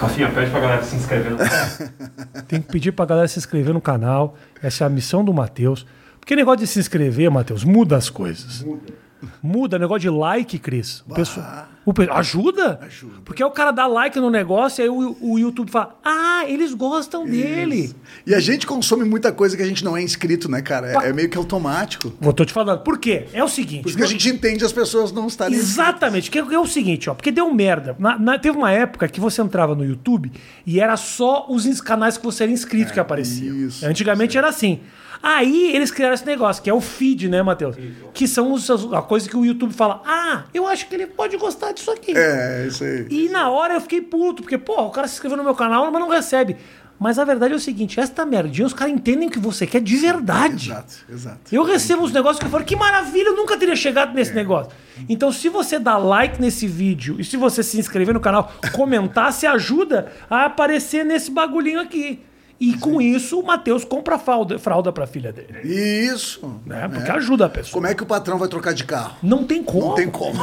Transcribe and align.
Rafinha, 0.00 0.30
pede 0.30 0.50
pra 0.50 0.60
galera 0.60 0.82
se 0.82 0.96
inscrever 0.96 1.32
no 1.32 1.38
canal. 1.38 1.68
Tem 2.46 2.60
que 2.60 2.70
pedir 2.70 2.92
pra 2.92 3.04
galera 3.06 3.28
se 3.28 3.38
inscrever 3.38 3.72
no 3.72 3.80
canal. 3.80 4.36
Essa 4.62 4.84
é 4.84 4.86
a 4.86 4.90
missão 4.90 5.24
do 5.24 5.32
Matheus. 5.32 5.86
Porque 6.20 6.36
negócio 6.36 6.60
de 6.60 6.66
se 6.66 6.78
inscrever, 6.78 7.30
Matheus, 7.30 7.64
muda 7.64 7.96
as 7.96 8.08
coisas. 8.08 8.62
Muda. 8.62 9.03
Muda, 9.42 9.78
negócio 9.78 10.00
de 10.00 10.10
like, 10.10 10.58
Cris. 10.58 11.02
O 11.08 11.14
pessoal, 11.14 11.68
o 11.84 11.92
pe- 11.92 12.08
ajuda? 12.10 12.78
Ajuda. 12.82 13.14
Porque 13.24 13.42
o 13.44 13.50
cara 13.50 13.70
dá 13.70 13.86
like 13.86 14.18
no 14.18 14.30
negócio 14.30 14.80
e 14.80 14.82
aí 14.84 14.88
o, 14.88 15.16
o 15.20 15.38
YouTube 15.38 15.70
fala: 15.70 15.98
Ah, 16.04 16.44
eles 16.46 16.72
gostam 16.74 17.26
dele. 17.26 17.94
E 18.26 18.34
a 18.34 18.40
gente 18.40 18.66
consome 18.66 19.04
muita 19.04 19.32
coisa 19.32 19.56
que 19.56 19.62
a 19.62 19.66
gente 19.66 19.84
não 19.84 19.96
é 19.96 20.02
inscrito, 20.02 20.50
né, 20.50 20.62
cara? 20.62 21.04
É, 21.04 21.10
é 21.10 21.12
meio 21.12 21.28
que 21.28 21.36
automático. 21.36 22.12
Vou 22.20 22.32
tô 22.32 22.44
te 22.44 22.52
falando. 22.52 22.80
Por 22.80 22.98
quê? 22.98 23.26
É 23.32 23.42
o 23.44 23.48
seguinte. 23.48 23.82
Por 23.82 23.88
isso 23.88 23.98
que 23.98 24.04
a 24.04 24.06
gente 24.06 24.28
entende 24.28 24.64
as 24.64 24.72
pessoas 24.72 25.12
não 25.12 25.26
estarem. 25.26 25.56
Exatamente, 25.56 26.30
que 26.30 26.38
é 26.38 26.58
o 26.58 26.66
seguinte, 26.66 27.10
ó, 27.10 27.14
porque 27.14 27.30
deu 27.30 27.52
merda. 27.52 27.94
Na- 27.98 28.18
na- 28.18 28.38
teve 28.38 28.56
uma 28.56 28.70
época 28.72 29.06
que 29.08 29.20
você 29.20 29.42
entrava 29.42 29.74
no 29.74 29.84
YouTube 29.84 30.30
e 30.66 30.80
era 30.80 30.96
só 30.96 31.46
os 31.48 31.64
canais 31.80 32.16
que 32.16 32.24
você 32.24 32.44
era 32.44 32.52
inscrito 32.52 32.92
que 32.92 33.00
apareciam. 33.00 33.56
isso, 33.56 33.84
Antigamente 33.86 34.38
era 34.38 34.48
assim. 34.48 34.80
Aí 35.26 35.74
eles 35.74 35.90
criaram 35.90 36.14
esse 36.14 36.26
negócio, 36.26 36.62
que 36.62 36.68
é 36.68 36.74
o 36.74 36.80
feed, 36.82 37.28
né, 37.30 37.42
Matheus? 37.42 37.76
Que 38.12 38.28
são 38.28 38.52
os- 38.52 38.68
a 38.92 39.00
coisa 39.00 39.26
que 39.28 39.36
o 39.36 39.44
YouTube 39.44 39.72
fala: 39.72 40.02
Ah, 40.06 40.44
eu 40.52 40.66
acho 40.66 40.86
que 40.86 40.94
ele 40.94 41.06
pode 41.06 41.36
gostar 41.38 41.72
disso 41.72 41.90
aqui. 41.90 42.12
É, 42.14 42.66
isso 42.68 42.84
aí. 42.84 43.06
E 43.10 43.28
na 43.30 43.48
hora 43.48 43.74
eu 43.74 43.80
fiquei 43.80 44.02
puto, 44.02 44.42
porque, 44.42 44.58
pô, 44.58 44.82
o 44.82 44.90
cara 44.90 45.08
se 45.08 45.14
inscreveu 45.14 45.38
no 45.38 45.44
meu 45.44 45.54
canal, 45.54 45.90
mas 45.90 46.00
não 46.00 46.10
recebe. 46.10 46.56
Mas 46.96 47.18
a 47.18 47.24
verdade 47.24 47.52
é 47.52 47.56
o 47.56 47.60
seguinte: 47.60 47.98
esta 47.98 48.24
merdinha, 48.26 48.66
os 48.66 48.72
caras 48.74 48.92
entendem 48.94 49.28
que 49.28 49.38
você 49.38 49.66
quer 49.66 49.80
de 49.80 49.96
verdade. 49.96 50.70
Exato, 50.70 50.94
exato. 51.10 51.40
Eu 51.50 51.64
recebo 51.64 52.04
uns 52.04 52.12
negócios 52.12 52.38
que 52.38 52.44
eu 52.46 52.50
falo, 52.50 52.62
que 52.64 52.76
maravilha, 52.76 53.28
eu 53.28 53.36
nunca 53.36 53.56
teria 53.56 53.74
chegado 53.74 54.14
nesse 54.14 54.30
É. 54.30 54.34
negócio. 54.34 54.72
Então, 55.08 55.32
se 55.32 55.48
você 55.48 55.78
dá 55.78 55.96
like 55.96 56.40
nesse 56.40 56.66
vídeo 56.68 57.16
e 57.18 57.24
se 57.24 57.36
você 57.36 57.62
se 57.64 57.78
inscrever 57.80 58.14
no 58.14 58.20
canal, 58.20 58.52
comentar, 58.72 59.32
se 59.32 59.44
ajuda 59.46 60.12
a 60.30 60.44
aparecer 60.44 61.04
nesse 61.04 61.30
bagulhinho 61.30 61.80
aqui. 61.80 62.20
E 62.64 62.78
com 62.78 63.00
isso, 63.00 63.38
o 63.40 63.44
Matheus 63.46 63.84
compra 63.84 64.18
fralda, 64.18 64.58
fralda 64.58 64.90
pra 64.92 65.06
filha 65.06 65.32
dele. 65.32 65.60
Isso. 65.64 66.60
Né? 66.64 66.88
Porque 66.88 67.10
ajuda 67.10 67.44
a 67.46 67.48
pessoa. 67.48 67.74
Como 67.74 67.86
é 67.86 67.94
que 67.94 68.02
o 68.02 68.06
patrão 68.06 68.38
vai 68.38 68.48
trocar 68.48 68.72
de 68.72 68.84
carro? 68.84 69.16
Não 69.22 69.44
tem 69.44 69.62
como. 69.62 69.88
Não 69.88 69.94
tem 69.94 70.08
como. 70.10 70.34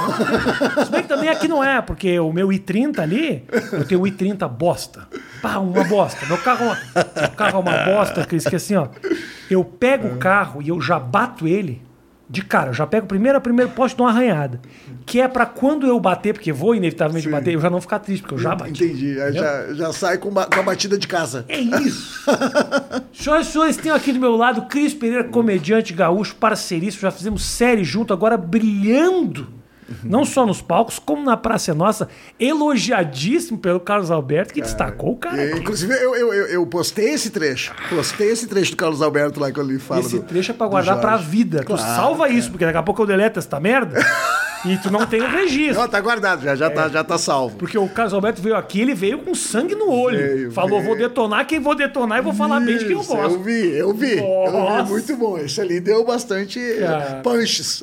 Se 0.86 0.92
bem 0.92 1.02
que 1.02 1.08
também 1.08 1.30
aqui 1.30 1.48
não 1.48 1.64
é, 1.64 1.82
porque 1.82 2.20
o 2.20 2.32
meu 2.32 2.50
i30 2.50 3.00
ali, 3.00 3.44
eu 3.72 3.86
tenho 3.88 4.02
o 4.02 4.04
i30 4.04 4.48
bosta. 4.48 5.08
Pá, 5.42 5.58
uma 5.58 5.84
bosta. 5.84 6.26
Meu 6.28 6.38
carro, 6.38 6.66
é 6.66 6.68
uma- 6.68 6.78
meu 7.22 7.30
carro 7.32 7.58
é 7.58 7.60
uma 7.62 7.78
bosta, 7.86 8.26
Cris, 8.26 8.46
que 8.46 8.56
assim, 8.56 8.76
ó. 8.76 8.88
Eu 9.50 9.64
pego 9.64 10.08
o 10.08 10.18
carro 10.18 10.62
e 10.62 10.70
eu 10.70 10.80
já 10.80 11.00
bato 11.00 11.48
ele 11.48 11.82
de 12.32 12.42
cara. 12.42 12.70
Eu 12.70 12.74
já 12.74 12.88
pego 12.88 13.06
primeiro 13.06 13.38
a 13.38 13.42
primeiro 13.42 13.72
poste 13.72 13.96
de 13.98 14.02
uma 14.02 14.10
arranhada. 14.10 14.60
Que 15.06 15.20
é 15.20 15.28
pra 15.28 15.46
quando 15.46 15.86
eu 15.86 16.00
bater, 16.00 16.34
porque 16.34 16.54
vou 16.54 16.74
inevitavelmente 16.74 17.28
bater, 17.28 17.54
eu 17.54 17.60
já 17.60 17.70
não 17.70 17.82
ficar 17.82 18.00
triste, 18.00 18.22
porque 18.22 18.36
eu 18.36 18.40
já 18.40 18.56
bati. 18.56 18.84
Entendi. 18.86 19.20
Aí 19.20 19.34
já, 19.34 19.74
já 19.74 19.92
sai 19.92 20.18
com, 20.18 20.30
ba- 20.30 20.46
com 20.46 20.60
a 20.60 20.64
batida 20.64 20.98
de 20.98 21.08
casa. 21.08 21.44
É 21.50 21.60
isso. 21.60 22.24
Senhoras 23.12 23.48
e 23.48 23.52
senhores, 23.52 23.78
tenho 23.78 23.94
aqui 23.94 24.14
do 24.14 24.20
meu 24.20 24.36
lado 24.36 24.64
Cris 24.64 24.94
Pereira, 24.94 25.24
comediante 25.26 25.94
gaúcho, 25.94 26.36
parceiríssimo. 26.36 27.02
Já 27.02 27.12
fizemos 27.12 27.44
série 27.44 27.84
junto, 27.84 28.14
agora 28.14 28.38
brilhando. 28.38 29.48
Não 30.04 30.24
só 30.24 30.46
nos 30.46 30.62
palcos, 30.62 30.98
como 31.00 31.24
na 31.24 31.36
Praça 31.36 31.72
é 31.72 31.74
Nossa, 31.74 32.08
elogiadíssimo 32.40 33.58
pelo 33.58 33.80
Carlos 33.80 34.10
Alberto, 34.12 34.54
que 34.54 34.62
destacou 34.62 35.12
o 35.14 35.18
cara. 35.18 35.42
Aqui. 35.44 35.60
inclusive, 35.60 35.94
eu, 35.94 36.16
eu, 36.16 36.34
eu, 36.34 36.46
eu 36.48 36.66
postei 36.66 37.10
esse 37.14 37.30
trecho. 37.30 37.74
Postei 37.90 38.30
esse 38.30 38.48
trecho 38.48 38.72
do 38.72 38.78
Carlos 38.78 39.02
Alberto 39.02 39.40
lá 39.40 39.52
que 39.52 39.60
eu 39.60 39.64
lhe 39.64 39.80
falo. 39.80 40.00
Esse 40.02 40.18
do- 40.20 40.24
trecho 40.26 40.52
é 40.52 40.54
pra 40.54 40.68
guardar 40.68 41.00
pra 41.02 41.18
vida. 41.18 41.64
Claro, 41.64 41.82
tu 41.82 41.86
salva 41.96 42.26
cara. 42.26 42.38
isso, 42.38 42.50
porque 42.52 42.66
daqui 42.66 42.78
a 42.78 42.84
pouco 42.84 43.02
eu 43.02 43.06
deleto 43.08 43.40
essa 43.40 43.60
merda 43.60 44.00
e 44.66 44.78
tu 44.78 44.92
não 44.92 45.06
tem 45.06 45.22
o 45.22 45.28
registro. 45.30 45.82
Não, 45.82 45.88
tá 45.88 46.00
guardado, 46.00 46.44
já, 46.44 46.56
já, 46.56 46.70
tá, 46.70 46.88
já 46.90 47.04
tá 47.04 47.18
salvo. 47.18 47.56
Porque 47.58 47.78
o 47.78 47.88
Carlos 47.90 48.14
Alberto 48.14 48.42
veio 48.42 48.56
aqui, 48.56 48.82
ele 48.82 48.94
veio 48.94 49.20
com 49.20 49.34
sangue 49.34 49.76
no 49.76 49.90
olho. 49.92 50.18
Veio, 50.18 50.52
Falou, 50.52 50.80
veio. 50.80 50.84
vou 50.86 50.96
detonar 50.98 51.46
quem 51.48 51.60
vou 51.60 51.76
detonar 51.76 52.20
e 52.20 52.22
vou 52.22 52.34
falar 52.34 52.60
bem 52.60 52.78
de 52.78 52.86
quem 52.86 52.94
eu 52.94 53.02
Isso, 53.02 53.14
Eu 53.14 53.18
gosto. 53.18 53.40
vi, 53.40 53.78
eu 53.78 53.94
vi. 53.94 54.18
Eu 54.18 54.52
Nossa. 54.52 54.84
vi, 54.84 54.90
muito 54.92 55.18
bom. 55.18 55.38
Esse 55.38 55.62
ali 55.62 55.80
deu 55.80 56.06
bastante 56.06 56.60
Cara. 56.80 57.22
punches. 57.24 57.82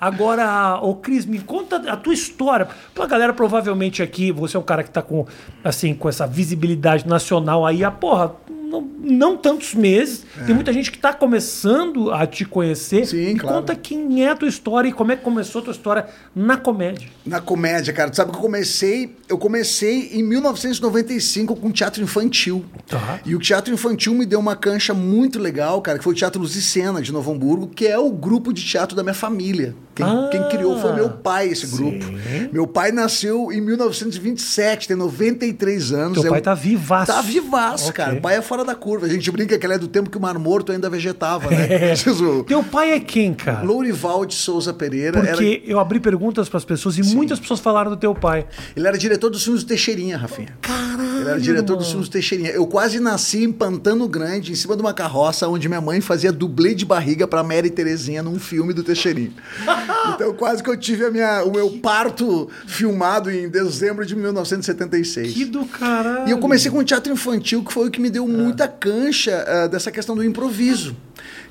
Agora, 0.00 0.78
ô 0.82 0.94
Cris, 0.94 1.26
me 1.26 1.38
conta 1.38 1.76
a 1.90 1.96
tua 1.96 2.14
história. 2.14 2.68
Pra 2.94 3.06
galera, 3.06 3.32
provavelmente 3.32 4.02
aqui, 4.02 4.32
você 4.32 4.56
é 4.56 4.60
um 4.60 4.64
cara 4.64 4.82
que 4.82 4.90
tá 4.90 5.02
com, 5.02 5.26
assim, 5.62 5.94
com 5.94 6.08
essa 6.08 6.26
visibilidade 6.26 7.06
nacional 7.06 7.66
aí, 7.66 7.84
a 7.84 7.90
porra, 7.90 8.32
não, 8.70 8.88
não 9.02 9.36
tantos 9.36 9.74
meses. 9.74 10.24
Tem 10.46 10.54
muita 10.54 10.72
gente 10.72 10.90
que 10.92 10.98
tá 10.98 11.12
começando 11.12 12.10
a 12.12 12.26
te 12.26 12.44
conhecer. 12.44 13.06
Sim, 13.06 13.34
me 13.34 13.38
claro. 13.38 13.56
conta 13.56 13.74
quem 13.74 14.24
é 14.24 14.30
a 14.30 14.36
tua 14.36 14.48
história 14.48 14.88
e 14.88 14.92
como 14.92 15.12
é 15.12 15.16
que 15.16 15.22
começou 15.22 15.60
a 15.60 15.64
tua 15.64 15.72
história 15.72 16.06
na 16.34 16.56
comédia. 16.56 17.08
Na 17.26 17.40
comédia, 17.40 17.92
cara. 17.92 18.08
Tu 18.10 18.16
sabe 18.16 18.30
que 18.30 18.36
eu 18.36 18.40
comecei. 18.42 19.14
Eu 19.28 19.36
comecei 19.38 20.10
em 20.12 20.22
1995 20.22 21.56
com 21.56 21.70
teatro 21.70 22.02
infantil. 22.02 22.64
Tá. 22.86 23.20
E 23.24 23.34
o 23.34 23.38
teatro 23.38 23.72
infantil 23.74 24.14
me 24.14 24.24
deu 24.26 24.38
uma 24.40 24.56
cancha 24.56 24.94
muito 24.94 25.38
legal, 25.38 25.80
cara, 25.82 25.98
que 25.98 26.04
foi 26.04 26.12
o 26.12 26.16
Teatro 26.16 26.40
Luz 26.40 26.54
e 26.56 26.62
Cena 26.62 27.00
de 27.02 27.12
Novo 27.12 27.32
Hamburgo, 27.32 27.66
que 27.68 27.86
é 27.86 27.98
o 27.98 28.10
grupo 28.10 28.52
de 28.52 28.64
teatro 28.64 28.96
da 28.96 29.02
minha 29.02 29.14
família. 29.14 29.74
Quem, 29.94 30.06
Ah, 30.06 30.28
quem 30.30 30.48
criou 30.48 30.78
foi 30.80 30.92
meu 30.94 31.10
pai, 31.10 31.48
esse 31.48 31.66
grupo. 31.66 32.04
Meu 32.52 32.66
pai 32.66 32.90
nasceu 32.92 33.52
em 33.52 33.60
1927, 33.60 34.88
tem 34.88 34.96
93 34.96 35.92
anos. 35.92 36.14
Teu 36.20 36.26
é 36.26 36.30
pai 36.30 36.40
um- 36.40 36.42
tá 36.42 36.54
vivaço. 36.54 37.12
Tá 37.12 37.20
vivaço, 37.22 37.90
Ok. 37.90 37.94
cara. 38.04 38.16
O 38.16 38.20
pai 38.20 38.36
é 38.36 38.42
fora 38.42 38.59
da 38.64 38.74
curva. 38.74 39.06
A 39.06 39.08
gente 39.08 39.30
brinca 39.30 39.58
que 39.58 39.66
ele 39.66 39.74
é 39.74 39.78
do 39.78 39.88
tempo 39.88 40.10
que 40.10 40.16
o 40.18 40.20
Mar 40.20 40.38
Morto 40.38 40.72
ainda 40.72 40.88
vegetava, 40.90 41.50
né? 41.50 41.66
É. 41.70 41.94
Teu 42.46 42.62
pai 42.64 42.92
é 42.92 43.00
quem, 43.00 43.32
cara? 43.34 43.62
Lourival 43.62 44.24
de 44.26 44.34
Souza 44.34 44.72
Pereira. 44.72 45.18
era- 45.20 45.32
Porque 45.32 45.62
eu 45.66 45.78
abri 45.78 46.00
perguntas 46.00 46.48
pras 46.48 46.64
pessoas 46.64 46.96
e 46.98 47.02
muitas 47.14 47.38
pessoas 47.38 47.60
falaram 47.60 47.90
do 47.90 47.96
teu 47.96 48.14
pai. 48.14 48.46
Ele 48.76 48.86
era 48.86 48.96
diretor 48.98 49.30
dos 49.30 49.42
filmes 49.44 49.62
do 49.64 49.68
Teixeirinha, 49.68 50.16
Rafinha. 50.16 50.48
Caralho! 50.60 51.09
Ele 51.20 51.30
era 51.30 51.40
diretor 51.40 51.76
dos 51.76 51.88
filmes 51.88 52.08
do 52.08 52.12
Teixeirinha. 52.12 52.50
Eu 52.50 52.66
quase 52.66 52.98
nasci 52.98 53.44
em 53.44 53.52
Pantano 53.52 54.08
Grande, 54.08 54.52
em 54.52 54.54
cima 54.54 54.74
de 54.74 54.82
uma 54.82 54.92
carroça, 54.92 55.48
onde 55.48 55.68
minha 55.68 55.80
mãe 55.80 56.00
fazia 56.00 56.32
dublê 56.32 56.74
de 56.74 56.84
barriga 56.84 57.26
pra 57.26 57.42
Mary 57.42 57.70
Terezinha 57.70 58.22
num 58.22 58.38
filme 58.38 58.72
do 58.72 58.82
Teixeirinha. 58.82 59.32
então 60.14 60.32
quase 60.34 60.62
que 60.62 60.70
eu 60.70 60.76
tive 60.76 61.04
a 61.04 61.10
minha, 61.10 61.44
o 61.44 61.52
meu 61.52 61.70
parto 61.78 62.48
filmado 62.66 63.30
em 63.30 63.48
dezembro 63.48 64.04
de 64.06 64.16
1976. 64.16 65.32
Que 65.32 65.44
do 65.44 65.64
caralho. 65.66 66.28
E 66.28 66.30
eu 66.30 66.38
comecei 66.38 66.70
com 66.70 66.78
o 66.78 66.84
teatro 66.84 67.12
infantil, 67.12 67.62
que 67.64 67.72
foi 67.72 67.88
o 67.88 67.90
que 67.90 68.00
me 68.00 68.10
deu 68.10 68.26
muita 68.26 68.66
cancha 68.66 69.44
ah, 69.46 69.66
dessa 69.66 69.90
questão 69.90 70.14
do 70.14 70.24
improviso. 70.24 70.96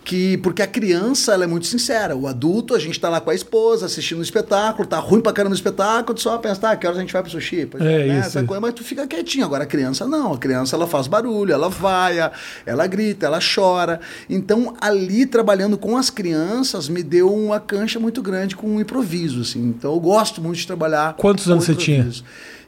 Que, 0.03 0.37
porque 0.37 0.61
a 0.61 0.67
criança 0.67 1.33
ela 1.33 1.43
é 1.43 1.47
muito 1.47 1.67
sincera. 1.67 2.15
O 2.15 2.27
adulto, 2.27 2.73
a 2.73 2.79
gente 2.79 2.99
tá 2.99 3.09
lá 3.09 3.21
com 3.21 3.29
a 3.29 3.35
esposa, 3.35 3.85
assistindo 3.85 4.19
o 4.19 4.23
espetáculo, 4.23 4.87
tá 4.87 4.97
ruim 4.97 5.21
pra 5.21 5.31
caramba 5.31 5.53
o 5.53 5.55
espetáculo, 5.55 6.15
tu 6.15 6.21
só 6.21 6.37
pensa, 6.37 6.61
tá, 6.61 6.75
que 6.75 6.87
horas 6.87 6.97
a 6.97 7.01
gente 7.01 7.13
vai 7.13 7.21
pro 7.21 7.31
sushi? 7.31 7.67
Pois 7.67 7.83
É, 7.83 8.07
né, 8.07 8.19
isso, 8.19 8.43
coisa, 8.45 8.61
mas 8.61 8.73
tu 8.73 8.83
fica 8.83 9.05
quietinho. 9.05 9.45
Agora 9.45 9.63
a 9.63 9.67
criança 9.67 10.07
não. 10.07 10.33
A 10.33 10.37
criança 10.37 10.75
ela 10.75 10.87
faz 10.87 11.07
barulho, 11.07 11.53
ela 11.53 11.69
vai, 11.69 12.17
ela 12.65 12.87
grita, 12.87 13.25
ela 13.25 13.39
chora. 13.39 13.99
Então, 14.29 14.75
ali 14.81 15.25
trabalhando 15.25 15.77
com 15.77 15.95
as 15.95 16.09
crianças, 16.09 16.89
me 16.89 17.03
deu 17.03 17.33
uma 17.33 17.59
cancha 17.59 17.99
muito 17.99 18.21
grande 18.21 18.55
com 18.55 18.77
o 18.77 18.81
improviso. 18.81 19.41
Assim. 19.41 19.59
Então, 19.59 19.93
eu 19.93 19.99
gosto 19.99 20.41
muito 20.41 20.57
de 20.57 20.67
trabalhar. 20.67 21.13
Quantos 21.17 21.49
anos 21.49 21.65
você 21.65 21.75
tinha? 21.75 22.09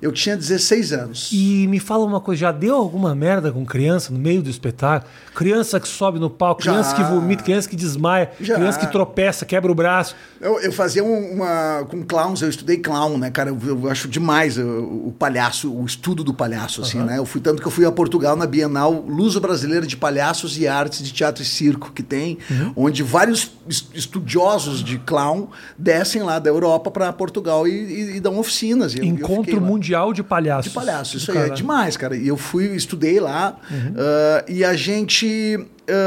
Eu 0.01 0.12
tinha 0.12 0.35
16 0.35 0.94
anos. 0.94 1.29
E 1.31 1.67
me 1.67 1.79
fala 1.79 2.03
uma 2.06 2.19
coisa, 2.19 2.39
já 2.41 2.51
deu 2.51 2.75
alguma 2.75 3.13
merda 3.13 3.51
com 3.51 3.63
criança 3.66 4.12
no 4.12 4.17
meio 4.17 4.41
do 4.41 4.50
espetáculo? 4.50 5.12
Criança 5.35 5.79
que 5.79 5.88
sobe 5.88 6.17
no 6.19 6.29
palco, 6.29 6.63
Já. 6.63 6.72
criança 6.72 6.95
que 6.95 7.03
vomita, 7.03 7.44
criança 7.44 7.69
que 7.69 7.75
desmaia, 7.75 8.31
Já. 8.41 8.56
criança 8.56 8.79
que 8.79 8.88
tropeça, 8.91 9.45
quebra 9.45 9.72
o 9.72 9.75
braço. 9.75 10.16
Eu, 10.39 10.59
eu 10.59 10.72
fazia 10.72 11.03
um- 11.03 11.34
uma. 11.35 11.85
Com 11.88 12.03
clowns, 12.03 12.41
eu 12.41 12.50
estudei 12.50 12.78
clown, 12.78 13.17
né, 13.17 13.29
cara? 13.29 13.50
Eu, 13.51 13.59
eu 13.63 13.89
acho 13.91 14.07
demais 14.07 14.57
o, 14.57 14.62
o 15.07 15.16
palhaço, 15.19 15.72
o 15.72 15.85
estudo 15.85 16.23
do 16.23 16.33
palhaço, 16.33 16.81
assim, 16.81 16.97
né? 17.00 17.19
Eu 17.19 17.25
fui 17.25 17.39
tanto 17.39 17.62
que 17.62 17.68
eu 17.68 17.72
fui 17.72 17.85
a 17.85 17.91
Portugal 17.91 18.35
na 18.35 18.47
Bienal 18.47 18.91
Luso-Brasileira 19.07 19.85
de 19.85 19.95
Palhaços 19.95 20.57
e 20.57 20.68
Artes 20.68 21.03
de 21.03 21.13
Teatro 21.13 21.44
e 21.44 21.45
Circo, 21.45 21.91
que 21.91 22.01
tem, 22.01 22.39
onde 22.75 23.03
vários 23.03 23.51
es- 23.69 23.85
estudiosos 23.94 24.83
de 24.83 24.97
clown 24.97 25.47
descem 25.78 26.23
lá 26.23 26.39
da 26.39 26.50
Europa 26.50 26.89
para 26.92 27.13
Portugal 27.13 27.68
e, 27.68 27.71
e- 27.71 28.15
e 28.18 28.19
dão 28.19 28.39
oficinas. 28.39 28.94
E 28.95 28.97
eu- 29.00 29.04
eu 29.06 29.09
Encontro 29.12 29.56
lá. 29.59 29.62
Mundial 29.92 30.14
de 30.14 30.24
Palhaços. 30.24 30.72
De 30.72 30.76
palhaço, 30.76 31.18
isso 31.18 31.32
aí 31.32 31.38
é 31.38 31.42
caralho. 31.42 31.56
demais, 31.56 31.98
cara. 31.98 32.16
E 32.16 32.28
eu 32.28 32.38
fui, 32.38 32.76
estudei 32.76 33.20
lá, 33.20 33.58
ah, 33.98 34.46
e 34.48 34.64
a 34.64 34.74
gente. 34.74 35.60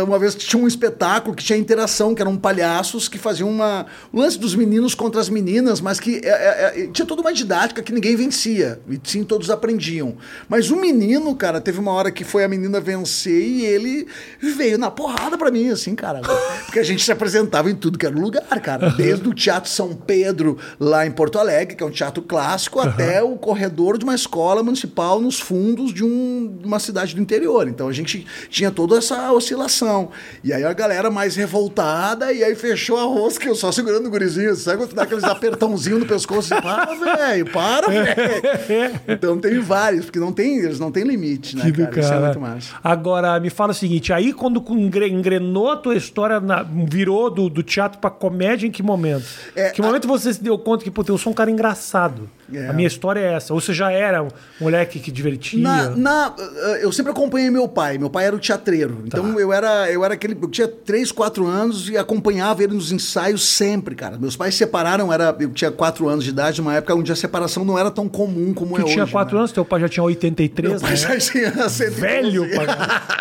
Uma 0.07 0.19
vez 0.19 0.35
tinha 0.35 0.63
um 0.63 0.67
espetáculo 0.67 1.35
que 1.35 1.43
tinha 1.45 1.59
interação, 1.59 2.15
que 2.15 2.23
eram 2.23 2.37
palhaços 2.37 3.09
que 3.09 3.19
faziam 3.19 3.51
uma. 3.51 3.85
O 4.13 4.19
lance 4.21 4.39
dos 4.39 4.55
meninos 4.55 4.95
contra 4.95 5.21
as 5.21 5.29
meninas, 5.29 5.81
mas 5.81 5.99
que 6.01 6.21
é, 6.25 6.29
é, 6.29 6.85
é, 6.85 6.87
tinha 6.87 7.05
toda 7.05 7.21
uma 7.21 7.33
didática 7.33 7.83
que 7.83 7.93
ninguém 7.93 8.17
vencia. 8.17 8.81
E 8.89 8.99
sim, 9.05 9.25
todos 9.25 9.51
aprendiam. 9.51 10.17
Mas 10.49 10.71
o 10.71 10.77
menino, 10.77 11.35
cara, 11.35 11.61
teve 11.61 11.81
uma 11.81 11.93
hora 11.93 12.11
que 12.11 12.25
foi 12.25 12.45
a 12.45 12.49
menina 12.49 12.81
vencer 12.81 13.43
e 13.47 13.65
ele 13.67 14.07
veio 14.41 14.79
na 14.79 14.91
porrada 14.91 15.37
pra 15.37 15.51
mim, 15.51 15.69
assim, 15.71 15.95
cara. 15.95 16.21
Porque 16.65 16.79
a 16.79 16.83
gente 16.85 17.05
se 17.05 17.11
apresentava 17.13 17.71
em 17.71 17.75
tudo 17.75 17.99
que 17.99 18.07
era 18.07 18.15
lugar, 18.17 18.61
cara. 18.63 18.91
Desde 18.91 19.29
o 19.29 19.35
Teatro 19.35 19.69
São 19.69 19.95
Pedro, 19.95 20.57
lá 20.79 21.05
em 21.05 21.11
Porto 21.11 21.39
Alegre, 21.39 21.75
que 21.75 21.83
é 21.83 21.87
um 21.87 21.91
teatro 21.91 22.23
clássico, 22.23 22.81
até 22.81 23.23
o 23.23 23.37
corredor 23.37 23.99
de 23.99 24.05
uma 24.05 24.15
escola 24.15 24.63
municipal 24.63 25.21
nos 25.21 25.41
fundos 25.41 25.93
de 25.93 26.05
um- 26.05 26.57
de 26.61 26.67
uma 26.67 26.79
cidade 26.79 27.15
do 27.15 27.21
interior. 27.21 27.67
Então 27.69 27.89
a 27.89 27.93
gente 27.93 28.25
tinha 28.49 28.71
toda 28.71 28.97
essa 28.99 29.33
oscilação. 29.33 29.64
Revelação. 29.69 30.11
E 30.43 30.53
aí 30.53 30.65
a 30.65 30.73
galera 30.73 31.11
mais 31.11 31.35
revoltada, 31.37 32.33
e 32.33 32.45
aí 32.45 32.55
fechou 32.55 32.99
a 32.99 33.05
rosca, 33.05 33.47
eu 33.49 33.55
só 33.55 33.73
segurando 33.73 34.07
o 34.07 34.11
gurizinho. 34.11 34.55
Sabe 34.55 34.79
quando 34.79 34.95
dá 34.95 35.03
aqueles 35.03 35.25
apertãozinhos 35.25 36.01
no 36.01 36.07
pescoço? 36.07 36.55
E, 36.55 36.61
para, 36.63 36.95
velho, 36.95 37.47
para, 37.51 37.89
velho. 37.89 39.01
Então 39.09 39.39
tem 39.39 39.59
vários, 39.61 40.05
porque 40.07 40.19
não 40.19 40.33
tem, 40.33 40.59
eles 40.59 40.79
não 40.79 40.91
têm 40.93 41.05
limite, 41.05 41.57
né, 41.57 41.65
Que 41.65 41.73
do 41.73 41.85
cara? 41.87 42.01
Isso 42.01 42.09
é 42.09 42.13
cara. 42.13 42.25
muito 42.27 42.41
massa. 42.41 42.75
Agora, 42.83 43.41
me 43.41 43.51
fala 43.51 43.73
o 43.73 43.75
seguinte: 43.75 44.13
aí 44.13 44.33
quando 44.33 44.63
engre- 44.71 45.09
engrenou 45.09 45.71
a 45.71 45.77
tua 45.77 45.97
história, 45.97 46.41
na- 46.41 46.63
virou 46.63 47.31
do, 47.31 47.49
do 47.49 47.63
teatro 47.63 47.99
pra 47.99 48.11
comédia, 48.11 48.67
em 48.67 48.71
que 48.71 48.83
momento? 48.83 49.25
É, 49.57 49.71
que 49.71 49.81
momento 49.83 50.07
você 50.07 50.33
se 50.33 50.43
deu 50.43 50.59
conta 50.59 50.85
que, 50.85 50.91
puta, 50.91 51.11
eu 51.11 51.19
sou 51.19 51.33
um 51.33 51.35
cara 51.35 51.51
engraçado? 51.51 52.29
É. 52.53 52.69
A 52.69 52.73
minha 52.73 52.87
história 52.89 53.21
é 53.21 53.33
essa. 53.35 53.55
Ou 53.55 53.61
você 53.61 53.73
já 53.73 53.91
era 53.91 54.23
um 54.23 54.29
moleque 54.61 54.99
que 55.01 55.11
divertia? 55.11 55.59
Na, 55.63 55.91
na- 55.91 56.29
uh, 56.39 56.67
eu 56.81 56.93
sempre 56.93 57.13
acompanhei 57.13 57.51
meu 57.51 57.67
pai. 57.69 57.97
Meu 57.99 58.11
pai 58.11 58.27
era 58.27 58.37
o 58.37 58.39
teatreiro. 58.39 59.03
Então 59.07 59.39
eu 59.41 59.53
era, 59.53 59.91
eu 59.91 60.05
era 60.05 60.15
aquele. 60.15 60.37
Eu 60.41 60.49
tinha 60.51 60.69
3, 60.69 61.11
4 61.13 61.47
anos 61.47 61.89
e 61.89 61.97
acompanhava 61.97 62.63
ele 62.63 62.75
nos 62.75 62.93
ensaios 62.93 63.45
sempre, 63.47 63.95
cara. 63.95 64.19
Meus 64.19 64.37
pais 64.37 64.55
se 64.55 64.59
separaram, 64.59 65.13
era, 65.13 65.35
eu 65.41 65.51
tinha 65.51 65.71
4 65.71 66.09
anos 66.09 66.25
de 66.25 66.31
idade, 66.31 66.61
numa 66.61 66.75
época 66.75 66.95
onde 66.95 67.11
a 67.13 67.17
separação 67.17 67.65
não 67.65 67.79
era 67.79 67.91
tão 67.91 68.09
comum 68.09 68.53
como 68.55 68.75
Tu 68.77 68.81
é 68.83 68.85
tinha 68.85 69.05
hoje. 69.05 69.13
4 69.13 69.35
né? 69.35 69.41
anos, 69.41 69.53
teu 69.53 69.65
pai 69.65 69.81
já 69.81 69.89
tinha 69.89 70.05
83, 70.05 70.71
Meu 70.73 70.81
pai 70.81 70.91
né? 70.91 70.97
já 70.97 71.19
tinha 71.19 71.51
112. 71.69 71.91
Velho, 72.01 72.43
pai. 72.57 72.67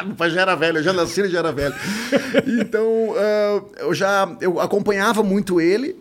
Meu 0.06 0.16
pai 0.16 0.30
já 0.30 0.42
era 0.42 0.56
velho, 0.56 0.78
eu 0.80 0.84
já 0.84 0.94
nasci 0.94 1.22
e 1.22 1.30
já 1.30 1.40
era 1.40 1.52
velho. 1.52 1.74
Então, 2.60 3.14
ah, 3.18 3.62
eu 3.80 3.94
já 3.94 4.30
eu 4.42 4.60
acompanhava 4.60 5.24
muito 5.24 5.60
ele. 5.62 5.96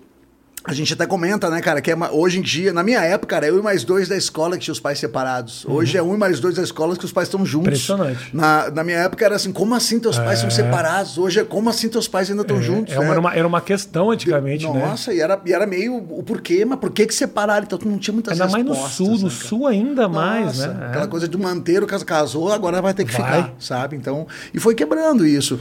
A 0.64 0.72
gente 0.72 0.92
até 0.92 1.06
comenta, 1.06 1.50
né, 1.50 1.60
cara, 1.60 1.80
que 1.80 1.90
é 1.90 1.94
uma- 1.94 2.12
hoje 2.12 2.38
em 2.38 2.42
dia, 2.42 2.72
na 2.72 2.84
minha 2.84 3.00
época, 3.00 3.34
era 3.34 3.48
eu 3.48 3.58
e 3.58 3.62
mais 3.62 3.82
dois 3.82 4.06
da 4.08 4.16
escola 4.16 4.56
que 4.56 4.62
tinha 4.62 4.72
os 4.72 4.78
pais 4.78 4.96
separados. 5.00 5.64
Hoje 5.66 5.98
é 5.98 6.02
um 6.02 6.14
e 6.14 6.16
mais 6.16 6.38
dois 6.38 6.54
da 6.54 6.62
escola 6.62 6.94
que 6.96 7.04
os 7.04 7.10
pais 7.10 7.26
estão 7.26 7.44
juntos. 7.44 7.66
Impressionante. 7.66 8.30
Na, 8.32 8.70
na 8.70 8.84
minha 8.84 8.98
época 8.98 9.24
era 9.24 9.34
assim, 9.34 9.50
como 9.50 9.74
assim 9.74 9.98
teus 9.98 10.16
pais 10.18 10.38
são 10.38 10.48
separados? 10.50 11.18
Hoje 11.18 11.40
é 11.40 11.44
como 11.44 11.68
assim 11.68 11.88
teus 11.88 12.06
pais 12.06 12.30
ainda 12.30 12.42
estão 12.42 12.62
juntos? 12.62 12.94
É 12.94 12.96
uma- 12.98 13.04
né? 13.06 13.10
era, 13.10 13.20
uma, 13.20 13.34
era 13.34 13.48
uma 13.48 13.60
questão 13.60 14.12
antigamente, 14.12 14.64
né? 14.68 14.86
Nossa, 14.86 15.12
e, 15.12 15.18
era, 15.20 15.40
e 15.44 15.52
era 15.52 15.66
meio 15.66 15.96
o 15.96 16.22
porquê, 16.22 16.64
mas 16.64 16.78
por 16.78 16.90
que 16.92 17.06
que 17.06 17.14
separaram? 17.14 17.64
Então 17.64 17.76
tu 17.78 17.88
não 17.88 17.98
tinha 17.98 18.14
muitas 18.14 18.34
Ainda 18.40 18.46
mais 18.52 18.64
no 18.64 18.70
respostas, 18.72 18.96
sul, 18.96 19.16
né, 19.16 19.22
no 19.24 19.30
sul 19.30 19.66
ainda 19.66 20.08
mais, 20.08 20.58
Nossa, 20.58 20.68
né? 20.68 20.86
Aquela 20.86 21.04
É. 21.06 21.08
coisa 21.08 21.26
do 21.26 21.38
manter, 21.40 21.82
o 21.82 21.86
caso 21.88 22.06
casou, 22.06 22.52
agora 22.52 22.80
vai 22.80 22.94
ter 22.94 23.04
que 23.04 23.12
Vai. 23.12 23.42
ficar, 23.42 23.54
sabe? 23.58 23.96
Então, 23.96 24.28
e 24.54 24.60
foi 24.60 24.76
quebrando 24.76 25.26
isso. 25.26 25.58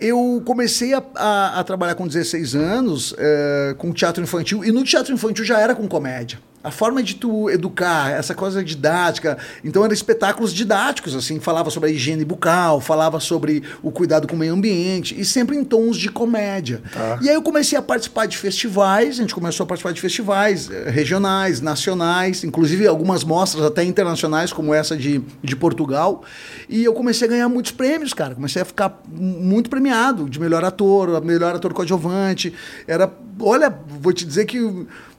Eu 0.00 0.42
comecei 0.44 0.92
a, 0.92 1.00
a- 1.14 1.60
a 1.60 1.62
trabalhar 1.64 1.94
com 1.94 2.04
16 2.08 2.56
anos 2.56 3.14
eh, 3.16 3.76
com 3.78 3.92
teatro 3.92 4.20
infantil, 4.20 4.39
e 4.42 4.72
no 4.72 4.84
teatro 4.84 5.12
infantil 5.12 5.44
já 5.44 5.58
era 5.58 5.74
com 5.74 5.86
comédia. 5.88 6.38
A 6.62 6.70
forma 6.70 7.02
de 7.02 7.14
tu 7.14 7.48
educar, 7.48 8.10
essa 8.10 8.34
coisa 8.34 8.62
didática, 8.62 9.38
então 9.64 9.82
eram 9.82 9.94
espetáculos 9.94 10.52
didáticos, 10.52 11.14
assim, 11.14 11.40
falava 11.40 11.70
sobre 11.70 11.88
a 11.88 11.92
higiene 11.92 12.24
bucal, 12.24 12.80
falava 12.80 13.18
sobre 13.18 13.62
o 13.82 13.90
cuidado 13.90 14.28
com 14.28 14.36
o 14.36 14.38
meio 14.38 14.52
ambiente, 14.52 15.18
e 15.18 15.24
sempre 15.24 15.56
em 15.56 15.64
tons 15.64 15.96
de 15.96 16.10
comédia. 16.10 16.82
E 17.22 17.28
aí 17.28 17.34
eu 17.34 17.42
comecei 17.42 17.78
a 17.78 17.82
participar 17.82 18.26
de 18.26 18.36
festivais, 18.36 19.18
a 19.18 19.22
gente 19.22 19.34
começou 19.34 19.64
a 19.64 19.66
participar 19.66 19.92
de 19.92 20.00
festivais 20.00 20.70
eh, 20.70 20.90
regionais, 20.90 21.62
nacionais, 21.62 22.44
inclusive 22.44 22.86
algumas 22.86 23.24
mostras 23.24 23.64
até 23.64 23.82
internacionais, 23.82 24.52
como 24.52 24.74
essa 24.74 24.96
de, 24.96 25.22
de 25.42 25.56
Portugal. 25.56 26.22
E 26.68 26.84
eu 26.84 26.92
comecei 26.92 27.26
a 27.26 27.30
ganhar 27.30 27.48
muitos 27.48 27.72
prêmios, 27.72 28.12
cara. 28.12 28.34
Comecei 28.34 28.60
a 28.60 28.64
ficar 28.64 29.00
muito 29.08 29.70
premiado 29.70 30.28
de 30.28 30.38
melhor 30.38 30.64
ator, 30.64 31.24
melhor 31.24 31.54
ator 31.54 31.72
coadjuvante. 31.72 32.52
Era, 32.86 33.10
olha, 33.38 33.74
vou 34.00 34.12
te 34.12 34.24
dizer 34.26 34.44
que 34.44 34.58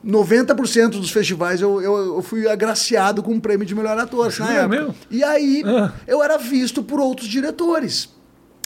90% 0.05 0.89
dos 0.91 1.11
festivais 1.11 1.61
eu, 1.61 1.81
eu, 1.81 2.15
eu 2.15 2.21
fui 2.21 2.47
agraciado 2.47 3.21
com 3.21 3.31
um 3.33 3.39
prêmio 3.39 3.65
de 3.65 3.75
melhor 3.75 3.97
ator 3.97 4.27
assim, 4.27 4.39
na 4.41 4.47
Jura 4.47 4.59
época. 4.61 4.79
mesmo? 4.79 4.95
E 5.09 5.23
aí 5.23 5.63
Ah. 5.65 5.91
eu 6.07 6.23
era 6.23 6.37
visto 6.37 6.81
por 6.81 6.99
outros 6.99 7.27
diretores. 7.27 8.09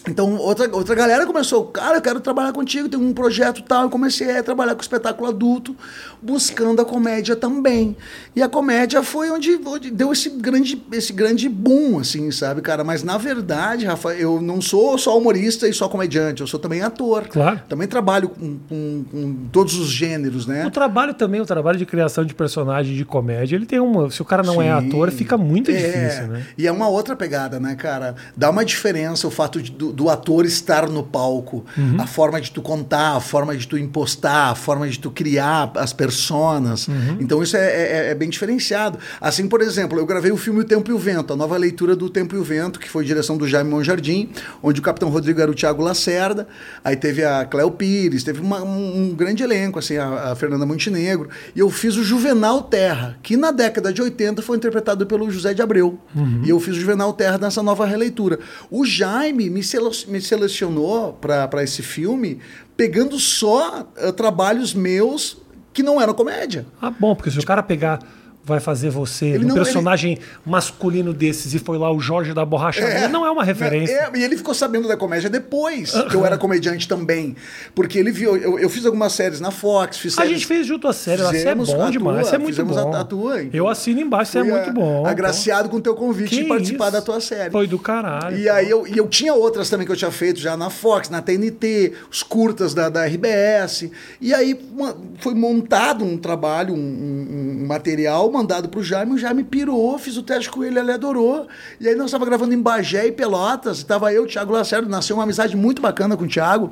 Então, 0.07 0.35
outra, 0.37 0.69
outra 0.75 0.93
galera 0.95 1.25
começou, 1.25 1.65
cara, 1.65 1.97
eu 1.97 2.01
quero 2.01 2.19
trabalhar 2.19 2.53
contigo, 2.53 2.87
tem 2.87 2.99
um 2.99 3.13
projeto 3.13 3.61
tal. 3.63 3.83
Eu 3.83 3.89
comecei 3.89 4.37
a 4.37 4.43
trabalhar 4.43 4.75
com 4.75 4.81
espetáculo 4.81 5.27
adulto, 5.29 5.75
buscando 6.21 6.81
a 6.81 6.85
comédia 6.85 7.35
também. 7.35 7.95
E 8.35 8.41
a 8.41 8.47
comédia 8.49 9.01
foi 9.03 9.29
onde, 9.31 9.59
onde 9.65 9.89
deu 9.91 10.11
esse 10.11 10.29
grande, 10.29 10.81
esse 10.91 11.11
grande 11.13 11.49
boom, 11.49 11.99
assim, 11.99 12.29
sabe, 12.31 12.61
cara? 12.61 12.83
Mas 12.83 13.03
na 13.03 13.17
verdade, 13.17 13.85
Rafa, 13.85 14.13
eu 14.13 14.41
não 14.41 14.61
sou 14.61 14.97
só 14.97 15.17
humorista 15.17 15.67
e 15.67 15.73
só 15.73 15.87
comediante, 15.89 16.41
eu 16.41 16.47
sou 16.47 16.59
também 16.59 16.81
ator. 16.81 17.27
Claro. 17.27 17.61
Também 17.67 17.87
trabalho 17.87 18.29
com, 18.29 18.57
com- 18.69 19.05
com 19.11 19.35
todos 19.51 19.75
os 19.77 19.89
gêneros, 19.89 20.45
né? 20.45 20.65
O 20.65 20.71
trabalho 20.71 21.13
também, 21.13 21.41
o 21.41 21.45
trabalho 21.45 21.77
de 21.77 21.85
criação 21.85 22.25
de 22.25 22.33
personagem 22.33 22.95
de 22.95 23.05
comédia, 23.05 23.55
ele 23.55 23.65
tem 23.65 23.79
uma. 23.79 24.09
Se 24.11 24.21
o 24.21 24.25
cara 24.25 24.43
não 24.43 24.61
é 24.61 24.65
Sim. 24.79 24.87
ator, 24.87 25.11
fica 25.11 25.37
muito 25.37 25.71
É, 25.71 25.73
difícil, 25.73 26.27
né? 26.27 26.45
E 26.57 26.67
é 26.67 26.71
uma 26.71 26.87
outra 26.87 27.15
pegada, 27.15 27.59
né, 27.59 27.75
cara? 27.75 28.15
Dá 28.35 28.49
uma 28.49 28.63
diferença 28.65 29.27
o 29.27 29.31
fato 29.31 29.61
de- 29.61 29.71
do, 29.71 29.91
do 29.95 30.09
ator 30.09 30.45
estar 30.45 30.89
no 30.89 31.01
palco, 31.03 31.65
Uhum. 31.77 31.95
a 32.01 32.05
forma 32.05 32.39
de 32.41 32.51
tu 32.51 32.61
contar, 32.61 33.15
a 33.15 33.19
forma 33.19 33.55
de 33.55 33.67
tu 33.67 33.77
impostar, 33.77 34.49
a 34.51 34.55
forma 34.55 34.87
de 34.89 34.99
tu 34.99 35.09
criar 35.09 35.71
as 35.75 35.93
personas. 35.93 36.87
Uhum. 36.87 37.17
Então 37.19 37.41
isso 37.41 37.55
é, 37.57 37.65
é- 37.65 38.11
é 38.11 38.15
bem 38.15 38.29
diferenciado. 38.29 38.97
Assim, 39.21 39.47
por 39.47 39.61
exemplo, 39.61 39.97
eu 39.99 40.05
gravei 40.05 40.31
o 40.31 40.37
filme 40.37 40.59
O 40.61 40.63
Tempo 40.63 40.89
e 40.91 40.93
o 40.93 40.97
Vento, 40.97 41.33
a 41.33 41.35
nova 41.35 41.57
leitura 41.57 41.95
do 41.95 42.09
Tempo 42.09 42.35
e 42.35 42.39
o 42.39 42.43
Vento, 42.43 42.79
que 42.79 42.89
foi 42.89 43.05
direção 43.05 43.37
do 43.37 43.47
Jaime 43.47 43.69
Monjardim, 43.69 44.29
onde 44.61 44.79
o 44.79 44.83
Capitão 44.83 45.09
Rodrigo 45.09 45.39
era 45.41 45.49
o 45.49 45.53
Thiago 45.53 45.81
Lacerda, 45.81 46.47
aí 46.83 46.95
teve 46.95 47.23
a 47.23 47.45
Cléo 47.45 47.71
Pires, 47.71 48.23
teve 48.23 48.41
uma- 48.41 48.61
um, 48.63 49.03
um 49.11 49.15
grande 49.15 49.43
elenco, 49.43 49.79
assim, 49.79 49.97
a, 49.97 50.31
a 50.31 50.35
Fernanda 50.35 50.65
Montenegro, 50.65 51.29
e 51.55 51.59
eu 51.59 51.69
fiz 51.69 51.95
o 51.95 52.03
Juvenal 52.03 52.63
Terra, 52.63 53.17
que 53.23 53.37
na 53.37 53.51
década 53.51 53.93
de 53.93 54.01
80 54.01 54.41
foi 54.41 54.57
interpretado 54.57 55.05
pelo 55.05 55.29
José 55.31 55.53
de 55.53 55.61
Abreu. 55.61 55.97
E 56.43 56.49
eu 56.49 56.59
fiz 56.59 56.75
o 56.75 56.79
Juvenal 56.79 57.13
Terra 57.13 57.37
nessa 57.37 57.61
nova 57.63 57.85
releitura. 57.85 58.39
O 58.71 58.85
Jaime 58.85 59.49
me, 59.49 59.63
sele- 59.63 59.84
me 60.07 60.21
selecionou 60.21 61.13
para 61.13 61.63
esse 61.63 61.81
filme 61.81 62.39
pegando 62.77 63.19
só 63.19 63.87
eh, 63.97 64.11
trabalhos 64.11 64.73
meus 64.73 65.37
que 65.73 65.83
não 65.83 66.01
eram 66.01 66.13
comédia. 66.13 66.65
Ah, 66.81 66.89
bom, 66.89 67.15
porque 67.15 67.31
se 67.31 67.39
o 67.39 67.45
cara 67.45 67.61
pegar. 67.61 67.99
Vai 68.45 68.59
fazer 68.59 68.91
você 68.91 69.25
Ele 69.25 69.45
um 69.45 69.47
não- 69.47 69.55
personagem 69.55 70.19
masculino 70.45 71.11
desses 71.13 71.53
e 71.55 71.59
foi 71.59 71.79
lá 71.79 71.91
o 71.91 71.99
Jorge 71.99 72.31
da 72.31 72.45
Borracharia, 72.45 73.07
não 73.07 73.25
é 73.25 73.31
uma 73.31 73.43
referência. 73.43 73.91
É, 74.13 74.17
e 74.17 74.23
ele 74.23 74.37
ficou 74.37 74.53
sabendo 74.53 74.87
da 74.87 74.95
comédia 74.95 75.29
depois, 75.29 75.91
que 75.91 76.15
eu 76.15 76.23
era 76.23 76.37
comediante 76.37 76.87
também. 76.87 77.35
Porque 77.73 77.97
ele 77.97 78.11
viu. 78.11 78.37
Eu, 78.37 78.59
eu 78.59 78.69
fiz 78.69 78.85
algumas 78.85 79.13
séries 79.13 79.39
na 79.39 79.49
Fox, 79.49 79.97
fiz 79.97 80.13
A 80.13 80.17
séries. 80.21 80.33
gente 80.33 80.45
fez 80.45 80.67
junto 80.67 80.87
a 80.87 80.93
série, 80.93 81.23
você 81.23 81.47
é 81.47 81.55
bom 81.55 81.81
a 81.83 81.89
demais, 81.89 82.27
você 82.27 82.35
é 82.35 82.37
muito 82.37 82.63
bom. 82.65 82.93
a- 82.93 82.99
a 83.01 83.03
tua, 83.03 83.41
então. 83.41 83.49
Eu 83.59 83.67
assino 83.67 83.99
embaixo, 83.99 84.31
você 84.33 84.39
é 84.39 84.43
muito 84.43 84.69
a- 84.69 84.73
bom. 84.73 85.05
Agraciado 85.07 85.67
com 85.67 85.77
o 85.77 85.81
teu 85.81 85.95
convite 85.95 86.29
Que 86.29 86.43
de 86.43 86.47
participar 86.47 86.85
isso? 86.85 86.93
da 86.93 87.01
tua 87.01 87.19
série. 87.19 87.49
Foi 87.51 87.65
do 87.65 87.79
caralho. 87.79 88.37
E 88.37 88.47
aí 88.47 88.69
eu, 88.69 88.85
e 88.87 88.95
eu 88.97 89.07
tinha 89.07 89.33
outras 89.33 89.69
também 89.71 89.87
que 89.87 89.91
eu 89.91 89.95
tinha 89.97 90.11
feito 90.11 90.39
já 90.39 90.55
na 90.55 90.69
Fox, 90.69 91.09
na 91.09 91.19
TNT, 91.21 91.93
os 92.11 92.21
curtas 92.21 92.75
da, 92.75 92.89
da 92.89 93.05
RBS. 93.07 93.89
E 94.21 94.33
aí 94.33 94.59
uma- 94.71 94.95
foi 95.17 95.33
montado 95.33 96.05
um 96.05 96.15
trabalho, 96.17 96.75
um, 96.75 96.77
um- 96.77 97.61
um 97.63 97.65
material 97.67 98.34
mandado 98.35 98.69
pro 98.69 98.83
Jaime, 98.83 99.13
o 99.13 99.17
Jaime 99.17 99.43
pirou, 99.43 99.97
fiz 99.97 100.17
o 100.17 100.23
teste 100.23 100.49
com 100.49 100.63
ele, 100.63 100.79
ele 100.79 100.91
adorou. 100.91 101.47
E 101.79 101.87
aí 101.87 101.95
nós 101.95 102.07
estávamos 102.07 102.29
gravando 102.29 102.53
em 102.53 102.61
Bagé 102.61 103.07
e 103.07 103.11
Pelotas, 103.11 103.77
estava 103.77 104.11
eu, 104.13 104.23
o 104.23 104.27
Thiago 104.27 104.51
Lacerda, 104.51 104.87
nasceu 104.87 105.15
uma 105.15 105.23
amizade 105.23 105.55
muito 105.55 105.81
bacana 105.81 106.15
com 106.15 106.25
o 106.25 106.27
Thiago. 106.27 106.71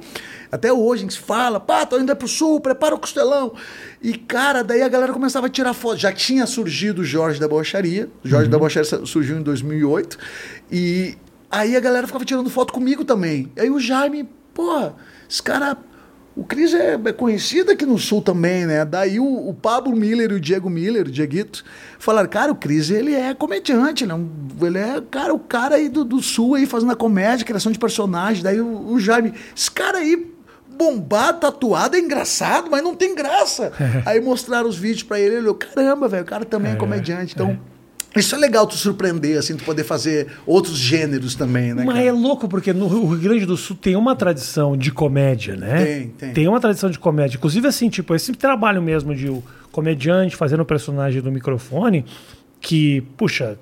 Até 0.51 0.71
hoje 0.71 1.01
a 1.01 1.03
gente 1.03 1.13
se 1.13 1.19
fala, 1.19 1.59
pá, 1.59 1.85
tô 1.85 1.97
indo 1.97 2.15
pro 2.15 2.27
sul, 2.27 2.59
prepara 2.59 2.93
o 2.93 2.99
costelão. 2.99 3.53
E, 4.01 4.13
cara, 4.13 4.63
daí 4.63 4.81
a 4.81 4.89
galera 4.89 5.13
começava 5.13 5.47
a 5.47 5.49
tirar 5.49 5.73
foto. 5.73 5.97
Já 5.97 6.11
tinha 6.11 6.45
surgido 6.45 7.01
o 7.01 7.05
Jorge 7.05 7.39
da 7.39 7.47
Borracharia. 7.47 8.09
O 8.23 8.27
Jorge 8.27 8.49
da 8.49 8.57
Borracharia 8.57 9.05
surgiu 9.05 9.37
em 9.37 9.41
2008. 9.41 10.17
E 10.71 11.17
aí 11.49 11.75
a 11.75 11.79
galera 11.79 12.05
ficava 12.05 12.25
tirando 12.25 12.49
foto 12.49 12.73
comigo 12.73 13.03
também. 13.05 13.51
E 13.55 13.61
aí 13.61 13.69
o 13.69 13.79
Jaime, 13.79 14.29
pô, 14.53 14.91
esse 15.29 15.41
cara. 15.41 15.77
O 16.35 16.43
Cris 16.43 16.73
é, 16.73 16.93
é 17.05 17.13
conhecido 17.13 17.71
aqui 17.71 17.85
no 17.85 17.97
Sul 17.99 18.19
também, 18.21 18.65
né? 18.65 18.83
Daí 18.83 19.19
o, 19.19 19.49
o 19.49 19.53
Pablo 19.53 19.95
Miller 19.95 20.31
e 20.31 20.33
o 20.35 20.39
Diego 20.39 20.67
Miller, 20.69 21.07
o 21.07 21.11
Dieguito, 21.11 21.63
falaram, 21.99 22.27
cara, 22.27 22.51
o 22.51 22.55
Cris, 22.55 22.89
ele 22.89 23.13
é 23.13 23.35
comediante, 23.35 24.03
é, 24.03 24.13
um- 24.13 24.29
ele 24.61 24.79
é, 24.79 24.99
cara, 25.11 25.31
o 25.31 25.37
cara 25.37 25.75
aí 25.75 25.87
do, 25.89 26.03
do 26.03 26.21
Sul 26.23 26.55
aí 26.55 26.65
fazendo 26.65 26.91
a 26.91 26.95
comédia, 26.95 27.45
criação 27.45 27.71
de 27.71 27.77
personagem. 27.77 28.41
Daí 28.43 28.59
o, 28.59 28.93
o 28.93 28.99
Jaime, 28.99 29.31
esse 29.55 29.69
cara 29.69 29.99
aí 29.99 30.31
bombado, 30.75 31.39
tatuado, 31.39 31.95
é 31.95 31.99
engraçado, 31.99 32.67
mas 32.71 32.81
não 32.83 32.95
tem 32.95 33.13
graça. 33.13 33.71
aí 34.03 34.19
mostraram 34.19 34.67
os 34.67 34.75
vídeos 34.75 35.03
pra 35.03 35.19
ele, 35.19 35.35
ele 35.35 35.41
olhou, 35.43 35.53
caramba, 35.55 36.07
velho, 36.07 36.23
o 36.23 36.25
cara 36.25 36.43
também 36.45 36.71
é, 36.71 36.75
É, 36.75 36.77
comediante. 36.77 37.35
Então, 37.35 37.59
isso 38.15 38.35
é 38.35 38.37
legal 38.37 38.67
tu 38.67 38.75
surpreender, 38.75 39.37
assim, 39.37 39.55
tu 39.55 39.63
poder 39.63 39.83
fazer 39.83 40.27
outros 40.45 40.77
gêneros 40.77 41.35
também, 41.35 41.73
né? 41.73 41.83
Mas 41.83 41.95
cara? 41.95 42.07
é 42.07 42.11
louco, 42.11 42.47
porque 42.47 42.71
no 42.73 42.87
Rio 42.87 43.19
Grande 43.19 43.45
do 43.45 43.57
Sul 43.57 43.75
tem 43.75 43.95
uma 43.95 44.15
tradição 44.15 44.77
de 44.77 44.91
comédia, 44.91 45.55
né? 45.55 45.85
Tem, 45.85 46.07
tem. 46.09 46.33
Tem 46.33 46.47
uma 46.47 46.59
tradição 46.59 46.89
de 46.89 46.99
comédia. 46.99 47.37
Inclusive, 47.37 47.67
assim, 47.67 47.89
tipo, 47.89 48.13
esse 48.13 48.31
trabalho 48.33 48.81
mesmo 48.81 49.15
de 49.15 49.29
o 49.29 49.43
comediante 49.71 50.35
fazendo 50.35 50.61
o 50.61 50.65
personagem 50.65 51.21
do 51.21 51.31
microfone, 51.31 52.05
que, 52.61 53.01
puxa, 53.17 53.57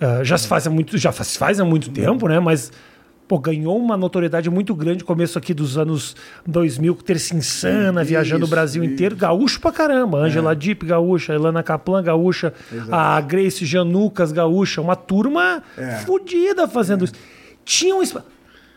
ah, 0.00 0.22
já 0.22 0.36
se 0.36 0.46
faz 0.46 0.66
há 0.66 0.70
muito, 0.70 0.98
já 0.98 1.12
se 1.12 1.38
faz 1.38 1.58
há 1.58 1.64
muito 1.64 1.90
tempo, 1.90 2.28
né? 2.28 2.38
Mas. 2.40 2.70
Pô, 3.26 3.38
ganhou 3.38 3.78
uma 3.78 3.96
notoriedade 3.96 4.50
muito 4.50 4.74
grande 4.74 4.98
no 4.98 5.04
começo 5.06 5.38
aqui 5.38 5.54
dos 5.54 5.78
anos 5.78 6.14
2000, 6.46 6.94
com 6.94 7.02
Terça 7.02 7.34
Insana, 7.34 8.02
Isso, 8.02 8.08
viajando 8.10 8.44
o 8.44 8.48
Brasil 8.48 8.84
isso. 8.84 8.92
inteiro. 8.92 9.16
Gaúcho 9.16 9.60
pra 9.60 9.72
caramba. 9.72 10.18
Angela 10.18 10.54
Dipp, 10.54 10.84
gaúcha. 10.84 11.32
Elana 11.32 11.62
Kaplan, 11.62 12.02
gaúcha. 12.02 12.52
A 12.92 13.18
Grace 13.22 13.64
Janucas, 13.64 14.30
gaúcha. 14.30 14.80
Uma 14.82 14.94
turma 14.94 15.62
É. 15.76 15.96
fodida 16.04 16.68
fazendo 16.68 17.04
isso. 17.04 17.14
Tinha 17.64 17.96
um... 17.96 18.02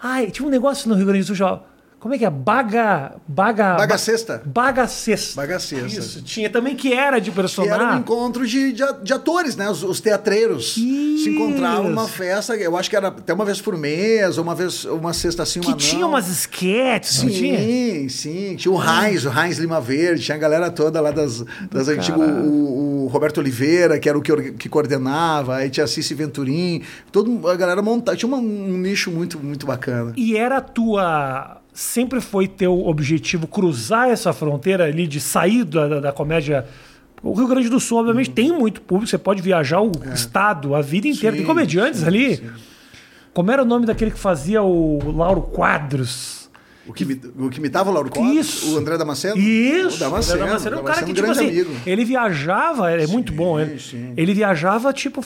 Ai, 0.01 0.31
tinha 0.31 0.47
um 0.47 0.51
negócio 0.51 0.87
no 0.87 0.95
Rio 0.95 1.05
Grande 1.07 1.25
do 1.27 1.35
Sul. 1.35 1.59
Como 1.99 2.13
é 2.13 2.17
que 2.17 2.25
é? 2.25 2.29
Baga. 2.29 3.15
Baga. 3.27 3.75
Bagacesta. 3.75 4.41
Bagacesta. 4.45 5.35
Bagacesta. 5.41 5.87
Isso, 5.87 6.21
tinha 6.21 6.47
também 6.49 6.75
que 6.75 6.93
era 6.93 7.19
de 7.19 7.31
Que 7.31 7.39
era 7.39 7.47
um 7.47 7.51
personagem. 7.51 7.99
encontro 7.99 8.45
de, 8.47 8.71
de, 8.71 8.83
de 9.03 9.13
atores, 9.13 9.55
né? 9.55 9.67
Os, 9.69 9.81
os 9.83 9.99
teatreiros 9.99 10.75
se 10.75 11.29
encontravam 11.29 11.89
numa 11.89 12.03
Isso. 12.03 12.13
festa, 12.13 12.55
eu 12.55 12.77
acho 12.77 12.87
que 12.89 12.95
era 12.95 13.07
até 13.07 13.33
uma 13.33 13.43
vez 13.43 13.59
por 13.59 13.75
mês, 13.75 14.37
ou 14.37 14.43
uma 14.43 14.53
vez, 14.53 14.85
uma 14.85 15.11
sexta 15.11 15.41
assim, 15.43 15.59
uma 15.59 15.71
Que 15.71 15.77
tinha 15.77 16.01
não. 16.01 16.09
umas 16.09 16.27
sketches, 16.29 17.23
não 17.23 17.29
tinha? 17.31 17.57
Sim, 17.59 18.09
sim. 18.09 18.55
Tinha 18.55 18.71
o 18.71 18.79
Heinz, 18.79 19.25
o 19.25 19.29
Heinz 19.31 19.57
Lima 19.57 19.81
Verde, 19.81 20.23
tinha 20.23 20.35
a 20.35 20.39
galera 20.39 20.69
toda 20.69 21.01
lá 21.01 21.09
das, 21.11 21.43
das 21.71 21.87
antigas. 21.87 22.19
O, 22.45 23.05
o 23.05 23.07
Roberto 23.07 23.39
Oliveira, 23.39 23.97
que 23.99 24.07
era 24.07 24.17
o 24.17 24.21
que, 24.21 24.51
que 24.53 24.69
coordenava, 24.69 25.55
aí 25.57 25.69
tinha 25.69 25.83
a 25.85 25.87
Cici 25.87 26.13
Venturim, 26.13 26.83
todo, 27.11 27.47
a 27.47 27.55
galera 27.55 27.81
montava. 27.81 28.15
Tinha 28.15 28.27
uma- 28.27 28.37
um 28.37 28.77
nicho 28.77 29.09
muito, 29.09 29.39
muito 29.39 29.65
bacana. 29.65 30.13
E 30.15 30.37
era 30.37 30.57
a 30.57 30.61
tua. 30.61 31.57
Sempre 31.77 32.19
foi 32.19 32.48
teu 32.48 32.88
objetivo 32.88 33.46
cruzar 33.46 34.10
essa 34.10 34.34
fronteira 34.34 34.86
ali 34.86 35.05
de 35.05 35.19
sair 35.19 35.63
da, 35.63 36.00
da, 36.00 36.12
comédia. 36.12 36.65
O 37.22 37.34
Rio 37.34 37.48
Grande 37.48 37.69
do 37.69 37.79
Sul, 37.79 37.98
Uhum. 37.98 38.01
obviamente, 38.01 38.31
tem 38.31 38.51
muito 38.51 38.81
público, 38.81 39.07
você 39.07 39.17
pode 39.19 39.43
viajar 39.43 39.79
o 39.81 39.91
estado 40.12 40.74
a 40.74 40.81
vida 40.81 41.07
inteira. 41.07 41.36
É. 41.36 41.38
Sim, 41.38 41.38
tem 41.38 41.46
comediantes 41.46 42.00
sim, 42.00 42.07
ali. 42.07 42.38
sim. 42.38 42.50
Como 43.31 43.51
era 43.51 43.62
o 43.62 43.65
nome 43.65 43.86
daquele 43.86 44.10
que 44.10 44.17
fazia 44.17 44.63
o 44.63 45.12
Lauro 45.15 45.43
Quadros? 45.43 46.37
O 46.88 46.94
que, 46.94 47.03
o 47.38 47.50
que 47.50 47.60
imitava 47.60 47.89
o 47.89 47.94
Lauro 47.94 48.10
Costa? 48.10 48.34
Isso. 48.34 48.74
O 48.74 48.77
André 48.77 48.98
Damasceno? 48.98 49.38
Isso! 49.38 49.98
O 49.98 50.00
Damasceno. 50.00 50.44
O 50.44 50.46
Damasceno 50.48 50.75
é 50.77 50.79
um 50.79 50.84
cara 50.84 51.00
que, 51.03 51.13
tipo 51.13 51.22
grande 51.22 51.39
assim, 51.39 51.50
amigo. 51.50 51.72
ele 51.86 52.06
viajava, 52.06 52.91
é 52.91 53.06
muito 53.08 53.34
bom, 53.34 53.60
ele, 53.60 53.79
sim. 53.79 54.13
ele 54.15 54.34
viajava, 54.34 54.94
tipo, 54.94 55.22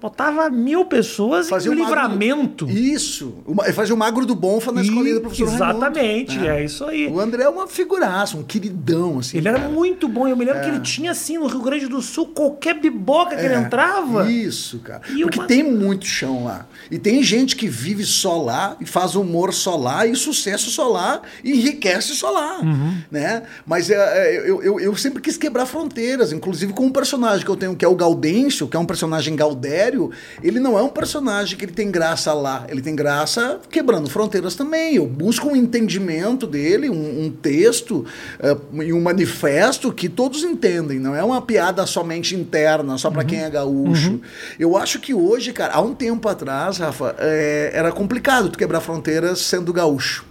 botava 0.00 0.50
mil 0.50 0.84
pessoas 0.84 1.48
Fazia 1.48 1.72
em 1.72 1.74
um 1.74 1.78
o 1.78 1.82
magro- 1.84 1.94
livramento. 2.02 2.68
Isso. 2.68 3.34
Uma- 3.46 3.64
Ele 3.64 3.72
fazia 3.72 3.94
o 3.94 3.98
Magro 3.98 4.26
do 4.26 4.34
Bonfa 4.34 4.70
na 4.72 4.82
escolinha 4.82 5.14
do 5.14 5.20
professor 5.22 5.48
Exatamente, 5.48 6.30
Raimundo, 6.36 6.48
né? 6.54 6.60
é 6.60 6.64
isso 6.64 6.84
aí. 6.84 7.06
O 7.08 7.18
André 7.20 7.42
é 7.44 7.48
uma 7.48 7.66
figuraça, 7.66 8.36
um 8.36 8.42
queridão, 8.42 9.18
assim. 9.18 9.38
Ele 9.38 9.48
era 9.48 9.58
cara. 9.58 9.70
muito 9.70 10.06
bom. 10.08 10.28
Eu 10.28 10.36
me 10.36 10.44
lembro 10.44 10.60
É. 10.60 10.64
que 10.64 10.70
ele 10.70 10.80
tinha, 10.80 11.10
assim, 11.12 11.38
no 11.38 11.46
Rio 11.46 11.60
Grande 11.62 11.86
do 11.86 12.00
Sul, 12.02 12.26
qualquer 12.26 12.74
biboca 12.78 13.34
que 13.36 13.44
ele 13.44 13.54
É, 13.54 13.58
entrava. 13.58 14.30
Isso, 14.30 14.78
cara. 14.80 15.00
E 15.10 15.22
Porque 15.22 15.38
uma- 15.38 15.46
tem 15.46 15.62
muito 15.62 16.04
chão 16.06 16.44
lá. 16.44 16.66
E 16.90 16.98
tem 16.98 17.22
gente 17.22 17.56
que 17.56 17.68
vive 17.68 18.04
só 18.04 18.40
lá, 18.42 18.76
e 18.80 18.86
faz 18.86 19.14
humor 19.14 19.52
só 19.54 19.76
lá, 19.76 20.06
e 20.06 20.14
sucesso 20.14 20.70
só 20.70 20.88
lá, 20.88 20.97
e 21.42 21.52
enriquece 21.52 22.14
só 22.14 22.30
lá. 22.30 22.60
Uhum. 22.60 22.98
Né? 23.10 23.42
Mas 23.66 23.90
é, 23.90 23.94
é, 23.94 24.38
eu, 24.38 24.62
eu, 24.62 24.80
eu 24.80 24.96
sempre 24.96 25.20
quis 25.22 25.36
quebrar 25.36 25.66
fronteiras, 25.66 26.32
inclusive 26.32 26.72
com 26.72 26.86
um 26.86 26.92
personagem 26.92 27.44
que 27.44 27.50
eu 27.50 27.56
tenho, 27.56 27.76
que 27.76 27.84
é 27.84 27.88
o 27.88 27.94
Gaudêncio, 27.94 28.66
que 28.68 28.76
é 28.76 28.80
um 28.80 28.86
personagem 28.86 29.34
gaudério. 29.36 30.10
Ele 30.42 30.60
não 30.60 30.78
é 30.78 30.82
um 30.82 30.88
personagem 30.88 31.56
que 31.56 31.64
ele 31.64 31.72
tem 31.72 31.90
graça 31.90 32.32
lá, 32.32 32.66
ele 32.68 32.82
tem 32.82 32.94
graça 32.94 33.60
quebrando 33.70 34.08
fronteiras 34.10 34.54
também. 34.54 34.96
Eu 34.96 35.06
busco 35.06 35.48
um 35.48 35.56
entendimento 35.56 36.46
dele, 36.46 36.90
um, 36.90 37.24
um 37.24 37.30
texto 37.30 38.04
eh, 38.40 38.56
e 38.84 38.92
um 38.92 39.00
manifesto 39.00 39.92
que 39.92 40.08
todos 40.08 40.42
entendem, 40.42 40.98
não 40.98 41.14
é 41.14 41.22
uma 41.22 41.40
piada 41.40 41.86
somente 41.86 42.34
interna, 42.34 42.98
só 42.98 43.10
para 43.10 43.24
quem 43.24 43.42
é 43.42 43.50
gaúcho. 43.50 44.20
Eu 44.58 44.76
acho 44.76 45.00
que 45.00 45.14
hoje, 45.14 45.52
cara, 45.52 45.74
há 45.74 45.80
um 45.80 45.94
tempo 45.94 46.28
atrás, 46.28 46.78
Rafa, 46.78 47.14
eh, 47.18 47.70
era 47.72 47.92
complicado 47.92 48.48
tu 48.48 48.58
quebrar 48.58 48.80
fronteiras 48.80 49.40
sendo 49.40 49.72
gaúcho. 49.72 50.24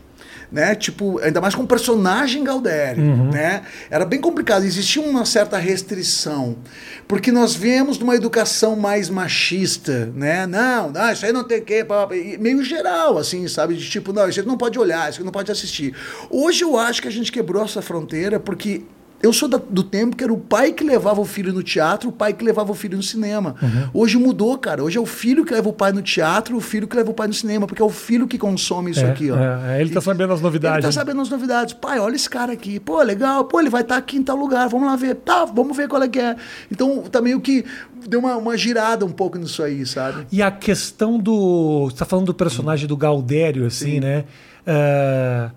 Né? 0.50 0.76
Tipo, 0.76 1.20
ainda 1.20 1.42
mais 1.42 1.54
com 1.54 1.64
um 1.64 1.68
personagem 1.68 2.42
Gaudério, 2.44 3.04
né? 3.32 3.64
Era 3.90 4.06
bem 4.06 4.22
complicado, 4.22 4.64
existia 4.64 5.02
uma 5.02 5.26
certa 5.26 5.58
restrição, 5.58 6.56
porque 7.06 7.34
nós 7.34 7.54
viemos 7.54 7.98
de 7.98 8.04
uma 8.06 8.16
educação 8.16 8.76
mais 8.76 9.10
machista, 9.10 10.12
né? 10.16 10.48
Não, 10.48 10.90
não, 10.90 11.12
isso 11.12 11.26
aí 11.26 11.34
não 11.34 11.44
tem 11.44 11.62
que, 11.62 11.86
meio 12.40 12.64
geral, 12.64 13.18
assim, 13.18 13.46
sabe? 13.50 13.76
De 13.76 13.90
tipo, 13.90 14.14
não, 14.14 14.30
isso 14.30 14.40
aí 14.40 14.46
não 14.46 14.58
pode 14.58 14.80
olhar, 14.80 15.10
isso 15.10 15.20
aí 15.20 15.26
não 15.26 15.34
pode 15.34 15.52
assistir. 15.52 15.94
Hoje 16.30 16.64
eu 16.64 16.78
acho 16.78 17.02
que 17.02 17.08
a 17.10 17.12
gente 17.12 17.30
quebrou 17.30 17.64
essa 17.64 17.82
fronteira 17.82 18.40
porque 18.40 18.84
eu 19.22 19.34
sou 19.34 19.48
da- 19.50 19.60
do 19.70 19.82
tempo 19.84 20.16
que 20.16 20.24
era 20.24 20.32
o 20.32 20.38
pai 20.38 20.72
que 20.72 20.84
levava 20.84 21.20
o 21.20 21.26
filho 21.26 21.52
no 21.52 21.64
teatro, 21.64 22.10
o 22.10 22.12
pai 22.12 22.34
que 22.34 22.44
levava 22.46 22.72
o 22.72 22.76
filho 22.76 22.96
no 22.98 23.04
cinema. 23.04 23.56
Hoje 23.94 24.18
mudou, 24.18 24.58
cara. 24.58 24.84
Hoje 24.84 24.98
é 24.98 25.02
o 25.02 25.06
filho 25.06 25.44
que 25.44 25.54
leva 25.54 25.68
o 25.70 25.74
pai 25.74 25.92
no 25.92 26.02
teatro, 26.02 26.56
o 26.56 26.62
filho 26.62 26.88
que 26.88 26.96
leva 26.96 27.10
o 27.10 27.14
pai 27.14 27.28
no 27.28 27.34
cinema, 27.34 27.66
porque 27.66 27.82
é 27.82 27.86
o 27.86 27.90
filho 27.90 28.28
que 28.28 28.38
consome 28.38 28.92
isso 28.92 29.00
É, 29.06 29.10
aqui, 29.10 29.32
ó. 29.32 29.38
é, 29.38 29.82
ele 29.82 29.90
tá 29.92 30.02
sabendo 30.02 30.34
as 30.34 30.42
novidades. 30.42 30.78
Ele 30.78 30.88
tá 30.88 30.92
sabendo 30.92 31.22
as 31.22 31.30
novidades. 31.30 31.74
Pai, 31.74 32.00
olha 32.00 32.16
esse 32.16 32.30
cara 32.30 32.54
aqui. 32.54 32.80
Pô, 32.80 33.02
legal. 33.02 33.46
Pô, 33.46 33.60
ele 33.60 33.70
vai 33.70 33.82
estar 33.82 33.98
aqui 33.98 34.18
em 34.18 34.24
tal 34.24 34.36
lugar. 34.38 34.68
Vamos 34.70 34.88
lá 34.88 34.96
ver. 34.96 35.16
Tá, 35.16 35.46
vamos 35.46 35.76
ver 35.76 35.88
qual 35.88 36.02
é 36.04 36.08
que 36.08 36.20
é. 36.20 36.36
Então, 36.72 37.02
tá 37.04 37.20
meio 37.22 37.42
que 37.42 37.66
deu 38.08 38.20
uma, 38.20 38.38
uma 38.38 38.56
girada 38.58 39.06
um 39.06 39.10
pouco 39.12 39.38
nisso 39.38 39.64
aí, 39.64 39.86
sabe? 39.86 40.28
E 40.32 40.42
a 40.42 40.52
questão 40.52 41.18
do. 41.20 41.90
Você 41.90 41.98
tá 41.98 42.06
falando 42.06 42.28
do 42.28 42.34
personagem 42.34 42.88
do 42.88 42.96
Gaudério, 42.96 43.66
assim, 43.66 44.00
né? 44.00 44.26
É, 44.66 45.50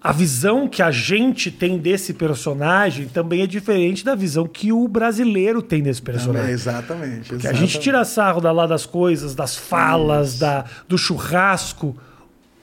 a 0.00 0.12
visão 0.12 0.68
que 0.68 0.80
a 0.80 0.90
gente 0.92 1.50
tem 1.50 1.76
desse 1.76 2.14
personagem 2.14 3.08
também 3.08 3.42
é 3.42 3.46
diferente 3.46 4.04
da 4.04 4.14
visão 4.14 4.46
que 4.46 4.72
o 4.72 4.86
brasileiro 4.86 5.60
tem 5.60 5.82
desse 5.82 6.00
É, 6.00 6.04
personagem. 6.04 6.50
exatamente. 6.52 7.34
Que 7.36 7.46
a 7.48 7.52
gente 7.52 7.80
tira 7.80 8.04
sarro 8.04 8.40
da 8.40 8.52
lá 8.52 8.66
das 8.66 8.86
coisas, 8.86 9.34
das 9.34 9.56
falas, 9.56 10.38
da, 10.38 10.64
do 10.88 10.96
churrasco. 10.96 11.96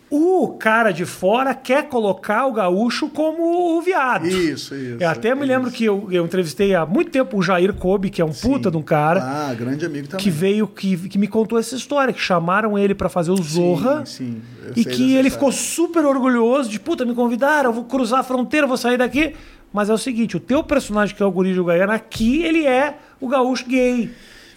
O 0.10 0.50
cara 0.60 0.92
de 0.92 1.04
fora 1.04 1.54
quer 1.56 1.90
colocar 1.90 2.46
o 2.46 2.54
gaúcho 2.54 3.10
como 3.10 3.76
o 3.78 3.82
viado. 3.82 4.28
Isso, 4.28 4.76
isso. 4.76 4.98
Eu 5.00 5.10
até 5.10 5.34
me 5.34 5.44
lembro 5.46 5.72
que 5.72 5.84
eu, 5.86 6.08
eu 6.12 6.24
entrevistei 6.24 6.76
há 6.76 6.86
muito 6.86 7.10
tempo 7.10 7.38
o 7.38 7.42
Jair 7.42 7.74
Kobe, 7.74 8.10
que 8.12 8.22
é 8.22 8.26
um 8.26 8.32
puta 8.32 8.70
de 8.70 8.78
um 8.78 8.84
cara, 8.84 9.22
Ah, 9.24 9.54
grande 9.54 9.84
amigo 9.86 10.08
também. 10.08 10.24
que 10.24 10.30
veio, 10.30 10.68
que, 10.68 10.96
que 11.10 11.18
me 11.18 11.28
contou 11.28 11.58
essa 11.58 11.76
história, 11.76 12.14
que 12.14 12.20
chamaram 12.22 12.78
ele 12.78 12.94
pra 12.94 13.10
fazer 13.10 13.32
o 13.32 13.42
Zorra. 13.42 14.06
sim, 14.06 14.42
eu 14.64 14.74
e 14.76 14.86
que 14.86 15.16
ele 15.16 15.28
história. 15.28 15.32
ficou 15.32 15.52
super 15.52 16.06
orgulhoso 16.06 16.70
de, 16.70 16.80
puta, 16.80 17.04
me 17.04 17.16
convidaram, 17.16 17.72
eu 17.72 17.74
vou 17.74 17.86
cruzar 17.86 18.20
a 18.20 18.24
fronteira, 18.24 18.68
vou 18.68 18.78
sair 18.78 18.98
daqui. 18.98 19.34
Mas 19.74 19.90
é 19.90 19.94
o 19.94 19.98
seguinte, 19.98 20.38
o 20.38 20.40
teu 20.40 20.64
personagem, 20.64 21.14
que 21.16 21.22
é 21.22 21.26
o 21.26 21.32
Guri 21.32 21.54
de 21.54 21.60
aqui 21.92 22.42
ele 22.44 22.66
é 22.66 22.96
o 23.20 23.28
gaúcho 23.28 23.66
gay. 23.68 24.10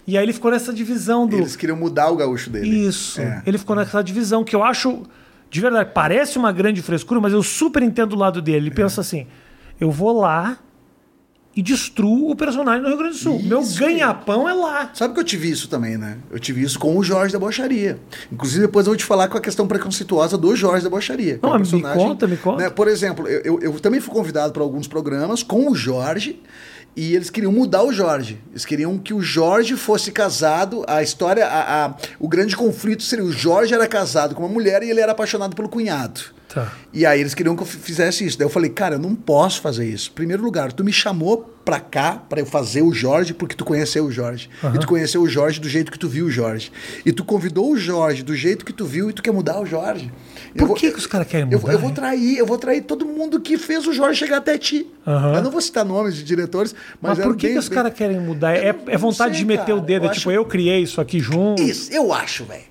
E 0.07 0.17
aí 0.17 0.23
ele 0.23 0.31
ficou 0.31 0.49
nessa 0.49 0.71
divisão 0.71 1.27
do... 1.27 1.35
Eles 1.35 1.55
queriam 1.55 1.77
mudar 1.77 2.09
o 2.09 2.15
gaúcho 2.15 2.49
dele. 2.49 2.87
Isso. 2.87 3.19
É. 3.19 3.43
Ele 3.45 3.57
ficou 3.57 3.75
nessa 3.75 4.01
divisão 4.01 4.43
que 4.45 4.55
eu 4.55 4.63
acho, 4.63 5.03
de 5.49 5.61
verdade, 5.61 5.91
parece 5.93 6.37
uma 6.37 6.51
grande 6.51 6.81
frescura, 6.81 7.19
mas 7.19 7.33
eu 7.33 7.41
super 7.41 7.81
entendo 7.81 8.13
o 8.13 8.17
lado 8.17 8.41
dele. 8.41 8.67
Ele 8.67 8.71
pensa 8.71 9.01
assim: 9.01 9.25
eu 9.79 9.89
vou 9.91 10.19
lá 10.19 10.57
e 11.55 11.61
destruo 11.61 12.31
o 12.31 12.35
personagem 12.35 12.81
no 12.81 12.87
Rio 12.87 12.97
Grande 12.97 13.15
do 13.15 13.19
Sul. 13.19 13.41
Meu 13.43 13.61
Isso. 13.61 13.79
ganha-pão 13.79 14.47
é 14.47 14.53
lá. 14.53 14.91
Sabe 14.93 15.13
que 15.13 15.19
eu 15.19 15.23
tive 15.23 15.49
isso 15.49 15.67
também, 15.67 15.97
né? 15.97 16.17
Eu 16.31 16.39
tive 16.39 16.61
isso 16.61 16.77
com 16.77 16.95
o 16.95 17.03
Jorge 17.03 17.33
da 17.33 17.39
Bocharia. 17.39 17.99
Inclusive, 18.31 18.61
depois 18.61 18.85
eu 18.85 18.91
vou 18.91 18.97
te 18.97 19.03
falar 19.03 19.27
com 19.27 19.37
a 19.37 19.41
questão 19.41 19.67
preconceituosa 19.67 20.37
do 20.37 20.55
Jorge 20.55 20.83
da 20.83 20.89
Bocharia. 20.89 21.39
Não, 21.41 21.55
é 21.55 21.57
mas 21.57 21.71
me 21.71 21.81
conta, 21.81 22.27
me 22.27 22.37
conta. 22.37 22.63
né? 22.63 22.69
Por 22.69 22.87
exemplo, 22.87 23.27
eu, 23.27 23.41
eu, 23.41 23.59
eu 23.61 23.79
também 23.79 23.99
fui 23.99 24.13
convidado 24.13 24.53
para 24.53 24.61
alguns 24.61 24.87
programas 24.87 25.41
com 25.41 25.69
o 25.69 25.75
Jorge 25.75 26.39
e 26.95 27.15
eles 27.15 27.29
queriam 27.29 27.51
mudar 27.51 27.83
o 27.83 27.91
Jorge. 27.93 28.41
Eles 28.51 28.65
queriam 28.65 28.97
que 28.97 29.13
o 29.13 29.21
Jorge 29.21 29.75
fosse 29.77 30.11
casado. 30.11 30.83
A 30.87 31.01
história, 31.01 31.45
a, 31.45 31.85
a- 31.85 31.95
o 32.19 32.27
grande 32.27 32.55
conflito 32.55 33.03
seria: 33.03 33.23
o 33.25 33.31
Jorge 33.31 33.73
era 33.73 33.87
casado 33.87 34.35
com 34.35 34.43
uma 34.43 34.51
mulher 34.53 34.83
e 34.83 34.89
ele 34.89 34.99
era 34.99 35.11
apaixonado 35.13 35.55
pelo 35.55 35.69
cunhado. 35.69 36.21
Tá. 36.53 36.71
E 36.91 37.05
aí 37.05 37.19
eles 37.19 37.35
queriam 37.35 37.55
que 37.55 37.61
eu 37.61 37.65
fizesse 37.67 38.25
isso. 38.25 38.37
Daí 38.37 38.45
eu 38.45 38.49
falei, 38.49 38.69
cara, 38.71 38.95
eu 38.95 38.99
não 38.99 39.13
posso 39.13 39.61
fazer 39.61 39.85
isso. 39.85 40.11
Primeiro 40.11 40.41
lugar, 40.43 40.71
tu 40.73 40.83
me 40.83 40.91
chamou 40.91 41.53
pra 41.63 41.79
cá 41.79 42.13
pra 42.27 42.39
eu 42.39 42.45
fazer 42.47 42.81
o 42.81 42.91
Jorge 42.91 43.31
porque 43.35 43.55
tu 43.55 43.63
conheceu 43.63 44.05
o 44.05 44.11
Jorge. 44.11 44.49
E 44.73 44.79
tu 44.79 44.87
conheceu 44.87 45.21
o 45.21 45.29
Jorge 45.29 45.59
do 45.59 45.69
jeito 45.69 45.91
que 45.91 45.99
tu 45.99 46.09
viu 46.09 46.25
o 46.25 46.31
Jorge. 46.31 46.71
E 47.05 47.11
tu 47.11 47.23
convidou 47.23 47.71
o 47.71 47.77
Jorge 47.77 48.23
do 48.23 48.35
jeito 48.35 48.65
que 48.65 48.73
tu 48.73 48.85
viu 48.85 49.11
e 49.11 49.13
tu 49.13 49.21
quer 49.21 49.31
mudar 49.31 49.59
o 49.61 49.65
Jorge. 49.67 50.11
Eu 50.55 50.59
Por 50.61 50.67
vou- 50.69 50.75
que, 50.75 50.89
que 50.89 50.97
os 50.97 51.05
caras 51.05 51.27
querem 51.27 51.47
eu, 51.51 51.59
mudar? 51.59 51.73
eu 51.73 51.77
vou 51.77 51.89
hein? 51.89 51.95
trair, 51.95 52.37
eu 52.39 52.45
vou 52.47 52.57
trair 52.57 52.81
todo 52.81 53.05
mundo 53.05 53.39
que 53.39 53.55
fez 53.55 53.85
o 53.85 53.93
Jorge 53.93 54.17
chegar 54.17 54.37
até 54.37 54.57
ti. 54.57 54.87
Aham. 55.05 55.35
Eu 55.35 55.43
não 55.43 55.51
vou 55.51 55.61
citar 55.61 55.85
nomes 55.85 56.15
de 56.15 56.23
diretores, 56.23 56.73
mas, 56.99 57.19
Mas 57.19 57.27
por 57.27 57.35
que, 57.35 57.45
bem- 57.45 57.53
que 57.53 57.59
os 57.59 57.69
caras 57.69 57.93
querem 57.93 58.19
mudar? 58.19 58.55
É, 58.55 58.69
Eu 58.69 58.73
não- 58.73 58.81
é 58.93 58.97
vontade 58.97 59.29
não 59.29 59.31
de 59.33 59.37
sei, 59.37 59.45
meter 59.45 59.71
o 59.73 59.75
cara. 59.75 59.81
dedo, 59.87 60.05
Eu 60.05 60.09
é 60.09 60.13
tipo, 60.13 60.29
acho- 60.29 60.31
eu 60.31 60.45
criei 60.45 60.79
isso 60.81 60.99
aqui 60.99 61.19
junto. 61.19 61.61
Isso, 61.61 61.91
eu 61.93 62.11
acho, 62.11 62.45
velho. 62.45 62.63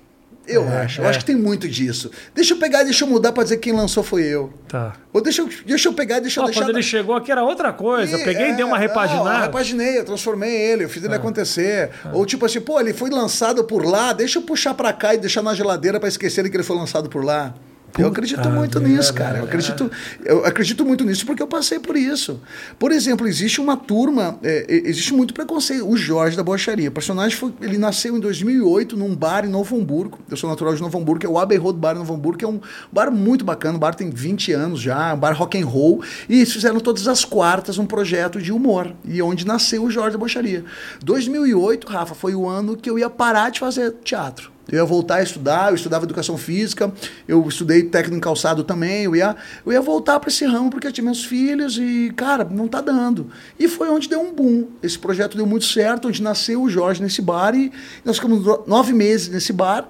Eu 0.51 0.67
É, 0.67 0.81
acho. 0.81 1.01
Eu 1.01 1.05
é. 1.05 1.09
acho 1.09 1.19
que 1.19 1.25
tem 1.25 1.35
muito 1.35 1.67
disso. 1.67 2.09
Deixa 2.33 2.53
eu 2.53 2.57
pegar 2.57 2.81
e 2.81 2.85
deixa 2.85 3.05
eu 3.05 3.07
mudar 3.09 3.31
pra 3.31 3.43
dizer 3.43 3.57
que 3.57 3.63
quem 3.69 3.73
lançou 3.73 4.03
foi 4.03 4.23
eu. 4.23 4.51
Tá. 4.67 4.93
Ou 5.13 5.21
deixa 5.21 5.41
eu, 5.43 5.49
deixa 5.65 5.87
eu 5.89 5.93
pegar 5.93 6.17
e 6.17 6.21
deixa 6.21 6.39
eu 6.39 6.43
Ó, 6.43 6.45
deixar. 6.47 6.61
quando 6.61 6.69
ele 6.71 6.81
chegou 6.83 7.15
aqui 7.15 7.31
era 7.31 7.43
outra 7.43 7.71
coisa. 7.71 8.17
Eu 8.17 8.23
peguei 8.25 8.49
e 8.51 8.53
dei 8.55 8.65
uma 8.65 8.77
É, 8.77 8.79
Não, 8.79 8.85
eu 8.85 8.89
repaginada. 8.89 9.45
repaginei, 9.45 9.99
eu 9.99 10.05
transformei 10.05 10.53
ele, 10.55 10.83
eu 10.85 10.89
fiz 10.89 11.03
Ah. 11.03 11.05
ele 11.07 11.15
acontecer. 11.15 11.91
Ou 12.13 12.25
tipo 12.25 12.45
assim, 12.45 12.59
pô, 12.61 12.79
ele 12.79 12.93
foi 12.93 13.09
lançado 13.09 13.63
por 13.63 13.85
lá, 13.85 14.11
deixa 14.13 14.39
eu 14.39 14.43
puxar 14.43 14.73
pra 14.73 14.91
cá 14.91 15.13
e 15.13 15.17
deixar 15.17 15.41
na 15.41 15.53
geladeira 15.53 15.99
pra 15.99 16.09
esquecerem 16.09 16.49
que 16.49 16.57
ele 16.57 16.63
foi 16.63 16.75
lançado 16.77 17.09
por 17.09 17.23
lá. 17.23 17.53
Eu 17.97 18.07
acredito 18.07 18.37
Puta 18.37 18.49
muito 18.49 18.79
merda, 18.79 18.97
nisso, 18.97 19.13
cara. 19.13 19.39
Eu 19.39 19.43
acredito, 19.45 19.91
eu 20.23 20.45
acredito 20.45 20.85
muito 20.85 21.03
nisso 21.03 21.25
porque 21.25 21.41
eu 21.41 21.47
passei 21.47 21.79
por 21.79 21.95
isso. 21.95 22.39
Por 22.77 22.91
exemplo, 22.91 23.27
existe 23.27 23.59
uma 23.59 23.75
turma, 23.75 24.37
é, 24.43 24.65
é, 24.67 24.89
existe 24.89 25.13
muito 25.13 25.33
preconceito. 25.33 25.87
O 25.87 25.97
Jorge 25.97 26.37
da 26.37 26.43
Bocharia. 26.43 26.89
O 26.89 26.91
personagem 26.91 27.37
foi, 27.37 27.53
ele 27.61 27.77
nasceu 27.77 28.15
em 28.15 28.19
2008 28.19 28.95
num 28.95 29.15
bar 29.15 29.45
em 29.45 29.49
Novo 29.49 29.75
Hamburgo. 29.77 30.19
Eu 30.29 30.37
sou 30.37 30.49
natural 30.49 30.75
de 30.75 30.81
Novo 30.81 30.97
Hamburgo, 30.97 31.25
é 31.25 31.29
o 31.29 31.37
Abbey 31.39 31.57
Road 31.57 31.79
Bar 31.79 31.95
em 31.95 31.99
Novo 31.99 32.13
Hamburgo, 32.13 32.37
que 32.37 32.45
é 32.45 32.47
um 32.47 32.59
bar 32.91 33.11
muito 33.11 33.43
bacana. 33.43 33.77
O 33.77 33.79
bar 33.79 33.95
tem 33.95 34.09
20 34.09 34.51
anos 34.51 34.81
já, 34.81 35.13
um 35.13 35.17
bar 35.17 35.33
rock 35.33 35.59
and 35.59 35.65
roll. 35.65 36.03
E 36.27 36.37
eles 36.37 36.53
fizeram 36.53 36.79
todas 36.79 37.07
as 37.07 37.25
quartas 37.25 37.77
um 37.77 37.85
projeto 37.85 38.41
de 38.41 38.51
humor. 38.51 38.93
E 39.05 39.21
onde 39.21 39.45
nasceu 39.45 39.83
o 39.83 39.91
Jorge 39.91 40.11
da 40.11 40.17
Bocharia. 40.17 40.63
2008, 41.03 41.87
Rafa, 41.87 42.13
foi 42.13 42.35
o 42.35 42.47
ano 42.47 42.75
que 42.75 42.89
eu 42.89 42.99
ia 42.99 43.09
parar 43.09 43.49
de 43.49 43.59
fazer 43.59 43.93
teatro. 44.03 44.58
Eu 44.71 44.79
ia 44.79 44.85
voltar 44.85 45.15
a 45.15 45.23
estudar, 45.23 45.69
eu 45.69 45.75
estudava 45.75 46.05
educação 46.05 46.37
física, 46.37 46.91
eu 47.27 47.47
estudei 47.47 47.83
técnico 47.83 48.17
em 48.17 48.19
calçado 48.19 48.63
também, 48.63 49.03
eu 49.03 49.15
ia, 49.15 49.35
eu 49.65 49.71
ia 49.71 49.81
voltar 49.81 50.19
para 50.19 50.29
esse 50.29 50.45
ramo 50.45 50.69
porque 50.69 50.87
eu 50.87 50.91
tinha 50.91 51.03
meus 51.03 51.23
filhos 51.25 51.77
e, 51.77 52.13
cara, 52.15 52.43
não 52.43 52.67
tá 52.67 52.81
dando. 52.81 53.29
E 53.57 53.67
foi 53.67 53.89
onde 53.89 54.07
deu 54.07 54.21
um 54.21 54.33
boom. 54.33 54.67
Esse 54.81 54.97
projeto 54.97 55.35
deu 55.35 55.45
muito 55.45 55.65
certo, 55.65 56.07
onde 56.07 56.21
nasceu 56.21 56.61
o 56.61 56.69
Jorge 56.69 57.01
nesse 57.01 57.21
bar 57.21 57.55
e 57.55 57.71
nós 58.05 58.17
ficamos 58.17 58.45
nove 58.67 58.93
meses 58.93 59.29
nesse 59.29 59.51
bar. 59.51 59.89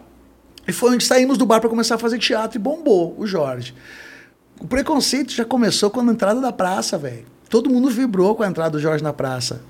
E 0.68 0.72
foi 0.72 0.92
onde 0.92 1.04
saímos 1.04 1.38
do 1.38 1.46
bar 1.46 1.60
para 1.60 1.70
começar 1.70 1.96
a 1.96 1.98
fazer 1.98 2.20
teatro 2.20 2.58
e 2.58 2.62
bombou 2.62 3.16
o 3.18 3.26
Jorge. 3.26 3.74
O 4.60 4.68
preconceito 4.68 5.32
já 5.32 5.46
começou 5.46 5.90
com 5.90 6.00
a 6.00 6.04
entrada 6.04 6.40
da 6.40 6.52
praça, 6.52 6.98
velho. 6.98 7.26
Todo 7.50 7.70
mundo 7.70 7.90
vibrou 7.90 8.36
com 8.36 8.44
a 8.44 8.48
entrada 8.48 8.72
do 8.72 8.80
Jorge 8.80 9.04
na 9.04 9.14
praça 9.14 9.62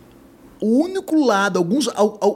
o 0.61 0.83
único 0.83 1.15
lado, 1.23 1.57
alguns, 1.57 1.87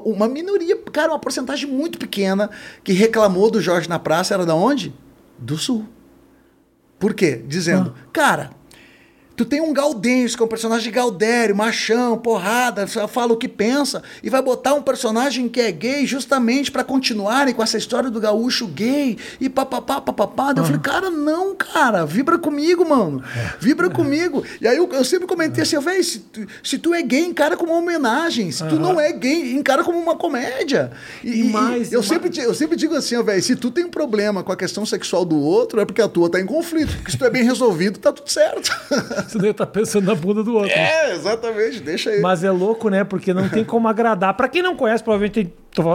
uma 0.06 0.28
minoria, 0.28 0.78
cara, 0.92 1.12
uma 1.12 1.20
porcentagem 1.20 1.70
muito 1.70 1.98
pequena 1.98 2.50
que 2.84 2.94
reclamou 2.94 3.52
do 3.52 3.62
Jorge 3.62 3.90
na 3.90 4.00
praça 4.00 4.34
era 4.34 4.46
da 4.46 4.56
onde? 4.56 4.94
Do 5.38 5.58
Sul. 5.58 5.86
Por 7.00 7.14
quê? 7.14 7.44
Dizendo, 7.46 7.94
ah. 7.98 8.08
cara, 8.14 8.52
Tu 9.36 9.46
tem 9.46 9.62
um 9.62 9.74
Gaudêncio, 9.74 10.38
que 10.38 10.44
é 10.44 10.46
um 10.46 10.50
personagem 10.50 10.92
Gaudério, 10.92 11.56
machão, 11.56 12.18
porrada, 12.18 12.86
fala 12.86 13.34
o 13.34 13.38
que 13.38 13.48
pensa, 13.48 14.04
e 14.22 14.30
vai 14.30 14.42
botar 14.42 14.76
um 14.76 14.82
personagem 14.82 15.50
que 15.50 15.60
é 15.60 15.72
gay 15.72 16.06
justamente 16.06 16.72
para 16.72 16.84
continuarem 16.84 17.54
com 17.54 17.64
essa 17.64 17.78
história 17.78 18.12
do 18.12 18.20
gaúcho 18.20 18.68
gay 18.68 19.18
e 19.42 19.50
papapá, 19.50 20.00
papapá. 20.00 20.50
Uhum. 20.50 20.54
Eu 20.58 20.64
falei, 20.66 20.80
cara, 20.80 21.10
não, 21.10 21.56
cara, 21.56 22.06
vibra 22.06 22.38
comigo, 22.38 22.88
mano. 22.88 23.24
Vibra 23.60 23.90
comigo. 23.90 24.44
E 24.62 24.68
aí 24.68 24.78
eu, 24.78 24.88
eu 24.92 25.04
sempre 25.04 25.28
comentei 25.28 25.64
assim, 25.64 25.80
velho, 25.80 26.04
se, 26.04 26.20
tu, 26.20 26.48
se 26.64 26.78
tu 26.78 26.94
é 26.94 27.02
gay, 27.02 27.26
encara 27.26 27.58
como 27.58 27.72
uma 27.72 27.82
homenagem. 27.82 28.52
Se 28.52 28.64
tu 28.68 28.80
não 28.80 29.00
é 29.00 29.12
gay, 29.12 29.54
encara 29.54 29.84
como 29.84 29.98
uma 29.98 30.16
comédia. 30.16 30.92
E, 31.24 31.42
e 31.42 31.44
mais, 31.46 31.92
eu, 31.92 32.04
sempre, 32.04 32.32
eu 32.40 32.54
sempre 32.54 32.76
digo 32.76 32.96
assim, 32.96 33.22
velho, 33.24 33.42
se 33.42 33.56
tu 33.56 33.72
tem 33.72 33.86
um 33.86 33.90
problema 33.90 34.44
com 34.44 34.52
a 34.52 34.56
questão 34.56 34.86
sexual 34.86 35.26
do 35.26 35.40
outro, 35.40 35.80
é 35.80 35.86
porque 35.86 36.02
a 36.02 36.08
tua 36.08 36.30
tá 36.30 36.40
em 36.40 36.46
conflito. 36.46 36.96
Porque 36.98 37.12
se 37.12 37.18
tu 37.18 37.26
é 37.26 37.32
bem 37.32 37.44
resolvido, 37.44 37.98
tá 37.98 38.12
tudo 38.12 38.30
certo. 38.30 38.72
Você 39.28 39.38
deve 39.38 39.52
estar 39.52 39.66
tá 39.66 39.72
pensando 39.72 40.06
na 40.06 40.16
bunda 40.16 40.44
do 40.44 40.54
outro. 40.56 40.72
É, 40.72 41.14
exatamente, 41.14 41.80
deixa 41.80 42.10
aí. 42.10 42.22
Mas 42.22 42.44
é 42.44 42.52
louco, 42.52 42.90
né? 42.90 43.04
Porque 43.04 43.34
não 43.34 43.50
tem 43.50 43.64
como 43.64 43.88
agradar. 43.88 44.34
Para 44.34 44.48
quem 44.48 44.62
não 44.62 44.76
conhece, 44.76 45.04
provavelmente 45.04 45.34
tem 45.34 45.54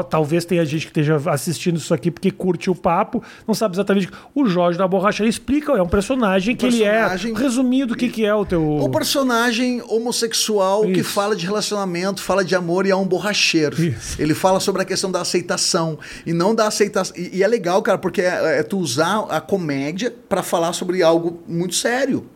talvez 0.09 0.45
tenha 0.45 0.65
gente 0.65 0.87
que 0.87 0.91
esteja 0.91 1.21
assistindo 1.31 1.77
isso 1.77 1.95
aqui 1.95 2.11
porque 2.11 2.31
curte 2.31 2.71
o 2.71 2.75
papo, 2.75 3.23
não 3.47 3.55
sabe 3.55 3.75
exatamente. 3.75 4.09
O 4.35 4.47
Jorge 4.47 4.79
da 4.79 4.89
Borracha 4.89 5.23
ele 5.23 5.31
explica, 5.31 5.73
é 5.73 5.83
um 5.83 5.89
personagem 5.89 6.57
que 6.57 6.67
personagem... 6.67 7.31
ele 7.31 7.39
é. 7.39 7.43
Resumindo, 7.43 7.95
o 7.95 7.97
que, 7.97 8.09
que 8.09 8.25
é 8.25 8.35
o 8.35 8.45
teu. 8.45 8.63
O 8.63 8.91
personagem 8.91 9.83
homossexual 9.89 10.85
isso. 10.85 10.95
que 10.95 11.03
fala 11.03 11.37
de 11.37 11.47
relacionamento, 11.47 12.21
fala 12.21 12.45
de 12.45 12.55
amor 12.55 12.87
e 12.87 12.91
é 12.91 12.97
um 12.97 13.07
borracheiro. 13.07 13.81
Isso. 13.81 14.21
Ele 14.21 14.35
fala 14.35 14.59
sobre 14.61 14.83
a 14.83 14.85
questão 14.85 15.11
da 15.11 15.21
aceitação 15.21 15.99
e 16.27 16.33
não 16.33 16.55
da 16.55 16.67
aceitação. 16.67 17.15
E, 17.17 17.39
e 17.39 17.43
é 17.43 17.47
legal, 17.47 17.81
cara, 17.83 17.99
porque 17.99 18.23
é, 18.23 18.59
é 18.59 18.63
tu 18.63 18.79
usar 18.79 19.27
a 19.29 19.41
comédia 19.41 20.15
para 20.29 20.43
falar 20.43 20.73
sobre 20.73 21.03
algo 21.03 21.43
muito 21.47 21.75
sério. 21.75 22.27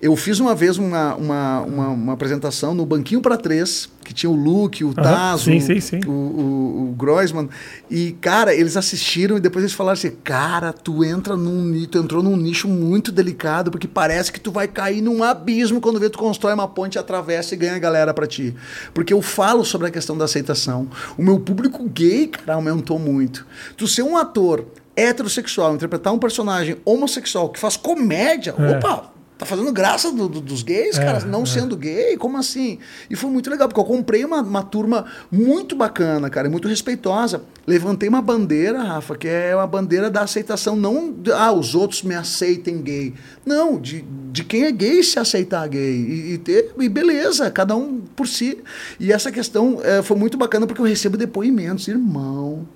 Eu 0.00 0.16
fiz 0.16 0.38
uma 0.38 0.54
vez 0.54 0.78
uma, 0.78 1.14
uma, 1.14 1.60
uma, 1.60 1.88
uma 1.88 2.12
apresentação 2.12 2.74
no 2.74 2.86
Banquinho 2.86 3.20
para 3.20 3.36
Três 3.36 3.88
que 4.08 4.14
tinha 4.14 4.30
o 4.30 4.34
Luke, 4.34 4.82
o 4.84 4.94
Taz, 4.94 5.42
sim, 5.42 5.60
sim, 5.60 5.80
sim. 5.80 6.00
o, 6.06 6.10
o, 6.10 6.87
o 6.90 6.94
Groisman. 6.94 7.48
E, 7.90 8.12
cara, 8.20 8.54
eles 8.54 8.76
assistiram 8.76 9.36
e 9.36 9.40
depois 9.40 9.64
eles 9.64 9.74
falaram 9.74 9.94
assim: 9.94 10.12
cara, 10.22 10.72
tu 10.72 11.04
entra 11.04 11.36
num 11.36 11.86
tu 11.86 11.98
entrou 11.98 12.22
num 12.22 12.36
nicho 12.36 12.68
muito 12.68 13.12
delicado, 13.12 13.70
porque 13.70 13.88
parece 13.88 14.32
que 14.32 14.40
tu 14.40 14.50
vai 14.50 14.68
cair 14.68 15.00
num 15.00 15.22
abismo 15.22 15.80
quando 15.80 16.00
vê 16.00 16.10
tu 16.10 16.18
constrói 16.18 16.54
uma 16.54 16.68
ponte, 16.68 16.98
atravessa 16.98 17.54
e 17.54 17.58
ganha 17.58 17.76
a 17.76 17.78
galera 17.78 18.12
para 18.12 18.26
ti. 18.26 18.54
Porque 18.92 19.12
eu 19.12 19.22
falo 19.22 19.64
sobre 19.64 19.88
a 19.88 19.90
questão 19.90 20.16
da 20.16 20.24
aceitação. 20.24 20.88
O 21.16 21.22
meu 21.22 21.38
público 21.38 21.88
gay, 21.88 22.26
cara, 22.26 22.54
aumentou 22.54 22.98
muito. 22.98 23.46
Tu 23.76 23.86
ser 23.86 24.02
um 24.02 24.16
ator 24.16 24.64
heterossexual, 24.96 25.74
interpretar 25.74 26.12
um 26.12 26.18
personagem 26.18 26.76
homossexual 26.84 27.50
que 27.50 27.60
faz 27.60 27.76
comédia, 27.76 28.54
é. 28.58 28.76
opa, 28.76 29.12
tá 29.38 29.46
fazendo 29.46 29.72
graça 29.72 30.10
do, 30.10 30.28
do, 30.28 30.40
dos 30.40 30.64
gays, 30.64 30.98
é, 30.98 31.04
cara, 31.04 31.20
não 31.20 31.44
é. 31.44 31.46
sendo 31.46 31.76
gay, 31.76 32.16
como 32.16 32.36
assim? 32.36 32.80
E 33.08 33.14
foi 33.14 33.30
muito 33.30 33.48
legal, 33.48 33.68
porque 33.68 33.80
eu 33.80 33.84
comprei 33.84 34.24
uma, 34.24 34.42
uma 34.42 34.64
turma 34.64 35.06
muito 35.30 35.76
bacana, 35.76 36.28
cara, 36.28 36.50
muito 36.50 36.66
respeitosa. 36.66 37.42
Levantei 37.64 38.08
uma 38.08 38.20
bandeira, 38.20 38.82
Rafa, 38.82 39.16
que 39.16 39.28
é 39.28 39.54
uma 39.54 39.66
bandeira 39.66 40.10
da 40.10 40.22
aceitação, 40.22 40.74
não, 40.74 41.12
de, 41.12 41.30
ah, 41.30 41.52
os 41.52 41.76
outros 41.76 42.02
me 42.02 42.16
aceitem 42.16 42.82
gay. 42.82 43.14
Não, 43.46 43.80
de, 43.80 44.04
de 44.32 44.42
quem 44.42 44.64
é 44.64 44.72
gay 44.72 45.04
se 45.04 45.20
aceitar 45.20 45.68
gay. 45.68 45.94
E, 45.94 46.32
e 46.32 46.38
ter, 46.38 46.72
e 46.76 46.88
beleza, 46.88 47.48
cada 47.48 47.76
um 47.76 48.00
por 48.16 48.26
si. 48.26 48.58
E 48.98 49.12
essa 49.12 49.30
questão 49.30 49.78
é, 49.84 50.02
foi 50.02 50.16
muito 50.16 50.36
bacana, 50.36 50.66
porque 50.66 50.80
eu 50.80 50.86
recebo 50.86 51.16
depoimentos, 51.16 51.86
irmão. 51.86 52.66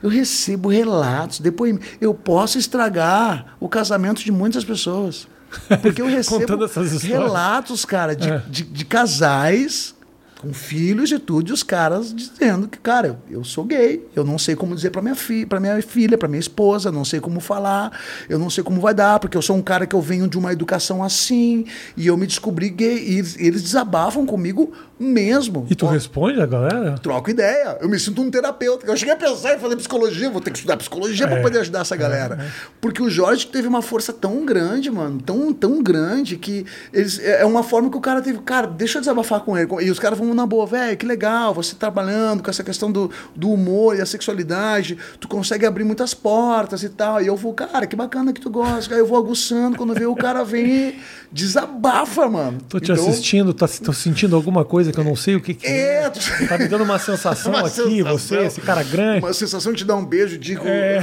Eu 0.00 0.08
recebo 0.08 0.68
relatos, 0.68 1.40
depoimentos. 1.40 1.88
Eu 2.00 2.14
posso 2.14 2.58
estragar 2.58 3.56
o 3.58 3.68
casamento 3.68 4.22
de 4.22 4.30
muitas 4.30 4.64
pessoas. 4.64 5.26
Porque 5.80 6.00
eu 6.00 6.06
recebo 6.08 6.58
relatos, 7.02 7.84
cara, 7.84 8.14
de, 8.14 8.30
é. 8.30 8.42
de, 8.48 8.62
de, 8.62 8.84
casais 8.84 9.94
com 10.42 10.52
filhos 10.52 11.12
e 11.12 11.20
tudo, 11.20 11.50
e 11.50 11.52
os 11.52 11.62
caras 11.62 12.12
dizendo 12.12 12.66
que, 12.66 12.76
cara, 12.76 13.20
eu 13.30 13.44
sou 13.44 13.64
gay, 13.64 14.04
eu 14.14 14.24
não 14.24 14.36
sei 14.36 14.56
como 14.56 14.74
dizer 14.74 14.90
para 14.90 15.00
minha, 15.00 15.14
fi 15.14 15.46
pra 15.46 15.60
minha 15.60 15.80
filha, 15.80 16.18
para 16.18 16.26
minha 16.26 16.40
esposa, 16.40 16.90
não 16.90 17.04
sei 17.04 17.20
como 17.20 17.38
falar, 17.38 17.96
eu 18.28 18.40
não 18.40 18.50
sei 18.50 18.64
como 18.64 18.80
vai 18.80 18.92
dar, 18.92 19.20
porque 19.20 19.36
eu 19.36 19.42
sou 19.42 19.56
um 19.56 19.62
cara 19.62 19.86
que 19.86 19.94
eu 19.94 20.00
venho 20.00 20.26
de 20.26 20.36
uma 20.36 20.52
educação 20.52 21.02
assim, 21.04 21.64
e 21.96 22.08
eu 22.08 22.16
me 22.16 22.26
descobri 22.26 22.70
gay, 22.70 22.98
e 22.98 23.18
eles, 23.18 23.36
eles 23.38 23.62
desabafam 23.62 24.26
comigo 24.26 24.72
mesmo. 25.02 25.66
E 25.68 25.74
tu 25.74 25.86
Ó, 25.86 25.88
responde 25.88 26.40
a 26.40 26.46
galera? 26.46 26.94
Troco 26.98 27.30
ideia. 27.30 27.78
Eu 27.80 27.88
me 27.88 27.98
sinto 27.98 28.22
um 28.22 28.30
terapeuta. 28.30 28.86
Eu 28.86 28.96
cheguei 28.96 29.14
a 29.14 29.16
pensar 29.16 29.54
em 29.54 29.58
fazer 29.58 29.76
psicologia, 29.76 30.30
vou 30.30 30.40
ter 30.40 30.50
que 30.50 30.58
estudar 30.58 30.76
psicologia 30.76 31.26
é. 31.26 31.28
para 31.28 31.42
poder 31.42 31.58
ajudar 31.60 31.80
essa 31.80 31.96
galera. 31.96 32.38
É, 32.40 32.44
é. 32.44 32.50
Porque 32.80 33.02
o 33.02 33.10
Jorge 33.10 33.46
teve 33.46 33.68
uma 33.68 33.82
força 33.82 34.12
tão 34.12 34.44
grande, 34.44 34.90
mano, 34.90 35.20
tão, 35.20 35.52
tão 35.52 35.82
grande, 35.82 36.36
que 36.36 36.64
eles, 36.92 37.18
é, 37.18 37.42
é 37.42 37.44
uma 37.44 37.62
forma 37.62 37.90
que 37.90 37.96
o 37.96 38.00
cara 38.00 38.22
teve. 38.22 38.38
Cara, 38.38 38.66
deixa 38.66 38.98
eu 38.98 39.02
desabafar 39.02 39.40
com 39.40 39.56
ele. 39.56 39.68
E 39.82 39.90
os 39.90 39.98
caras 39.98 40.18
vão 40.18 40.32
na 40.34 40.46
boa, 40.46 40.66
velho, 40.66 40.96
que 40.96 41.06
legal, 41.06 41.52
você 41.52 41.74
trabalhando 41.74 42.42
com 42.42 42.50
essa 42.50 42.62
questão 42.62 42.90
do, 42.90 43.10
do 43.34 43.50
humor 43.50 43.96
e 43.96 44.00
a 44.00 44.06
sexualidade, 44.06 44.96
tu 45.18 45.28
consegue 45.28 45.66
abrir 45.66 45.84
muitas 45.84 46.14
portas 46.14 46.82
e 46.82 46.88
tal. 46.88 47.20
E 47.20 47.26
eu 47.26 47.36
vou, 47.36 47.52
cara, 47.54 47.86
que 47.86 47.96
bacana 47.96 48.32
que 48.32 48.40
tu 48.40 48.50
gosta. 48.50 48.94
Aí 48.94 49.00
eu 49.00 49.06
vou 49.06 49.18
aguçando, 49.18 49.76
quando 49.76 49.94
vê 49.94 50.06
o 50.06 50.14
cara 50.14 50.44
vem 50.44 50.96
desabafa, 51.30 52.28
mano. 52.28 52.58
Tô 52.68 52.78
te 52.78 52.92
então, 52.92 53.08
assistindo, 53.08 53.54
tá, 53.54 53.66
tô 53.66 53.92
sentindo 53.92 54.36
alguma 54.36 54.64
coisa 54.64 54.91
que 54.92 55.00
eu 55.00 55.04
não 55.04 55.16
sei 55.16 55.36
o 55.36 55.40
que, 55.40 55.54
que 55.54 55.66
é. 55.66 56.04
é. 56.04 56.10
Tá 56.46 56.58
me 56.58 56.68
dando 56.68 56.84
uma 56.84 56.98
sensação 56.98 57.52
uma 57.52 57.60
aqui, 57.60 57.72
sensação, 57.74 58.18
você, 58.18 58.38
esse 58.38 58.60
cara 58.60 58.82
grande. 58.82 59.24
Uma 59.24 59.32
sensação 59.32 59.72
de 59.72 59.78
te 59.78 59.84
dar 59.84 59.96
um 59.96 60.04
beijo, 60.04 60.38
digo. 60.38 60.62
É. 60.66 61.00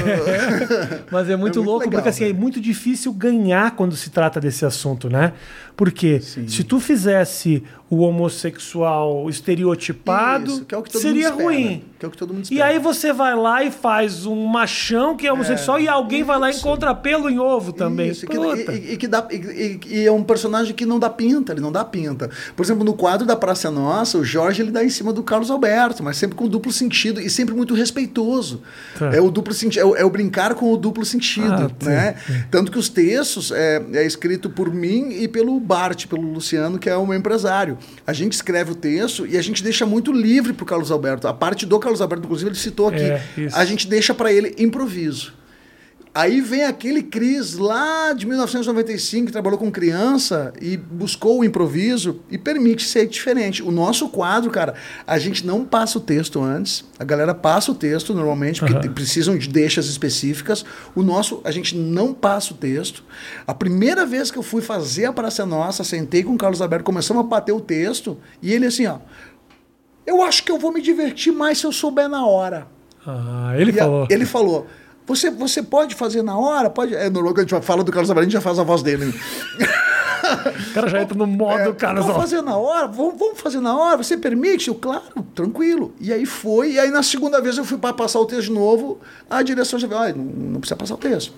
Mas 1.12 1.30
é 1.30 1.36
muito 1.36 1.60
é 1.60 1.63
louco, 1.63 1.80
muito 1.80 1.89
legal, 1.91 2.04
porque 2.04 2.10
assim, 2.10 2.30
é 2.30 2.34
muito 2.34 2.62
difícil 2.62 3.12
ganhar 3.13 3.71
quando 3.75 3.95
se 3.95 4.10
trata 4.10 4.39
desse 4.39 4.65
assunto, 4.65 5.10
né? 5.10 5.34
Porque 5.80 6.20
Sim. 6.20 6.46
se 6.46 6.62
tu 6.65 6.78
fizesse 6.78 7.63
o 7.89 8.00
homossexual 8.02 9.30
estereotipado, 9.30 10.52
Isso, 10.52 10.65
é 10.70 11.00
seria 11.00 11.32
ruim. 11.32 11.82
É. 11.96 12.54
E 12.54 12.62
aí 12.62 12.80
você 12.80 13.12
vai 13.12 13.36
lá 13.36 13.63
e 13.63 13.72
faz 13.72 14.26
um 14.26 14.46
machão 14.46 15.18
que 15.18 15.26
é 15.26 15.34
homossexual 15.34 15.78
é, 15.78 15.84
e 15.84 15.88
alguém 15.88 16.20
isso. 16.20 16.28
vai 16.28 16.39
lá 16.39 16.52
e 16.52 16.56
encontra 16.56 16.94
pelo 16.94 17.30
em 17.30 17.39
ovo 17.39 17.74
também. 17.74 18.10
Isso, 18.10 18.28
que, 18.28 18.38
e, 18.38 18.94
e, 18.94 18.98
que 18.98 19.08
dá, 19.08 19.28
e, 19.32 19.80
e, 19.88 20.06
é 20.06 20.12
um 20.12 20.24
personagem 20.24 20.74
que 20.74 20.86
não 20.86 21.00
dá 21.00 21.10
pinta, 21.10 21.52
ele 21.52 21.62
não 21.62 21.72
dá 21.72 21.84
pinta. 21.84 22.30
Por 22.56 22.63
exemplo, 22.63 22.84
no 22.84 22.94
quadro 22.94 23.26
da 23.26 23.36
Praça 23.36 23.72
Nossa, 23.72 24.18
o 24.18 24.24
Jorge 24.24 24.62
ele 24.62 24.72
dá 24.72 24.84
em 24.84 24.89
cima 24.89 25.12
do 25.12 25.24
Carlos 25.24 25.50
Alberto, 25.50 26.04
mas 26.04 26.18
sempre 26.18 26.36
com 26.38 26.48
duplo 26.48 26.72
sentido 26.72 27.20
e 27.20 27.30
sempre 27.30 27.56
muito 27.56 27.74
respeitoso. 27.74 28.62
Tá. 28.98 29.13
É 29.13 29.20
o 29.20 29.32
duplo 29.32 29.54
sentido, 29.54 29.82
é, 29.82 29.86
o, 29.86 29.96
é 29.96 30.06
o 30.06 30.10
brincar 30.10 30.56
com 30.56 30.72
o 30.72 30.78
duplo 30.78 31.04
sentido, 31.04 31.74
ah, 31.82 31.86
né? 31.86 32.15
Tanto 32.52 32.72
que 32.72 32.78
os 32.78 32.88
textos 32.88 33.52
é, 33.52 33.84
é 33.94 34.06
escrito 34.06 34.50
por 34.50 34.74
mim 34.74 35.10
e 35.12 35.28
pelo 35.28 35.60
Bart, 35.69 36.08
pelo 36.08 36.23
Luciano, 36.23 36.79
que 36.79 36.89
é 36.89 36.97
um 36.97 37.13
empresário. 37.13 37.77
A 38.08 38.12
gente 38.12 38.34
escreve 38.34 38.71
o 38.71 38.75
texto 38.75 39.27
e 39.27 39.38
a 39.38 39.41
gente 39.41 39.62
deixa 39.62 39.86
muito 39.86 40.12
livre 40.12 40.51
para 40.51 40.63
o 40.63 40.65
Carlos 40.65 40.89
Alberto. 40.89 41.27
A 41.27 41.34
parte 41.34 41.63
do 41.63 41.77
Carlos 41.77 42.01
Alberto, 42.01 42.25
inclusive, 42.25 42.49
ele 42.49 42.58
citou 42.58 42.88
aqui. 42.88 43.03
É, 43.03 43.21
a 43.53 43.63
gente 43.65 43.88
deixa 43.88 44.12
para 44.12 44.34
ele 44.34 44.55
improviso. 44.58 45.32
Aí 46.13 46.41
vem 46.41 46.63
aquele 46.63 47.04
Cris 47.04 47.54
lá 47.56 48.13
de 48.13 48.26
1995 48.26 49.28
que 49.28 49.32
trabalhou 49.32 49.60
com 49.60 49.72
criança 49.72 50.52
e 50.60 50.76
buscou 50.76 51.39
o 51.39 51.43
improviso 51.43 52.22
e 52.32 52.38
permite 52.38 52.84
ser 52.84 53.08
diferente. 53.08 53.62
O 53.62 53.69
nosso 53.69 54.10
quadro, 54.10 54.50
cara, 54.50 54.74
a 55.06 55.19
gente 55.19 55.45
não 55.45 55.63
passa 55.63 56.00
o 56.00 56.02
texto 56.02 56.41
antes, 56.41 56.84
a 56.98 57.04
galera 57.04 57.36
passa 57.36 57.72
o 57.72 57.76
texto 57.76 58.13
normalmente 58.13 58.60
porque 58.60 58.88
uhum. 58.88 58.93
precisam 58.93 59.38
de 59.38 59.48
deixas 59.48 59.86
específicas. 59.86 60.65
O 60.95 61.04
nosso, 61.04 61.41
a 61.43 61.52
gente 61.52 61.78
não 61.78 62.12
passa 62.12 62.54
o 62.54 62.58
texto. 62.58 63.04
A 63.45 63.54
primeira 63.54 64.04
vez 64.04 64.32
que 64.32 64.38
eu 64.38 64.43
fui 64.43 64.63
fazer 64.63 65.06
a 65.06 65.13
Praça 65.13 65.45
Nossa, 65.45 65.84
sentei 65.84 66.24
com 66.24 66.34
o 66.34 66.38
Carlos 66.38 66.60
Alberto, 66.62 66.84
começamos 66.84 67.24
a 67.24 67.28
bater 67.28 67.52
o 67.52 67.62
texto 67.62 68.17
e 68.41 68.52
ele 68.52 68.65
assim, 68.65 68.88
ó, 68.88 68.98
eu 70.08 70.24
acho 70.24 70.43
que 70.43 70.52
eu 70.52 70.58
vou 70.58 70.74
me 70.74 70.82
divertir 70.82 71.32
mais 71.32 71.60
se 71.60 71.67
eu 71.67 71.72
souber 71.72 72.10
na 72.10 72.26
hora. 72.26 72.67
Ah, 73.06 73.54
ele 73.56 73.69
e 73.69 73.74
falou. 73.74 74.04
A, 74.04 74.08
ele 74.10 74.26
falou. 74.26 74.67
Você, 75.10 75.30
você 75.30 75.62
pode 75.62 75.95
fazer 75.95 76.22
na 76.22 76.38
hora? 76.38 76.69
Pode. 76.69 76.95
É 76.95 77.10
normal 77.10 77.34
que 77.34 77.41
a 77.41 77.43
gente 77.43 77.62
fala 77.65 77.84
do 77.84 77.91
Carlos 77.91 78.10
Alberto, 78.10 78.22
a 78.22 78.30
gente 78.30 78.34
já 78.34 78.41
faz 78.41 78.58
a 78.60 78.63
voz 78.63 78.82
dele. 78.84 79.13
O 80.69 80.74
cara 80.74 80.88
já 80.88 81.02
entra 81.02 81.17
no 81.17 81.26
modo, 81.26 81.60
É, 81.60 81.74
cara. 81.74 82.02
vamos 82.02 82.15
fazer 82.17 82.41
na 82.41 82.56
hora? 82.56 82.88
Vamos, 82.88 83.17
vamos 83.17 83.41
fazer 83.41 83.60
na 83.60 83.76
hora? 83.76 83.98
Você 83.98 84.15
permite? 84.17 84.67
Eu, 84.67 84.76
claro, 84.76 85.02
tranquilo. 85.34 85.93
E 86.00 86.13
aí 86.13 86.26
foi, 86.26 86.74
e 86.74 86.80
aí 86.80 86.91
na 86.91 87.02
segunda 87.02 87.41
vez 87.41 87.58
eu 87.58 87.65
fui 87.65 87.78
para 87.78 87.93
passar 87.93 88.19
o 88.19 88.26
texto 88.26 88.43
de 88.50 88.52
novo, 88.52 89.00
a 89.30 89.41
direção 89.41 89.80
já 89.80 89.88
veio, 89.88 90.00
"Olha, 90.00 90.13
não, 90.13 90.24
não 90.24 90.60
precisa 90.60 90.76
passar 90.78 90.93
o 90.93 90.98
texto. 90.98 91.34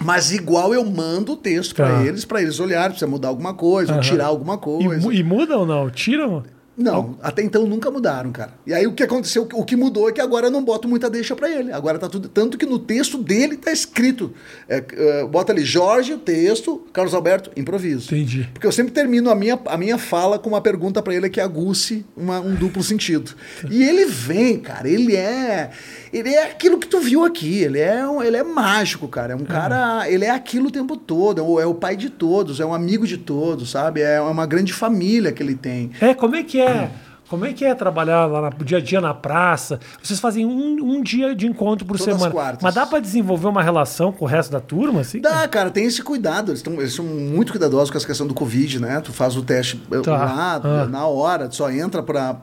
Mas 0.00 0.30
igual 0.30 0.72
eu 0.72 0.84
mando 0.84 1.32
o 1.32 1.36
texto 1.36 1.74
Tá. 1.74 1.84
para 1.84 2.04
eles, 2.06 2.24
para 2.24 2.40
eles 2.40 2.60
olharem, 2.60 2.90
precisa 2.90 3.10
mudar 3.10 3.28
alguma 3.28 3.52
coisa, 3.52 3.92
ou 3.92 3.98
Aham. 3.98 4.08
tirar 4.08 4.26
alguma 4.26 4.54
E, 4.54 4.58
coisa. 4.58 5.00
mu- 5.00 5.12
e 5.12 5.24
muda 5.24 5.58
ou 5.58 5.66
não? 5.66 5.90
Tiram? 5.90 6.44
Não, 6.78 7.18
até 7.20 7.42
então 7.42 7.66
nunca 7.66 7.90
mudaram, 7.90 8.30
cara. 8.30 8.52
E 8.64 8.72
aí 8.72 8.86
o 8.86 8.92
que 8.92 9.02
aconteceu, 9.02 9.48
o 9.52 9.64
que 9.64 9.74
mudou 9.74 10.08
é 10.08 10.12
que 10.12 10.20
agora 10.20 10.46
eu 10.46 10.50
não 10.50 10.62
boto 10.64 10.86
muita 10.88 11.10
deixa 11.10 11.34
pra 11.34 11.50
ele. 11.50 11.72
Agora 11.72 11.98
tá 11.98 12.08
tudo. 12.08 12.28
Tanto 12.28 12.56
que 12.56 12.64
no 12.64 12.78
texto 12.78 13.18
dele 13.18 13.56
tá 13.56 13.72
escrito. 13.72 14.32
é, 14.68 14.84
é, 14.92 15.26
bota 15.26 15.52
ali, 15.52 15.64
Jorge, 15.64 16.16
texto, 16.18 16.86
Carlos 16.92 17.14
Alberto, 17.14 17.50
improviso. 17.56 18.14
Entendi. 18.14 18.48
Porque 18.54 18.66
eu 18.66 18.70
sempre 18.72 18.92
termino 18.92 19.28
a 19.28 19.34
minha, 19.34 19.58
a 19.66 19.76
minha 19.76 19.98
fala 19.98 20.38
com 20.38 20.48
uma 20.50 20.60
pergunta 20.60 21.02
pra 21.02 21.12
ele 21.14 21.28
que 21.28 21.40
aguce 21.40 22.06
uma- 22.16 22.38
um 22.40 22.54
duplo 22.54 22.82
sentido. 22.82 23.32
E 23.70 23.82
ele 23.82 24.04
vem, 24.06 24.58
cara, 24.60 24.88
ele 24.88 25.16
é. 25.16 25.70
Ele 26.12 26.30
é 26.30 26.44
aquilo 26.50 26.78
que 26.78 26.86
tu 26.86 27.00
viu 27.00 27.24
aqui. 27.24 27.58
Ele 27.62 27.78
é, 27.78 28.06
um- 28.06 28.22
ele 28.22 28.36
é 28.36 28.42
mágico, 28.42 29.06
cara. 29.08 29.32
É 29.32 29.36
um 29.36 29.44
cara. 29.44 30.08
Ele 30.10 30.24
é 30.24 30.30
aquilo 30.30 30.68
o 30.68 30.70
tempo 30.70 30.96
todo. 30.96 31.40
É 31.58 31.62
é 31.62 31.66
o 31.66 31.74
pai 31.74 31.96
de 31.96 32.08
todos, 32.10 32.60
é 32.60 32.64
um 32.66 32.72
amigo 32.74 33.06
de 33.06 33.18
todos, 33.18 33.70
sabe? 33.70 34.00
É 34.00 34.20
uma 34.20 34.46
grande 34.46 34.72
família 34.72 35.32
que 35.32 35.42
ele 35.42 35.54
tem. 35.54 35.90
É, 36.00 36.14
como 36.14 36.36
é 36.36 36.42
que 36.42 36.60
é? 36.60 36.90
Como 37.28 37.44
é 37.44 37.52
que 37.52 37.64
é 37.64 37.74
trabalhar 37.74 38.26
lá 38.26 38.50
no 38.56 38.64
dia 38.64 38.78
a 38.78 38.80
dia 38.80 39.00
na 39.00 39.12
praça? 39.12 39.78
Vocês 40.02 40.18
fazem 40.18 40.46
um, 40.46 40.76
um 40.82 41.02
dia 41.02 41.34
de 41.34 41.46
encontro 41.46 41.84
por 41.84 41.98
Todas 41.98 42.14
as 42.14 42.20
semana. 42.20 42.32
quartas. 42.34 42.62
Mas 42.62 42.74
dá 42.74 42.86
pra 42.86 43.00
desenvolver 43.00 43.46
uma 43.48 43.62
relação 43.62 44.10
com 44.10 44.24
o 44.24 44.28
resto 44.28 44.50
da 44.50 44.60
turma, 44.60 45.02
assim? 45.02 45.20
Dá, 45.20 45.46
cara, 45.46 45.70
tem 45.70 45.84
esse 45.84 46.02
cuidado. 46.02 46.50
Eles, 46.52 46.62
tão- 46.62 46.74
eles 46.74 46.94
são 46.94 47.04
muito 47.04 47.52
cuidadosos 47.52 47.90
com 47.90 47.98
essa 47.98 48.06
questão 48.06 48.26
do 48.26 48.32
Covid, 48.34 48.80
né? 48.80 49.00
Tu 49.02 49.12
faz 49.12 49.36
o 49.36 49.42
teste 49.42 49.80
eh, 49.92 50.00
Tá. 50.00 50.12
lá, 50.16 50.60
Ah. 50.64 50.86
na 50.86 51.06
hora, 51.06 51.48
tu 51.48 51.56
só 51.56 51.70
entra 51.70 52.02
para 52.02 52.36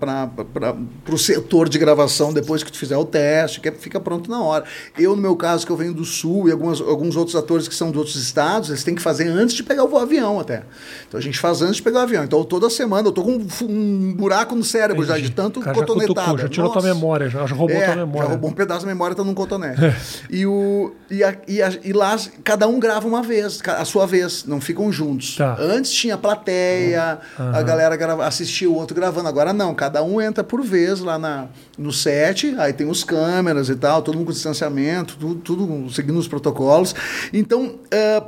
o 1.12 1.18
setor 1.18 1.68
de 1.70 1.78
gravação 1.78 2.34
depois 2.34 2.64
que 2.64 2.72
tu 2.72 2.78
fizer 2.78 2.98
o 2.98 3.06
teste, 3.06 3.60
que 3.62 3.70
é- 3.70 3.72
fica 3.72 4.00
pronto 4.00 4.30
na 4.30 4.42
hora. 4.42 4.66
Eu, 4.98 5.16
no 5.16 5.22
meu 5.22 5.36
caso, 5.36 5.66
que 5.66 5.72
eu 5.72 5.78
venho 5.78 5.94
do 5.94 6.06
Sul 6.06 6.48
e 6.48 6.52
algumas, 6.52 6.80
alguns 6.82 7.16
outros 7.16 7.36
atores 7.36 7.68
que 7.68 7.76
são 7.76 7.92
de 7.92 7.98
outros 7.98 8.16
estados, 8.16 8.70
eles 8.70 8.84
têm 8.84 8.96
que 8.96 9.02
fazer 9.02 9.28
antes 9.28 9.56
de 9.56 9.64
pegar 9.64 9.84
o 9.84 9.98
avião 9.98 10.40
até. 10.40 10.64
Então 11.08 11.20
a 11.20 11.24
gente 11.24 11.40
faz 11.40 11.62
antes 11.62 11.78
de 11.78 11.82
pegar 11.82 12.00
o 12.00 12.04
avião. 12.04 12.24
Então 12.24 12.44
toda 12.44 12.70
semana 12.70 13.08
eu 13.08 13.12
tô 13.12 13.24
com 13.24 13.32
um, 13.32 13.48
um 13.68 14.14
buraco 14.14 14.56
no 14.56 14.64
cérebro 14.80 15.06
já, 15.06 15.18
de 15.18 15.30
tanto 15.32 15.60
cara 15.60 15.76
já 15.78 15.86
cotonetada. 15.86 16.14
cutucou, 16.22 16.38
já 16.38 16.50
tirou 16.50 16.70
tua 16.70 16.82
Nossa. 16.82 16.94
memória, 16.94 17.30
já, 17.30 17.46
já 17.46 17.56
roubou 17.56 17.76
É, 17.78 17.86
tua 17.86 17.96
memória. 17.96 18.22
Já 18.24 18.30
roubou 18.30 18.50
um 18.50 18.54
pedaço 18.54 18.82
da 18.82 18.88
memória, 18.88 19.16
tá 19.16 19.24
num 19.24 19.34
cotonete. 19.34 19.82
e, 20.30 20.46
o, 20.46 20.94
e, 21.10 21.24
a- 21.24 21.36
e, 21.48 21.62
a- 21.62 21.74
e 21.84 21.94
lá, 21.94 22.18
cada 22.44 22.68
um 22.68 22.80
grava 22.80 23.08
uma 23.08 23.22
vez, 23.24 23.60
a 23.66 23.86
sua 23.86 24.06
vez, 24.06 24.46
não 24.46 24.60
ficam 24.60 24.92
juntos. 24.92 25.36
Tá. 25.38 25.56
Antes 25.60 25.92
tinha 25.92 26.18
plateia, 26.18 27.20
a 27.38 27.62
galera 27.62 27.96
grava, 27.96 28.26
assistia 28.26 28.70
o 28.70 28.76
outro 28.76 28.96
gravando. 28.96 29.28
Agora 29.28 29.54
não, 29.54 29.74
cada 29.74 30.04
um 30.04 30.22
entra 30.22 30.44
por 30.44 30.62
vez 30.64 31.00
lá 31.00 31.18
na, 31.18 31.48
no 31.78 31.92
set, 31.92 32.56
aí 32.58 32.74
tem 32.74 32.90
os 32.90 33.04
câmeras 33.04 33.70
e 33.70 33.76
tal, 33.76 34.02
todo 34.02 34.16
mundo 34.16 34.28
com 34.28 34.32
distanciamento, 34.34 35.16
tudo, 35.20 35.36
tudo 35.36 35.94
seguindo 35.94 36.18
os 36.18 36.28
protocolos. 36.28 36.94
Então. 37.34 37.76
é, 37.92 38.22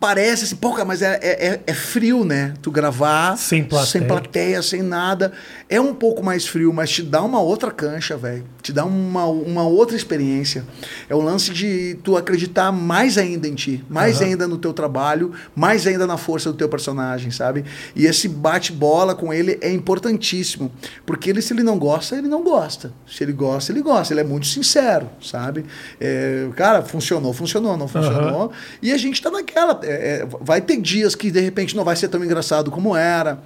Parece 0.00 0.44
assim, 0.44 0.54
pô, 0.56 0.70
cara, 0.72 0.84
mas 0.84 1.02
é, 1.02 1.18
é, 1.20 1.46
é- 1.48 1.60
é 1.66 1.74
frio, 1.74 2.24
né? 2.24 2.54
Tu 2.62 2.70
gravar 2.70 3.36
Sem 3.36 3.64
plateia. 3.64 3.90
sem 3.90 4.02
plateia, 4.06 4.62
sem 4.62 4.80
nada. 4.82 5.32
É 5.68 5.80
um 5.80 5.92
pouco 5.92 6.22
mais 6.22 6.46
frio, 6.46 6.72
mas 6.72 6.88
te 6.90 7.02
dá 7.02 7.20
uma 7.22 7.40
outra 7.40 7.70
cancha, 7.72 8.16
velho. 8.16 8.44
Te 8.62 8.72
dá 8.72 8.84
uma, 8.84 9.24
uma 9.26 9.64
outra 9.64 9.96
experiência. 9.96 10.64
É 11.08 11.14
o 11.16 11.20
lance 11.20 11.50
de 11.52 11.98
tu 12.04 12.16
acreditar 12.16 12.70
mais 12.70 13.18
ainda 13.18 13.48
em 13.48 13.54
ti, 13.56 13.84
mais 13.88 14.18
Aham. 14.20 14.26
ainda 14.30 14.46
no 14.46 14.56
teu 14.56 14.72
trabalho, 14.72 15.32
mais 15.54 15.84
ainda 15.86 16.06
na 16.06 16.16
força 16.16 16.52
do 16.52 16.56
teu 16.56 16.68
personagem, 16.68 17.30
sabe? 17.32 17.64
E 17.96 18.06
esse 18.06 18.28
bate-bola 18.28 19.14
com 19.16 19.32
ele 19.32 19.58
é 19.60 19.70
importantíssimo. 19.72 20.70
Porque 21.04 21.28
ele, 21.28 21.42
se 21.42 21.52
ele 21.52 21.62
não 21.64 21.76
gosta, 21.76 22.16
ele 22.16 22.28
não 22.28 22.44
gosta. 22.44 22.92
Se 23.06 23.24
ele 23.24 23.32
gosta, 23.32 23.72
ele 23.72 23.82
gosta. 23.82 24.12
Ele 24.14 24.20
é 24.20 24.24
muito 24.24 24.46
sincero, 24.46 25.08
sabe? 25.20 25.64
É, 26.00 26.48
cara, 26.54 26.82
funcionou, 26.82 27.32
funcionou, 27.32 27.76
não 27.76 27.88
funcionou. 27.88 28.52
E 28.80 28.92
a 28.92 28.96
gente 28.96 29.20
tá 29.20 29.30
naquela. 29.30 29.80
É, 29.88 30.22
é, 30.22 30.28
vai 30.40 30.60
ter 30.60 30.80
dias 30.80 31.14
que 31.14 31.30
de 31.30 31.40
repente 31.40 31.74
não 31.76 31.84
vai 31.84 31.96
ser 31.96 32.08
tão 32.08 32.24
engraçado 32.24 32.70
como 32.70 32.96
era. 32.96 33.38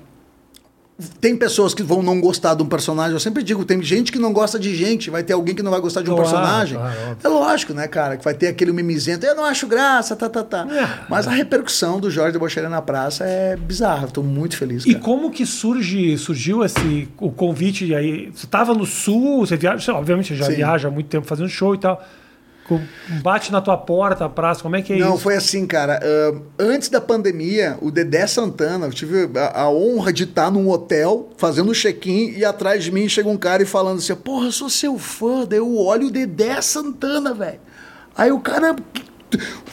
Tem 1.20 1.36
pessoas 1.36 1.74
que 1.74 1.82
vão 1.82 2.00
não 2.00 2.20
gostar 2.20 2.54
de 2.54 2.62
um 2.62 2.66
personagem. 2.66 3.12
Eu 3.14 3.18
sempre 3.18 3.42
digo, 3.42 3.64
tem 3.64 3.82
gente 3.82 4.12
que 4.12 4.18
não 4.20 4.32
gosta 4.32 4.56
de 4.56 4.72
gente, 4.76 5.10
vai 5.10 5.22
ter 5.24 5.32
alguém 5.32 5.52
que 5.52 5.62
não 5.62 5.70
vai 5.70 5.80
gostar 5.80 6.00
de 6.02 6.10
um 6.10 6.14
Claro, 6.14 6.30
personagem. 6.30 6.76
claro, 6.78 7.16
é 7.24 7.28
lógico, 7.28 7.72
né, 7.72 7.88
cara? 7.88 8.16
Que 8.16 8.22
vai 8.22 8.34
ter 8.34 8.46
aquele 8.48 8.72
mimizento. 8.72 9.26
Eu 9.26 9.34
não 9.34 9.44
acho 9.44 9.66
graça, 9.66 10.14
tá, 10.14 10.28
tá, 10.28 10.44
tá. 10.44 10.66
É. 10.70 11.06
Mas 11.08 11.26
a 11.26 11.30
repercussão 11.32 11.98
do 11.98 12.08
Jorge 12.08 12.32
Debocharia 12.34 12.68
na 12.68 12.80
praça 12.82 13.24
é 13.24 13.56
bizarra. 13.56 14.06
Estou 14.06 14.22
muito 14.22 14.56
feliz, 14.56 14.84
E 14.84 14.92
cara. 14.92 15.02
como 15.04 15.30
que 15.30 15.44
surge, 15.44 16.16
surgiu 16.18 16.62
esse 16.64 17.08
o 17.18 17.32
convite 17.32 17.92
aí? 17.94 18.30
Você 18.32 18.44
estava 18.46 18.72
no 18.72 18.86
sul, 18.86 19.44
você 19.44 19.56
viaja, 19.56 19.94
obviamente 19.94 20.28
você 20.28 20.36
já 20.36 20.44
Sim. 20.46 20.54
viaja 20.56 20.86
há 20.86 20.90
muito 20.90 21.08
tempo 21.08 21.26
fazendo 21.26 21.48
show 21.48 21.74
e 21.74 21.78
tal. 21.78 22.00
Com- 22.78 23.20
Bate 23.22 23.50
na 23.52 23.60
tua 23.60 23.76
porta, 23.76 24.28
praça, 24.28 24.62
como 24.62 24.76
é 24.76 24.82
que 24.82 24.92
é 24.92 24.96
Não, 24.98 25.14
isso? 25.14 25.22
foi 25.22 25.36
assim, 25.36 25.66
cara. 25.66 26.00
ah, 26.02 26.34
antes 26.58 26.88
da 26.88 27.00
pandemia, 27.00 27.76
o 27.80 27.90
Dedé 27.90 28.26
Santana, 28.26 28.86
eu 28.86 28.92
tive 28.92 29.28
a, 29.38 29.62
a 29.62 29.70
honra 29.70 30.12
de 30.12 30.24
estar 30.24 30.50
num 30.50 30.68
hotel 30.70 31.28
fazendo 31.36 31.72
check-in 31.74 32.30
e 32.36 32.44
atrás 32.44 32.82
de 32.84 32.90
mim 32.90 33.08
chega 33.08 33.28
um 33.28 33.36
cara 33.36 33.62
e 33.62 33.66
falando 33.66 33.98
assim: 33.98 34.14
Porra, 34.14 34.46
eu 34.46 34.52
sou 34.52 34.68
seu 34.70 34.98
fã. 34.98 35.44
Daí 35.48 35.58
eu 35.58 35.76
olho 35.76 36.08
o 36.08 36.10
Dedé 36.10 36.60
Santana, 36.60 37.32
velho. 37.34 37.60
Aí 38.16 38.30
o 38.30 38.40
cara. 38.40 38.76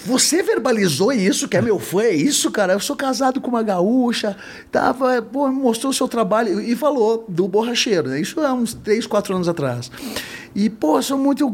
Você 0.06 0.42
verbalizou 0.42 1.12
isso, 1.12 1.48
que 1.48 1.58
é 1.58 1.62
meu 1.62 1.80
fã, 1.80 2.02
é 2.02 2.14
isso, 2.14 2.50
cara? 2.52 2.74
Eu 2.74 2.80
sou 2.80 2.96
casado 2.96 3.42
com 3.42 3.50
uma 3.50 3.62
gaúcha, 3.62 4.36
tava, 4.72 5.22
pô, 5.22 5.48
mostrou 5.50 5.92
o 5.92 5.94
seu 5.94 6.08
trabalho 6.08 6.62
e 6.62 6.76
falou 6.76 7.26
do 7.28 7.48
borracheiro, 7.48 8.10
né? 8.10 8.22
Isso 8.22 8.40
há 8.40 8.54
uns 8.54 8.74
3, 8.74 9.06
4 9.06 9.36
anos 9.36 9.48
atrás. 9.48 9.92
E, 10.56 10.70
pô, 10.70 11.02
sou 11.02 11.18
muito. 11.18 11.52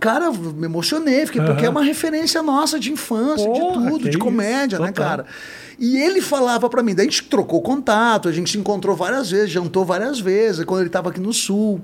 Cara, 0.00 0.30
me 0.30 0.66
emocionei, 0.66 1.26
fiquei, 1.26 1.42
porque 1.42 1.66
é 1.66 1.70
uma 1.70 1.82
referência 1.82 2.42
nossa 2.42 2.78
de 2.78 2.92
infância, 2.92 3.46
Porra, 3.46 3.82
de 3.82 3.88
tudo, 3.90 4.04
de 4.04 4.10
isso, 4.10 4.18
comédia, 4.18 4.78
né, 4.78 4.88
total. 4.88 5.06
cara? 5.08 5.26
E 5.78 5.96
ele 5.98 6.20
falava 6.20 6.68
pra 6.68 6.82
mim, 6.82 6.94
daí 6.94 7.06
a 7.06 7.10
gente 7.10 7.24
trocou 7.24 7.60
contato, 7.60 8.28
a 8.28 8.32
gente 8.32 8.50
se 8.50 8.58
encontrou 8.58 8.96
várias 8.96 9.30
vezes, 9.30 9.50
jantou 9.50 9.84
várias 9.84 10.18
vezes, 10.18 10.64
quando 10.64 10.80
ele 10.80 10.90
tava 10.90 11.10
aqui 11.10 11.20
no 11.20 11.32
Sul. 11.32 11.80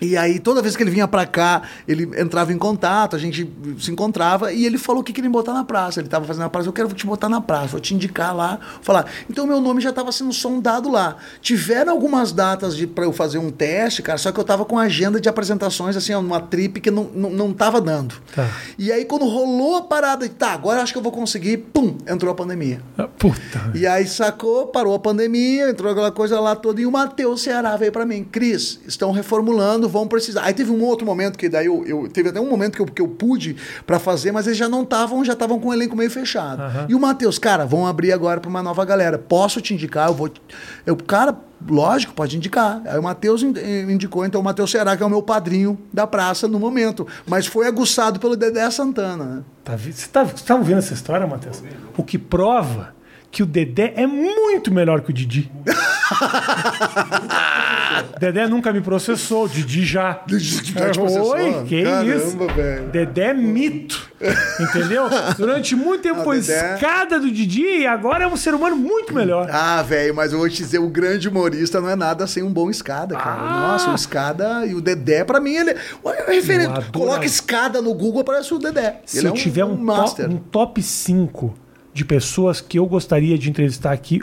E 0.00 0.16
aí, 0.16 0.38
toda 0.38 0.60
vez 0.60 0.76
que 0.76 0.82
ele 0.82 0.90
vinha 0.90 1.08
pra 1.08 1.24
cá, 1.24 1.62
ele 1.88 2.04
entrava 2.20 2.52
em 2.52 2.58
contato, 2.58 3.16
a 3.16 3.18
gente 3.18 3.50
se 3.78 3.90
encontrava 3.90 4.52
e 4.52 4.66
ele 4.66 4.76
falou 4.76 5.02
que 5.02 5.12
queria 5.12 5.28
me 5.28 5.32
botar 5.32 5.54
na 5.54 5.64
praça. 5.64 6.00
Ele 6.00 6.08
tava 6.08 6.24
fazendo 6.26 6.44
a 6.44 6.50
praça, 6.50 6.68
eu 6.68 6.72
quero 6.72 6.88
te 6.92 7.06
botar 7.06 7.28
na 7.28 7.40
praça, 7.40 7.68
vou 7.68 7.80
te 7.80 7.94
indicar 7.94 8.36
lá. 8.36 8.58
Falar. 8.82 9.06
Então, 9.28 9.46
meu 9.46 9.60
nome 9.60 9.80
já 9.80 9.92
tava 9.92 10.12
sendo 10.12 10.32
sondado 10.32 10.90
lá. 10.90 11.16
Tiveram 11.40 11.92
algumas 11.92 12.32
datas 12.32 12.76
pra 12.94 13.04
eu 13.04 13.12
fazer 13.12 13.38
um 13.38 13.50
teste, 13.50 14.02
cara, 14.02 14.18
só 14.18 14.30
que 14.30 14.38
eu 14.38 14.44
tava 14.44 14.64
com 14.64 14.78
agenda 14.78 15.20
de 15.20 15.28
apresentações, 15.28 15.96
assim, 15.96 16.12
ó, 16.12 16.20
numa 16.20 16.40
trip 16.40 16.80
que 16.80 16.90
não, 16.90 17.04
não, 17.14 17.30
não 17.30 17.52
tava 17.52 17.80
dando. 17.80 18.14
Tá. 18.34 18.48
E 18.78 18.92
aí, 18.92 19.04
quando 19.04 19.24
rolou 19.24 19.76
a 19.76 19.82
parada, 19.82 20.28
de, 20.28 20.34
tá, 20.34 20.52
agora 20.52 20.82
acho 20.82 20.92
que 20.92 20.98
eu 20.98 21.02
vou 21.02 21.12
conseguir, 21.12 21.56
pum, 21.58 21.96
entrou 22.06 22.30
a 22.32 22.34
pandemia. 22.34 22.82
Ah, 22.98 23.08
Puta. 23.08 23.72
E 23.74 23.86
aí 23.86 24.06
sacou, 24.06 24.66
parou 24.66 24.94
a 24.94 24.98
pandemia, 24.98 25.70
entrou 25.70 25.90
aquela 25.90 26.12
coisa 26.12 26.38
lá 26.38 26.54
toda, 26.54 26.80
e 26.80 26.86
o 26.86 26.92
Matheus 26.92 27.42
Ceará 27.42 27.76
veio 27.76 27.92
pra 27.92 28.04
mim, 28.04 28.24
Cris, 28.24 28.78
estão 28.86 29.10
reformulando, 29.10 29.85
vão 29.88 30.06
precisar. 30.08 30.42
Aí 30.44 30.54
teve 30.54 30.70
um 30.70 30.82
outro 30.82 31.06
momento 31.06 31.38
que 31.38 31.48
daí 31.48 31.66
eu, 31.66 31.84
eu- 31.86 32.08
teve 32.08 32.28
até 32.30 32.40
um 32.40 32.48
momento 32.48 32.74
que 32.76 32.82
eu, 32.82 32.86
que 32.86 33.02
eu 33.02 33.08
pude 33.08 33.56
pra 33.86 33.98
fazer, 33.98 34.32
mas 34.32 34.46
eles 34.46 34.58
já 34.58 34.68
não 34.68 34.82
estavam, 34.82 35.24
já 35.24 35.32
estavam 35.34 35.58
com 35.60 35.68
o 35.68 35.72
elenco 35.72 35.96
meio 35.96 36.10
fechado. 36.10 36.62
Aham. 36.62 36.86
E 36.88 36.94
o 36.94 37.00
Matheus, 37.00 37.38
cara, 37.38 37.64
vão 37.66 37.86
abrir 37.86 38.12
agora 38.12 38.40
pra 38.40 38.48
uma 38.50 38.62
nova 38.62 38.84
galera. 38.84 39.18
Posso 39.18 39.60
te 39.60 39.74
indicar? 39.74 40.08
Eu 40.08 40.14
vou. 40.14 40.30
Eu, 40.84 40.96
cara, 40.96 41.36
lógico, 41.68 42.12
pode 42.14 42.36
indicar. 42.36 42.82
Aí 42.86 42.98
o 42.98 43.02
Matheus 43.02 43.42
in- 43.42 43.54
indicou, 43.90 44.24
então 44.24 44.40
o 44.40 44.44
Matheus 44.44 44.70
Ceará, 44.70 44.96
que 44.96 45.02
é 45.02 45.06
o 45.06 45.10
meu 45.10 45.22
padrinho 45.22 45.78
da 45.92 46.06
praça 46.06 46.46
no 46.48 46.58
momento. 46.58 47.06
Mas 47.26 47.46
foi 47.46 47.66
aguçado 47.66 48.18
pelo 48.20 48.36
Dedé 48.36 48.68
Santana, 48.70 49.24
né? 49.24 49.42
Tá 49.64 49.76
Você 49.76 50.06
tá, 50.08 50.22
você 50.24 50.44
tá 50.44 50.54
ouvindo 50.54 50.78
essa 50.78 50.94
história, 50.94 51.26
Matheus? 51.26 51.62
O 51.96 52.02
que 52.02 52.18
prova 52.18 52.94
que 53.30 53.42
o 53.42 53.46
Dedé 53.46 53.92
é 53.96 54.06
muito 54.06 54.72
melhor 54.72 55.00
que 55.00 55.10
o 55.10 55.12
Didi. 55.12 55.50
Dedé 58.18 58.46
nunca 58.48 58.72
me 58.72 58.80
processou, 58.80 59.46
Didi 59.48 59.84
já. 59.84 60.20
Já 60.28 60.62
te 60.62 60.72
processou? 60.72 61.30
Oi, 61.32 61.64
que 61.66 61.82
Caramba, 61.84 62.14
isso? 62.14 62.36
velho. 62.54 62.86
Dedé 62.88 63.30
é 63.30 63.34
mito. 63.34 64.06
Entendeu? 64.60 65.04
Durante 65.36 65.76
muito 65.76 66.02
tempo 66.02 66.20
Ah, 66.20 66.24
foi 66.24 66.40
Dedé- 66.40 66.74
escada 66.74 67.20
do 67.20 67.30
Didi 67.30 67.62
e 67.80 67.86
agora 67.86 68.24
é 68.24 68.26
um 68.26 68.36
ser 68.36 68.54
humano 68.54 68.76
muito 68.76 69.14
melhor. 69.14 69.48
Ah, 69.52 69.82
velho, 69.82 70.14
mas 70.14 70.32
eu 70.32 70.38
vou 70.38 70.48
te 70.48 70.56
dizer, 70.56 70.78
o 70.78 70.88
grande 70.88 71.28
humorista 71.28 71.80
não 71.80 71.90
é 71.90 71.96
nada 71.96 72.26
sem 72.26 72.42
um 72.42 72.52
bom 72.52 72.70
escada, 72.70 73.14
cara. 73.16 73.40
Ah! 73.42 73.60
Nossa, 73.72 73.90
o 73.90 73.94
escada 73.94 74.64
e 74.66 74.74
o 74.74 74.80
Dedé, 74.80 75.24
pra 75.24 75.40
mim, 75.40 75.54
ele 75.56 75.70
é 75.70 75.76
referente. 76.32 76.90
Coloca 76.92 77.24
escada 77.26 77.82
no 77.82 77.92
Google, 77.94 78.22
aparece 78.22 78.52
o 78.54 78.58
Dedé. 78.58 79.00
Se 79.04 79.18
ele 79.18 79.26
eu 79.28 79.30
é 79.30 79.32
um, 79.32 79.36
tiver 79.36 79.64
um, 79.64 79.76
master. 79.76 80.26
top, 80.26 80.34
um 80.34 80.38
top 80.38 80.82
5 80.82 81.54
de 81.96 82.04
pessoas 82.04 82.60
que 82.60 82.78
eu 82.78 82.84
gostaria 82.84 83.38
de 83.38 83.48
entrevistar 83.48 83.90
aqui, 83.90 84.20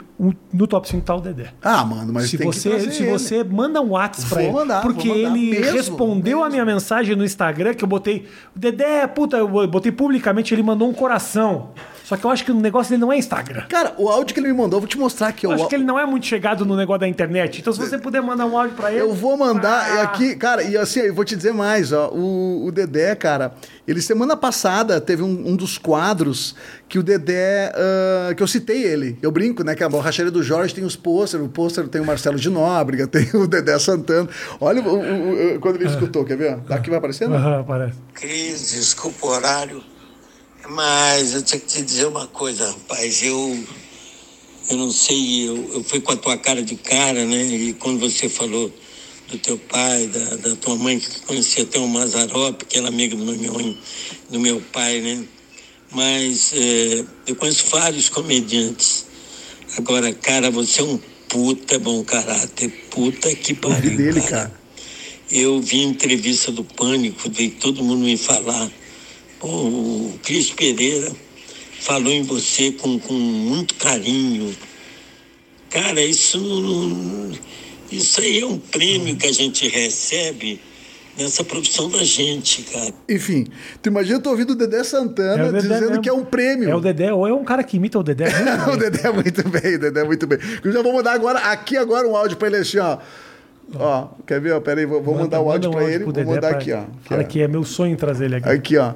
no 0.52 0.64
top 0.64 0.88
5 0.88 1.04
tá 1.04 1.16
o 1.16 1.20
Dedé. 1.20 1.52
Ah, 1.60 1.84
mano, 1.84 2.12
mas 2.12 2.30
se 2.30 2.36
você, 2.36 2.78
se 2.78 3.02
ele. 3.02 3.10
você 3.10 3.42
manda 3.42 3.80
um 3.80 3.90
WhatsApp 3.90 4.28
pra 4.28 4.38
Vou 4.38 4.46
ele, 4.46 4.52
mandar, 4.52 4.80
porque 4.82 5.08
mandar 5.08 5.20
ele 5.36 5.50
mesmo, 5.50 5.72
respondeu 5.76 6.38
a 6.38 6.42
mesmo. 6.44 6.52
minha 6.52 6.64
mensagem 6.64 7.16
no 7.16 7.24
Instagram 7.24 7.74
que 7.74 7.82
eu 7.82 7.88
botei, 7.88 8.26
Dedé, 8.54 9.04
puta, 9.08 9.38
eu 9.38 9.48
botei 9.66 9.90
publicamente, 9.90 10.54
ele 10.54 10.62
mandou 10.62 10.88
um 10.88 10.92
coração. 10.92 11.70
Só 12.04 12.16
que 12.18 12.24
eu 12.24 12.30
acho 12.30 12.44
que 12.44 12.52
o 12.52 12.54
negócio 12.54 12.90
dele 12.90 13.00
não 13.00 13.10
é 13.10 13.16
Instagram. 13.16 13.62
Cara, 13.68 13.94
o 13.96 14.08
áudio 14.10 14.34
que 14.34 14.38
ele 14.40 14.48
me 14.48 14.52
mandou, 14.54 14.76
eu 14.76 14.82
vou 14.82 14.88
te 14.88 14.98
mostrar 14.98 15.28
aqui. 15.28 15.46
Eu 15.46 15.50
o 15.50 15.52
acho 15.54 15.62
au- 15.64 15.68
que 15.70 15.74
ele 15.74 15.84
não 15.84 15.98
é 15.98 16.04
muito 16.04 16.26
chegado 16.26 16.64
no 16.66 16.76
negócio 16.76 17.00
da 17.00 17.08
internet. 17.08 17.60
Então, 17.62 17.72
se 17.72 17.78
você 17.80 17.96
puder 17.96 18.20
mandar 18.22 18.44
um 18.44 18.56
áudio 18.58 18.76
pra 18.76 18.92
ele. 18.92 19.00
Eu 19.00 19.14
vou 19.14 19.36
mandar 19.38 19.98
Ah. 19.98 20.02
aqui, 20.02 20.36
cara, 20.36 20.62
e 20.62 20.76
assim, 20.76 21.00
eu 21.00 21.14
vou 21.14 21.24
te 21.24 21.34
dizer 21.34 21.54
mais, 21.54 21.92
ó. 21.92 22.10
O, 22.10 22.66
o 22.66 22.70
Dedé, 22.70 23.14
cara, 23.14 23.54
ele 23.88 24.02
semana 24.02 24.36
passada 24.36 25.00
teve 25.00 25.22
um, 25.22 25.48
um 25.48 25.56
dos 25.56 25.78
quadros 25.78 26.54
que 26.88 26.98
o 26.98 27.02
Dedé. 27.02 27.72
ah, 27.74 28.34
que 28.34 28.42
eu 28.42 28.46
citei 28.46 28.82
ele. 28.84 29.18
Eu 29.22 29.32
brinco, 29.32 29.64
né? 29.64 29.74
Que 29.74 29.82
a 29.82 29.88
borracharia 29.88 30.30
do 30.30 30.42
Jorge 30.42 30.74
tem 30.74 30.84
os 30.84 30.94
pôster, 30.96 31.42
o 31.42 31.48
pôster 31.48 31.88
tem 31.88 32.02
o 32.02 32.04
Marcelo 32.04 32.36
de 32.38 32.50
Nóbrega, 32.50 33.06
tem 33.08 33.28
o 33.32 33.46
Dedé 33.46 33.78
Santana. 33.78 34.28
Olha 34.60 34.82
o, 34.82 34.88
o- 34.94 35.54
o- 35.56 35.58
quando 35.60 35.76
ele 35.76 35.86
escutou, 35.88 36.22
quer 36.22 36.36
ver? 36.36 36.58
Aqui 36.68 36.90
vai 36.90 36.98
aparecendo? 36.98 37.34
Aham, 37.34 37.64
parece. 37.66 37.94
Cris, 38.12 38.72
desculpa 38.72 39.26
o 39.26 39.30
horário, 39.30 39.82
mas 40.68 41.34
eu 41.34 41.42
tenho 41.42 41.62
que 41.62 41.68
te 41.68 41.82
dizer 41.82 42.06
uma 42.06 42.26
coisa, 42.26 42.68
rapaz. 42.70 43.22
Eu, 43.22 43.64
eu 44.70 44.76
não 44.76 44.90
sei, 44.90 45.48
eu, 45.48 45.72
eu 45.74 45.84
fui 45.84 46.00
com 46.00 46.12
a 46.12 46.16
tua 46.16 46.36
cara 46.38 46.62
de 46.62 46.76
cara, 46.76 47.24
né? 47.24 47.44
E 47.44 47.72
quando 47.74 48.00
você 48.00 48.28
falou 48.28 48.72
do 49.28 49.38
teu 49.38 49.58
pai, 49.58 50.06
da, 50.06 50.36
da 50.36 50.56
tua 50.56 50.76
mãe, 50.76 50.98
que 50.98 51.20
conhecia 51.20 51.64
até 51.64 51.78
o 51.78 51.88
Mazarop, 51.88 52.62
que 52.62 52.78
era 52.78 52.88
amigo 52.88 53.16
do 53.16 53.24
meu, 53.24 53.76
do 54.30 54.40
meu 54.40 54.60
pai, 54.72 55.00
né? 55.00 55.24
Mas 55.90 56.52
eh, 56.54 57.04
eu 57.26 57.36
conheço 57.36 57.66
vários 57.68 58.08
comediantes. 58.08 59.06
Agora, 59.76 60.12
cara, 60.12 60.50
você 60.50 60.80
é 60.80 60.84
um 60.84 60.98
puta 61.28 61.78
bom 61.78 62.02
caráter. 62.04 62.70
Puta 62.90 63.34
que 63.34 63.54
pariu, 63.54 63.96
dele, 63.96 64.20
cara. 64.20 64.48
cara. 64.48 64.60
Eu 65.30 65.60
vi 65.60 65.80
a 65.80 65.84
entrevista 65.84 66.52
do 66.52 66.64
Pânico, 66.64 67.30
veio 67.30 67.52
todo 67.52 67.82
mundo 67.82 68.04
me 68.04 68.16
falar. 68.16 68.70
O 69.46 70.14
Cris 70.22 70.50
Pereira 70.50 71.12
falou 71.80 72.10
em 72.10 72.22
você 72.22 72.72
com, 72.72 72.98
com 72.98 73.12
muito 73.12 73.74
carinho. 73.74 74.54
Cara, 75.70 76.00
isso, 76.02 76.38
isso 77.92 78.20
aí 78.20 78.40
é 78.40 78.46
um 78.46 78.58
prêmio 78.58 79.16
que 79.16 79.26
a 79.26 79.32
gente 79.32 79.68
recebe 79.68 80.60
nessa 81.18 81.44
profissão 81.44 81.90
da 81.90 82.02
gente, 82.02 82.62
cara. 82.62 82.92
Enfim, 83.08 83.46
tu 83.82 83.88
imagina 83.88 84.18
tu 84.18 84.30
ouvindo 84.30 84.50
o 84.52 84.54
Dedé 84.54 84.82
Santana 84.82 85.44
É 85.44 85.48
o 85.48 85.52
Dedé 85.52 85.60
dizendo 85.68 85.88
mesmo. 85.88 86.02
que 86.02 86.08
é 86.08 86.12
um 86.12 86.24
prêmio. 86.24 86.70
É 86.70 86.74
o 86.74 86.80
Dedé, 86.80 87.12
ou 87.12 87.26
é 87.26 87.32
um 87.34 87.44
cara 87.44 87.62
que 87.62 87.76
imita 87.76 87.98
o 87.98 88.02
Dedé. 88.02 88.26
muito 88.30 88.62
o 88.70 88.76
bem. 88.78 88.90
Dedé 88.90 89.08
é 89.08 89.12
muito 89.12 89.48
bem, 89.48 89.74
o 89.74 89.78
Dedé 89.78 90.00
é 90.00 90.04
muito 90.04 90.26
bem. 90.26 90.38
Eu 90.64 90.72
já 90.72 90.82
vou 90.82 90.92
mandar 90.94 91.12
agora, 91.12 91.38
aqui 91.40 91.76
agora 91.76 92.06
um 92.08 92.16
áudio 92.16 92.36
pra 92.38 92.48
ele 92.48 92.56
assim, 92.56 92.78
ó. 92.78 92.98
Ó, 93.76 94.08
quer 94.26 94.40
ver? 94.40 94.52
Ó, 94.52 94.60
Pera 94.60 94.80
aí, 94.80 94.86
vou, 94.86 95.02
vou 95.02 95.14
mandar 95.16 95.40
o 95.40 95.50
áudio 95.50 95.70
Manda 95.70 95.82
um 95.82 95.84
pra 95.86 95.94
ele. 95.94 96.04
pro 96.04 96.12
Vou 96.12 96.34
mandar 96.34 96.48
pra- 96.50 96.58
aqui, 96.58 96.72
ó. 96.72 96.80
Aqui, 96.80 96.88
Fala 97.04 97.22
ó. 97.22 97.24
que 97.24 97.40
é 97.42 97.48
meu 97.48 97.64
sonho 97.64 97.96
trazer 97.96 98.26
ele 98.26 98.36
aqui. 98.36 98.48
Aqui, 98.48 98.76
ó. 98.76 98.92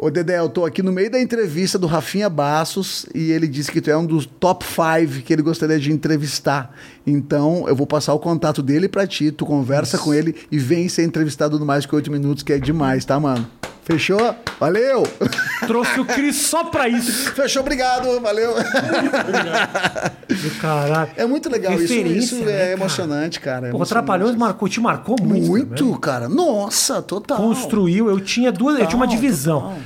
Ô, 0.00 0.10
Dedé, 0.10 0.38
eu 0.38 0.48
tô 0.48 0.64
aqui 0.64 0.80
no 0.80 0.92
meio 0.92 1.10
da 1.10 1.20
entrevista 1.20 1.76
do 1.76 1.88
Rafinha 1.88 2.30
Bassos 2.30 3.04
e 3.12 3.32
ele 3.32 3.48
disse 3.48 3.72
que 3.72 3.80
tu 3.80 3.90
é 3.90 3.96
um 3.96 4.06
dos 4.06 4.26
top 4.26 4.64
5 4.64 5.24
que 5.24 5.32
ele 5.32 5.42
gostaria 5.42 5.76
de 5.76 5.90
entrevistar. 5.90 6.72
Então, 7.04 7.64
eu 7.66 7.74
vou 7.74 7.84
passar 7.84 8.14
o 8.14 8.18
contato 8.20 8.62
dele 8.62 8.88
pra 8.88 9.08
ti, 9.08 9.32
tu 9.32 9.44
conversa 9.44 9.98
com 9.98 10.14
ele 10.14 10.36
e 10.52 10.58
vem 10.58 10.88
ser 10.88 11.02
entrevistado 11.02 11.58
no 11.58 11.66
mais 11.66 11.84
que 11.84 11.92
8 11.92 12.12
minutos, 12.12 12.44
que 12.44 12.52
é 12.52 12.60
demais, 12.60 13.04
tá, 13.04 13.18
mano? 13.18 13.44
Fechou? 13.88 14.34
Valeu! 14.60 15.02
Trouxe 15.66 15.98
o 15.98 16.04
Cris 16.04 16.36
só 16.36 16.64
pra 16.64 16.86
isso. 16.90 17.10
Fechou, 17.32 17.62
obrigado, 17.62 18.20
valeu. 18.20 18.52
Caralho. 20.60 21.10
É 21.16 21.24
muito 21.24 21.48
legal 21.48 21.72
isso, 21.72 21.82
Referência, 21.94 22.18
isso 22.18 22.44
né, 22.44 22.52
é 22.52 22.58
cara? 22.58 22.70
emocionante, 22.72 23.40
cara. 23.40 23.68
é 23.68 23.70
Pô. 23.70 23.86
Trapalhões 23.86 24.36
marcou, 24.36 24.68
te 24.68 24.78
marcou 24.78 25.16
muito. 25.22 25.46
Muito, 25.46 25.74
também. 25.74 26.00
cara. 26.00 26.28
Nossa, 26.28 27.00
total. 27.00 27.38
Construiu, 27.38 28.10
eu 28.10 28.20
tinha 28.20 28.52
duas, 28.52 28.78
eu 28.78 28.86
tinha 28.86 28.96
uma 28.98 29.06
Total, 29.06 29.20
divisão. 29.22 29.60
total. 29.62 29.78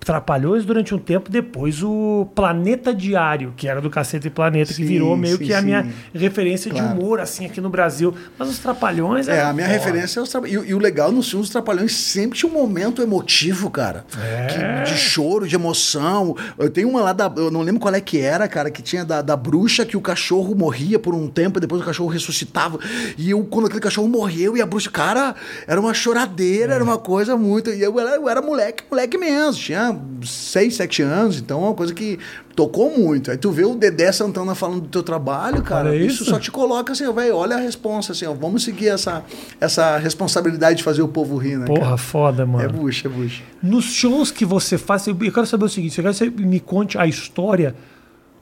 Trapalhões 0.00 0.64
durante 0.64 0.94
um 0.94 0.98
tempo, 0.98 1.30
depois 1.30 1.82
o 1.82 2.28
Planeta 2.34 2.94
Diário, 2.94 3.52
que 3.56 3.68
era 3.68 3.80
do 3.80 3.90
Cacete 3.90 4.28
e 4.28 4.30
Planeta, 4.30 4.68
que 4.72 4.76
Sim, 4.76 4.86
virou 4.86 5.16
meio 5.16 5.36
sim, 5.36 5.44
que 5.44 5.52
a 5.52 5.58
sim. 5.60 5.64
minha 5.66 5.86
referência 6.14 6.70
Claro. 6.70 6.88
de 6.88 6.94
humor, 6.94 7.20
assim, 7.20 7.46
aqui 7.46 7.60
no 7.60 7.68
Brasil. 7.68 8.14
Mas 8.38 8.48
os 8.50 8.58
Trapalhões 8.58 9.28
É, 9.28 9.42
a 9.42 9.52
minha 9.52 9.66
foda. 9.66 9.78
referência 9.78 10.20
é 10.20 10.22
os 10.22 10.28
Trapalhões. 10.28 10.66
E, 10.66 10.70
e 10.70 10.74
o 10.74 10.78
legal 10.78 11.10
nos 11.12 11.28
filmes 11.28 11.46
dos 11.48 11.52
Trapalhões 11.52 11.94
sempre 11.94 12.38
tinha 12.38 12.50
um 12.50 12.54
momento 12.54 13.02
emotivo, 13.02 13.70
cara. 13.70 14.04
É. 14.22 14.46
Que- 14.46 14.76
de 14.92 14.96
choro, 14.98 15.46
de 15.48 15.54
emoção. 15.54 16.36
Eu 16.58 16.70
tenho 16.70 16.88
uma 16.88 17.00
lá 17.00 17.12
da. 17.12 17.32
Eu 17.36 17.50
não 17.50 17.62
lembro 17.62 17.80
qual 17.80 17.94
é 17.94 18.00
que 18.00 18.18
era, 18.20 18.46
cara, 18.48 18.70
que 18.70 18.82
tinha 18.82 19.04
da, 19.04 19.20
da 19.22 19.36
bruxa 19.36 19.84
que 19.84 19.96
o 19.96 20.00
cachorro 20.00 20.54
morria 20.54 20.98
por 20.98 21.14
um 21.14 21.28
tempo 21.28 21.58
e 21.58 21.60
depois 21.60 21.80
o 21.82 21.84
cachorro 21.84 22.08
ressuscitava. 22.08 22.78
E 23.18 23.30
eu, 23.30 23.42
quando 23.44 23.66
aquele 23.66 23.80
cachorro 23.80 24.08
morreu 24.08 24.56
e 24.56 24.62
a 24.62 24.66
bruxa. 24.66 24.90
Cara, 24.90 25.34
era 25.66 25.80
uma 25.80 25.92
choradeira, 25.92 26.72
É. 26.72 26.74
era 26.76 26.84
uma 26.84 26.98
coisa 26.98 27.36
muito. 27.36 27.70
E 27.70 27.82
eu 27.82 27.98
era, 27.98 28.16
eu 28.16 28.28
era 28.28 28.40
moleque, 28.40 28.84
moleque 28.90 29.18
mesmo. 29.18 29.60
Tinha 29.66 29.98
seis, 30.22 30.76
sete 30.76 31.02
anos, 31.02 31.38
então 31.40 31.60
é 31.60 31.66
uma 31.66 31.74
coisa 31.74 31.92
que 31.92 32.20
tocou 32.54 32.96
muito. 32.96 33.32
Aí 33.32 33.36
tu 33.36 33.50
vê 33.50 33.64
o 33.64 33.74
Dedé 33.74 34.12
Santana 34.12 34.54
falando 34.54 34.82
do 34.82 34.88
teu 34.88 35.02
trabalho, 35.02 35.60
cara. 35.60 35.92
Isso 35.96 36.22
isso. 36.22 36.30
só 36.30 36.38
te 36.38 36.52
coloca 36.52 36.92
assim, 36.92 37.12
velho, 37.12 37.34
olha 37.34 37.56
a 37.56 37.58
responsa, 37.58 38.12
assim, 38.12 38.26
ó, 38.26 38.32
vamos 38.32 38.62
seguir 38.62 38.86
essa, 38.90 39.24
essa 39.60 39.98
responsabilidade 39.98 40.76
de 40.78 40.84
fazer 40.84 41.02
o 41.02 41.08
povo 41.08 41.36
rir, 41.36 41.58
né? 41.58 41.66
Porra, 41.66 41.80
cara? 41.80 41.96
foda, 41.96 42.42
É 42.44 42.46
mano. 42.46 42.68
bucha, 42.74 43.08
é 43.08 43.10
bucha. 43.10 43.42
Nos 43.60 43.86
shows 43.86 44.30
que 44.30 44.44
você 44.44 44.78
faz, 44.78 45.04
eu 45.08 45.16
eu 45.20 45.32
quero 45.32 45.46
saber 45.46 45.64
o 45.64 45.68
seguinte: 45.68 45.98
eu 45.98 46.04
quero 46.04 46.14
que 46.14 46.18
você 46.40 46.46
me 46.46 46.60
conte 46.60 46.96
a 46.96 47.04
história 47.08 47.74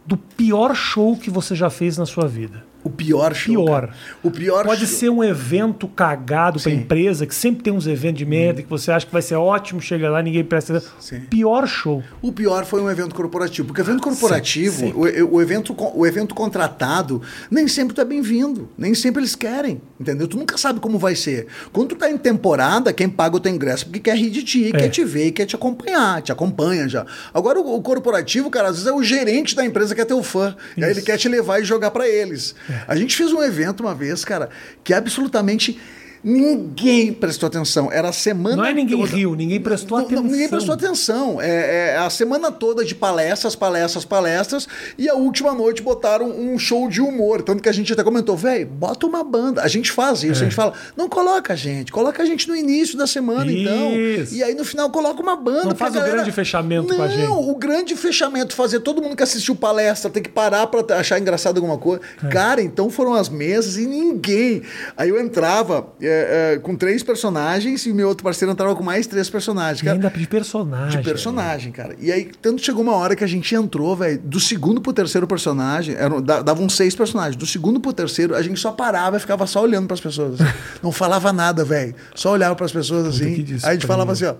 do 0.06 0.18
pior 0.18 0.74
show 0.74 1.16
que 1.16 1.30
você 1.30 1.54
já 1.54 1.70
fez 1.70 1.96
na 1.96 2.04
sua 2.04 2.28
vida. 2.28 2.62
O 2.84 2.90
pior 2.90 3.34
show. 3.34 3.64
Pior. 3.64 3.80
cara. 3.80 3.92
O 4.22 4.30
pior 4.30 4.64
Pode 4.66 4.86
show- 4.86 4.96
ser 4.98 5.08
um 5.08 5.24
evento 5.24 5.88
cagado 5.88 6.60
pra 6.60 6.70
Sim. 6.70 6.76
empresa, 6.78 7.26
que 7.26 7.34
sempre 7.34 7.62
tem 7.62 7.72
uns 7.72 7.86
eventos 7.86 8.18
de 8.18 8.26
merda, 8.26 8.62
que 8.62 8.68
você 8.68 8.92
acha 8.92 9.06
que 9.06 9.12
vai 9.12 9.22
ser 9.22 9.36
ótimo, 9.36 9.80
chega 9.80 10.10
lá 10.10 10.22
ninguém 10.22 10.44
presta 10.44 10.76
atenção. 10.76 10.92
Sim. 11.00 11.20
Pior 11.30 11.66
show. 11.66 12.02
O 12.20 12.30
pior 12.30 12.64
foi 12.66 12.82
um 12.82 12.90
evento 12.90 13.14
corporativo. 13.14 13.68
Porque 13.68 13.80
evento 13.80 14.02
corporativo, 14.02 14.76
Sim, 14.80 14.86
sim. 14.88 15.22
O, 15.22 15.36
o 15.36 15.40
evento, 15.42 15.74
o 15.94 16.06
evento 16.06 16.34
contratado, 16.34 17.22
nem 17.50 17.66
sempre 17.66 17.94
tu 17.94 18.00
é 18.00 18.04
bem-vindo. 18.04 18.68
Nem 18.76 18.94
sempre 18.94 19.20
eles 19.22 19.34
querem. 19.34 19.80
Entendeu? 19.98 20.28
Tu 20.28 20.36
nunca 20.36 20.58
sabe 20.58 20.78
como 20.78 20.98
vai 20.98 21.14
ser. 21.16 21.46
Quando 21.72 21.88
tu 21.88 21.96
tá 21.96 22.10
em 22.10 22.18
temporada, 22.18 22.92
quem 22.92 23.08
paga 23.08 23.36
o 23.36 23.40
teu 23.40 23.50
ingresso 23.52 23.84
é 23.84 23.86
porque 23.86 24.00
quer 24.00 24.16
rir 24.16 24.28
de 24.30 24.42
ti, 24.42 24.68
É. 24.68 24.72
quer 24.78 24.88
te 24.90 25.04
ver, 25.04 25.30
quer 25.32 25.46
te 25.46 25.56
acompanhar, 25.56 26.20
te 26.20 26.30
acompanha 26.30 26.86
já. 26.88 27.06
Agora, 27.32 27.58
o, 27.58 27.76
o 27.76 27.80
corporativo, 27.82 28.50
cara, 28.50 28.68
às 28.68 28.74
vezes 28.76 28.86
é 28.88 28.92
o 28.92 29.02
gerente 29.02 29.56
da 29.56 29.64
empresa 29.64 29.94
que 29.94 30.00
é 30.00 30.04
teu 30.04 30.22
fã. 30.22 30.54
E 30.76 30.84
aí 30.84 30.90
ele 30.90 30.98
Isso. 30.98 31.06
quer 31.06 31.16
te 31.16 31.28
levar 31.28 31.60
e 31.60 31.64
jogar 31.64 31.90
pra 31.90 32.06
eles. 32.06 32.54
A 32.86 32.96
gente 32.96 33.16
fez 33.16 33.32
um 33.32 33.42
evento 33.42 33.80
uma 33.80 33.94
vez, 33.94 34.24
cara, 34.24 34.48
que 34.82 34.92
absolutamente. 34.92 35.78
Ninguém 36.24 37.12
prestou 37.12 37.46
atenção. 37.46 37.92
Era 37.92 38.08
a 38.08 38.12
semana. 38.12 38.56
Não 38.56 38.64
é 38.64 38.72
ninguém 38.72 38.98
toda- 38.98 39.14
riu, 39.14 39.34
ninguém 39.34 39.60
prestou 39.60 39.98
Não, 39.98 40.04
não, 40.04 40.10
atenção. 40.18 40.30
ninguém 40.32 40.48
prestou 40.48 40.74
atenção. 40.74 41.40
É, 41.40 41.90
é 41.92 41.96
a 41.98 42.08
semana 42.08 42.50
toda 42.50 42.82
de 42.84 42.94
palestras, 42.94 43.54
palestras, 43.54 44.04
palestras. 44.04 44.66
E 44.96 45.08
a 45.08 45.14
última 45.14 45.52
noite 45.52 45.82
botaram 45.82 46.30
um 46.30 46.58
show 46.58 46.88
de 46.88 47.02
humor. 47.02 47.42
Tanto 47.42 47.62
que 47.62 47.68
a 47.68 47.72
gente 47.72 47.92
até 47.92 48.02
comentou, 48.02 48.36
velho, 48.36 48.66
bota 48.66 49.06
uma 49.06 49.22
banda. 49.22 49.62
A 49.62 49.68
gente 49.68 49.92
faz 49.92 50.22
isso. 50.22 50.40
É. 50.42 50.46
A 50.46 50.48
gente 50.48 50.54
fala, 50.54 50.72
não 50.96 51.08
coloca 51.08 51.52
a 51.52 51.56
gente. 51.56 51.92
Coloca 51.92 52.22
a 52.22 52.26
gente 52.26 52.48
no 52.48 52.56
início 52.56 52.96
da 52.96 53.06
semana, 53.06 53.52
então. 53.52 53.92
Isso. 53.92 54.34
E 54.34 54.42
aí 54.42 54.54
no 54.54 54.64
final 54.64 54.88
coloca 54.90 55.20
uma 55.22 55.36
banda. 55.36 55.64
Não 55.64 55.76
faz 55.76 55.94
o 55.94 56.00
grande 56.00 56.32
fechamento 56.32 56.94
com 56.96 57.02
a 57.02 57.08
gente. 57.08 57.22
Não, 57.22 57.50
o 57.50 57.54
grande 57.56 57.94
fechamento, 57.94 58.54
fazer 58.54 58.80
todo 58.80 59.02
mundo 59.02 59.14
que 59.14 59.22
assistiu 59.22 59.54
palestra 59.54 60.10
ter 60.10 60.22
que 60.22 60.30
parar 60.30 60.66
pra 60.68 60.96
achar 60.98 61.18
engraçado 61.20 61.58
alguma 61.58 61.76
coisa. 61.76 62.00
É. 62.24 62.28
Cara, 62.28 62.62
então 62.62 62.88
foram 62.88 63.12
as 63.12 63.28
mesas 63.28 63.76
e 63.76 63.86
ninguém. 63.86 64.62
Aí 64.96 65.10
eu 65.10 65.20
entrava 65.20 65.86
é, 66.00 66.13
é, 66.54 66.58
com 66.58 66.74
três 66.76 67.02
personagens 67.02 67.86
e 67.86 67.92
meu 67.92 68.08
outro 68.08 68.24
parceiro 68.24 68.52
entrava 68.52 68.74
com 68.74 68.82
mais 68.82 69.06
três 69.06 69.28
personagens. 69.30 69.80
E 69.80 69.84
Cara. 69.84 69.96
ainda 69.96 70.10
de 70.10 70.26
personagem. 70.26 70.98
De 71.00 71.04
personagem, 71.04 71.72
cara. 71.72 71.94
E 72.00 72.10
aí, 72.12 72.30
tanto 72.40 72.62
chegou 72.64 72.82
uma 72.82 72.94
hora 72.94 73.14
que 73.16 73.24
a 73.24 73.26
gente 73.26 73.54
entrou, 73.54 73.94
velho, 73.96 74.18
do 74.18 74.38
segundo 74.40 74.80
pro 74.80 74.92
terceiro 74.92 75.26
personagem, 75.26 75.94
eram, 75.96 76.20
da- 76.22 76.42
davam 76.42 76.68
seis 76.68 76.94
personagens. 76.94 77.36
Do 77.36 77.46
segundo 77.46 77.80
pro 77.80 77.92
terceiro, 77.92 78.34
a 78.34 78.42
gente 78.42 78.58
só 78.60 78.72
parava 78.72 79.16
e 79.16 79.20
ficava 79.20 79.46
só 79.46 79.62
olhando 79.62 79.86
pras 79.86 80.00
pessoas. 80.00 80.40
assim. 80.40 80.52
Não 80.82 80.92
falava 80.92 81.32
nada, 81.32 81.64
velho. 81.64 81.94
Só 82.14 82.32
olhava 82.32 82.54
pras 82.54 82.72
pessoas 82.72 83.06
assim. 83.06 83.44
Aí 83.62 83.70
a 83.70 83.72
gente 83.72 83.86
falava 83.86 84.12
assim, 84.12 84.26
ó. 84.26 84.34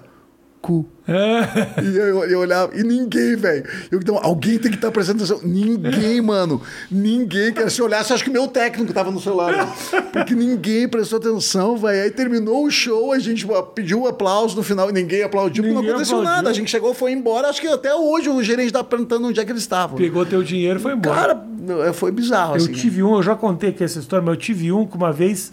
Cu. 0.65 0.87
E 1.07 1.97
eu, 1.99 2.25
eu 2.25 2.39
olhava, 2.41 2.75
e 2.75 2.83
ninguém, 2.83 3.37
velho. 3.37 3.65
Então, 3.93 4.19
alguém 4.23 4.59
tem 4.59 4.71
que 4.71 4.79
estar 4.79 4.91
prestando 4.91 5.23
atenção. 5.23 5.41
Ninguém, 5.47 6.23
mano. 6.23 6.63
Ninguém. 6.91 7.53
Cara, 7.53 7.69
se 7.69 7.83
olhasse, 7.83 8.15
acho 8.15 8.25
que 8.25 8.31
meu 8.31 8.49
técnico 8.49 8.91
tava 8.95 9.11
no 9.11 9.21
celular. 9.21 9.53
né? 9.53 10.03
Porque 10.11 10.35
ninguém 10.35 10.89
prestou 10.89 11.19
atenção, 11.19 11.77
velho. 11.77 12.03
Aí 12.05 12.11
terminou 12.11 12.65
o 12.65 12.71
show, 12.71 13.13
a 13.13 13.19
gente 13.19 13.47
pediu 13.75 14.01
um 14.01 14.07
aplauso 14.07 14.57
no 14.57 14.63
final 14.63 14.89
e 14.89 14.93
ninguém 14.95 15.23
aplaudiu, 15.23 15.63
porque 15.63 15.75
Ninguém 15.75 15.89
não 15.91 15.97
aconteceu 15.97 16.17
aplaudiu. 16.17 16.37
nada. 16.37 16.49
A 16.49 16.55
gente 16.55 16.71
chegou, 16.71 16.95
foi 16.95 17.13
embora. 17.13 17.49
Acho 17.49 17.61
que 17.61 17.67
até 17.67 17.95
hoje 17.95 18.31
o 18.31 18.43
gerente 18.43 18.73
tá 18.73 18.83
perguntando 18.83 19.29
onde 19.29 19.39
é 19.39 19.45
que 19.45 19.53
eles 19.53 19.61
estavam. 19.63 19.99
Pegou 19.99 20.25
teu 20.25 20.43
dinheiro 20.43 20.79
e 20.79 20.83
foi 20.83 20.95
embora. 20.95 21.35
Cara, 21.35 21.45
é, 21.87 21.93
foi 21.93 22.11
bizarro, 22.11 22.53
Eu 22.55 22.57
assim. 22.63 22.73
tive 22.73 23.03
um, 23.03 23.17
eu 23.17 23.23
já 23.23 23.35
contei 23.35 23.69
aqui 23.69 23.85
essa 23.85 23.99
história, 23.99 24.25
mas 24.25 24.35
eu 24.37 24.41
tive 24.41 24.73
um 24.73 24.87
que 24.87 24.97
uma 24.97 25.13
vez 25.13 25.53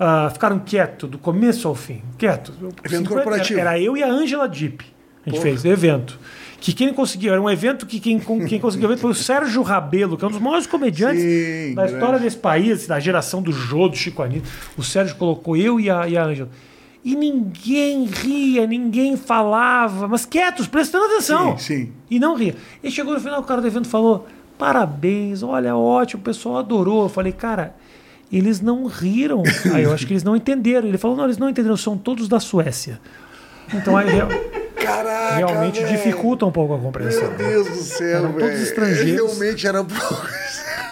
ah, 0.00 0.30
ficaram 0.32 0.58
quietos, 0.58 1.08
do 1.10 1.18
começo 1.18 1.68
ao 1.68 1.74
fim. 1.74 2.00
Quietos. 2.18 2.54
Evento 2.82 3.10
corporativo. 3.10 3.60
Era, 3.60 3.70
era 3.72 3.80
eu 3.80 3.96
e 3.96 4.02
a 4.02 4.08
Angela 4.10 4.48
Dipp. 4.48 4.82
A 5.26 5.28
gente 5.28 5.38
Porra. 5.38 5.42
fez 5.42 5.64
evento. 5.66 6.18
Que 6.58 6.72
quem 6.72 6.92
conseguiu, 6.92 7.32
era 7.32 7.40
um 7.40 7.48
evento 7.48 7.86
que 7.86 8.00
quem, 8.00 8.18
com- 8.18 8.44
quem 8.46 8.58
conseguiu 8.58 8.88
o 8.88 8.92
evento 8.92 9.00
foi 9.02 9.10
o 9.10 9.14
Sérgio 9.14 9.62
Rabelo, 9.62 10.16
que 10.18 10.24
é 10.24 10.28
um 10.28 10.30
dos 10.30 10.40
maiores 10.40 10.66
comediantes 10.66 11.22
Sim, 11.22 11.74
da 11.74 11.84
história 11.86 12.08
grande. 12.08 12.24
desse 12.24 12.36
país, 12.38 12.86
da 12.86 12.98
geração 12.98 13.40
do 13.42 13.52
Jô, 13.52 13.88
do 13.88 13.96
Chico 13.96 14.22
Anísio. 14.22 14.44
O 14.76 14.82
Sérgio 14.82 15.16
colocou 15.16 15.56
eu 15.56 15.78
e 15.78 15.88
a, 15.90 16.06
e 16.08 16.16
a 16.18 16.24
Ângela. 16.24 16.48
E 17.02 17.16
ninguém 17.16 18.04
ria, 18.04 18.66
ninguém 18.66 19.16
falava, 19.16 20.06
mas 20.06 20.26
quietos, 20.26 20.66
prestando 20.66 21.06
atenção. 21.06 21.56
Sim, 21.56 21.86
sim. 21.86 21.92
E 22.10 22.18
não 22.18 22.34
ria. 22.36 22.54
E 22.82 22.90
chegou 22.90 23.14
no 23.14 23.20
final, 23.20 23.40
o 23.40 23.44
cara 23.44 23.62
do 23.62 23.66
evento 23.66 23.88
falou: 23.88 24.26
parabéns, 24.58 25.42
olha, 25.42 25.74
ótimo, 25.74 26.20
o 26.20 26.24
pessoal 26.24 26.58
adorou. 26.58 27.04
Eu 27.04 27.08
falei, 27.08 27.32
cara, 27.32 27.74
eles 28.32 28.60
não 28.60 28.86
riram. 28.86 29.42
Aí 29.74 29.82
eu 29.84 29.92
acho 29.92 30.06
que 30.06 30.12
eles 30.12 30.22
não 30.22 30.34
entenderam. 30.36 30.86
Ele 30.88 30.98
falou: 30.98 31.16
não, 31.16 31.24
eles 31.24 31.38
não 31.38 31.48
entenderam, 31.48 31.76
são 31.76 31.96
todos 31.96 32.28
da 32.28 32.38
Suécia. 32.40 33.00
Então 33.72 33.96
aí 33.96 34.08
real- 34.10 34.28
Caraca, 34.74 35.36
realmente 35.36 35.80
velho. 35.80 35.96
dificulta 35.96 36.44
um 36.44 36.50
pouco 36.50 36.74
a 36.74 36.78
compreensão. 36.78 37.28
Meu 37.28 37.36
Deus 37.36 37.68
do 37.68 37.74
céu, 37.76 38.06
Eram 38.18 38.32
todos 38.32 38.48
velho. 38.48 38.62
estrangeiros. 38.62 39.28
Realmente 39.30 39.66
era. 39.66 39.86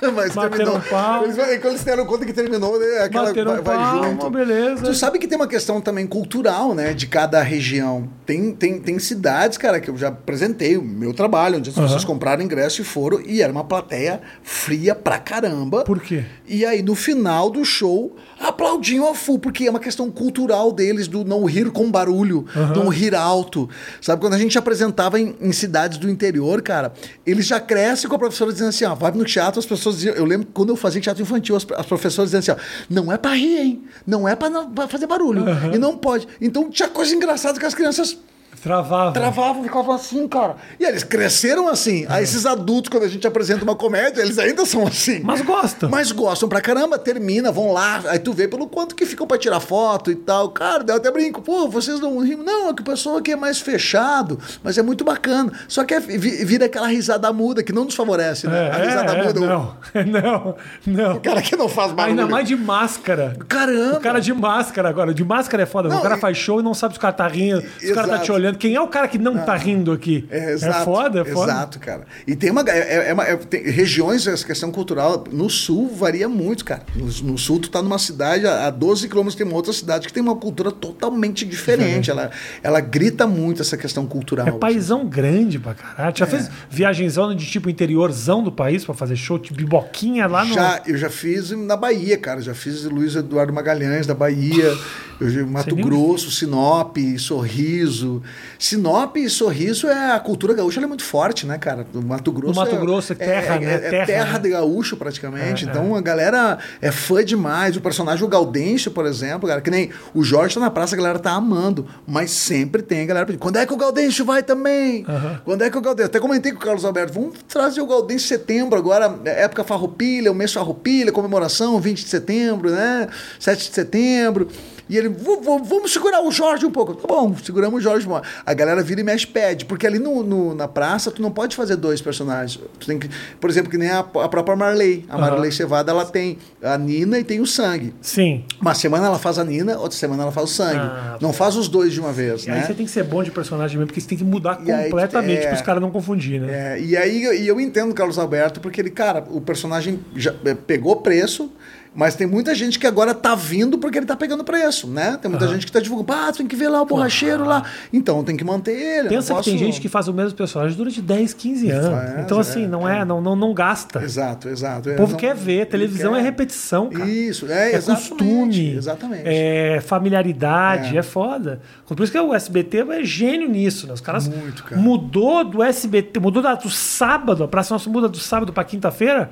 Mas 0.14 0.34
Bateram 0.34 0.50
terminou. 0.50 0.80
palma. 0.88 1.24
Eles, 1.24 1.36
quando 1.60 1.72
eles 1.72 1.84
deram 1.84 2.06
conta 2.06 2.24
que 2.24 2.32
terminou, 2.32 2.78
né? 2.78 2.98
Aquela 3.02 3.26
Bateram 3.26 3.62
vai, 3.62 3.76
vai 3.76 4.08
junto. 4.10 4.30
beleza. 4.30 4.82
Tu 4.82 4.94
sabe 4.94 5.18
que 5.18 5.26
tem 5.26 5.36
uma 5.36 5.48
questão 5.48 5.80
também 5.80 6.06
cultural, 6.06 6.74
né? 6.74 6.92
De 6.92 7.06
cada 7.06 7.42
região. 7.42 8.08
Tem, 8.26 8.52
tem, 8.52 8.78
tem 8.78 8.98
cidades, 8.98 9.56
cara, 9.58 9.80
que 9.80 9.90
eu 9.90 9.96
já 9.96 10.08
apresentei 10.08 10.76
o 10.76 10.82
meu 10.82 11.12
trabalho, 11.14 11.58
onde 11.58 11.70
as 11.70 11.76
pessoas 11.76 12.04
compraram 12.04 12.42
ingresso 12.42 12.82
e 12.82 12.84
foram, 12.84 13.20
e 13.20 13.40
era 13.42 13.50
uma 13.50 13.64
plateia 13.64 14.20
fria 14.42 14.94
pra 14.94 15.18
caramba. 15.18 15.84
Por 15.84 16.00
quê? 16.00 16.24
E 16.46 16.64
aí, 16.64 16.82
no 16.82 16.94
final 16.94 17.50
do 17.50 17.64
show, 17.64 18.16
aplaudiam 18.40 19.10
a 19.10 19.14
full, 19.14 19.38
porque 19.38 19.66
é 19.66 19.70
uma 19.70 19.80
questão 19.80 20.10
cultural 20.10 20.72
deles, 20.72 21.08
do 21.08 21.24
não 21.24 21.44
rir 21.44 21.70
com 21.70 21.90
barulho, 21.90 22.44
não 22.74 22.88
rir 22.88 23.14
alto. 23.14 23.68
Sabe, 24.00 24.20
quando 24.20 24.34
a 24.34 24.38
gente 24.38 24.58
apresentava 24.58 25.18
em, 25.18 25.34
em 25.40 25.52
cidades 25.52 25.98
do 25.98 26.08
interior, 26.08 26.60
cara, 26.62 26.92
eles 27.26 27.46
já 27.46 27.58
crescem 27.60 28.08
com 28.08 28.16
a 28.16 28.18
professora 28.18 28.52
dizendo 28.52 28.68
assim, 28.68 28.84
ó, 28.84 28.94
vai 28.94 29.10
no 29.12 29.24
teatro, 29.24 29.58
as 29.58 29.66
pessoas 29.66 29.87
diziam, 29.96 30.14
eu 30.14 30.24
lembro 30.24 30.46
que 30.46 30.52
quando 30.52 30.70
eu 30.70 30.76
fazia 30.76 31.00
teatro 31.00 31.22
infantil, 31.22 31.56
as, 31.56 31.66
as 31.76 31.86
professoras 31.86 32.30
diziam 32.30 32.54
assim, 32.54 32.62
ó, 32.62 32.84
não 32.88 33.12
é 33.12 33.16
pra 33.18 33.34
rir, 33.34 33.58
hein? 33.58 33.84
Não 34.06 34.28
é 34.28 34.34
pra 34.36 34.50
fazer 34.88 35.06
barulho. 35.06 35.44
E 35.74 35.78
não 35.78 35.96
pode. 35.96 36.26
Então 36.40 36.70
tinha 36.70 36.88
coisa 36.88 37.14
engraçada 37.14 37.58
que 37.58 37.66
as 37.66 37.74
crianças 37.74 38.18
Travava. 38.58 39.12
travavam, 39.12 39.62
ficavam 39.62 39.94
assim, 39.94 40.26
cara. 40.28 40.56
E 40.78 40.84
eles 40.84 41.02
cresceram 41.04 41.68
assim. 41.68 42.04
Aí 42.08 42.22
esses 42.24 42.44
adultos, 42.46 42.88
quando 42.90 43.04
a 43.04 43.08
gente 43.08 43.26
apresenta 43.26 43.62
uma 43.64 43.74
comédia, 43.74 44.20
eles 44.22 44.38
ainda 44.38 44.64
são 44.66 44.86
assim. 44.86 45.20
Mas 45.22 45.40
gostam. 45.42 45.88
Mas 45.88 46.12
gostam 46.12 46.48
pra 46.48 46.60
caramba, 46.60 46.98
termina, 46.98 47.50
vão 47.52 47.72
lá, 47.72 48.02
aí 48.08 48.18
tu 48.18 48.32
vê 48.32 48.46
pelo 48.48 48.66
quanto 48.68 48.94
que 48.94 49.06
ficam 49.06 49.26
pra 49.26 49.38
tirar 49.38 49.60
foto 49.60 50.10
e 50.10 50.14
tal. 50.16 50.50
Cara, 50.50 50.84
eu 50.86 50.96
até 50.96 51.10
brinco, 51.10 51.40
pô, 51.42 51.68
vocês 51.68 52.00
não 52.00 52.18
rimam. 52.18 52.44
Não, 52.44 52.70
é 52.70 52.74
que 52.74 52.82
o 52.82 52.84
pessoal 52.84 53.16
aqui 53.18 53.32
é 53.32 53.36
mais 53.36 53.60
fechado, 53.60 54.38
mas 54.62 54.76
é 54.78 54.82
muito 54.82 55.04
bacana. 55.04 55.52
Só 55.68 55.84
que 55.84 55.94
é, 55.94 56.00
vi- 56.00 56.44
vira 56.44 56.66
aquela 56.66 56.88
risada 56.88 57.32
muda 57.32 57.62
que 57.62 57.72
não 57.72 57.84
nos 57.84 57.94
favorece, 57.94 58.46
né? 58.46 58.66
É, 58.68 58.70
a 58.70 58.76
risada 58.84 59.12
é, 59.12 59.24
muda. 59.26 59.40
o- 59.40 59.46
Não, 59.46 59.76
não, 60.06 60.56
não. 60.86 61.16
O 61.16 61.20
cara 61.20 61.40
que 61.42 61.56
não 61.56 61.68
faz 61.68 61.92
barulho. 61.92 62.20
Ainda 62.20 62.30
mais 62.30 62.46
de 62.48 62.56
máscara. 62.56 63.36
Caramba! 63.48 63.96
O 63.98 64.00
cara 64.00 64.20
de 64.20 64.32
máscara 64.34 64.88
agora. 64.88 65.12
De 65.14 65.24
máscara 65.24 65.62
é 65.62 65.66
foda. 65.66 65.88
Não, 65.88 65.98
o 65.98 66.02
cara 66.02 66.16
e- 66.16 66.20
faz 66.20 66.36
show 66.36 66.60
e 66.60 66.62
não 66.62 66.74
sabe 66.74 66.94
se 66.94 66.98
o 66.98 67.00
cara 67.00 67.12
tá 67.14 67.26
rindo, 67.28 67.62
se 67.78 67.92
o 67.92 67.94
cara 67.94 68.08
tá 68.08 68.18
te 68.18 68.32
olhando. 68.32 68.47
Quem 68.56 68.74
é 68.74 68.80
o 68.80 68.88
cara 68.88 69.06
que 69.08 69.18
não, 69.18 69.36
tá 69.38 69.54
rindo 69.56 69.92
aqui? 69.92 70.26
É, 70.30 70.52
exato, 70.52 70.84
foda, 70.84 71.20
é 71.20 71.24
foda. 71.24 71.52
Exato, 71.52 71.78
cara. 71.78 72.04
E 72.26 72.34
tem 72.36 72.50
uma. 72.50 72.62
É, 72.68 73.10
é 73.10 73.12
uma- 73.14 73.24
é- 73.24 73.36
tem 73.36 73.62
regiões, 73.70 74.26
essa 74.26 74.46
questão 74.46 74.70
cultural, 74.70 75.24
no 75.30 75.50
sul 75.50 75.88
varia 75.94 76.28
muito, 76.28 76.64
cara. 76.64 76.82
No, 76.94 77.06
no 77.32 77.38
sul, 77.38 77.58
tu 77.60 77.68
tá 77.70 77.82
numa 77.82 77.98
cidade, 77.98 78.46
a 78.46 78.66
a 78.68 78.70
12 78.70 79.08
quilômetros 79.08 79.34
tem 79.34 79.46
uma 79.46 79.56
outra 79.56 79.72
cidade 79.72 80.06
que 80.06 80.12
tem 80.12 80.22
uma 80.22 80.36
cultura 80.36 80.70
totalmente 80.70 81.44
diferente. 81.44 82.10
Ela, 82.10 82.30
ela 82.62 82.80
grita 82.80 83.26
muito 83.26 83.62
essa 83.62 83.76
questão 83.76 84.06
cultural. 84.06 84.46
É 84.46 84.52
paizão 84.52 85.06
grande 85.06 85.58
pra 85.58 85.74
caralho. 85.74 86.12
É. 86.12 86.16
Já 86.18 86.26
fez 86.26 86.50
viagenzão 86.70 87.34
de 87.34 87.46
tipo 87.46 87.68
interiorzão 87.70 88.42
do 88.42 88.52
país 88.52 88.84
pra 88.84 88.94
fazer 88.94 89.16
show, 89.16 89.38
tipo 89.38 89.56
biboquinha 89.58 90.26
lá 90.26 90.44
no. 90.44 90.54
Já, 90.54 90.82
eu 90.86 90.96
já 90.96 91.08
fiz 91.10 91.50
na 91.50 91.76
Bahia, 91.76 92.16
cara. 92.18 92.40
Já 92.40 92.54
fiz 92.54 92.84
Luiz 92.84 93.14
Eduardo 93.16 93.52
Magalhães 93.52 94.06
da 94.06 94.14
Bahia, 94.14 94.76
eu, 95.20 95.46
Mato 95.46 95.74
Grosso, 95.76 96.30
Sinop, 96.30 96.96
Sorriso. 97.18 98.22
Sinop 98.58 99.16
e 99.16 99.28
Sorriso 99.28 99.86
é 99.86 100.12
a 100.12 100.20
cultura 100.20 100.54
gaúcha 100.54 100.78
ela 100.78 100.86
é 100.86 100.88
muito 100.88 101.04
forte, 101.04 101.46
né, 101.46 101.58
cara? 101.58 101.86
No 101.92 102.02
Mato 102.02 102.32
Grosso. 102.32 102.58
Mato 102.58 102.76
Grosso 102.76 103.12
é 103.12 103.16
terra, 103.16 103.56
é, 103.56 103.60
né? 103.60 103.74
É, 103.74 103.78
Terra, 103.78 104.06
terra, 104.06 104.32
né? 104.34 104.38
de 104.40 104.50
gaúcho, 104.50 104.96
praticamente. 104.96 105.66
É, 105.66 105.70
então 105.70 105.94
a 105.94 106.00
galera 106.00 106.58
é 106.80 106.90
fã 106.90 107.24
demais. 107.24 107.76
O 107.76 107.80
personagem, 107.80 108.24
o 108.24 108.28
Gaudêncio, 108.28 108.90
por 108.90 109.06
exemplo, 109.06 109.48
cara, 109.48 109.60
que 109.60 109.70
nem 109.70 109.90
o 110.14 110.22
Jorge 110.22 110.54
tá 110.54 110.60
na 110.60 110.70
praça, 110.70 110.94
a 110.94 110.98
galera 110.98 111.18
tá 111.18 111.32
amando. 111.32 111.86
Mas 112.06 112.30
sempre 112.30 112.82
tem 112.82 113.02
a 113.02 113.06
galera 113.06 113.26
pedindo, 113.26 113.40
quando 113.40 113.56
é 113.56 113.66
que 113.66 113.72
o 113.72 113.76
Gaudêncio 113.76 114.24
vai 114.24 114.42
também? 114.42 115.04
Quando 115.44 115.62
é 115.62 115.70
que 115.70 115.78
o 115.78 115.80
Gaudêncio... 115.80 116.08
Até 116.08 116.20
comentei 116.20 116.52
com 116.52 116.58
o 116.58 116.60
Carlos 116.60 116.84
Alberto, 116.84 117.12
vamos 117.12 117.38
trazer 117.46 117.80
o 117.80 117.86
Gaudêncio 117.86 118.24
em 118.24 118.28
setembro 118.28 118.78
agora, 118.78 119.18
é 119.24 119.44
época 119.44 119.62
farroupilha, 119.64 120.32
o 120.32 120.34
mês 120.34 120.52
farroupilha, 120.52 121.12
comemoração, 121.12 121.80
20 121.80 122.04
de 122.04 122.08
setembro, 122.08 122.70
né? 122.70 123.08
7 123.38 123.68
de 123.68 123.74
setembro. 123.74 124.48
E 124.88 124.96
ele, 124.96 125.08
"V- 125.08 125.36
v- 125.36 125.62
vamos 125.64 125.92
segurar 125.92 126.22
o 126.24 126.30
Jorge 126.30 126.64
um 126.64 126.70
pouco. 126.70 126.94
Tá 126.94 127.06
bom, 127.06 127.34
seguramos 127.44 127.78
o 127.78 127.82
Jorge. 127.82 128.06
A 128.46 128.54
galera 128.54 128.82
vira 128.82 129.00
e 129.00 129.04
mexe 129.04 129.26
pede, 129.26 129.64
porque 129.64 129.86
ali 129.86 129.98
no, 129.98 130.22
no- 130.22 130.54
na 130.54 130.66
praça 130.66 131.10
tu 131.10 131.20
não 131.20 131.30
pode 131.30 131.54
fazer 131.54 131.76
dois 131.76 132.00
personagens. 132.00 132.58
Tu 132.80 132.86
tem 132.86 132.98
que, 132.98 133.08
por 133.40 133.50
exemplo, 133.50 133.70
que 133.70 133.76
nem 133.78 133.90
a, 133.90 133.98
a 134.00 134.28
própria 134.28 134.56
Marley. 134.56 135.04
A 135.08 135.14
Aham. 135.16 135.20
Marley 135.30 135.52
Cevada, 135.52 135.92
ela 135.92 136.04
tem 136.04 136.38
a 136.62 136.76
Nina 136.78 137.18
e 137.18 137.24
tem 137.24 137.40
o 137.40 137.46
sangue. 137.46 137.92
Sim. 138.00 138.44
Uma 138.60 138.74
semana 138.74 139.06
ela 139.06 139.18
faz 139.18 139.38
a 139.38 139.44
Nina, 139.44 139.78
outra 139.78 139.96
semana 139.98 140.22
ela 140.22 140.32
faz 140.32 140.50
o 140.50 140.52
sangue. 140.54 140.78
Ah, 140.80 141.18
não 141.20 141.32
faz 141.32 141.56
os 141.56 141.68
dois 141.68 141.92
de 141.92 142.00
uma 142.00 142.12
vez, 142.12 142.44
E 142.46 142.50
aí 142.50 142.60
né? 142.60 142.66
você 142.66 142.74
tem 142.74 142.86
que 142.86 142.92
ser 142.92 143.04
bom 143.04 143.22
de 143.22 143.30
personagem 143.30 143.76
mesmo, 143.76 143.88
porque 143.88 144.00
você 144.00 144.08
tem 144.08 144.18
que 144.18 144.24
mudar 144.24 144.60
E 144.64 144.70
aí 144.72 144.84
completamente 144.90 145.44
é. 145.44 145.48
pros 145.48 145.62
caras 145.62 145.80
não 145.82 145.90
confundir, 145.90 146.40
né? 146.40 146.76
É, 146.76 146.80
e 146.80 146.96
aí 146.96 147.24
e 147.42 147.46
eu 147.48 147.60
entendo 147.60 147.90
o 147.90 147.94
Carlos 147.94 148.18
Alberto, 148.18 148.60
porque 148.60 148.80
ele, 148.80 148.90
cara, 148.90 149.24
o 149.30 149.40
personagem 149.40 150.00
já 150.16 150.34
é, 150.44 150.54
pegou 150.54 150.96
preço, 150.96 151.50
mas 151.94 152.14
tem 152.14 152.26
muita 152.26 152.54
gente 152.54 152.78
que 152.78 152.86
agora 152.86 153.12
tá 153.14 153.34
vindo 153.34 153.78
porque 153.78 153.98
ele 153.98 154.06
tá 154.06 154.16
pegando 154.16 154.44
preço, 154.44 154.86
né? 154.86 155.18
Tem 155.20 155.30
muita 155.30 155.48
gente 155.48 155.66
que 155.66 155.72
tá 155.72 155.80
divulgando, 155.80 156.12
ah, 156.20 156.32
tem 156.32 156.46
que 156.46 156.54
ver 156.56 156.68
lá 156.68 156.80
o 156.82 156.86
borracheiro 156.86 157.44
lá. 157.44 157.64
Então 157.92 158.22
tem 158.22 158.36
que 158.36 158.44
manter 158.44 158.72
ele. 158.72 159.08
Pensa 159.08 159.32
não 159.32 159.40
que 159.40 159.44
tem 159.50 159.54
posso- 159.54 159.64
gente 159.64 159.80
que 159.80 159.88
faz 159.88 160.06
o 160.08 160.12
mesmo 160.12 160.36
personagem 160.36 160.76
durante 160.76 161.00
10, 161.02 161.34
15 161.34 161.70
anos. 161.70 161.88
Faz, 161.88 162.20
então, 162.20 162.38
assim, 162.38 162.64
é, 162.64 162.68
não 162.68 162.88
é, 162.88 163.04
não, 163.04 163.20
não, 163.20 163.34
não 163.34 163.52
gasta. 163.54 164.02
Exato, 164.02 164.48
exato. 164.48 164.90
O 164.90 164.96
povo 164.96 165.16
quer 165.16 165.34
ver, 165.34 165.66
televisão 165.66 166.14
é 166.14 166.20
repetição, 166.22 166.88
cara. 166.90 167.08
Isso, 167.08 167.46
é, 167.50 167.72
É 167.74 167.80
costume, 167.80 168.74
Exatamente. 168.76 169.22
é 169.26 169.80
familiaridade, 169.80 170.96
É. 170.96 171.00
é. 171.00 171.02
foda. 171.02 171.60
Por 171.86 172.00
isso 172.02 172.12
que 172.12 172.18
o 172.18 172.34
SBT 172.34 172.78
é 172.90 173.04
gênio 173.04 173.48
nisso, 173.48 173.86
né? 173.86 173.92
Os 173.94 174.00
caras 174.00 174.28
Muito, 174.28 174.62
cara. 174.64 174.80
mudou 174.80 175.42
do 175.44 175.62
SBT, 175.62 176.20
mudou 176.20 176.42
do 176.42 176.70
sábado, 176.70 177.44
a 177.44 177.48
Praça 177.48 177.74
Nossa 177.74 177.88
muda 177.90 178.08
do 178.08 178.18
sábado 178.18 178.52
pra 178.52 178.62
quinta-feira 178.62 179.30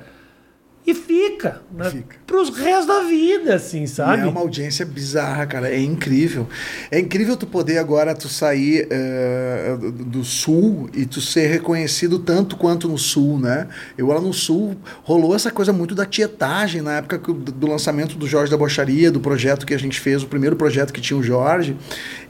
e 0.87 0.93
fica, 0.93 1.61
né? 1.69 1.89
Fica. 1.89 2.15
Pros 2.25 2.49
restos 2.57 2.87
da 2.87 3.01
vida, 3.01 3.55
assim, 3.55 3.85
sabe? 3.85 4.21
E 4.21 4.25
é 4.25 4.25
uma 4.25 4.39
audiência 4.39 4.85
bizarra, 4.85 5.45
cara. 5.45 5.69
É 5.69 5.77
incrível. 5.77 6.47
É 6.89 6.97
incrível 6.97 7.35
tu 7.35 7.45
poder 7.45 7.77
agora 7.77 8.15
tu 8.15 8.29
sair 8.29 8.87
eh, 8.89 9.75
do, 10.05 10.23
sul 10.23 10.89
e 10.93 11.05
tu 11.05 11.19
ser 11.19 11.47
reconhecido 11.47 12.19
tanto 12.19 12.55
quanto 12.55 12.87
no 12.87 12.97
sul, 12.97 13.37
né? 13.37 13.67
Eu 13.97 14.07
lá 14.07 14.21
no 14.21 14.31
sul 14.31 14.77
rolou 15.03 15.35
essa 15.35 15.51
coisa 15.51 15.73
muito 15.73 15.93
da 15.93 16.05
tietagem 16.05 16.81
na 16.81 16.99
época 16.99 17.17
do 17.33 17.67
lançamento 17.67 18.17
do 18.17 18.25
Jorge 18.25 18.49
da 18.49 18.57
Bocharia, 18.57 19.11
do 19.11 19.19
projeto 19.19 19.65
que 19.65 19.73
a 19.73 19.79
gente 19.79 19.99
fez, 19.99 20.23
o 20.23 20.27
primeiro 20.27 20.55
projeto 20.55 20.93
que 20.93 21.01
tinha 21.01 21.19
o 21.19 21.23
Jorge. 21.23 21.75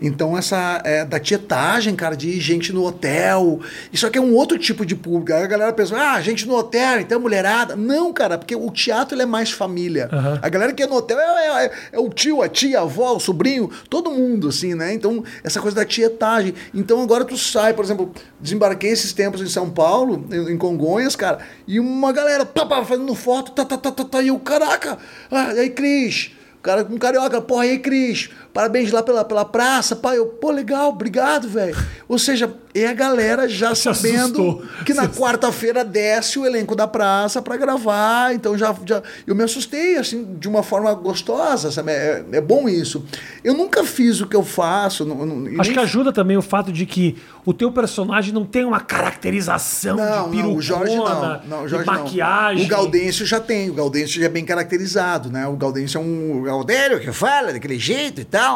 Então 0.02 0.36
essa 0.36 0.82
é, 0.84 1.06
da 1.06 1.20
tietagem, 1.20 1.96
cara, 1.96 2.16
de 2.16 2.40
gente 2.40 2.74
no 2.74 2.84
hotel. 2.84 3.60
Isso 3.94 4.08
aqui 4.08 4.18
é 4.18 4.22
um 4.22 4.34
outro 4.34 4.58
tipo 4.58 4.84
de 4.84 4.96
público. 4.96 5.32
A 5.32 5.46
galera 5.46 5.72
pensa, 5.74 5.96
ah, 5.96 6.20
gente 6.22 6.48
no 6.48 6.56
hotel, 6.56 7.02
então 7.02 7.20
mulherada. 7.20 7.76
Não, 7.76 8.12
cara, 8.12 8.47
porque 8.48 8.56
o 8.56 8.72
teatro 8.72 9.14
ele 9.16 9.24
é 9.24 9.26
mais 9.26 9.52
família. 9.52 10.08
Aham. 10.12 10.40
A 10.42 10.48
galera 10.48 10.72
que 10.72 10.82
é 10.82 10.88
no 10.88 10.96
hotel 10.96 11.20
é, 11.20 11.66
é- 11.66 11.72
é 11.92 12.00
o 12.00 12.08
tio, 12.10 12.42
a 12.42 12.48
tia, 12.48 12.80
a 12.80 12.84
avó, 12.84 13.14
o 13.16 13.20
sobrinho, 13.20 13.70
todo 13.90 14.10
mundo, 14.10 14.48
assim, 14.48 14.74
né? 14.74 14.94
Então, 14.94 15.22
essa 15.44 15.60
coisa 15.60 15.76
da 15.76 15.84
tietagem. 15.86 16.54
Então, 16.74 17.02
agora 17.04 17.26
tu 17.26 17.38
sai, 17.38 17.74
por 17.74 17.84
exemplo, 17.84 18.12
desembarquei 18.40 18.92
esses 18.92 19.12
tempos 19.12 19.42
em 19.42 19.48
São 19.48 19.70
Paulo, 19.70 20.26
em, 20.32 20.58
Congonhas, 20.58 21.16
cara, 21.16 21.40
e 21.68 21.78
uma 21.80 22.12
galera, 22.14 22.46
pá, 22.46 22.66
pá, 22.66 22.86
fazendo 22.86 23.14
foto, 23.14 23.52
tá, 23.52 23.66
tá, 23.66 23.78
tá, 23.78 23.92
tá, 23.92 24.04
tá, 24.06 24.22
e 24.22 24.30
eu, 24.30 24.40
caraca, 24.40 24.98
ah, 25.30 25.54
e 25.54 25.60
aí, 25.60 25.70
Cris? 25.70 26.32
O 26.58 26.62
cara 26.62 26.84
com 26.84 26.98
carioca, 26.98 27.42
porra, 27.42 27.66
e 27.66 27.72
aí, 27.72 27.80
Cris? 27.80 28.30
Parabéns 28.58 28.92
lá 28.92 29.04
pela, 29.04 29.24
pela 29.24 29.46
praça, 29.46 29.96
pai. 29.96 30.18
Eu, 30.18 30.26
pô, 30.26 30.50
legal, 30.50 30.90
obrigado, 30.90 31.48
velho. 31.48 31.78
Ou 32.10 32.18
seja, 32.18 32.52
é 32.74 32.88
a 32.88 32.94
galera 32.94 33.48
já 33.48 33.76
Se 33.76 33.84
sabendo 33.84 34.42
assustou. 34.42 34.64
que 34.84 34.96
na 34.96 35.08
quarta-feira 35.08 35.86
desce 35.86 36.40
o 36.40 36.46
elenco 36.46 36.76
da 36.76 36.88
praça 36.88 37.40
pra 37.40 37.56
gravar. 37.56 38.34
Então 38.34 38.58
já, 38.58 38.76
já 38.84 39.04
eu 39.28 39.36
me 39.36 39.44
assustei 39.44 39.98
assim 39.98 40.36
de 40.40 40.48
uma 40.50 40.64
forma 40.64 40.92
gostosa, 40.96 41.72
sabe? 41.72 41.92
É, 41.92 42.26
é 42.32 42.42
bom 42.42 42.68
isso. 42.68 43.06
Eu 43.44 43.54
nunca 43.54 43.84
fiz 43.84 44.22
o 44.22 44.28
que 44.28 44.36
eu 44.36 44.44
faço. 44.44 45.06
não- 45.06 45.24
não- 45.24 45.62
Acho 45.62 45.72
que 45.72 45.80
ajuda 45.80 46.12
também 46.12 46.36
o 46.36 46.42
fato 46.42 46.72
de 46.72 46.88
que 46.88 47.16
o 47.46 47.54
teu 47.54 47.72
personagem 47.72 48.34
não 48.34 48.44
tem 48.44 48.66
uma 48.66 48.80
caracterização 48.80 49.96
não, 49.98 50.32
de 50.32 50.38
perucona, 50.38 50.44
não, 50.48 50.56
o 50.56 50.62
Jorge 50.62 50.96
não, 50.96 51.42
não, 51.48 51.60
o 51.62 51.64
de 51.66 51.70
Jorge 51.70 51.86
maquiagem. 51.86 52.66
O 52.66 52.68
Gaudêncio 52.68 53.24
já 53.24 53.40
tem, 53.40 53.70
o 53.70 53.74
Gaudêncio 53.74 54.20
já 54.20 54.26
é 54.26 54.30
bem 54.30 54.44
caracterizado, 54.44 55.30
né? 55.30 55.46
O 55.48 55.56
Gaudêncio 55.56 56.00
é 56.00 56.02
um 56.02 56.42
Gaudério 56.42 57.00
que 57.00 57.12
fala 57.12 57.54
daquele 57.54 57.78
jeito 57.78 58.20
e 58.20 58.26
tal. 58.26 58.47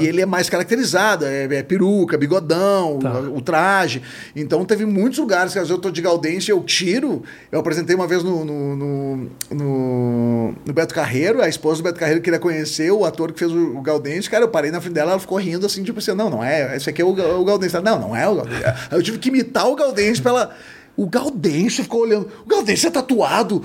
E 0.00 0.06
ele 0.06 0.20
é 0.20 0.26
mais 0.26 0.48
caracterizado, 0.48 1.24
é, 1.24 1.44
é 1.44 1.62
peruca, 1.62 2.16
bigodão, 2.16 2.98
Tá. 2.98 3.18
o, 3.20 3.40
traje. 3.40 4.02
Então 4.34 4.64
teve 4.64 4.84
muitos 4.86 5.18
lugares 5.18 5.52
que 5.52 5.58
às 5.58 5.64
vezes 5.68 5.70
eu 5.70 5.78
tô 5.78 5.90
de 5.90 6.00
Gaudêncio 6.00 6.52
eu 6.52 6.62
tiro. 6.62 7.22
Eu 7.52 7.60
apresentei 7.60 7.94
uma 7.94 8.06
vez 8.06 8.22
no, 8.22 8.44
no, 8.44 8.76
no, 8.76 9.30
no, 9.50 10.54
no 10.66 10.72
Beto 10.72 10.94
Carreiro, 10.94 11.42
a 11.42 11.48
esposa 11.48 11.82
do 11.82 11.84
Beto 11.84 11.98
Carreiro 11.98 12.20
queria 12.20 12.38
conhecer 12.38 12.90
o 12.90 13.04
ator 13.04 13.32
que 13.32 13.38
fez 13.38 13.50
o, 13.52 13.76
o 13.76 13.82
Gaudêncio. 13.82 14.30
Cara, 14.30 14.44
eu 14.44 14.48
parei 14.48 14.70
na 14.70 14.80
frente 14.80 14.94
dela, 14.94 15.12
ela 15.12 15.20
ficou 15.20 15.38
rindo 15.38 15.66
assim, 15.66 15.82
tipo 15.82 15.98
assim, 15.98 16.12
não, 16.14 16.30
não 16.30 16.42
é, 16.44 16.76
esse 16.76 16.88
aqui 16.88 17.02
é 17.02 17.04
o, 17.04 17.10
o 17.10 17.44
Gaudêncio. 17.44 17.76
Ela, 17.76 17.84
Não, 17.90 18.08
não 18.08 18.16
é 18.16 18.28
o 18.28 18.36
Gaudêncio. 18.36 18.64
Eu 18.90 19.02
tive 19.02 19.18
que 19.18 19.28
imitar 19.28 19.66
o 19.68 19.74
Gaudêncio 19.76 20.22
pra 20.22 20.32
ela. 20.32 20.56
O 20.96 21.06
Gaudêncio 21.06 21.82
ficou 21.82 22.02
olhando. 22.02 22.28
O 22.44 22.48
Gaudêncio 22.48 22.86
é 22.86 22.90
tatuado. 22.90 23.62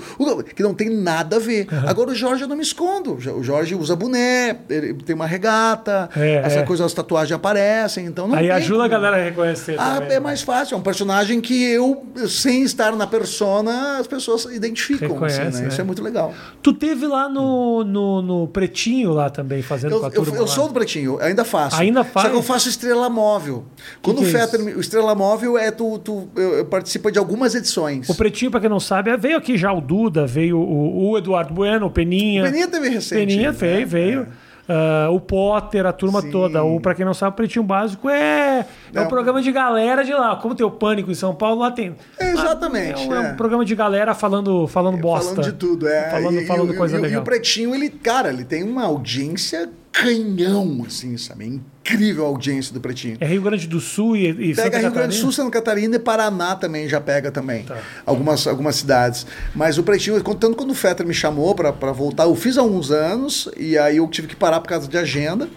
Que 0.54 0.62
não 0.62 0.74
tem 0.74 0.90
nada 0.90 1.36
a 1.36 1.38
ver. 1.38 1.66
Agora 1.86 2.10
o 2.10 2.14
Jorge 2.14 2.42
eu 2.42 2.48
não 2.48 2.56
me 2.56 2.62
escondo. 2.62 3.14
O 3.14 3.42
Jorge 3.42 3.74
usa 3.74 3.94
boné, 3.94 4.56
ele 4.68 4.94
tem 4.94 5.14
uma 5.14 5.26
regata, 5.26 6.08
É, 6.16 6.36
essa 6.44 6.60
é. 6.60 6.62
coisa, 6.62 6.84
as 6.84 6.92
tatuagens 6.92 7.34
aparecem. 7.34 8.06
Então 8.06 8.26
não 8.26 8.34
Aí 8.34 8.46
tem 8.46 8.50
ajuda 8.50 8.84
a 8.84 8.88
galera 8.88 9.16
a 9.16 9.22
reconhecer. 9.22 9.76
Ah, 9.78 9.94
também, 9.94 10.08
é 10.08 10.14
né? 10.14 10.20
mais 10.20 10.42
fácil. 10.42 10.74
É 10.74 10.78
um 10.78 10.82
personagem 10.82 11.40
que 11.40 11.62
eu, 11.62 12.04
sem 12.28 12.62
estar 12.62 12.94
na 12.96 13.06
persona, 13.06 13.98
as 13.98 14.06
pessoas 14.06 14.44
identificam. 14.46 15.12
Reconhece, 15.12 15.40
assim, 15.40 15.56
né? 15.58 15.62
né? 15.62 15.68
Isso 15.68 15.80
é 15.80 15.84
muito 15.84 16.02
legal. 16.02 16.34
Tu 16.62 16.72
teve 16.72 17.06
lá 17.06 17.28
no, 17.28 17.84
no, 17.84 18.22
no 18.22 18.48
Pretinho 18.48 19.12
lá 19.12 19.30
também, 19.30 19.62
fazendo 19.62 19.94
Eu, 19.94 20.00
com 20.00 20.06
a 20.06 20.08
eu, 20.08 20.14
turma 20.14 20.36
eu 20.36 20.46
sou 20.46 20.68
do 20.68 20.74
Pretinho, 20.74 21.18
ainda 21.20 21.44
faço. 21.44 21.76
Ainda 21.76 22.02
faz? 22.02 22.26
Só 22.26 22.32
que 22.32 22.36
eu 22.36 22.42
faço 22.42 22.68
estrela 22.68 23.08
móvel. 23.08 23.64
Quando 24.02 24.18
que 24.18 24.24
o 24.24 24.26
é 24.26 24.30
Fetter, 24.30 24.76
o 24.76 24.80
estrela 24.80 25.14
móvel 25.14 25.56
é 25.56 25.70
tu, 25.70 25.98
tu 25.98 26.28
eu, 26.34 26.58
eu 26.58 26.64
participa 26.64 27.12
de 27.12 27.19
algumas 27.20 27.54
edições. 27.54 28.08
O 28.08 28.14
Pretinho, 28.14 28.50
pra 28.50 28.60
quem 28.60 28.68
não 28.68 28.80
sabe, 28.80 29.10
é- 29.10 29.16
veio 29.16 29.36
aqui 29.36 29.56
já 29.56 29.72
o 29.72 29.80
Duda, 29.80 30.26
veio 30.26 30.58
o, 30.58 31.10
o 31.10 31.18
Eduardo 31.18 31.54
Bueno, 31.54 31.86
o 31.86 31.90
Peninha. 31.90 32.42
O 32.42 32.46
Peninha 32.46 32.66
teve 32.68 32.88
recente. 32.88 33.26
Peninha 33.26 33.52
né? 33.52 33.56
veio, 33.58 33.86
veio. 33.86 34.26
Ah, 34.72 35.08
o 35.10 35.18
Potter, 35.18 35.84
a 35.84 35.92
turma 35.92 36.22
Sim. 36.22 36.30
toda. 36.30 36.62
O, 36.62 36.80
pra 36.80 36.94
quem 36.94 37.04
não 37.04 37.12
sabe, 37.12 37.32
o 37.32 37.36
Pretinho 37.36 37.64
Básico 37.64 38.08
é, 38.08 38.64
é 38.94 39.00
um 39.00 39.08
programa 39.08 39.42
de 39.42 39.50
galera 39.50 40.04
de 40.04 40.12
lá. 40.12 40.36
Como 40.36 40.54
tem 40.54 40.64
o 40.64 40.70
Pânico 40.70 41.10
em 41.10 41.14
São 41.14 41.34
Paulo, 41.34 41.60
lá 41.60 41.72
tem. 41.72 41.96
É, 42.16 42.30
exatamente, 42.30 43.02
É 43.02 43.08
um, 43.08 43.14
é 43.16 43.18
um 43.20 43.24
é. 43.26 43.32
programa 43.34 43.64
de 43.64 43.74
galera 43.74 44.14
falando, 44.14 44.68
falando 44.68 44.96
bosta. 44.96 45.34
Falando 45.34 45.44
de 45.52 45.58
tudo, 45.58 45.88
é. 45.88 46.10
Falando, 46.10 46.40
E- 46.40 46.46
falando 46.46 46.72
e, 46.72 46.76
coisa 46.76 46.96
e, 46.96 46.98
e 47.00 47.02
legal. 47.02 47.20
o 47.20 47.24
Pretinho, 47.24 47.74
ele, 47.74 47.88
cara, 47.90 48.28
ele 48.28 48.44
tem 48.44 48.62
uma 48.62 48.84
audiência 48.84 49.68
canhão, 49.92 50.84
assim, 50.86 51.16
sabe? 51.16 51.46
Incrível 51.46 52.24
a 52.24 52.28
audiência 52.28 52.72
do 52.72 52.80
Pretinho. 52.80 53.16
É 53.20 53.26
Rio 53.26 53.42
Grande 53.42 53.66
do 53.66 53.80
Sul 53.80 54.16
e, 54.16 54.50
e 54.50 54.54
Santa 54.54 54.70
Pega 54.70 54.82
Rio 54.82 54.92
Grande 54.92 55.16
do? 55.16 55.20
Sul, 55.20 55.32
Santa 55.32 55.50
Catarina 55.50 55.96
e 55.96 55.98
Paraná 55.98 56.54
também 56.54 56.88
já 56.88 57.00
pega 57.00 57.32
também. 57.32 57.64
Tá. 57.64 57.78
Algumas, 58.06 58.46
algumas 58.46 58.76
cidades. 58.76 59.26
Mas 59.54 59.78
o 59.78 59.82
Pretinho, 59.82 60.22
tanto 60.22 60.56
quando 60.56 60.70
o 60.70 60.74
Fetter 60.74 61.06
me 61.06 61.14
chamou 61.14 61.54
pra 61.54 61.72
pra 61.72 61.92
voltar, 61.92 62.24
eu 62.24 62.34
fiz 62.36 62.56
há 62.58 62.62
uns 62.62 62.90
anos 62.90 63.48
e 63.56 63.76
aí 63.76 63.96
eu 63.96 64.06
tive 64.08 64.28
que 64.28 64.36
parar 64.36 64.60
por 64.60 64.68
causa 64.68 64.86
de 64.86 64.96
agenda. 64.96 65.48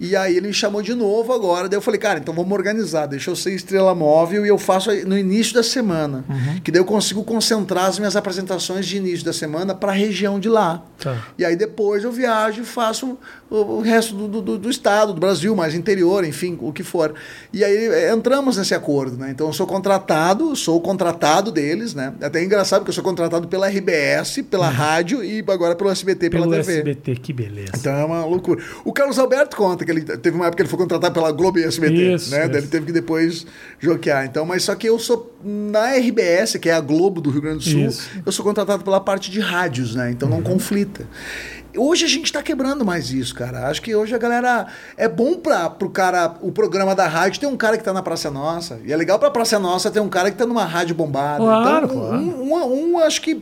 E 0.00 0.16
aí 0.16 0.36
ele 0.36 0.48
me 0.48 0.54
chamou 0.54 0.82
de 0.82 0.94
novo 0.94 1.32
agora. 1.32 1.68
Daí 1.68 1.76
eu 1.76 1.82
falei, 1.82 2.00
cara, 2.00 2.18
então 2.18 2.34
vamos 2.34 2.52
organizar. 2.52 3.06
Deixa 3.06 3.30
eu 3.30 3.36
ser 3.36 3.54
estrela 3.54 3.94
móvel 3.94 4.44
e 4.44 4.48
eu 4.48 4.58
faço 4.58 4.90
no 5.06 5.16
início 5.16 5.54
da 5.54 5.62
semana. 5.62 6.24
Uhum. 6.28 6.60
Que 6.60 6.72
daí 6.72 6.80
eu 6.80 6.84
consigo 6.84 7.22
concentrar 7.22 7.84
as 7.86 7.98
minhas 7.98 8.16
apresentações 8.16 8.86
de 8.86 8.96
início 8.96 9.24
da 9.24 9.32
semana 9.32 9.74
para 9.74 9.92
a 9.92 9.94
região 9.94 10.40
de 10.40 10.48
lá. 10.48 10.82
Tá. 10.98 11.28
E 11.38 11.44
aí 11.44 11.54
depois 11.54 12.02
eu 12.02 12.10
viajo 12.10 12.62
e 12.62 12.64
faço 12.64 13.18
o 13.48 13.81
resto 13.82 14.14
do, 14.14 14.40
do, 14.40 14.58
do 14.58 14.70
estado, 14.70 15.12
do 15.12 15.20
Brasil, 15.20 15.54
mais 15.56 15.74
interior, 15.74 16.24
enfim, 16.24 16.56
o 16.60 16.72
que 16.72 16.82
for. 16.82 17.14
E 17.52 17.64
aí 17.64 17.88
é, 17.88 18.12
entramos 18.12 18.56
nesse 18.56 18.74
acordo, 18.74 19.16
né? 19.16 19.30
Então 19.30 19.46
eu 19.46 19.52
sou 19.52 19.66
contratado, 19.66 20.54
sou 20.54 20.80
contratado 20.80 21.50
deles, 21.50 21.94
né? 21.94 22.12
Até 22.20 22.40
é 22.40 22.44
engraçado 22.44 22.80
porque 22.80 22.90
eu 22.90 22.94
sou 22.94 23.04
contratado 23.04 23.48
pela 23.48 23.68
RBS, 23.68 24.42
pela 24.50 24.68
rádio 24.68 25.24
e 25.24 25.44
agora 25.48 25.74
pelo 25.74 25.90
SBT, 25.90 26.30
pela 26.30 26.42
Uhum. 26.46 26.50
Pelo 26.50 26.64
TV. 26.64 26.78
SBT, 26.78 27.16
que 27.16 27.32
beleza. 27.32 27.72
Então 27.76 27.92
é 27.92 28.04
uma 28.04 28.24
loucura. 28.24 28.62
O 28.84 28.92
Carlos 28.92 29.18
Alberto 29.18 29.56
conta 29.56 29.84
que 29.84 29.90
ele 29.90 30.02
teve 30.02 30.36
uma 30.36 30.46
época 30.46 30.56
que 30.56 30.62
ele 30.62 30.68
foi 30.68 30.78
contratado 30.78 31.14
pela 31.14 31.30
Globo 31.32 31.58
e 31.58 31.64
SBT, 31.64 32.14
Isso, 32.14 32.30
né? 32.30 32.46
Isso. 32.46 32.56
Ele 32.56 32.66
teve 32.66 32.86
que 32.86 32.92
depois 32.92 33.46
joquear. 33.78 34.24
Então, 34.26 34.44
mas 34.44 34.64
só 34.64 34.74
que 34.74 34.88
eu 34.88 34.98
sou 34.98 35.34
na 35.44 35.96
RBS, 35.96 36.56
que 36.56 36.68
é 36.68 36.72
a 36.72 36.80
Globo 36.80 37.20
do 37.20 37.30
Rio 37.30 37.42
Grande 37.42 37.58
do 37.58 37.64
Sul, 37.64 37.86
Isso. 37.86 38.10
eu 38.24 38.32
sou 38.32 38.44
contratado 38.44 38.84
pela 38.84 39.00
parte 39.00 39.30
de 39.30 39.40
rádios, 39.40 39.94
né? 39.94 40.10
Então 40.10 40.28
não 40.28 40.42
conflita. 40.42 41.06
Hoje 41.76 42.04
a 42.04 42.08
gente 42.08 42.32
tá 42.32 42.42
quebrando 42.42 42.84
mais 42.84 43.10
isso, 43.12 43.34
cara. 43.34 43.68
Acho 43.68 43.80
que 43.82 43.94
hoje 43.94 44.14
a 44.14 44.18
galera. 44.18 44.66
É 44.96 45.08
bom 45.08 45.34
pra, 45.36 45.70
pro 45.70 45.88
cara, 45.90 46.34
o 46.40 46.52
programa 46.52 46.94
da 46.94 47.06
rádio 47.08 47.40
ter 47.40 47.46
um 47.46 47.56
cara 47.56 47.78
que 47.78 47.84
tá 47.84 47.92
na 47.92 48.02
Praça 48.02 48.30
Nossa. 48.30 48.80
E 48.84 48.92
é 48.92 48.96
legal 48.96 49.18
pra 49.18 49.30
Praça 49.30 49.58
Nossa 49.58 49.90
ter 49.90 50.00
um 50.00 50.08
cara 50.08 50.30
que 50.30 50.36
tá 50.36 50.44
numa 50.46 50.64
rádio 50.64 50.94
bombada. 50.94 51.38
Claro, 51.38 51.86
então, 51.86 51.98
claro. 52.00 52.16
Um, 52.22 52.52
um- 52.54 52.92
um 52.94 52.98
acho 52.98 53.20
que 53.22 53.34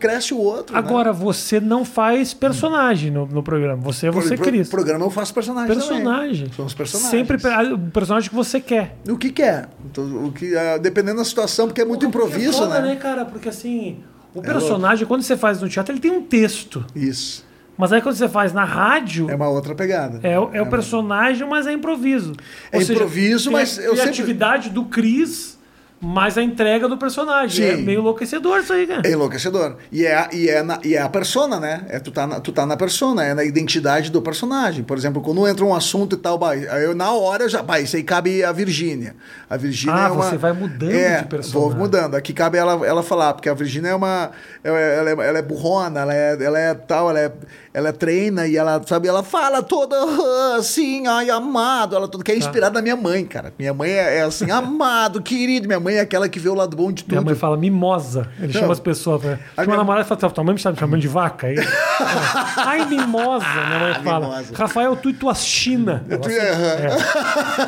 cresce 0.00 0.32
o 0.34 0.38
outro. 0.38 0.72
né? 0.74 0.78
Agora, 0.78 1.12
você 1.12 1.60
não 1.60 1.84
faz 1.84 2.32
personagem 2.32 3.10
no, 3.10 3.26
no 3.26 3.42
programa. 3.42 3.76
Você, 3.82 4.10
você 4.10 4.36
Pro- 4.36 4.44
cria. 4.46 4.62
pro- 4.62 4.70
programa 4.70 5.04
eu 5.04 5.10
faço 5.10 5.32
personagem. 5.34 5.74
Personagem. 5.74 6.40
Também. 6.44 6.52
São 6.56 6.64
os 6.66 6.74
personagens. 6.74 7.10
Sempre 7.10 7.38
pe- 7.38 7.72
o 7.72 7.78
personagem 7.90 8.28
que 8.30 8.34
você 8.36 8.60
quer. 8.60 8.96
O 9.08 9.16
que 9.16 9.30
quer. 9.30 9.68
Então, 9.84 10.04
o 10.26 10.32
que, 10.32 10.56
ah, 10.56 10.78
dependendo 10.78 11.18
da 11.18 11.24
situação, 11.24 11.66
porque 11.66 11.80
é 11.80 11.84
muito 11.84 12.08
Porque 12.08 12.18
improviso, 12.26 12.62
é 12.64 12.66
foda, 12.66 12.80
né? 12.80 12.96
cara? 12.96 13.24
Porque 13.24 13.48
assim, 13.48 13.98
o 14.34 14.40
personagem, 14.42 15.06
quando 15.06 15.22
você 15.22 15.36
faz 15.36 15.60
no 15.60 15.68
teatro, 15.68 15.92
ele 15.92 16.00
tem 16.00 16.10
um 16.10 16.22
texto. 16.22 16.84
Isso. 16.94 17.45
Mas 17.78 17.92
aí 17.92 18.00
quando 18.00 18.14
você 18.16 18.28
faz 18.28 18.52
na 18.52 18.64
rádio, 18.64 19.30
É 19.30 19.34
uma 19.34 19.48
outra 19.48 19.74
pegada. 19.74 20.20
é, 20.22 20.38
o- 20.38 20.50
é 20.52 20.60
o 20.60 20.64
uma- 20.64 20.70
personagem, 20.70 21.46
mas 21.48 21.66
é 21.66 21.72
improviso. 21.72 22.32
É 22.72 22.80
improviso, 22.80 23.44
tem 23.50 23.52
mas 23.52 23.78
a 23.78 23.82
eu 23.82 23.88
sempre- 23.96 24.02
criatividade 24.12 24.70
do 24.70 24.84
Cris, 24.86 25.56
mas 25.98 26.36
a 26.36 26.42
entrega 26.42 26.86
do 26.88 26.98
personagem. 26.98 27.64
É 27.66 27.76
Sim. 27.76 27.82
meio 27.82 28.00
enlouquecedor 28.00 28.58
isso 28.60 28.70
aí, 28.72 28.86
cara. 28.86 29.00
É 29.02 29.12
enlouquecedor. 29.12 29.76
E 29.90 30.04
é, 30.04 30.14
a- 30.14 30.28
e, 30.30 30.46
é 30.48 30.62
na- 30.62 30.78
e 30.84 30.94
é 30.94 31.00
a 31.00 31.08
persona, 31.08 31.58
né? 31.58 31.86
É, 31.88 31.98
tu, 31.98 32.10
tá 32.10 32.26
na, 32.26 32.38
tu 32.38 32.52
tá 32.52 32.66
na 32.66 32.76
persona, 32.76 33.24
é 33.24 33.32
na 33.32 33.42
identidade 33.42 34.10
do 34.10 34.20
personagem. 34.20 34.84
Por 34.84 34.96
exemplo, 34.98 35.22
quando 35.22 35.48
entra 35.48 35.64
um 35.64 35.74
assunto 35.74 36.14
e 36.14 36.18
tal, 36.18 36.36
bah, 36.36 36.50
aí 36.50 36.84
eu, 36.84 36.94
na 36.94 37.10
hora 37.12 37.44
eu 37.44 37.48
já. 37.48 37.62
Bah, 37.62 37.80
isso 37.80 37.96
aí 37.96 38.02
cabe 38.02 38.44
a 38.44 38.52
Virgínia. 38.52 39.16
A 39.48 39.56
Virgínia 39.56 39.94
Ah, 39.96 40.08
é 40.08 40.10
uma. 40.10 40.24
você 40.24 40.36
vai 40.36 40.52
mudando 40.52 40.92
é, 40.92 41.18
de 41.22 41.28
personagem. 41.28 41.52
Vou 41.70 41.74
mudando. 41.78 42.14
Aqui 42.14 42.34
cabe 42.34 42.58
ela, 42.58 42.86
ela 42.86 43.02
falar, 43.02 43.32
porque 43.32 43.48
a 43.48 43.54
Virgínia 43.54 43.88
é 43.88 43.94
uma. 43.94 44.30
Ela 44.62 44.78
é, 44.78 44.98
ela 44.98 45.10
é- 45.10 45.28
ela 45.28 45.38
é 45.38 45.42
burrona, 45.42 46.00
ela 46.00 46.14
é, 46.14 46.36
ela 46.44 46.58
é 46.58 46.74
tal, 46.74 47.08
ela 47.08 47.20
é, 47.20 47.32
ela 47.76 47.92
treina 47.92 48.46
e 48.46 48.56
ela, 48.56 48.80
sabe, 48.86 49.06
ela 49.06 49.22
fala 49.22 49.62
toda 49.62 49.94
ah, 49.94 50.56
assim, 50.56 51.06
ai, 51.06 51.28
amado, 51.28 51.94
ela 51.94 52.08
tudo 52.08 52.24
que 52.24 52.32
é 52.32 52.36
inspirada 52.38 52.72
na 52.72 52.80
minha 52.80 52.96
mãe, 52.96 53.22
cara. 53.22 53.52
Minha 53.58 53.74
mãe 53.74 53.90
é, 53.90 54.16
é 54.16 54.22
assim, 54.22 54.48
amado, 54.50 55.20
querido. 55.20 55.66
Minha 55.68 55.78
mãe 55.78 55.96
é 55.96 56.00
aquela 56.00 56.26
que 56.26 56.38
vê 56.40 56.48
o 56.48 56.54
lado 56.54 56.74
bom 56.74 56.90
de 56.90 57.04
tudo. 57.04 57.12
Minha 57.12 57.20
mãe 57.20 57.34
fala 57.34 57.54
mimosa. 57.54 58.28
Ele 58.38 58.50
Não. 58.50 58.60
chama 58.62 58.72
as 58.72 58.80
pessoas. 58.80 59.20
Pra... 59.20 59.38
A 59.58 59.64
minha- 59.66 59.76
namorada 59.76 60.06
fala: 60.06 60.30
tua 60.30 60.42
mãe 60.42 60.54
me 60.54 60.58
chamando 60.58 60.98
de 60.98 61.06
vaca? 61.06 61.48
Aí, 61.48 61.56
Ai, 62.56 62.86
mimosa, 62.86 63.44
minha 63.44 63.78
mãe 63.78 63.94
fala. 64.02 64.26
Mimosa. 64.26 64.54
Rafael, 64.54 64.96
tu 64.96 65.10
e 65.10 65.12
tuas 65.12 65.44
China. 65.44 66.02
Tu- 66.08 66.30
sempre- 66.30 66.34
é. 66.34 66.96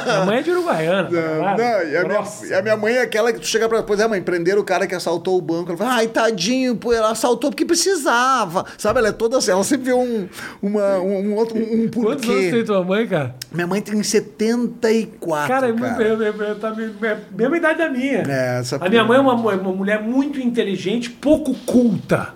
Minha 0.06 0.24
mãe 0.24 0.38
é 0.38 0.42
de 0.42 0.50
Uruguaiana. 0.52 1.02
Não, 1.02 1.20
caralho. 1.20 1.58
não, 1.58 1.82
e 1.90 1.96
a, 1.98 2.04
minha, 2.04 2.58
a 2.58 2.62
minha 2.62 2.76
mãe 2.78 2.94
é 2.94 3.02
aquela 3.02 3.30
que 3.30 3.40
tu 3.40 3.46
chega 3.46 3.68
pra. 3.68 3.82
Pois 3.82 4.00
é, 4.00 4.08
mãe, 4.08 4.22
prenderam 4.22 4.62
o 4.62 4.64
cara 4.64 4.86
que 4.86 4.94
assaltou 4.94 5.36
o 5.36 5.40
banco. 5.42 5.68
Ela 5.68 5.76
fala, 5.76 5.94
ai, 5.96 6.06
tadinho, 6.08 6.76
pô, 6.76 6.94
ela 6.94 7.10
assaltou 7.10 7.50
porque 7.50 7.66
precisava. 7.66 8.64
Sabe, 8.78 9.00
ela 9.00 9.08
é 9.08 9.12
toda 9.12 9.36
assim, 9.36 9.50
ela 9.50 9.62
sempre 9.64 9.86
vê 9.86 9.97
um, 10.02 10.28
uma, 10.62 10.98
um, 10.98 11.34
outro, 11.34 11.56
um, 11.56 11.84
um 11.84 11.88
Quantos 11.88 12.28
anos 12.28 12.40
tem 12.40 12.50
porquê. 12.50 12.64
tua 12.64 12.84
mãe, 12.84 13.06
cara? 13.06 13.34
Minha 13.52 13.66
mãe 13.66 13.80
tem 13.80 14.02
74. 14.02 15.48
Cara, 15.48 15.72
Cara, 15.72 16.04
é, 16.04 16.06
é, 16.06 16.48
é, 16.48 16.50
é, 16.50 16.54
tá 16.54 16.68
é 16.68 17.12
a 17.12 17.16
mesma 17.36 17.56
idade 17.56 17.78
da 17.78 17.88
minha. 17.88 18.22
É, 18.28 18.58
essa 18.60 18.76
a 18.76 18.88
minha 18.88 19.04
mãe 19.04 19.18
é 19.18 19.20
uma, 19.20 19.34
uma 19.34 19.72
mulher 19.72 20.02
muito 20.02 20.40
inteligente, 20.40 21.10
pouco 21.10 21.54
culta. 21.66 22.34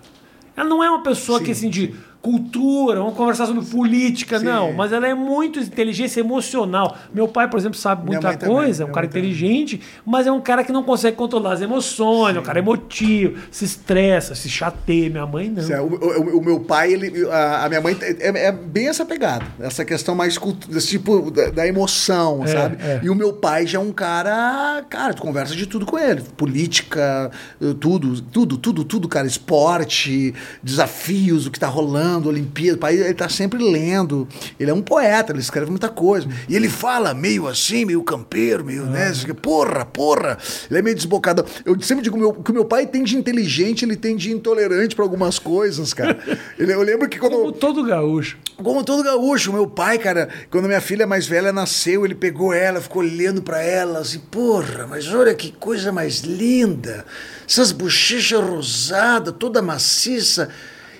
Ela 0.57 0.69
não 0.69 0.83
é 0.85 0.91
uma 0.91 1.03
pessoa 1.03 1.41
que, 1.41 1.51
assim, 1.51 1.71
de 1.71 1.95
cultura, 2.23 3.01
vamos 3.01 3.15
conversar 3.17 3.47
sobre 3.47 3.65
política, 3.65 4.39
Sim. 4.39 4.45
não. 4.45 4.73
Mas 4.73 4.93
ela 4.93 5.09
é 5.09 5.15
muito 5.15 5.59
inteligência 5.59 6.21
emocional. 6.21 6.97
Meu 7.13 7.27
pai, 7.27 7.51
por 7.51 7.59
exemplo, 7.59 7.77
sabe 7.77 8.07
muita 8.07 8.37
coisa, 8.39 8.85
é 8.85 8.87
um 8.87 8.93
cara 8.93 9.09
também. 9.09 9.23
inteligente, 9.31 9.81
mas 10.07 10.27
é 10.27 10.33
um 10.33 10.41
cara 10.41 10.63
que 10.63 10.71
não 10.73 10.85
consegue 10.85 11.17
controlar 11.17 11.55
as 11.55 11.61
emoções, 11.61 12.37
é 12.37 12.41
um 12.41 12.43
cara 12.45 12.61
emotivo, 12.61 13.39
se 13.51 13.65
estressa, 13.65 14.35
se 14.37 14.49
chateia. 14.49 15.11
Minha 15.11 15.27
mãe 15.27 15.51
não. 15.51 15.63
É, 15.75 15.81
O, 15.81 15.87
o- 15.87 16.39
o 16.39 16.45
meu 16.45 16.61
pai, 16.61 16.93
ele, 16.93 17.29
a, 17.29 17.65
a 17.65 17.69
minha 17.69 17.81
mãe 17.81 17.97
é, 18.01 18.47
é 18.47 18.53
bem 18.53 18.87
essa 18.89 19.05
pegada, 19.05 19.45
essa 19.59 19.85
questão 19.85 20.15
mais 20.15 20.39
desse 20.69 20.89
tipo 20.89 21.31
da, 21.31 21.51
da 21.51 21.67
emoção, 21.67 22.45
É, 22.45 22.47
sabe? 22.47 22.77
é. 22.81 23.01
E 23.03 23.11
o 23.11 23.15
meu 23.17 23.33
pai 23.33 23.67
já 23.67 23.79
é 23.79 23.83
um 23.83 23.91
cara, 23.93 24.85
cara, 24.89 25.13
tu 25.13 25.23
conversa 25.23 25.57
de 25.57 25.67
tudo 25.67 25.85
com 25.85 25.99
ele, 25.99 26.23
política, 26.37 27.31
eh, 27.61 27.75
tudo, 27.81 28.21
tudo, 28.23 28.57
tudo, 28.57 28.85
tudo, 28.85 29.09
cara, 29.09 29.27
esporte, 29.27 30.33
desafios, 30.63 31.47
o 31.47 31.51
que 31.51 31.59
tá 31.59 31.67
rolando, 31.67 32.12
Olimpíada, 32.19 32.77
o 32.77 32.81
pai 32.81 32.97
ele 32.97 33.15
tá 33.15 33.29
sempre 33.29 33.63
lendo. 33.63 34.27
Ele 34.59 34.71
é 34.71 34.75
um 34.75 34.83
poeta, 34.83 35.33
ele 35.33 35.41
escreve 35.41 35.71
muita 35.71 35.89
coisa. 35.89 36.27
E 36.49 36.55
ele 36.57 36.69
fala 36.69 37.15
meio 37.15 37.47
assim, 37.49 37.85
meio 37.85 38.03
campeiro, 38.03 38.65
meio, 38.65 38.85
né? 38.87 39.09
assim, 39.09 39.33
Porra, 39.35 39.85
porra. 39.85 40.39
Ele 40.71 40.79
é 40.79 40.83
meio 40.83 40.97
desbocado. 40.97 41.45
Eu 41.65 41.81
sempre 41.81 42.03
digo 42.05 42.17
meu, 42.19 42.33
que 42.33 42.51
o 42.51 42.55
meu 42.55 42.65
pai 42.65 42.87
tem 42.87 43.03
de 43.05 43.17
inteligente, 43.17 43.85
ele 43.85 43.97
tem 43.97 44.17
de 44.17 44.31
intolerante 44.33 44.95
pra 44.95 45.05
algumas 45.05 45.39
coisas, 45.39 45.93
cara. 45.95 46.19
Ele- 46.59 46.73
eu 46.73 46.83
lembro 46.83 47.09
que 47.09 47.19
quando. 47.19 47.37
Como 47.37 47.53
todo 47.53 47.83
gaúcho. 47.85 48.37
Como 48.57 48.85
todo 48.85 49.03
gaúcho, 49.03 49.53
meu 49.53 49.67
pai, 49.67 49.99
cara, 49.99 50.29
quando 50.51 50.67
minha 50.67 50.81
filha 50.81 51.07
mais 51.07 51.27
velha 51.27 51.53
nasceu, 51.53 52.05
ele 52.05 52.15
pegou 52.15 52.53
ela, 52.53 52.81
ficou 52.81 53.03
olhando 53.03 53.43
pra 53.43 53.61
ela, 53.63 53.99
assim, 54.01 54.19
porra, 54.19 54.87
mas 54.87 55.13
olha 55.13 55.35
que 55.35 55.51
coisa 55.53 55.91
mais 55.91 56.21
linda, 56.21 57.05
essas 57.49 57.73
bochechas 57.73 58.41
rosadas, 58.41 59.35
toda 59.39 59.61
maciça. 59.63 60.49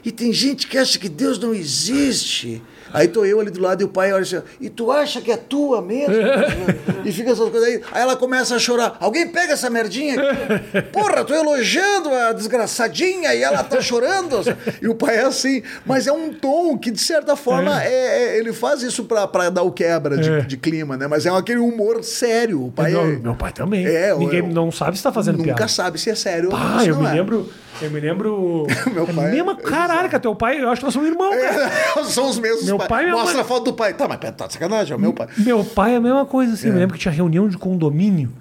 E 0.05 0.11
tem 0.11 0.33
gente 0.33 0.67
que 0.67 0.77
acha 0.77 0.99
que 0.99 1.09
Deus 1.09 1.39
não 1.39 1.55
existe. 1.55 2.61
Aí 2.93 3.09
tô 3.09 3.25
eu 3.25 3.41
ali 3.41 3.51
do 3.51 3.61
lado 3.61 3.81
e 3.81 3.85
o 3.85 3.89
pai 3.89 4.13
olha 4.13 4.23
assim, 4.23 4.41
e 4.61 4.69
tu 4.71 4.91
acha 4.91 5.21
que 5.21 5.31
é 5.33 5.37
tua 5.37 5.81
mesmo? 5.83 6.15
e 7.05 7.13
fica 7.13 7.31
essas 7.31 7.49
coisas 7.49 7.69
aí. 7.69 7.81
Aí 7.93 8.03
ela 8.03 8.17
começa 8.17 8.55
a 8.55 8.59
chorar. 8.59 8.97
Alguém 9.01 9.29
pega 9.29 9.53
essa 9.55 9.69
merdinha 9.71 10.17
aqui. 10.21 10.83
Porra, 10.93 11.25
tô 11.25 11.35
elogiando 11.35 12.09
a 12.11 12.33
desgraçadinha 12.33 13.35
e 13.35 13.43
ela 13.43 13.63
tá 13.65 13.81
chorando. 13.81 14.41
E 14.81 14.89
o 14.89 14.95
pai 14.95 15.17
é 15.17 15.23
assim. 15.25 15.63
Mas 15.87 16.07
é 16.07 16.13
um 16.13 16.33
tom 16.33 16.77
que, 16.79 16.91
de 16.91 17.01
certa 17.01 17.37
forma, 17.37 17.83
é. 17.83 17.93
é- 17.93 18.39
ele 18.39 18.53
faz 18.53 18.83
isso 18.83 19.05
pra, 19.05 19.27
pra 19.27 19.51
dar 19.51 19.63
o 19.63 19.71
quebra 19.73 20.17
de, 20.17 20.31
É. 20.31 20.41
de 20.41 20.57
clima, 20.57 20.97
né? 20.97 21.07
Mas 21.07 21.27
é 21.27 21.31
aquele 21.31 21.61
humor 21.61 22.03
sério. 22.05 22.67
O 22.67 22.71
pai 22.73 22.93
Não, 22.93 23.03
é- 23.03 23.17
meu 23.17 23.35
pai 23.35 23.53
também. 23.53 23.87
É, 23.87 24.15
Ninguém 24.15 24.41
eu- 24.41 24.49
não 24.49 24.71
sabe 24.71 24.97
se 24.97 25.03
tá 25.03 25.13
fazendo 25.13 25.39
nunca 25.39 25.55
piada. 25.55 25.69
sabe 25.69 25.99
se 25.99 26.11
é 26.11 26.15
sério 26.15 26.51
Ah, 26.53 26.85
eu 26.85 26.97
me 26.99 27.07
é. 27.07 27.13
lembro. 27.13 27.49
Eu 27.81 27.91
me 27.91 27.99
lembro. 27.99 28.67
Meu 28.93 29.05
é 29.05 29.13
pai- 29.13 29.27
a 29.27 29.31
mesma 29.33 29.57
caraca, 29.57 30.21
teu 30.21 30.35
pai, 30.37 30.63
eu 30.63 30.69
acho 30.69 30.81
que 30.81 30.85
nós 30.85 30.93
somos 30.95 31.09
irmãos. 31.09 31.35
É, 31.35 32.05
São 32.05 32.29
os 32.29 32.39
mesmos 32.39 32.65
Meu 32.67 32.77
pai 32.89 33.05
minha 33.05 33.17
Mostra 33.17 33.41
a 33.41 33.45
foto 33.45 33.65
do 33.65 33.73
pai. 33.73 33.95
Tá, 33.95 34.09
mas 34.09 34.19
tá 34.19 34.47
de 34.47 34.53
sacanagem, 34.53 34.93
é 34.93 34.97
o 34.97 35.01
meu 35.01 35.13
pai. 35.13 35.29
Meu 35.39 35.65
pai 35.65 35.95
é 35.95 35.97
a 35.97 36.01
mesma 36.01 36.25
coisa, 36.27 36.55
assim. 36.55 36.69
Eu 36.69 36.75
me 36.75 36.81
lembro 36.81 36.95
que 36.95 37.01
tinha 37.01 37.13
reunião 37.13 37.49
de 37.49 37.59
condomínio. 37.59 38.33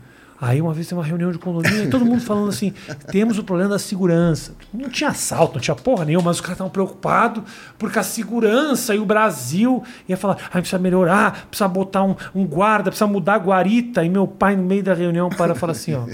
Aí 0.42 0.60
uma 0.60 0.74
vez 0.74 0.88
tem 0.88 0.98
uma 0.98 1.04
reunião 1.04 1.32
de 1.32 1.38
condomínio 1.38 1.84
e 1.84 1.88
todo 1.88 2.04
mundo 2.04 2.20
falando 2.22 2.50
assim: 2.50 2.74
temos 3.12 3.38
o 3.38 3.44
problema 3.44 3.70
da 3.70 3.80
segurança. 3.80 4.56
Não 4.74 4.90
tinha 4.90 5.12
assalto, 5.12 5.54
não 5.54 5.62
tinha 5.62 5.76
porra 5.76 6.04
nenhuma, 6.04 6.26
mas 6.26 6.38
os 6.38 6.42
caras 6.42 6.56
estavam 6.56 6.72
preocupados 6.72 7.44
porque 7.78 8.00
a 8.00 8.04
segurança 8.04 8.96
e 8.96 9.00
o 9.00 9.06
Brasil 9.06 9.84
ia 10.10 10.18
falar: 10.18 10.38
ah, 10.48 10.58
precisa 10.58 10.80
melhorar, 10.80 11.46
precisa 11.46 11.68
botar 11.68 12.04
um, 12.04 12.16
um 12.34 12.44
guarda, 12.44 12.90
precisa 12.90 13.06
mudar 13.06 13.36
a 13.36 13.38
guarita. 13.38 14.04
E 14.04 14.10
meu 14.10 14.26
pai, 14.26 14.56
no 14.56 14.64
meio 14.64 14.82
da 14.82 14.96
reunião, 14.96 15.30
para 15.30 15.54
e 15.54 15.56
fala 15.56 15.74
assim: 15.74 15.94
ó. 15.94 16.06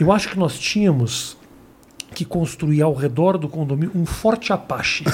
Eu 0.00 0.10
acho 0.10 0.28
que 0.28 0.36
nós 0.36 0.58
tínhamos 0.58 1.36
que 2.12 2.24
construir 2.24 2.82
ao 2.82 2.92
redor 2.92 3.38
do 3.38 3.48
condomínio 3.48 3.92
um 3.94 4.04
forte 4.04 4.52
Apache. 4.52 5.04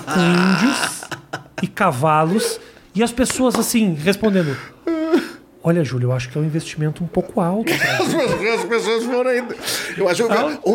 Com 0.00 0.20
índios 0.20 1.00
e 1.62 1.66
cavalos. 1.66 2.60
E 2.94 3.02
as 3.02 3.12
pessoas 3.12 3.54
assim, 3.56 3.94
respondendo. 3.94 4.56
Olha, 5.62 5.82
Júlio, 5.82 6.06
eu 6.10 6.12
acho 6.12 6.28
que 6.30 6.38
é 6.38 6.40
um 6.40 6.44
investimento 6.44 7.02
um 7.02 7.08
pouco 7.08 7.40
alto. 7.40 7.72
As 7.72 7.78
pessoas, 8.06 8.60
as 8.60 8.64
pessoas 8.66 9.04
foram 9.04 9.28
ainda. 9.30 9.56
Eu 9.98 10.08
acho 10.08 10.22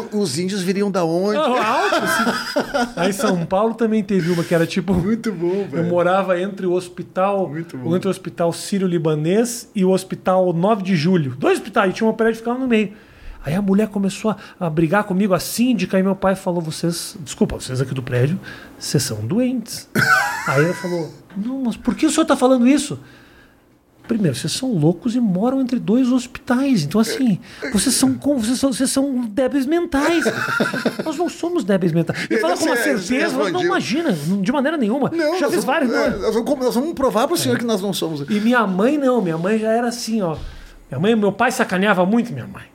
que 0.10 0.18
os 0.18 0.38
índios 0.38 0.62
viriam 0.62 0.92
da 0.92 1.06
onde? 1.06 1.36
Não, 1.36 1.56
alto, 1.56 1.96
assim. 1.96 2.92
Aí 2.98 3.14
São 3.14 3.46
Paulo 3.46 3.74
também 3.74 4.04
teve 4.04 4.30
uma 4.30 4.44
que 4.44 4.54
era 4.54 4.68
tipo. 4.68 4.94
Muito 4.94 5.32
bom, 5.32 5.62
Eu 5.62 5.68
velho. 5.68 5.88
morava 5.88 6.38
entre 6.42 6.66
o 6.66 6.74
hospital, 6.74 7.48
Muito 7.48 7.78
bom. 7.78 7.96
entre 7.96 8.10
o 8.10 8.12
hospital 8.12 8.52
Sírio-Libanês 8.52 9.70
e 9.74 9.86
o 9.86 9.92
hospital 9.92 10.52
9 10.52 10.84
de 10.84 10.96
Julho. 10.98 11.36
Dois 11.40 11.58
hospitais, 11.60 11.92
e 11.92 11.94
tinha 11.94 12.06
uma 12.08 12.14
prédio 12.14 12.34
que 12.34 12.40
ficava 12.40 12.60
no 12.60 12.68
meio. 12.68 12.92
Aí 13.44 13.56
a 13.56 13.62
mulher 13.62 13.88
começou 13.88 14.36
a, 14.60 14.70
brigar 14.70 15.04
comigo, 15.04 15.34
a 15.34 15.40
síndica, 15.40 15.98
e 15.98 16.04
meu 16.04 16.16
pai 16.16 16.36
falou: 16.36 16.62
vocês, 16.62 17.18
desculpa, 17.22 17.56
vocês 17.60 17.82
aqui 17.82 17.94
do 17.94 18.04
prédio, 18.04 18.40
vocês 18.78 19.02
são 19.02 19.18
doentes. 19.26 19.90
Aí 20.48 20.64
ela 20.64 20.74
falou: 20.76 21.12
Não, 21.36 21.64
mas 21.64 21.76
por 21.76 21.96
que 21.96 22.06
o 22.06 22.10
senhor 22.12 22.24
está 22.24 22.36
falando 22.36 22.68
isso? 22.68 23.00
Primeiro, 24.08 24.36
vocês 24.36 24.52
são 24.52 24.74
loucos 24.74 25.16
e 25.16 25.20
moram 25.22 25.62
entre 25.62 25.80
dois 25.80 26.12
hospitais. 26.12 26.84
Então, 26.84 27.00
assim, 27.00 27.40
vocês 27.72 27.96
são 27.96 28.14
vocês 28.14 28.60
são, 28.60 28.74
vocês 28.74 28.90
são 28.90 29.26
débeis 29.26 29.66
mentais. 29.66 30.26
Nós 31.06 31.16
não 31.18 31.30
somos 31.30 31.64
débeis 31.64 31.94
mentais. 31.94 32.28
E 32.30 32.38
fala 32.38 32.58
com 32.58 32.66
uma 32.66 32.76
você 32.76 32.98
certeza, 32.98 33.38
não 33.38 33.44
respondiu. 33.46 33.68
imagina, 33.68 34.12
de 34.12 34.52
maneira 34.52 34.76
nenhuma. 34.76 35.10
Não, 35.12 35.36
Já 35.40 35.46
nós 35.48 35.56
fiz 35.56 35.64
vamos- 35.64 35.66
vários. 35.66 35.94
é, 35.94 36.10
não. 36.10 36.20
nós, 36.20 36.34
vamos, 36.36 36.60
nós 36.66 36.76
vamos 36.76 36.94
provar 36.94 37.28
pro 37.28 37.38
senhor 37.38 37.58
que 37.58 37.64
nós 37.64 37.82
não 37.82 37.94
somos. 37.94 38.22
E 38.30 38.40
minha 38.42 38.68
mãe 38.68 38.98
não, 38.98 39.22
minha 39.22 39.38
mãe 39.38 39.58
já 39.58 39.72
era 39.72 39.88
assim, 39.88 40.22
ó. 40.22 40.36
Minha 40.90 41.00
mãe, 41.00 41.16
meu 41.16 41.32
pai 41.32 41.52
sacaneava 41.52 42.06
muito 42.06 42.34
minha 42.34 42.48
mãe. 42.48 42.66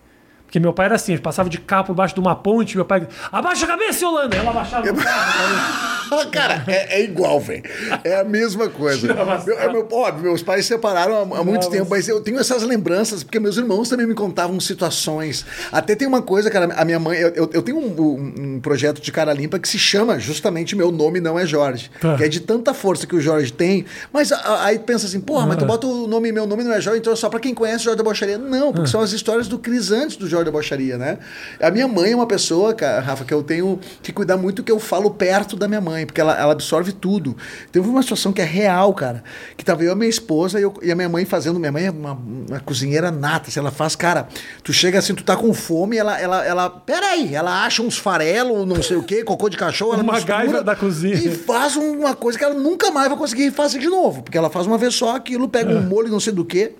Porque 0.57 0.61
meu 0.62 0.72
pai 0.72 0.86
era 0.86 0.94
assim, 0.94 1.12
ele 1.12 1.20
passava 1.20 1.50
de 1.50 1.59
carro 1.59 1.84
por 1.88 1.94
baixo 1.94 2.14
de 2.14 2.20
uma 2.20 2.34
ponte, 2.34 2.76
meu 2.76 2.84
pai, 2.86 3.07
abaixa 3.30 3.66
a 3.66 3.68
cabeça, 3.68 4.02
Yolanda! 4.07 4.36
Ela 4.38 4.50
abaixava 4.50 4.90
o 4.90 4.94
carro. 4.96 5.86
Ah, 6.09 6.24
Cara, 6.30 6.62
é, 6.68 7.00
é 7.00 7.02
igual, 7.02 7.40
velho. 7.40 7.64
É 8.04 8.20
a 8.20 8.22
mesma 8.22 8.68
coisa. 8.68 9.12
Meu, 9.44 9.59
é 9.59 9.72
meu- 9.72 9.88
óbvio, 9.90 10.22
meus 10.22 10.40
pais 10.40 10.64
se 10.64 10.68
separaram 10.68 11.16
há, 11.34 11.38
há 11.40 11.42
muito 11.42 11.68
tempo, 11.68 11.88
mas 11.90 12.07
eu 12.07 12.20
tenho 12.20 12.38
essas 12.38 12.62
lembranças, 12.62 13.24
porque 13.24 13.40
meus 13.40 13.57
irmãos 13.57 13.88
também 13.88 14.07
me 14.07 14.14
contavam 14.14 14.61
situações. 14.61 15.44
Até 15.72 15.96
tem 15.96 16.07
uma 16.07 16.22
coisa, 16.22 16.48
cara, 16.48 16.72
a 16.76 16.84
minha 16.84 17.00
mãe. 17.00 17.18
Eu, 17.18 17.50
eu- 17.52 17.61
tenho 17.62 17.78
um, 17.78 18.00
um- 18.00 18.34
um 18.54 18.61
projeto 18.61 19.02
de 19.02 19.11
cara 19.11 19.32
limpa 19.32 19.59
que 19.59 19.68
se 19.68 19.80
chama 19.80 20.16
justamente 20.16 20.76
Meu 20.76 20.92
Nome 20.92 21.18
Não 21.18 21.36
É 21.36 21.44
Jorge. 21.44 21.90
Tá. 22.00 22.14
Que 22.16 22.22
é 22.22 22.28
de 22.28 22.38
tanta 22.38 22.72
força 22.72 23.04
que 23.04 23.16
o 23.16 23.20
Jorge 23.20 23.52
tem. 23.52 23.84
Mas 24.12 24.30
aí 24.30 24.78
pensa 24.78 25.07
assim, 25.07 25.20
porra, 25.20 25.44
mas 25.44 25.57
tu 25.57 25.64
Ah. 25.64 25.66
bota 25.66 25.88
o 25.88 26.07
nome 26.07 26.30
Meu 26.30 26.46
Nome 26.46 26.62
Não 26.62 26.72
É 26.72 26.80
Jorge, 26.80 27.00
então 27.00 27.12
é 27.14 27.16
só 27.16 27.28
pra 27.28 27.40
quem 27.40 27.52
conhece 27.52 27.80
o 27.80 27.84
Jorge 27.86 27.98
da 27.98 28.04
Bocharia. 28.04 28.38
Não, 28.38 28.68
Ah. 28.68 28.72
porque 28.74 28.88
são 28.88 29.00
as 29.00 29.11
histórias 29.11 29.48
do 29.48 29.59
Cris 29.59 29.90
antes 29.90 30.16
do 30.16 30.28
Jorge 30.28 30.44
da 30.47 30.53
Bocharia, 30.53 30.97
né? 30.97 31.18
A 31.61 31.70
minha 31.70 31.86
mãe 31.86 32.12
é 32.12 32.16
uma 32.16 32.26
pessoa, 32.26 32.72
cara, 32.74 33.01
Rafa, 33.01 33.24
que 33.24 33.34
eu 33.34 33.42
tenho 33.42 33.78
que 34.03 34.12
cuidar 34.12 34.36
muito 34.36 34.62
que 34.62 34.72
eu 34.72 34.78
falo 34.80 35.11
perto 35.11 35.55
da 35.57 35.68
minha 35.68 35.80
mãe, 35.80 36.07
porque 36.07 36.20
ela, 36.20 36.38
ela 36.38 36.53
absorve 36.53 36.92
tudo. 36.92 37.36
Teve 37.70 37.88
uma 37.88 38.03
situação 38.03 38.32
que 38.32 38.40
é 38.40 38.44
real, 38.44 38.94
cara, 38.94 39.22
que 39.57 39.64
tava 39.64 39.82
eu 39.82 39.88
e 39.88 39.92
a 39.92 39.94
minha 39.94 40.09
esposa 40.09 40.59
e, 40.59 40.62
eu- 40.62 40.74
e 40.82 40.90
a 40.90 40.94
minha 40.97 41.09
mãe 41.09 41.24
fazendo, 41.24 41.59
minha 41.59 41.70
mãe 41.72 41.86
é 41.86 41.90
uma, 41.90 42.12
uma 42.49 42.61
cozinheira 42.61 43.11
nata, 43.11 43.49
assim, 43.51 43.61
ela 43.61 43.70
faz, 43.70 43.94
cara, 43.97 44.28
tu 44.62 44.72
chega 44.72 44.99
assim, 44.99 45.14
tu 45.14 45.22
tá 45.24 45.36
com 45.36 45.53
fome, 45.53 45.97
ela, 45.97 46.18
ela, 46.20 46.44
ela, 46.44 46.70
peraí, 46.70 47.34
ela 47.34 47.64
acha 47.64 47.82
uns 47.82 47.99
farelos, 47.99 48.66
não 48.66 48.82
sei 48.82 48.97
o 48.97 49.03
que, 49.03 49.22
cocô 49.24 49.49
de 49.49 49.57
cachorro, 49.57 49.92
ela 49.94 50.03
Uma 50.03 50.12
MacGyver 50.14 50.62
da 50.62 50.74
cozinha. 50.76 51.14
E 51.14 51.30
faz 51.30 51.76
uma 51.76 52.14
coisa 52.14 52.38
que 52.38 52.44
ela 52.44 52.55
nunca 52.55 52.90
mais 52.90 53.09
vai 53.09 53.16
conseguir 53.18 53.51
fazer 53.51 53.78
de 53.78 53.88
novo, 53.88 54.22
porque 54.22 54.38
ela 54.38 54.49
faz 54.51 54.66
uma 54.66 54.78
vez 54.78 54.94
só 54.94 55.16
aquilo, 55.16 55.49
pega 55.49 55.72
É. 55.72 55.76
um 55.76 55.82
molho 55.82 56.09
não 56.09 56.20
sei 56.20 56.32
do 56.32 56.44
que. 56.44 56.72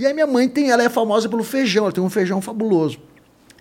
E 0.00 0.06
aí 0.06 0.14
minha 0.14 0.26
mãe 0.26 0.48
tem, 0.48 0.70
ela 0.70 0.82
é 0.82 0.88
famosa 0.88 1.28
pelo 1.28 1.44
feijão, 1.44 1.84
ela 1.84 1.92
tem 1.92 2.02
um 2.02 2.08
feijão 2.08 2.40
fabuloso. 2.40 2.98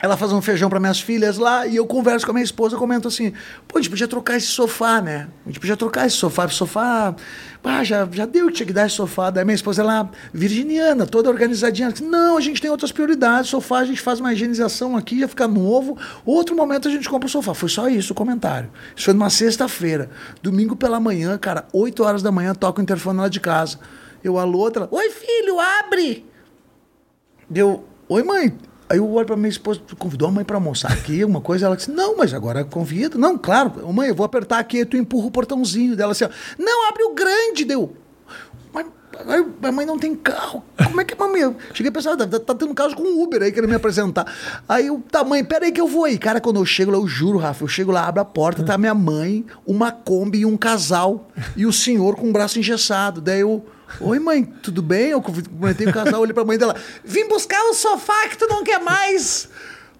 Ela 0.02 0.16
faz 0.16 0.32
um 0.32 0.42
feijão 0.42 0.70
para 0.70 0.80
minhas 0.80 1.02
filhas 1.02 1.38
lá 1.38 1.68
e 1.68 1.76
eu 1.76 1.86
converso 1.86 2.26
com 2.26 2.32
a 2.32 2.34
minha 2.34 2.46
esposa, 2.46 2.78
comento 2.78 3.10
assim: 3.10 3.34
pô, 3.68 3.78
a 3.78 3.82
gente 3.82 3.90
podia 3.90 4.08
trocar 4.08 4.38
esse 4.38 4.48
sofá, 4.48 5.02
né? 5.02 5.28
A 5.46 5.50
gente 5.50 5.60
podia 5.60 5.76
trocar 5.76 6.08
esse 6.08 6.16
sofá, 6.16 6.46
esse 6.46 6.56
sofá, 6.56 7.14
pá, 7.62 7.84
já, 7.84 8.08
já 8.10 8.26
deu 8.26 8.50
tinha 8.52 8.66
que 8.66 8.72
dar 8.72 8.86
esse 8.86 8.96
sofá. 8.96 9.30
Daí 9.30 9.44
minha 9.44 9.54
esposa, 9.54 9.82
ela, 9.82 10.10
virginiana, 10.34 11.06
toda 11.06 11.30
organizadinha, 11.30 11.88
ela 11.88 11.92
disse: 11.92 12.06
não, 12.06 12.38
a 12.38 12.40
gente 12.40 12.62
tem 12.62 12.72
outras 12.72 12.94
prioridades, 12.94 13.50
sofá 13.50 13.80
a 13.80 13.86
gente 13.86 14.00
faz 14.00 14.22
uma 14.22 14.32
higienização 14.32 14.96
aqui, 14.96 15.20
já 15.20 15.28
fica 15.28 15.46
novo, 15.46 15.98
outro 16.26 16.56
momento 16.56 16.88
a 16.88 16.92
gente 16.92 17.10
compra 17.10 17.28
o 17.28 17.30
sofá. 17.30 17.54
Foi 17.54 17.68
só 17.68 17.90
isso 17.90 18.14
o 18.14 18.16
comentário. 18.16 18.72
Isso 18.96 19.04
foi 19.04 19.14
numa 19.14 19.30
sexta-feira. 19.30 20.10
Domingo 20.42 20.78
pela 20.78 21.02
manhã, 21.02 21.38
cara, 21.38 21.68
8 21.74 22.02
horas 22.02 22.24
da 22.24 22.32
manhã, 22.32 22.56
toca 22.56 22.80
o 22.80 22.82
interfone 22.82 23.20
lá 23.20 23.28
de 23.28 23.42
casa. 23.42 23.78
Eu, 24.24 24.38
alô, 24.38 24.60
outra, 24.60 24.88
oi 24.90 25.10
filho, 25.10 25.60
abre! 25.60 26.29
Deu, 27.50 27.84
oi 28.08 28.24
mãe. 28.24 28.54
Aí 28.88 28.98
eu 28.98 29.12
olho 29.12 29.26
pra 29.26 29.36
minha 29.36 29.50
esposa, 29.50 29.80
tu 29.86 29.96
convidou 29.96 30.28
a 30.28 30.32
mãe 30.32 30.44
pra 30.44 30.58
almoçar 30.58 30.92
aqui, 30.92 31.24
uma 31.24 31.40
coisa, 31.40 31.68
ela 31.68 31.76
disse, 31.76 31.92
não, 31.92 32.18
mas 32.18 32.34
agora 32.34 32.64
convida. 32.64 33.20
Não, 33.20 33.38
claro, 33.38 33.72
mãe, 33.94 34.10
eu 34.10 34.16
vou 34.16 34.26
apertar 34.26 34.58
aqui, 34.58 34.84
tu 34.84 34.98
empurra 34.98 35.28
o 35.28 35.32
portãozinho 35.32 35.96
dela 35.96 36.12
assim, 36.12 36.24
ó, 36.24 36.30
não, 36.58 36.90
abre 36.90 37.04
o 37.04 37.14
grande, 37.14 37.66
deu. 37.66 37.96
Mas 38.74 38.88
aí, 39.28 39.46
a 39.62 39.72
mãe 39.72 39.86
não 39.86 40.00
tem 40.00 40.16
carro, 40.16 40.64
como 40.84 41.02
é 41.02 41.04
que 41.06 41.14
a 41.14 41.28
mãe... 41.28 41.42
Eu 41.42 41.56
cheguei 41.72 41.90
a 41.90 41.94
pensar, 41.94 42.18
tá, 42.18 42.40
tá 42.40 42.56
tendo 42.56 42.74
caso 42.74 42.96
com 42.96 43.04
o 43.04 43.22
Uber 43.22 43.44
aí, 43.44 43.52
querendo 43.52 43.70
me 43.70 43.76
apresentar. 43.76 44.26
Aí 44.68 44.88
eu, 44.88 45.04
tá 45.12 45.24
mãe, 45.24 45.46
peraí 45.46 45.72
que 45.72 45.80
eu 45.80 45.88
vou 45.88 46.06
aí. 46.06 46.18
Cara, 46.18 46.42
quando 46.42 46.60
eu 46.60 46.66
chego 46.66 46.90
lá, 46.90 46.98
eu 46.98 47.08
juro, 47.08 47.38
Rafa, 47.38 47.64
eu 47.64 47.68
chego 47.68 47.92
lá, 47.92 48.08
abro 48.08 48.22
a 48.22 48.26
porta, 48.26 48.64
tá 48.64 48.76
minha 48.76 48.96
mãe, 48.96 49.46
uma 49.68 49.92
Kombi 49.92 50.40
e 50.40 50.46
um 50.48 50.58
casal, 50.58 51.30
e 51.56 51.64
o 51.68 51.72
senhor 51.72 52.16
com 52.16 52.30
o 52.30 52.34
braço 52.34 52.58
engessado. 52.58 53.22
Daí 53.22 53.42
eu... 53.42 53.64
Oi, 54.00 54.20
mãe, 54.20 54.44
tudo 54.44 54.82
bem? 54.82 55.10
Eu 55.10 55.22
comentei 55.22 55.88
o 55.88 55.94
casal, 55.94 56.22
olhei 56.22 56.34
pra 56.34 56.46
mãe 56.46 56.58
dela. 56.58 56.76
Vim 57.04 57.28
buscar 57.28 57.62
o 57.64 57.74
sofá 57.74 58.28
que 58.30 58.38
tu 58.38 58.48
não 58.48 58.64
quer 58.64 58.80
mais. 58.80 59.50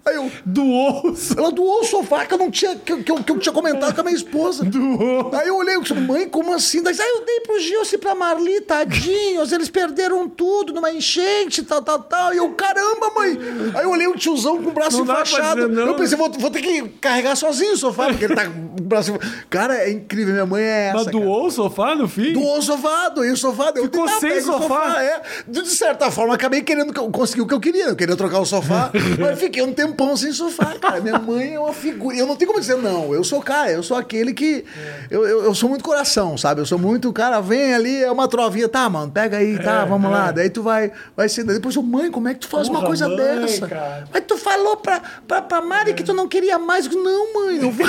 Aí 0.06 0.16
eu. 0.16 0.32
Doou. 0.46 1.14
Ela 1.38 1.52
doou 1.52 1.82
o 1.82 1.84
sofá 1.84 2.26
que 2.26 2.34
eu 2.34 2.38
não 2.38 2.50
tinha. 2.50 2.76
Que, 2.76 2.92
eu- 2.94 3.04
que 3.04 3.12
eu, 3.12 3.24
que 3.24 3.32
eu 3.32 3.40
tinha 3.40 3.54
comentado 3.54 3.94
com 3.94 4.02
a 4.02 4.04
minha 4.04 4.16
esposa. 4.16 4.64
Doou. 4.64 5.30
Aí 5.34 5.48
eu 5.48 5.56
olhei 5.58 5.76
e 5.76 5.82
disse, 5.82 5.94
mãe, 5.94 6.28
como 6.28 6.54
assim? 6.54 6.82
Daí, 6.82 6.96
aí 7.00 7.10
eu 7.18 7.26
dei 7.26 7.40
pro 7.42 7.60
Gilce 7.60 7.96
e 7.96 7.98
pra 7.98 8.16
Marli, 8.16 8.62
tadinhos, 8.62 9.52
eles 9.52 9.70
perderam 9.70 10.28
tudo 10.28 10.74
numa 10.74 10.92
enchente, 10.92 11.64
tal, 11.64 11.82
tal, 11.82 12.00
tal. 12.00 12.34
E 12.34 12.38
eu, 12.38 12.50
caramba, 12.52 13.12
mãe! 13.16 13.38
Aí 13.76 13.84
eu 13.84 13.90
olhei 13.92 14.08
o 14.08 14.16
tiozão 14.16 14.62
com 14.64 14.70
o 14.70 14.74
braço 14.74 14.98
Não 14.98 15.04
enfaixado. 15.04 15.68
dizer 15.68 15.82
não, 15.82 15.88
eu 15.88 15.96
pensei, 15.96 16.18
né? 16.18 16.24
vou, 16.28 16.40
vou 16.40 16.50
ter 16.52 16.62
que 16.62 16.90
carregar 17.02 17.36
sozinho 17.36 17.74
o 17.74 17.78
sofá, 17.78 18.08
porque 18.08 18.26
ele 18.26 18.36
tá 18.36 18.46
com 18.46 18.52
o 18.52 18.82
braço. 18.82 19.14
Cara, 19.50 19.76
é 19.76 19.92
incrível, 19.92 20.34
minha 20.34 20.46
mãe 20.46 20.64
é 20.64 20.86
essa. 20.88 20.94
Mas 20.98 21.06
cara. 21.06 21.18
doou 21.18 21.46
o 21.46 21.52
sofá 21.52 21.96
no 21.96 22.08
fim? 22.08 22.34
Doou 22.34 22.58
o 22.58 22.62
sofá, 22.62 23.10
doei 23.10 23.32
o 23.32 23.38
sofá. 23.38 23.72
Eu 23.76 23.84
Ficou 23.84 24.06
tentava 24.06 24.20
sem 24.20 24.38
o 24.38 24.42
sofá. 24.42 25.04
é. 25.04 25.22
De 25.48 25.66
certa 25.68 26.10
forma, 26.10 26.34
acabei 26.36 26.62
querendo 26.62 26.94
que 26.94 27.00
eu 27.00 27.10
consegui 27.12 27.42
o 27.42 27.48
que 27.48 27.54
eu 27.54 27.60
queria. 27.60 27.86
Eu 27.86 27.96
queria 27.96 28.16
trocar 28.16 28.40
o 28.40 28.46
sofá, 28.46 28.92
mas 29.20 29.40
fiquei 29.40 29.62
um 29.62 29.74
tempão 29.90 30.16
sem 30.16 30.32
sofá, 30.32 30.76
cara. 30.80 31.02
Minha 31.02 31.20
mãe 31.20 31.54
é 31.56 31.60
uma 31.60 31.74
figura. 31.74 32.16
Eu 32.16 32.26
não 32.28 32.36
tenho 32.36 32.50
como 32.50 32.60
dizer, 32.60 32.78
não. 32.78 33.14
Eu 33.14 33.24
sou 33.24 33.42
cara, 33.42 33.72
eu 33.72 33.84
sou 33.84 33.98
aquele 33.98 34.34
que. 34.34 34.64
Eu, 35.10 35.26
eu, 35.28 35.44
eu 35.46 35.56
sou 35.56 35.70
muito 35.70 35.84
coração, 35.84 36.38
sabe? 36.38 36.62
Eu 36.62 36.66
sou 36.66 36.78
muito, 36.78 37.12
cara, 37.14 37.40
vem 37.42 37.74
ali, 37.74 38.04
é 38.04 38.12
uma 38.12 38.28
trovinha, 38.28 38.68
tá, 38.70 38.90
mano, 38.90 39.12
pega 39.12 39.38
aí, 39.38 39.58
tá, 39.58 39.82
É, 39.82 39.86
vamos 39.86 40.10
lá. 40.12 40.30
é. 40.30 40.34
Daí 40.34 40.50
tu 40.50 40.62
vai, 40.64 40.92
vai 41.16 41.28
ser. 41.30 41.44
Depois 41.44 41.76
eu, 41.76 41.84
mãe, 41.84 42.10
como 42.12 42.28
é 42.28 42.34
que 42.34 42.42
tu 42.42 42.48
faz 42.48 42.68
uma 42.68 42.76
Porra, 42.80 42.88
coisa 42.88 43.08
mãe, 43.08 43.18
dessa? 43.18 43.68
cara. 43.68 44.08
Mas 44.14 44.24
tu 44.28 44.38
falou 44.38 44.78
pra, 44.78 45.02
pra, 45.28 45.42
pra 45.42 45.62
Mari 45.62 45.94
que 45.94 46.04
tu 46.04 46.14
não 46.14 46.28
queria 46.28 46.58
mais. 46.60 46.88
Não, 46.88 47.34
mãe, 47.34 47.60
não 47.60 47.72
foi. 47.74 47.88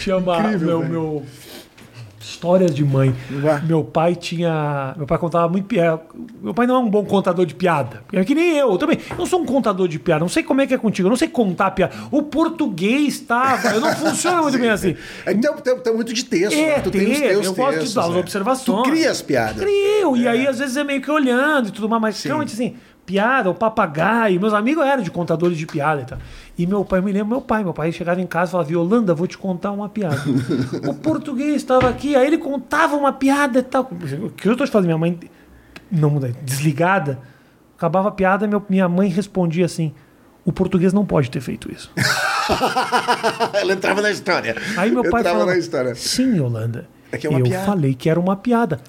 Tinha 0.00 0.16
uma, 0.16 0.38
Incrível, 0.40 0.66
meu, 0.66 0.78
velho. 0.80 0.90
meu, 0.92 1.22
Histórias 2.22 2.74
de 2.74 2.84
mãe. 2.84 3.14
Vá. 3.28 3.60
Meu 3.60 3.82
pai 3.82 4.14
tinha. 4.14 4.94
Meu 4.96 5.06
pai 5.06 5.18
contava 5.18 5.48
muito 5.48 5.66
piada. 5.66 6.00
Meu 6.40 6.54
pai 6.54 6.66
não 6.66 6.76
é 6.76 6.78
um 6.78 6.88
bom 6.88 7.04
contador 7.04 7.44
de 7.44 7.54
piada. 7.54 8.02
É 8.12 8.24
que 8.24 8.34
nem 8.34 8.56
eu. 8.56 8.70
Eu 8.72 8.78
também. 8.78 8.98
Eu 9.10 9.16
não 9.16 9.26
sou 9.26 9.40
um 9.40 9.44
contador 9.44 9.88
de 9.88 9.98
piada. 9.98 10.20
Não 10.20 10.28
sei 10.28 10.42
como 10.42 10.60
é 10.60 10.66
que 10.66 10.72
é 10.72 10.78
contigo. 10.78 11.08
Eu 11.08 11.10
não 11.10 11.16
sei 11.16 11.28
contar 11.28 11.72
piada. 11.72 11.94
O 12.10 12.22
português 12.22 13.18
tava. 13.20 13.68
Eu 13.68 13.80
não 13.80 13.92
funciona 13.94 14.40
muito 14.40 14.56
bem 14.58 14.70
assim. 14.70 14.96
É, 15.26 15.34
tem, 15.34 15.52
tem, 15.52 15.78
tem 15.78 15.94
muito 15.94 16.12
de 16.12 16.24
texto. 16.24 16.54
É, 16.54 16.76
né? 16.76 16.80
Tu 16.80 16.90
tem 16.90 17.10
os 17.10 17.18
tem, 17.18 17.28
teus 17.28 17.46
eu 17.46 17.54
gosto 17.54 17.70
de 17.70 17.78
textos, 17.78 17.94
dar 17.94 18.04
as 18.04 18.10
né? 18.10 18.20
observações. 18.20 18.82
Tu 18.82 18.90
cria 18.90 19.10
as 19.10 19.22
piadas. 19.22 19.62
Crio. 19.62 20.16
E 20.16 20.28
aí, 20.28 20.46
às 20.46 20.58
vezes, 20.58 20.76
é 20.76 20.84
meio 20.84 21.02
que 21.02 21.10
olhando 21.10 21.68
e 21.68 21.72
tudo 21.72 21.88
mais. 21.88 22.02
Mas 22.02 22.22
realmente 22.22 22.52
assim, 22.52 22.76
piada, 23.06 23.50
o 23.50 23.54
papagaio. 23.54 24.40
Meus 24.40 24.54
amigos 24.54 24.84
eram 24.84 25.02
de 25.02 25.10
contadores 25.10 25.56
de 25.58 25.66
piada 25.66 26.02
e 26.02 26.04
tal. 26.04 26.18
E 26.56 26.66
meu 26.66 26.84
pai, 26.84 27.00
me 27.00 27.12
lembro, 27.12 27.28
meu 27.28 27.40
pai, 27.40 27.64
meu 27.64 27.72
pai 27.72 27.90
chegava 27.92 28.20
em 28.20 28.26
casa 28.26 28.50
e 28.50 28.52
falava, 28.52 28.72
Yolanda, 28.72 29.14
vou 29.14 29.26
te 29.26 29.36
contar 29.38 29.70
uma 29.72 29.88
piada. 29.88 30.20
o 30.88 30.94
português 30.94 31.56
estava 31.56 31.88
aqui, 31.88 32.14
aí 32.14 32.26
ele 32.26 32.38
contava 32.38 32.96
uma 32.96 33.12
piada 33.12 33.58
e 33.58 33.62
tal. 33.62 33.88
O 34.22 34.30
que 34.30 34.48
eu 34.48 34.56
tô 34.56 34.64
te 34.64 34.70
falando, 34.70 34.86
minha 34.86 34.98
mãe, 34.98 35.18
não, 35.90 36.18
desligada, 36.42 37.18
acabava 37.76 38.08
a 38.08 38.12
piada, 38.12 38.46
meu, 38.46 38.62
minha 38.68 38.88
mãe 38.88 39.08
respondia 39.08 39.64
assim, 39.66 39.92
o 40.44 40.52
português 40.52 40.92
não 40.92 41.04
pode 41.04 41.30
ter 41.30 41.40
feito 41.40 41.70
isso. 41.72 41.90
Ela 43.54 43.72
entrava 43.72 44.02
na 44.02 44.10
história. 44.10 44.56
Aí 44.76 44.90
meu 44.90 45.02
pai 45.02 45.20
entrava 45.20 45.38
falava, 45.38 45.52
na 45.52 45.58
história. 45.58 45.94
sim, 45.94 46.36
Yolanda, 46.36 46.88
É 47.10 47.16
é 47.16 47.26
eu 47.26 47.42
piada." 47.42 47.66
falei 47.66 47.94
que 47.94 48.08
era 48.10 48.18
uma 48.18 48.36
piada. 48.36 48.80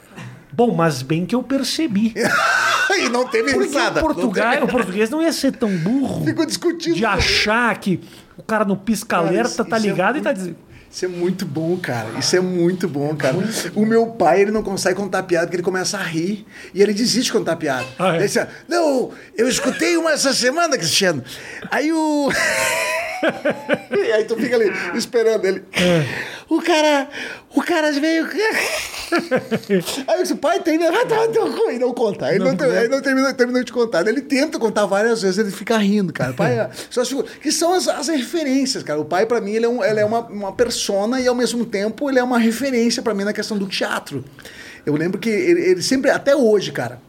Bom, 0.54 0.74
mas 0.74 1.01
bem 1.01 1.26
que 1.26 1.34
eu 1.34 1.41
percebi. 1.43 2.14
e 2.97 3.10
não 3.10 3.28
teve 3.28 3.51
Porque 3.54 3.68
risada. 3.68 3.99
o, 3.99 4.04
português, 4.04 4.64
o 4.64 4.68
português 4.68 5.10
não 5.10 5.22
ia 5.22 5.34
ser 5.34 5.51
tão 5.54 5.70
burro 5.78 6.24
Ficou 6.24 6.45
discutindo. 6.45 6.95
de 6.95 7.06
achar 7.06 7.76
que 7.80 7.99
o 8.38 8.43
cara 8.43 8.64
no 8.64 8.78
pisca-alerta 8.78 9.66
tá 9.66 9.78
é 9.78 9.80
ligado 9.80 10.18
e 10.18 10.22
tá 10.22 10.30
muito- 10.30 10.39
dizendo. 10.39 10.58
Isso 10.93 11.06
é 11.06 11.08
muito 11.08 11.43
bom, 11.43 11.76
cara. 11.78 12.08
Isso 12.20 12.36
é 12.36 12.39
muito 12.39 12.88
bom, 12.88 13.16
cara. 13.16 13.36
O 13.74 13.84
meu 13.84 14.06
pai, 14.12 14.41
ele 14.41 14.51
não 14.51 14.62
consegue 14.62 14.95
contar 14.95 15.24
piada 15.24 15.47
porque 15.47 15.56
ele 15.56 15.64
começa 15.64 15.97
a 15.97 16.04
rir 16.04 16.45
e 16.72 16.84
ele 16.84 16.93
desiste 16.93 17.24
de 17.24 17.32
contar 17.32 17.56
piada. 17.56 17.84
Ah, 17.97 18.14
é? 18.14 18.18
Ele 18.18 18.28
diz, 18.28 18.38
não, 18.70 19.10
eu 19.36 19.49
escutei 19.49 19.97
uma 19.97 20.12
essa 20.12 20.32
semana, 20.36 20.78
Cristiano. 20.78 21.24
Aí 21.72 21.91
o. 21.91 22.30
e 23.91 24.12
aí 24.12 24.24
tu 24.26 24.36
fica 24.36 24.56
ali 24.56 24.72
esperando 24.93 25.45
ele. 25.45 25.64
É. 25.74 26.06
O 26.56 26.62
cara. 26.62 27.10
O 27.56 27.62
cara 27.62 27.91
veio. 27.93 28.26
aí 30.08 30.18
eu 30.18 30.22
disse, 30.22 30.36
pai, 30.36 30.60
tem. 30.60 30.78
né? 30.78 30.91
Vai 30.91 31.06
tomar 31.08 31.28
teu 31.30 31.51
cu. 31.51 31.72
E 31.72 31.80
não 31.80 31.93
conta. 31.93 32.26
Aí 32.28 32.38
Não 32.38 32.45
não, 32.45 32.51
não 32.89 33.01
terminou, 33.01 33.34
terminou 33.34 33.64
de 33.64 33.72
contar. 33.72 34.08
Ele 34.08 34.22
tenta 34.22 34.60
contar 34.60 34.86
várias 34.86 35.22
vezes, 35.22 35.38
ele 35.38 35.51
fica 35.51 35.78
rindo, 35.78 36.12
cara. 36.14 36.34
Pai, 36.34 36.60
é- 36.60 36.70
as 36.70 37.08
figuras- 37.08 37.32
que 37.41 37.51
são 37.51 37.74
as, 37.74 37.88
as 37.88 38.08
referências, 38.08 38.84
cara. 38.84 38.99
O 38.99 39.06
pai, 39.06 39.26
pra 39.26 39.41
mim, 39.41 39.54
ele 39.54 39.66
é, 39.66 39.70
um, 39.70 39.84
ele 39.84 39.99
é 39.99 40.06
uma, 40.06 40.20
uma 40.22 40.51
persona 40.54 41.20
e, 41.20 41.28
ao 41.28 41.36
mesmo 41.36 41.66
tempo, 41.66 42.10
ele 42.10 42.20
é 42.20 42.24
uma 42.24 42.38
referência 42.39 43.01
pra 43.01 43.14
mim 43.14 43.24
na 43.24 43.34
questão 43.34 43.58
do 43.58 43.68
teatro. 43.68 44.24
Eu 44.86 44.95
lembro 44.95 45.20
que 45.20 45.30
ele, 45.30 45.62
ele 45.62 45.82
sempre, 45.82 46.12
até 46.12 46.36
hoje, 46.36 46.72
cara. 46.72 46.99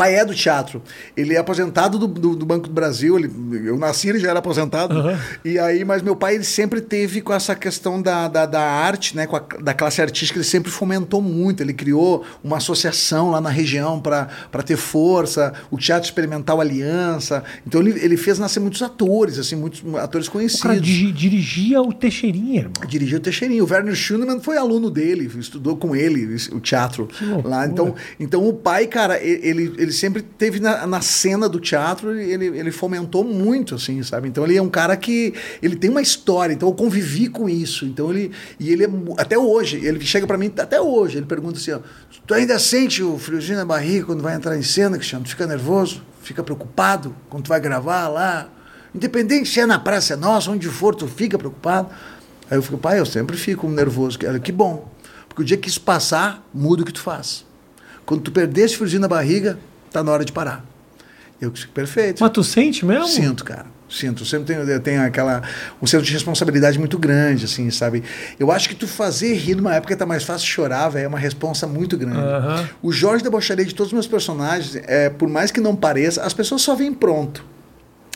Pai 0.00 0.14
é 0.16 0.24
do 0.24 0.34
teatro. 0.34 0.82
Ele 1.16 1.34
é 1.34 1.38
aposentado 1.38 1.98
do, 1.98 2.06
do- 2.06 2.34
do 2.36 2.46
Banco 2.46 2.66
do 2.68 2.72
Brasil. 2.72 3.18
Ele, 3.18 3.30
eu 3.66 3.76
nasci, 3.76 4.08
ele 4.08 4.18
já 4.18 4.30
era 4.30 4.38
aposentado. 4.38 4.94
E 5.44 5.58
aí, 5.58 5.84
mas 5.84 6.00
meu 6.00 6.16
pai 6.16 6.36
ele 6.36 6.44
sempre 6.44 6.80
teve 6.80 7.20
com 7.20 7.32
essa 7.34 7.54
questão 7.54 8.00
da, 8.00 8.26
da, 8.28 8.46
da 8.46 8.62
arte, 8.62 9.14
né? 9.14 9.26
Com 9.26 9.36
a, 9.36 9.40
da 9.62 9.74
classe 9.74 10.00
artística, 10.00 10.38
ele 10.38 10.44
sempre 10.44 10.70
fomentou 10.70 11.20
muito. 11.20 11.62
Ele 11.62 11.74
criou 11.74 12.24
uma 12.42 12.56
associação 12.56 13.30
lá 13.30 13.40
na 13.40 13.50
região 13.50 14.00
para 14.00 14.26
ter 14.64 14.76
força, 14.76 15.52
o 15.70 15.76
Teatro 15.76 16.06
Experimental 16.08 16.60
Aliança. 16.60 17.44
Então 17.66 17.80
ele, 17.80 17.98
ele 18.02 18.16
fez 18.16 18.38
nascer 18.38 18.60
muitos 18.60 18.80
atores, 18.82 19.38
assim, 19.38 19.56
muitos 19.56 19.80
atores 19.96 20.28
O 20.28 20.30
cara 20.32 20.44
conhecidos. 20.44 20.86
dirigia 21.14 21.82
o 21.82 21.92
Teixeirinha, 21.92 22.60
irmão. 22.60 22.72
Dirigiu 22.88 23.18
o 23.18 23.20
Teixeirinho. 23.20 23.64
O 23.64 23.70
Werner 23.70 23.94
Schunemann 23.94 24.40
foi 24.40 24.56
aluno 24.56 24.90
dele, 24.90 25.30
estudou 25.38 25.76
com 25.76 25.94
ele 25.94 26.36
o 26.52 26.60
teatro 26.60 27.08
lá. 27.44 27.66
Então, 27.66 27.94
então 28.18 28.48
o 28.48 28.52
pai, 28.54 28.86
cara, 28.86 29.22
e- 29.22 29.40
ele, 29.42 29.74
ele 29.90 29.92
sempre 29.92 30.22
teve 30.22 30.60
na, 30.60 30.86
na 30.86 31.00
cena 31.00 31.48
do 31.48 31.58
teatro, 31.58 32.12
ele, 32.18 32.46
ele 32.46 32.70
fomentou 32.70 33.24
muito, 33.24 33.74
assim, 33.74 34.02
sabe? 34.04 34.28
Então 34.28 34.44
ele 34.44 34.56
é 34.56 34.62
um 34.62 34.68
cara 34.68 34.96
que 34.96 35.34
ele 35.60 35.74
tem 35.74 35.90
uma 35.90 36.00
história. 36.00 36.54
Então 36.54 36.68
eu 36.68 36.74
convivi 36.74 37.28
com 37.28 37.48
isso. 37.48 37.84
Então 37.84 38.10
ele 38.10 38.30
e 38.58 38.70
ele 38.70 38.84
é 38.84 38.88
até 39.18 39.36
hoje, 39.36 39.84
ele 39.84 40.00
chega 40.00 40.26
pra 40.26 40.38
mim 40.38 40.52
até 40.56 40.80
hoje, 40.80 41.18
ele 41.18 41.26
pergunta 41.26 41.58
assim, 41.58 41.72
ó, 41.72 41.80
tu 42.24 42.34
ainda 42.34 42.58
sente 42.58 43.02
o 43.02 43.18
friozinho 43.18 43.58
na 43.58 43.64
barriga 43.64 44.06
quando 44.06 44.22
vai 44.22 44.34
entrar 44.36 44.56
em 44.56 44.62
cena, 44.62 44.96
Cristiano? 44.96 45.24
Tu 45.24 45.30
fica 45.30 45.46
nervoso? 45.46 46.02
Fica 46.22 46.42
preocupado 46.42 47.14
quando 47.28 47.44
tu 47.44 47.48
vai 47.48 47.60
gravar 47.60 48.08
lá? 48.08 48.48
Independente 48.94 49.48
se 49.48 49.60
é 49.60 49.66
na 49.66 49.78
Praça 49.78 50.16
Nossa, 50.16 50.50
onde 50.50 50.68
for, 50.68 50.94
tu 50.94 51.08
fica 51.08 51.36
preocupado. 51.36 51.88
Aí 52.48 52.56
eu 52.56 52.62
fico, 52.62 52.78
pai, 52.78 53.00
eu 53.00 53.06
sempre 53.06 53.36
fico 53.36 53.68
nervoso. 53.68 54.18
Ela, 54.22 54.38
que 54.38 54.52
bom. 54.52 54.88
Porque 55.28 55.42
o 55.42 55.44
dia 55.44 55.56
que 55.56 55.68
isso 55.68 55.80
passar, 55.80 56.46
muda 56.52 56.82
o 56.82 56.84
que 56.84 56.92
tu 56.92 57.00
faz. 57.00 57.44
Quando 58.04 58.22
tu 58.22 58.32
perder 58.32 58.62
esse 58.62 58.76
friozinho 58.76 59.00
na 59.00 59.08
barriga, 59.08 59.58
tá 59.90 60.02
na 60.02 60.12
hora 60.12 60.24
de 60.24 60.32
parar. 60.32 60.64
Eu 61.40 61.50
disse, 61.50 61.66
perfeito. 61.68 62.20
Mas 62.22 62.30
tu 62.32 62.44
sente 62.44 62.84
mesmo? 62.84 63.06
Sinto, 63.08 63.44
cara. 63.44 63.64
Sinto. 63.88 64.22
Eu 64.22 64.26
sempre 64.26 64.46
tenho, 64.54 64.68
eu 64.70 64.78
tenho 64.80 65.02
aquela. 65.02 65.42
um 65.82 65.86
senso 65.86 66.04
de 66.04 66.12
responsabilidade 66.12 66.78
muito 66.78 66.98
grande, 66.98 67.46
assim, 67.46 67.70
sabe? 67.70 68.04
Eu 68.38 68.52
acho 68.52 68.68
que 68.68 68.74
tu 68.74 68.86
fazer 68.86 69.32
rir 69.34 69.56
numa 69.56 69.74
época 69.74 69.96
tá 69.96 70.06
mais 70.06 70.22
fácil 70.22 70.46
chorar, 70.46 70.88
velho, 70.90 71.06
é 71.06 71.08
uma 71.08 71.18
responsa 71.18 71.66
muito 71.66 71.96
grande. 71.96 72.18
Aham. 72.18 72.68
O 72.82 72.92
Jorge 72.92 73.24
debocharia 73.24 73.64
de 73.64 73.74
todos 73.74 73.88
os 73.88 73.94
meus 73.94 74.06
personagens, 74.06 74.76
é, 74.86 75.08
por 75.10 75.28
mais 75.28 75.50
que 75.50 75.60
não 75.60 75.74
pareça, 75.74 76.22
as 76.22 76.32
pessoas 76.34 76.62
só 76.62 76.74
veem 76.76 76.92
pronto. 76.94 77.44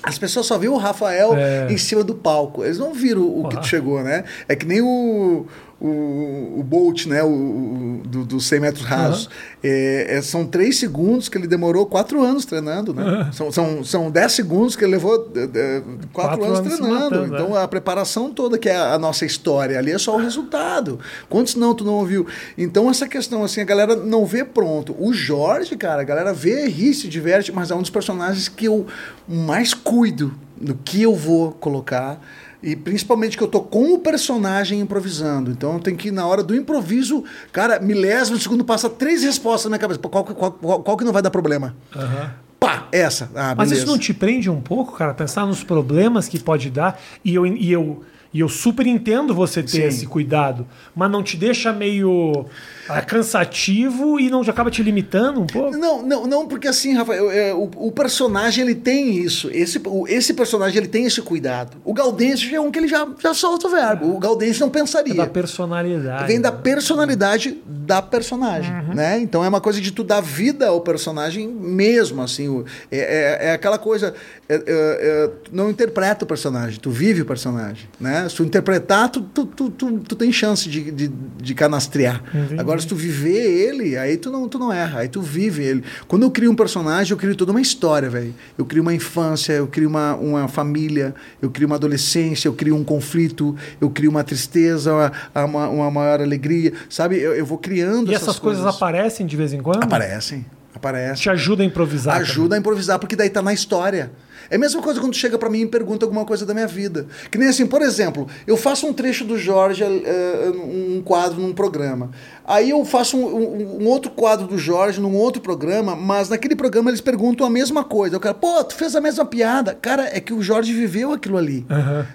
As 0.02 0.18
pessoas 0.18 0.44
só 0.44 0.58
viram 0.58 0.74
o 0.74 0.78
Rafael 0.78 1.34
É. 1.34 1.66
em 1.72 1.78
cima 1.78 2.04
do 2.04 2.14
palco. 2.14 2.62
Eles 2.62 2.78
não 2.78 2.92
viram 2.92 3.22
o 3.22 3.48
que 3.48 3.56
tu 3.58 3.66
chegou, 3.66 4.02
né? 4.02 4.24
É 4.46 4.54
que 4.54 4.66
nem 4.66 4.82
o, 4.82 5.46
o, 5.80 6.56
o 6.58 6.62
Bolt, 6.62 7.06
né? 7.06 7.22
O, 7.22 7.28
o- 7.28 8.02
do, 8.04 8.24
dos 8.24 8.46
100 8.46 8.60
metros 8.60 8.84
rasos. 8.84 9.28
É, 9.62 10.16
é, 10.16 10.22
são 10.22 10.46
três 10.46 10.78
segundos 10.78 11.28
que 11.28 11.36
ele 11.38 11.46
demorou 11.46 11.86
quatro 11.86 12.22
anos 12.22 12.44
treinando, 12.44 12.92
né? 12.94 13.30
São, 13.32 13.50
são, 13.50 13.82
são 13.84 14.10
10 14.10 14.32
segundos 14.32 14.76
que 14.76 14.84
ele 14.84 14.92
levou 14.92 15.30
é, 15.34 15.40
é, 15.58 15.82
quatro, 16.12 16.38
Quatro 16.38 16.44
anos, 16.44 16.58
anos 16.60 16.74
treinando. 16.78 17.00
matando, 17.10 17.34
então 17.34 17.58
é. 17.58 17.62
a 17.62 17.68
preparação 17.68 18.30
toda 18.30 18.58
que 18.58 18.68
é 18.68 18.76
a 18.76 18.98
nossa 18.98 19.24
história 19.24 19.78
ali 19.78 19.90
é 19.90 19.98
só 19.98 20.14
o 20.16 20.18
resultado. 20.18 20.98
Quantos 21.28 21.54
não 21.54 21.74
tu 21.74 21.84
não 21.84 21.94
ouviu? 21.94 22.26
Então 22.56 22.90
essa 22.90 23.08
questão 23.08 23.42
assim, 23.42 23.60
a 23.60 23.64
galera 23.64 23.96
não 23.96 24.24
vê 24.26 24.44
pronto. 24.44 24.94
O 24.98 25.12
Jorge, 25.12 25.76
cara, 25.76 26.02
a 26.02 26.04
galera 26.04 26.32
vê, 26.32 26.66
ri, 26.68 26.92
se 26.94 27.08
diverte, 27.08 27.50
mas 27.52 27.70
é 27.70 27.74
um 27.74 27.80
dos 27.80 27.90
personagens 27.90 28.48
que 28.48 28.66
eu 28.66 28.86
mais 29.26 29.72
cuido 29.74 30.34
no 30.60 30.74
que 30.74 31.02
eu 31.02 31.14
vou 31.14 31.52
colocar. 31.52 32.20
E 32.66 32.74
principalmente 32.74 33.36
que 33.36 33.42
eu 33.42 33.48
tô 33.48 33.60
com 33.60 33.92
o 33.94 33.98
personagem 33.98 34.80
improvisando. 34.80 35.50
Então 35.50 35.74
eu 35.74 35.80
tenho 35.80 35.96
que, 35.96 36.10
na 36.10 36.26
hora 36.26 36.42
do 36.42 36.54
improviso, 36.56 37.22
cara, 37.52 37.78
milésimo 37.78 38.36
de 38.38 38.42
segundo 38.42 38.64
passa 38.64 38.88
três 38.88 39.22
respostas 39.22 39.64
na 39.66 39.70
minha 39.76 39.78
cabeça. 39.80 40.00
Qual, 40.00 40.24
que- 40.24 40.32
qual, 40.34 40.50
qual, 40.52 40.82
qual 40.82 40.96
que 40.96 41.04
não 41.04 41.12
vai 41.12 41.20
dar 41.20 41.30
problema? 41.30 41.76
Aham. 41.94 42.30
Pá, 42.58 42.88
essa. 42.90 43.30
Ah, 43.34 43.54
Mas 43.54 43.70
isso 43.70 43.86
não 43.86 43.98
te 43.98 44.14
prende 44.14 44.48
um 44.48 44.60
pouco, 44.62 44.96
cara? 44.96 45.12
Pensar 45.12 45.44
nos 45.46 45.62
problemas 45.62 46.26
que 46.28 46.38
pode 46.38 46.70
dar. 46.70 46.98
E 47.22 47.34
eu, 47.34 47.44
e 47.46 47.70
eu, 47.70 48.02
e 48.34 48.40
eu 48.40 48.48
super 48.48 48.84
entendo 48.86 49.32
você 49.32 49.62
ter 49.62 49.68
Sim. 49.70 49.82
esse 49.84 50.06
cuidado. 50.06 50.66
Mas 50.94 51.08
não 51.08 51.22
te 51.22 51.36
deixa 51.36 51.72
meio 51.72 52.44
ah, 52.88 53.00
cansativo 53.00 54.18
e 54.18 54.28
não 54.28 54.40
acaba 54.42 54.70
te 54.70 54.82
limitando 54.82 55.40
um 55.40 55.46
pouco? 55.46 55.76
Não, 55.76 56.02
não, 56.04 56.26
não, 56.26 56.48
porque 56.48 56.66
assim, 56.68 56.94
Rafael, 56.94 57.30
é, 57.30 57.54
o, 57.54 57.70
o 57.76 57.92
personagem 57.92 58.64
ele 58.64 58.74
tem 58.74 59.16
isso. 59.16 59.48
Esse, 59.52 59.80
o- 59.86 60.06
esse 60.08 60.34
personagem 60.34 60.78
ele 60.78 60.88
tem 60.88 61.04
esse 61.04 61.22
cuidado. 61.22 61.76
O 61.84 61.94
Gaudêncio 61.94 62.52
é 62.54 62.60
um 62.60 62.70
que 62.72 62.78
ele 62.80 62.88
já, 62.88 63.06
já 63.22 63.32
solta 63.32 63.68
o 63.68 63.70
verbo. 63.70 64.12
O 64.14 64.18
Gaudêncio 64.18 64.60
não 64.62 64.70
pensaria. 64.70 65.12
É 65.12 65.16
da 65.16 65.26
personalidade. 65.26 66.26
Vem 66.26 66.40
da 66.40 66.50
né? 66.50 66.58
personalidade 66.60 67.58
da 67.66 68.02
personagem, 68.02 68.72
né? 68.94 69.18
Então 69.20 69.44
é 69.44 69.48
uma 69.48 69.60
coisa 69.60 69.80
de 69.80 69.92
tu 69.92 70.02
dar 70.02 70.20
vida 70.20 70.66
ao 70.68 70.80
personagem 70.80 71.46
mesmo, 71.48 72.20
assim. 72.20 72.48
o- 72.48 72.64
É, 72.90 72.98
é, 72.98 73.48
é 73.48 73.52
aquela 73.52 73.78
coisa, 73.78 74.12
é- 74.48 74.54
é- 74.54 74.60
é, 74.66 75.30
não 75.52 75.70
interpreta 75.70 76.24
o 76.24 76.28
personagem, 76.28 76.80
tu 76.80 76.90
vive 76.90 77.22
o 77.22 77.24
personagem, 77.26 77.88
né? 78.00 78.23
Se 78.28 78.36
tu 78.36 78.44
interpretar, 78.44 79.08
tu, 79.08 79.22
tu, 79.22 79.46
tu, 79.46 79.70
tu, 79.70 80.16
tem 80.16 80.32
chance 80.32 80.68
de, 80.68 80.90
de, 80.90 81.08
de 81.08 81.54
canastrear. 81.54 82.22
Agora, 82.58 82.80
se 82.80 82.86
tu 82.86 82.96
viver 82.96 83.44
ele, 83.68 83.96
aí 83.96 84.16
tu 84.16 84.30
não, 84.30 84.48
tu 84.48 84.58
não 84.58 84.72
erra, 84.72 85.00
aí 85.00 85.08
tu 85.08 85.20
vive 85.20 85.62
ele. 85.62 85.84
Quando 86.06 86.22
eu 86.22 86.30
crio 86.30 86.50
um 86.50 86.54
personagem, 86.56 87.12
eu 87.12 87.16
crio 87.16 87.34
toda 87.36 87.50
uma 87.50 87.60
história, 87.60 88.08
velho. 88.08 88.34
Eu 88.56 88.64
crio 88.64 88.82
uma 88.82 88.94
infância, 88.94 89.52
eu 89.52 89.66
crio 89.66 89.88
uma, 89.88 90.14
uma 90.14 90.48
família, 90.48 91.14
eu 91.40 91.50
crio 91.50 91.66
uma 91.66 91.76
adolescência, 91.76 92.48
eu 92.48 92.52
crio 92.52 92.76
um 92.76 92.84
conflito, 92.84 93.56
eu 93.80 93.90
crio 93.90 94.10
uma 94.10 94.24
tristeza, 94.24 94.92
uma, 94.92 95.44
uma, 95.44 95.68
uma 95.68 95.90
maior 95.90 96.20
alegria, 96.20 96.72
sabe? 96.88 97.18
Eu, 97.18 97.34
eu 97.34 97.46
vou 97.46 97.58
criando 97.58 98.10
E 98.10 98.14
essas 98.14 98.38
coisas 98.38 98.64
aparecem 98.64 99.26
de 99.26 99.36
vez 99.36 99.52
em 99.52 99.60
quando? 99.60 99.82
Aparecem, 99.82 100.44
aparecem. 100.74 101.22
Te 101.22 101.30
ajuda 101.30 101.62
a 101.62 101.66
improvisar. 101.66 102.16
Ajuda 102.16 102.56
a 102.56 102.58
improvisar, 102.58 102.98
porque 102.98 103.16
daí 103.16 103.30
tá 103.30 103.42
na 103.42 103.52
história. 103.52 104.10
É 104.50 104.56
a 104.56 104.58
mesma 104.58 104.80
coisa 104.82 105.00
quando 105.00 105.14
chega 105.14 105.38
pra 105.38 105.48
mim 105.50 105.60
e 105.62 105.66
pergunta 105.66 106.04
alguma 106.04 106.24
coisa 106.24 106.44
da 106.46 106.52
minha 106.54 106.66
vida. 106.66 107.06
Que 107.30 107.38
nem 107.38 107.48
assim, 107.48 107.66
por 107.66 107.82
exemplo, 107.82 108.26
eu 108.46 108.56
faço 108.56 108.86
um 108.86 108.92
trecho 108.92 109.24
do 109.24 109.38
Jorge, 109.38 109.82
eh, 109.84 110.52
um 110.54 111.02
quadro 111.04 111.40
num 111.40 111.52
programa. 111.52 112.10
Aí 112.46 112.70
eu 112.70 112.84
faço 112.84 113.16
um, 113.16 113.24
um- 113.24 113.82
um 113.84 113.86
outro 113.88 114.10
quadro 114.10 114.46
do 114.46 114.58
Jorge 114.58 115.00
num 115.00 115.14
outro 115.16 115.40
programa, 115.40 115.96
mas 115.96 116.28
naquele 116.28 116.54
programa 116.54 116.90
eles 116.90 117.00
perguntam 117.00 117.46
a 117.46 117.50
mesma 117.50 117.82
coisa. 117.84 118.16
Eu 118.16 118.20
quero, 118.20 118.34
pô, 118.34 118.62
tu 118.64 118.74
fez 118.74 118.94
a 118.94 119.00
mesma 119.00 119.24
piada. 119.24 119.74
Cara, 119.80 120.08
é 120.14 120.20
que 120.20 120.32
o 120.34 120.42
Jorge 120.42 120.72
viveu 120.72 121.12
aquilo 121.12 121.38
ali. 121.38 121.64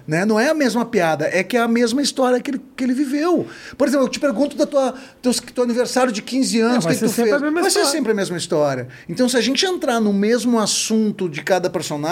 Né? 0.07 0.25
Não 0.25 0.39
é 0.39 0.49
a 0.49 0.53
mesma 0.53 0.85
piada, 0.85 1.27
é 1.31 1.41
que 1.43 1.57
é 1.57 1.59
a 1.59 1.67
mesma 1.67 2.01
história 2.01 2.39
que 2.39 2.51
ele, 2.51 2.61
que 2.75 2.83
ele 2.83 2.93
viveu. 2.93 3.47
Por 3.77 3.87
exemplo, 3.87 4.05
eu 4.05 4.09
te 4.09 4.19
pergunto 4.19 4.55
da 4.55 4.65
tua, 4.67 4.93
teu, 5.21 5.33
teu 5.33 5.63
aniversário 5.63 6.11
de 6.11 6.21
15 6.21 6.59
anos, 6.59 6.75
É, 6.75 6.79
o 6.79 6.81
vai 6.81 6.93
que, 6.93 6.99
que 6.99 7.05
tu 7.05 7.11
fez? 7.13 7.29
vai 7.61 7.69
ser 7.71 7.85
sempre 7.85 8.11
a 8.11 8.15
mesma 8.15 8.37
história. 8.37 8.87
Então, 9.07 9.27
se 9.27 9.35
a 9.37 9.41
gente 9.41 9.65
entrar 9.65 9.99
no 9.99 10.13
mesmo 10.13 10.59
assunto 10.59 11.27
de 11.27 11.41
cada 11.41 11.69
personagem, 11.69 12.09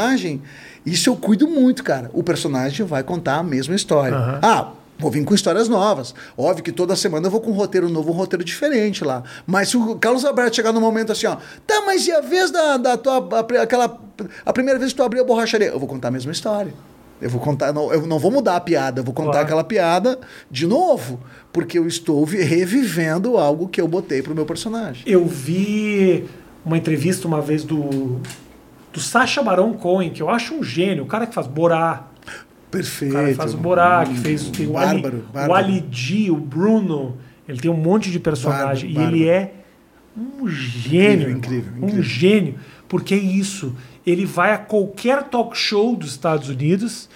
isso 0.85 1.09
eu 1.09 1.15
cuido 1.15 1.47
muito, 1.47 1.83
cara. 1.83 2.09
O 2.13 2.23
personagem 2.23 2.85
vai 2.85 3.03
contar 3.03 3.35
a 3.37 3.43
mesma 3.43 3.75
história. 3.75 4.15
Aham. 4.15 4.39
Ah, 4.41 4.71
vou 4.99 5.11
vir 5.11 5.23
com 5.25 5.33
histórias 5.35 5.67
novas. 5.69 6.15
Óbvio 6.37 6.63
que 6.63 6.71
toda 6.71 6.95
semana 6.95 7.27
eu 7.27 7.31
vou 7.31 7.41
com 7.41 7.51
um 7.51 7.53
roteiro 7.53 7.89
novo, 7.89 8.11
um 8.11 8.15
roteiro 8.15 8.43
diferente 8.43 9.03
lá. 9.03 9.23
Mas 9.45 9.69
se 9.69 9.77
o 9.77 9.95
Carlos 9.95 10.23
Alberto 10.25 10.55
chegar 10.55 10.71
no 10.71 10.81
momento 10.81 11.11
assim, 11.11 11.27
ó, 11.27 11.37
tá, 11.65 11.83
mas 11.85 12.07
e 12.07 12.11
a 12.11 12.21
vez 12.21 12.49
da, 12.51 12.77
da 12.77 12.97
tua. 12.97 13.17
a 13.31 13.61
aquela, 13.63 13.99
a 14.45 14.53
primeira 14.53 14.79
vez 14.79 14.91
que 14.91 14.97
tu 14.97 15.03
abriu 15.03 15.21
a 15.23 15.25
borracharia? 15.25 15.67
Eu 15.67 15.79
vou 15.79 15.87
contar 15.87 16.07
a 16.07 16.11
mesma 16.11 16.31
história. 16.31 16.73
Eu 17.19 17.31
vou 17.31 17.41
contar, 17.41 17.73
não, 17.73 17.91
eu 17.91 18.05
não 18.05 18.19
vou 18.19 18.29
mudar 18.29 18.55
a 18.55 18.59
piada, 18.59 18.99
eu 18.99 19.03
vou 19.03 19.11
contar 19.13 19.31
Claro. 19.31 19.45
aquela 19.47 19.63
piada 19.63 20.19
de 20.51 20.67
novo, 20.67 21.19
porque 21.51 21.79
eu 21.79 21.87
estou 21.87 22.23
vi- 22.23 22.43
revivendo 22.43 23.37
algo 23.39 23.67
que 23.67 23.81
eu 23.81 23.87
botei 23.87 24.21
pro 24.21 24.35
meu 24.35 24.45
personagem. 24.45 25.01
Eu 25.03 25.25
vi 25.25 26.25
uma 26.63 26.77
entrevista 26.77 27.27
uma 27.27 27.41
vez 27.41 27.63
do, 27.63 28.19
do 28.97 29.03
Sacha 29.03 29.43
Baron 29.43 29.73
Cohen, 29.73 30.09
que 30.09 30.23
eu 30.23 30.29
acho 30.29 30.55
um 30.55 30.63
gênio, 30.63 31.03
o 31.03 31.05
cara 31.05 31.27
que 31.27 31.33
faz 31.35 31.45
Borá. 31.45 32.07
Perfeito. 32.71 33.11
O 33.11 33.15
cara 33.15 33.27
que 33.27 33.33
faz 33.35 33.53
o 33.53 33.57
Borá, 33.57 34.03
que 34.07 34.15
fez 34.17 34.49
tem 34.49 34.65
o 34.65 34.75
Ali, 34.75 35.01
Bárbaro, 35.01 35.17
o 35.29 35.31
bárbaro. 35.31 35.53
Ali 35.53 35.85
G, 35.91 36.31
o 36.31 36.35
Bruno. 36.35 37.15
Ele 37.47 37.59
tem 37.59 37.69
um 37.69 37.77
monte 37.77 38.09
de 38.09 38.19
personagem. 38.19 38.91
Bárbaro, 38.91 39.15
E 39.15 39.21
ele 39.21 39.29
é 39.29 39.53
um 40.17 40.47
gênio. 40.47 41.29
Incrível, 41.29 41.37
incrível, 41.37 41.73
Um 41.75 41.85
incrível. 41.85 42.03
gênio. 42.03 42.55
Porque 42.89 43.13
é 43.13 43.17
isso. 43.17 43.75
Ele 44.05 44.25
vai 44.25 44.51
a 44.51 44.57
qualquer 44.57 45.23
talk 45.25 45.55
show 45.55 45.95
dos 45.95 46.09
Estados 46.09 46.49
Unidos 46.49 47.07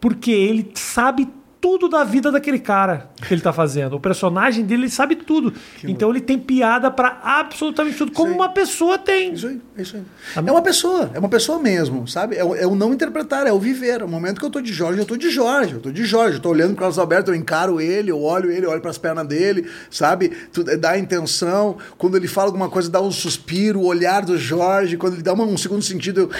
porque 0.00 0.32
ele 0.32 0.72
sabe 0.74 1.28
tudo 1.62 1.88
da 1.88 2.02
vida 2.02 2.32
daquele 2.32 2.58
cara 2.58 3.08
que 3.24 3.32
ele 3.32 3.40
tá 3.40 3.52
fazendo. 3.52 3.94
O 3.94 4.00
personagem 4.00 4.64
dele 4.64 4.82
ele 4.82 4.90
sabe 4.90 5.14
tudo. 5.14 5.54
então 5.84 6.10
ele 6.10 6.20
tem 6.20 6.36
piada 6.36 6.90
pra 6.90 7.20
absolutamente 7.22 7.96
tudo, 7.96 8.10
como 8.10 8.32
uma 8.32 8.48
pessoa 8.48 8.98
tem. 8.98 9.32
Isso 9.32 9.46
aí, 9.46 9.60
é 9.76 9.82
isso 9.82 9.96
aí. 9.96 10.02
Tá 10.34 10.42
É 10.44 10.50
uma 10.50 10.60
pessoa, 10.60 11.10
é 11.14 11.18
uma 11.20 11.28
pessoa 11.28 11.60
mesmo, 11.60 12.06
sabe? 12.08 12.34
É 12.34 12.44
o, 12.44 12.54
é 12.56 12.66
o 12.66 12.74
não 12.74 12.92
interpretar, 12.92 13.46
é 13.46 13.52
o 13.52 13.60
viver. 13.60 14.02
O 14.02 14.08
momento 14.08 14.40
que 14.40 14.44
eu 14.44 14.50
tô 14.50 14.60
de 14.60 14.72
Jorge, 14.72 14.98
eu 14.98 15.06
tô 15.06 15.16
de 15.16 15.30
Jorge, 15.30 15.74
eu 15.74 15.80
tô 15.80 15.92
de 15.92 16.04
Jorge, 16.04 16.38
eu 16.38 16.42
tô 16.42 16.48
olhando 16.48 16.70
pro 16.70 16.78
Carlos 16.78 16.98
Alberto, 16.98 17.30
eu 17.30 17.34
encaro 17.36 17.80
ele, 17.80 18.10
eu 18.10 18.20
olho 18.20 18.50
ele, 18.50 18.66
eu 18.66 18.70
olho 18.70 18.80
pras 18.80 18.98
pernas 18.98 19.26
dele, 19.28 19.64
sabe? 19.88 20.30
Tu, 20.52 20.64
dá 20.64 20.90
a 20.90 20.98
intenção, 20.98 21.78
quando 21.96 22.16
ele 22.16 22.26
fala 22.26 22.48
alguma 22.48 22.68
coisa, 22.68 22.90
dá 22.90 23.00
um 23.00 23.12
suspiro, 23.12 23.78
o 23.78 23.86
olhar 23.86 24.24
do 24.24 24.36
Jorge, 24.36 24.96
quando 24.96 25.14
ele 25.14 25.22
dá 25.22 25.32
um 25.32 25.56
segundo 25.56 25.82
sentido, 25.82 26.22
eu. 26.22 26.30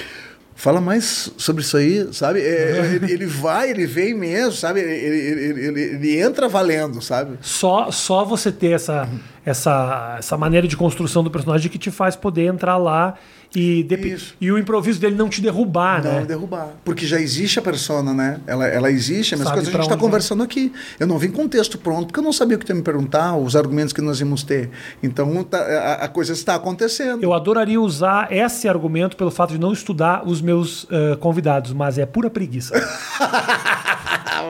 Fala 0.55 0.81
mais 0.81 1.31
sobre 1.37 1.63
isso 1.63 1.77
aí, 1.77 2.13
sabe? 2.13 2.41
É, 2.41 2.93
ele, 3.03 3.13
ele 3.13 3.27
vai, 3.27 3.71
ele 3.71 3.87
vem 3.87 4.15
mesmo, 4.15 4.53
sabe? 4.53 4.81
Ele, 4.81 4.91
ele, 4.91 5.61
ele- 5.67 5.81
ele- 5.81 6.21
entra 6.21 6.49
valendo, 6.49 7.01
sabe? 7.03 7.39
Só, 7.41 7.91
só 7.91 8.25
você 8.25 8.53
ter 8.53 8.73
essa, 8.73 9.09
essa, 9.45 10.17
essa 10.19 10.37
maneira 10.37 10.69
de 10.69 10.77
construção 10.77 11.25
do 11.25 11.31
personagem 11.31 11.71
que 11.71 11.79
te 11.79 11.91
faz 11.91 12.15
poder 12.17 12.47
entrar 12.47 12.77
lá 12.77 13.15
e, 13.55 13.83
dep- 13.83 14.23
e 14.41 14.51
o 14.51 14.59
improviso 14.59 14.99
dele 15.01 15.15
não 15.17 15.29
te 15.29 15.41
derrubar, 15.41 16.03
Não 16.03 16.13
né? 16.21 16.25
derrubar. 16.25 16.71
Porque 16.85 17.07
já 17.07 17.21
existe 17.21 17.59
a 17.59 17.63
persona, 17.63 18.13
né? 18.15 18.41
Ela, 18.47 18.67
ela 18.67 18.91
existe, 18.91 19.37
Sabe 19.37 19.51
coisa 19.51 19.69
a 19.69 19.73
gente 19.73 19.83
está 19.83 19.97
conversando 19.97 20.43
aqui. 20.43 20.73
Eu 20.99 21.07
não 21.07 21.19
vim 21.19 21.31
com 21.31 21.45
o 21.45 21.49
texto 21.49 21.77
pronto, 21.79 22.07
porque 22.07 22.21
eu 22.21 22.25
não 22.25 22.33
sabia 22.33 22.57
o 22.57 22.61
que 22.61 22.65
tu 22.67 22.71
ia 22.71 22.77
me 22.77 22.83
perguntar, 22.83 23.37
os 23.37 23.55
argumentos 23.55 23.93
que 23.93 24.01
nós 24.01 24.19
íamos 24.21 24.43
ter. 24.43 24.71
Então 25.03 25.45
tá- 25.45 25.59
a, 25.59 26.05
a 26.05 26.09
coisa 26.09 26.33
está 26.33 26.55
acontecendo. 26.55 27.23
Eu 27.23 27.33
adoraria 27.35 27.81
usar 27.81 28.33
esse 28.33 28.69
argumento 28.69 29.17
pelo 29.17 29.31
fato 29.31 29.53
de 29.53 29.59
não 29.61 29.73
estudar 29.73 30.27
os 30.27 30.41
meus 30.41 30.87
eh, 30.91 31.17
convidados, 31.21 31.73
mas 31.73 31.99
é 31.99 32.07
pura 32.07 32.31
preguiça. 32.31 32.73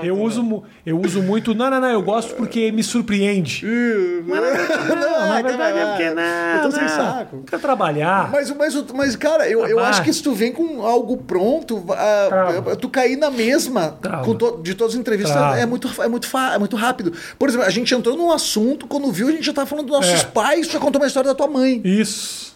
eu, 0.03 0.21
uso, 0.21 0.63
eu 0.85 1.01
uso 1.01 1.23
muito. 1.23 1.55
Não, 1.55 1.71
não, 1.71 1.81
não, 1.81 1.89
eu 1.91 2.03
gosto 2.03 2.35
porque 2.35 2.71
me 2.73 2.83
surpreende. 2.83 3.65
Verdade, 3.65 4.89
não, 4.89 5.29
na 5.29 5.43
verdade 5.43 5.79
é 5.79 5.87
porque 5.87 6.11
não. 6.11 6.23
Eu 6.23 6.63
tô 6.63 6.71
sem 6.73 6.83
não. 6.83 6.89
saco. 6.89 7.43
Quer 7.49 7.59
trabalhar. 7.61 8.31
Mas, 8.31 8.51
mas, 8.51 8.75
mas, 8.95 9.17
cara, 9.17 9.49
eu, 9.49 9.67
eu 9.67 9.79
acho 9.79 10.03
que 10.03 10.13
se 10.13 10.23
tu 10.23 10.33
vem 10.33 10.53
com 10.53 10.83
algo 10.83 11.17
pronto, 11.19 11.85
ah, 11.91 12.77
tu 12.81 12.89
cair 12.89 13.17
na 13.17 13.31
mesma 13.31 13.99
to- 14.37 14.61
de 14.63 14.75
todas 14.75 14.95
as 14.95 15.01
entrevistas 15.01 15.37
é 15.59 15.67
muito, 15.67 15.89
é, 16.03 16.09
muito 16.09 16.29
é 16.37 16.59
muito 16.59 16.77
rápido. 16.77 17.13
Por 17.39 17.49
exemplo, 17.49 17.67
a 17.67 17.71
gente 17.71 17.95
entrou 17.95 18.17
num 18.17 18.31
assunto, 18.33 18.87
quando 18.87 19.11
viu, 19.11 19.29
a 19.29 19.33
gente 19.33 19.45
já 19.45 19.53
tava 19.53 19.67
falando 19.67 19.87
dos 19.87 19.97
nossos 19.97 20.23
É. 20.23 20.27
pais, 20.27 20.67
tu 20.67 20.73
já 20.75 20.79
contou 20.79 21.01
uma 21.01 21.07
história 21.07 21.29
da 21.29 21.35
tua 21.35 21.49
mãe. 21.49 21.81
Isso. 21.85 22.53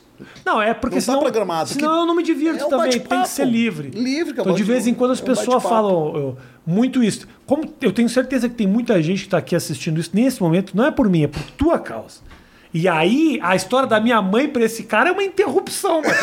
Não, 0.47 0.63
é 0.63 0.73
porque 0.73 0.97
Não 0.97 1.03
tá 1.03 1.07
senão, 1.07 1.21
programado, 1.21 1.69
senão 1.69 1.89
porque 1.91 2.01
eu 2.03 2.07
não 2.07 2.15
me 2.17 2.23
divirto 2.23 2.63
é 2.65 2.67
um 2.67 2.71
também. 2.71 2.99
Tem 3.01 3.23
que 3.23 3.29
ser 3.29 3.45
livre. 3.45 3.91
Livre, 3.91 4.33
Então, 4.33 4.45
acabou 4.45 4.55
de 4.57 4.63
de- 4.65 4.71
vez 4.73 4.87
em 4.87 4.95
quando 4.95 5.11
as 5.11 5.21
é 5.21 5.23
um 5.23 5.27
pessoas 5.27 5.63
falam 5.63 6.17
eu, 6.17 6.37
muito 6.67 7.03
isso. 7.03 7.27
Como 7.47 7.65
eu 7.81 7.93
tenho 7.93 8.09
certeza 8.09 8.49
que 8.49 8.55
tem 8.55 8.67
muita 8.67 9.01
gente 9.03 9.21
que 9.21 9.27
está 9.27 9.39
aqui 9.39 9.55
assistindo 9.55 10.01
isso 10.01 10.11
nesse 10.13 10.43
momento, 10.43 10.77
não 10.77 10.85
é 10.87 10.91
por 10.91 11.09
mim, 11.09 11.23
é 11.25 11.29
por 11.29 11.43
tua 11.57 11.79
causa. 11.79 12.27
E 12.75 12.87
aí, 12.89 13.39
a 13.43 13.57
história 13.57 13.89
da 13.89 13.99
minha 13.99 14.21
mãe 14.21 14.49
pra 14.49 14.63
esse 14.63 14.83
cara 14.83 15.09
é 15.09 15.13
uma 15.13 15.23
interrupção, 15.23 16.03
mano. 16.03 16.15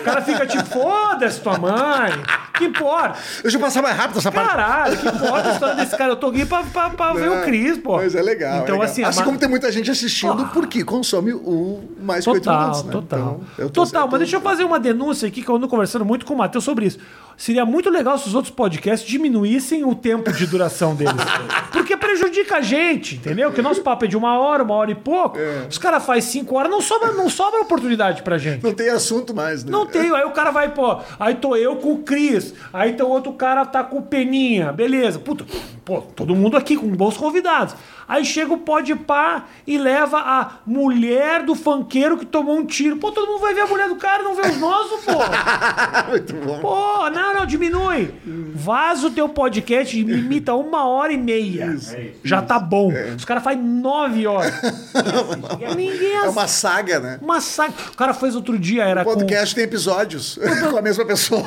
O 0.00 0.02
cara 0.02 0.22
fica 0.22 0.46
tipo, 0.46 0.64
foda-se 0.64 1.40
tua 1.40 1.58
mãe. 1.58 2.10
Que 2.56 2.64
importa? 2.66 3.18
Deixa 3.42 3.56
eu 3.58 3.60
passar 3.60 3.82
mais 3.82 3.96
rápido 3.96 4.18
essa 4.18 4.32
parte. 4.32 4.48
Caralho, 4.50 4.96
que 4.96 5.06
importa 5.08 5.48
a 5.50 5.52
história 5.52 5.74
desse 5.74 5.96
cara? 5.98 6.12
Eu 6.12 6.16
tô 6.16 6.28
aqui 6.28 6.46
pra, 6.46 6.62
pra, 6.62 6.90
pra 6.90 7.12
ver 7.12 7.28
o 7.30 7.42
Cris, 7.42 7.76
pô. 7.76 7.96
Mas 7.96 8.14
é 8.14 8.22
legal. 8.22 8.62
Então, 8.62 8.76
é 8.76 8.78
legal. 8.78 8.82
assim, 8.82 9.02
assim 9.04 9.18
ma- 9.18 9.24
como 9.26 9.36
tem 9.38 9.48
muita 9.48 9.70
gente 9.70 9.90
assistindo 9.90 10.46
porque 10.54 10.84
consome 10.84 11.34
o 11.34 11.82
mais 12.00 12.24
Total, 12.24 12.60
minutos, 12.60 12.84
né? 12.84 12.92
total. 12.92 13.40
Então, 13.54 13.68
tô- 13.68 13.84
total, 13.84 14.04
tô- 14.04 14.10
mas 14.12 14.20
deixa 14.20 14.36
eu 14.36 14.40
fazer 14.40 14.64
uma 14.64 14.80
denúncia 14.80 15.28
aqui 15.28 15.42
que 15.42 15.48
eu 15.50 15.56
ando 15.56 15.68
conversando 15.68 16.04
muito 16.04 16.24
com 16.24 16.32
o 16.32 16.38
Matheus 16.38 16.64
sobre 16.64 16.86
isso. 16.86 16.98
Seria 17.40 17.64
muito 17.64 17.88
legal 17.88 18.18
se 18.18 18.28
os 18.28 18.34
outros 18.34 18.52
podcasts 18.52 19.08
diminuíssem 19.08 19.82
o 19.82 19.94
tempo 19.94 20.30
de 20.30 20.46
duração 20.46 20.94
deles. 20.94 21.14
Porque 21.72 21.96
prejudica 21.96 22.56
a 22.58 22.60
gente, 22.60 23.16
entendeu? 23.16 23.50
Que 23.50 23.60
o 23.60 23.62
nosso 23.62 23.80
papo 23.80 24.04
é 24.04 24.08
de 24.08 24.14
uma 24.14 24.38
hora, 24.38 24.62
uma 24.62 24.74
hora 24.74 24.90
e 24.90 24.94
pouco. 24.94 25.38
Os 25.66 25.78
caras 25.78 26.04
fazem 26.04 26.20
cinco 26.20 26.56
horas, 26.56 26.70
não 26.70 26.82
sobra, 26.82 27.12
não 27.12 27.30
sobra 27.30 27.62
oportunidade 27.62 28.22
pra 28.22 28.36
gente. 28.36 28.62
Não 28.62 28.74
tem 28.74 28.90
assunto 28.90 29.34
mais, 29.34 29.64
né? 29.64 29.72
Não 29.72 29.86
tem, 29.86 30.14
aí 30.14 30.24
o 30.24 30.32
cara 30.32 30.50
vai, 30.50 30.74
pô, 30.74 30.98
aí 31.18 31.34
tô 31.34 31.56
eu 31.56 31.76
com 31.76 31.94
o 31.94 32.02
Cris, 32.02 32.52
aí 32.74 32.90
então 32.90 33.08
outro 33.08 33.32
cara 33.32 33.64
tá 33.64 33.82
com 33.82 34.00
o 34.00 34.02
Peninha, 34.02 34.70
beleza. 34.70 35.18
Puta, 35.18 35.46
pô, 35.82 36.02
todo 36.02 36.36
mundo 36.36 36.58
aqui 36.58 36.76
com 36.76 36.88
bons 36.88 37.16
convidados. 37.16 37.74
Aí 38.10 38.24
chega 38.24 38.52
o 38.52 38.58
pode 38.58 38.92
pá 38.96 39.44
e 39.64 39.78
leva 39.78 40.18
a 40.18 40.50
mulher 40.66 41.44
do 41.44 41.54
funkeiro 41.54 42.18
que 42.18 42.26
tomou 42.26 42.58
um 42.58 42.66
tiro. 42.66 42.96
Pô, 42.96 43.12
todo 43.12 43.28
mundo 43.28 43.40
vai 43.40 43.54
ver 43.54 43.60
a 43.60 43.66
mulher 43.68 43.88
do 43.88 43.94
cara, 43.94 44.24
não 44.24 44.34
vê 44.34 44.48
os 44.48 44.58
nossos, 44.58 45.04
pô. 45.04 45.12
Muito 46.10 46.34
bom. 46.34 46.58
Pô, 46.58 47.08
não, 47.10 47.34
não, 47.34 47.46
diminui. 47.46 48.12
Vaza 48.52 49.06
o 49.06 49.10
teu 49.12 49.28
podcast 49.28 49.96
e 49.96 50.02
limita 50.02 50.52
uma 50.54 50.88
hora 50.88 51.12
e 51.12 51.16
meia. 51.16 51.76
Já 52.24 52.42
tá 52.42 52.58
bom. 52.58 52.92
Os 53.16 53.24
caras 53.24 53.44
fazem 53.44 53.62
nove 53.62 54.26
horas. 54.26 54.60
Ninguém 55.76 56.16
É 56.16 56.28
uma 56.28 56.48
saga, 56.48 56.98
né? 56.98 57.18
uma 57.22 57.40
saca. 57.40 57.72
O 57.92 57.96
cara 57.96 58.12
fez 58.12 58.34
outro 58.34 58.58
dia, 58.58 58.82
era 58.86 59.02
O 59.02 59.04
com... 59.04 59.14
podcast 59.14 59.54
tem 59.54 59.62
episódios 59.62 60.36
com 60.68 60.76
a 60.76 60.82
mesma 60.82 61.04
pessoa. 61.04 61.44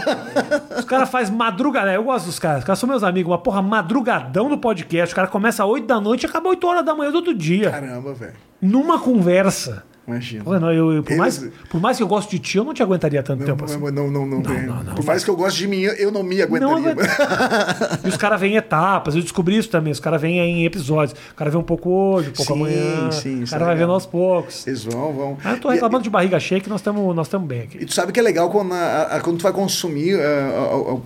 Os 0.79 0.85
caras 0.85 1.09
fazem 1.09 1.35
madrugada. 1.35 1.91
Eu 1.91 2.05
gosto 2.05 2.27
dos 2.27 2.39
caras. 2.39 2.59
Os 2.59 2.65
caras 2.65 2.79
são 2.79 2.87
meus 2.87 3.03
amigos. 3.03 3.29
Uma 3.29 3.37
porra, 3.37 3.61
madrugadão 3.61 4.47
do 4.47 4.57
podcast. 4.57 5.11
O 5.11 5.15
cara 5.15 5.27
começa 5.27 5.61
às 5.61 5.69
8 5.69 5.85
da 5.85 5.99
noite 5.99 6.23
e 6.23 6.25
acaba 6.25 6.52
8 6.53 6.67
horas 6.67 6.85
da 6.85 6.95
manhã 6.95 7.11
do 7.11 7.17
outro 7.17 7.33
dia. 7.33 7.71
Caramba, 7.71 8.13
velho. 8.13 8.33
Numa 8.61 8.99
conversa. 8.99 9.83
Imagina. 10.05 10.59
Não, 10.59 10.71
eu, 10.73 10.91
eu- 10.93 11.03
por, 11.03 11.15
mais, 11.15 11.49
por 11.69 11.79
mais 11.81 11.95
que 11.97 12.03
eu 12.03 12.07
goste 12.07 12.31
de 12.31 12.39
ti, 12.39 12.57
eu 12.57 12.65
não 12.65 12.73
te 12.73 12.83
aguentaria 12.83 13.23
tanto 13.23 13.45
tempo 13.45 13.63
assim. 13.63 13.77
Não, 13.77 13.89
não, 13.89 14.11
não, 14.11 14.25
não, 14.25 14.39
não, 14.41 14.83
não, 14.83 14.95
Por 14.95 15.05
mais 15.05 15.23
que 15.23 15.29
eu 15.29 15.35
goste 15.35 15.59
de 15.59 15.67
mim, 15.67 15.81
eu 15.83 16.11
não 16.11 16.21
me 16.23 16.41
aguentaria. 16.41 16.67
Não 16.67 16.77
aguenta- 16.77 17.99
E 18.03 18.09
os 18.09 18.17
caras 18.17 18.39
vêm 18.39 18.53
em 18.53 18.57
etapas, 18.57 19.15
eu 19.15 19.21
descobri 19.21 19.57
isso 19.57 19.69
também. 19.69 19.93
Os 19.93 19.99
caras 20.01 20.21
vêm 20.21 20.39
em 20.39 20.65
episódios. 20.65 21.17
O 21.31 21.35
cara 21.35 21.49
vem 21.49 21.59
um 21.59 21.63
pouco 21.63 21.89
hoje, 21.89 22.29
um 22.29 22.33
pouco 22.33 22.53
Sim, 22.53 22.59
amanhã. 22.59 23.11
sim, 23.11 23.43
o 23.43 23.47
cara 23.49 23.63
é 23.63 23.65
vai 23.65 23.73
legal. 23.75 23.77
vendo 23.87 23.93
aos 23.93 24.05
poucos. 24.05 24.67
Eles 24.67 24.83
vão, 24.83 25.13
vão. 25.13 25.37
Ah, 25.43 25.51
eu 25.53 25.59
tô 25.59 25.69
E- 25.71 25.75
reclamando 25.75 26.03
de 26.03 26.09
barriga 26.09 26.37
cheia 26.39 26.59
que 26.59 26.69
nós 26.69 26.81
estamos 26.81 27.15
nós 27.15 27.27
tamo 27.29 27.45
bem 27.45 27.61
aqui. 27.61 27.77
E 27.81 27.85
tu 27.85 27.93
sabe 27.93 28.11
que 28.11 28.19
é 28.19 28.23
legal 28.23 28.49
quando, 28.49 28.73
a- 28.73 29.03
a- 29.03 29.19
quando 29.21 29.37
tu 29.37 29.43
vai 29.43 29.53
consumir, 29.53 30.19
a- 30.19 30.97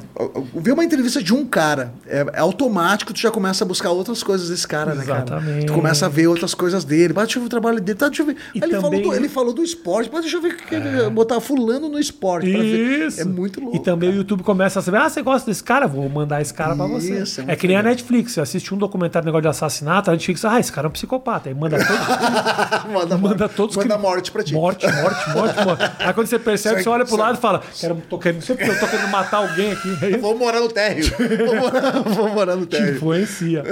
ver 0.55 0.71
uma 0.71 0.83
entrevista 0.83 1.21
de 1.21 1.33
um 1.33 1.45
cara. 1.45 1.93
É, 2.07 2.25
é 2.33 2.39
automático, 2.39 3.13
tu 3.13 3.19
já 3.19 3.29
começa 3.31 3.63
a 3.63 3.67
buscar 3.67 3.91
outras 3.91 4.23
coisas 4.23 4.49
desse 4.49 4.67
cara, 4.67 4.93
né, 4.95 5.05
cara? 5.05 5.19
Exatamente. 5.19 5.65
Tu 5.67 5.73
começa 5.73 6.05
a 6.05 6.09
ver 6.09 6.27
outras 6.27 6.53
coisas 6.53 6.83
dele. 6.83 7.13
Bate, 7.13 7.37
o 7.39 7.47
trabalho 7.49 7.79
dele. 7.79 7.97
Tá, 7.97 8.07
deixa 8.07 8.23
eu 8.23 8.27
ver. 8.27 8.37
E 8.55 8.63
Aí 8.63 8.69
também. 8.89 9.01
falou 9.03 9.13
do, 9.15 9.19
ele 9.23 9.29
falou 9.29 9.53
do 9.53 9.63
esporte, 9.63 10.09
mas 10.11 10.21
deixa 10.21 10.38
eu 10.38 10.41
ver 10.41 10.53
o 10.53 10.57
que 10.57 10.75
ele 10.75 11.09
botar 11.09 11.39
fulano 11.39 11.88
no 11.89 11.99
esporte. 11.99 12.47
Isso. 12.49 13.21
É 13.21 13.25
muito 13.25 13.59
louco. 13.61 13.75
E 13.77 13.79
também 13.79 14.09
cara. 14.09 14.17
o 14.17 14.21
YouTube 14.21 14.43
começa 14.43 14.79
a 14.79 14.81
saber, 14.81 14.97
ah, 14.97 15.09
você 15.09 15.21
gosta 15.21 15.49
desse 15.49 15.63
cara? 15.63 15.88
Vou 15.88 16.07
mandar 16.09 16.41
esse 16.41 16.53
cara 16.53 16.75
pra 16.75 16.85
você. 16.88 17.23
É 17.47 17.53
é 17.53 17.55
que 17.55 17.67
nem 17.67 17.75
a 17.75 17.79
legal. 17.79 17.91
Netflix. 17.91 18.33
Você 18.33 18.41
assiste 18.41 18.73
um 18.73 18.77
documentário 18.77 19.25
negócio 19.25 19.43
de 19.43 19.47
assassinato, 19.49 20.09
a 20.09 20.13
Netflix, 20.13 20.43
ah, 20.45 20.59
esse 20.59 20.71
cara 20.71 20.88
é 20.88 20.89
um 20.89 20.91
psicopata. 20.91 21.49
Aí 21.49 21.55
manda 21.55 21.77
todo, 21.77 22.88
manda, 22.93 23.17
manda 23.17 23.49
todos 23.49 23.75
manda 23.75 23.93
cri- 23.95 24.01
morte 24.01 24.31
pra 24.31 24.43
ti. 24.43 24.53
Morte, 24.53 24.85
morte, 24.85 25.29
morte, 25.31 25.65
morte. 25.65 25.91
Aí 25.99 26.13
quando 26.13 26.27
você 26.27 26.39
percebe, 26.39 26.81
você 26.83 26.89
olha 26.89 27.05
pro 27.05 27.15
aí. 27.15 27.21
lado 27.21 27.38
e 27.38 27.41
fala, 27.41 27.61
quero, 27.79 27.95
tô 28.09 28.17
querendo, 28.17 28.45
tô 28.45 28.55
querendo 28.55 29.07
matar 29.09 29.38
alguém 29.38 29.71
aqui. 29.71 29.88
É. 30.07 30.17
Vou 30.17 30.38
morar 30.38 30.59
no 30.59 30.67
térreo. 30.69 31.05
Vou 31.17 31.55
morar, 31.55 31.91
vou 32.03 32.29
morar 32.29 32.55
no 32.55 32.65
térreo. 32.65 32.95
influencia. 32.95 33.63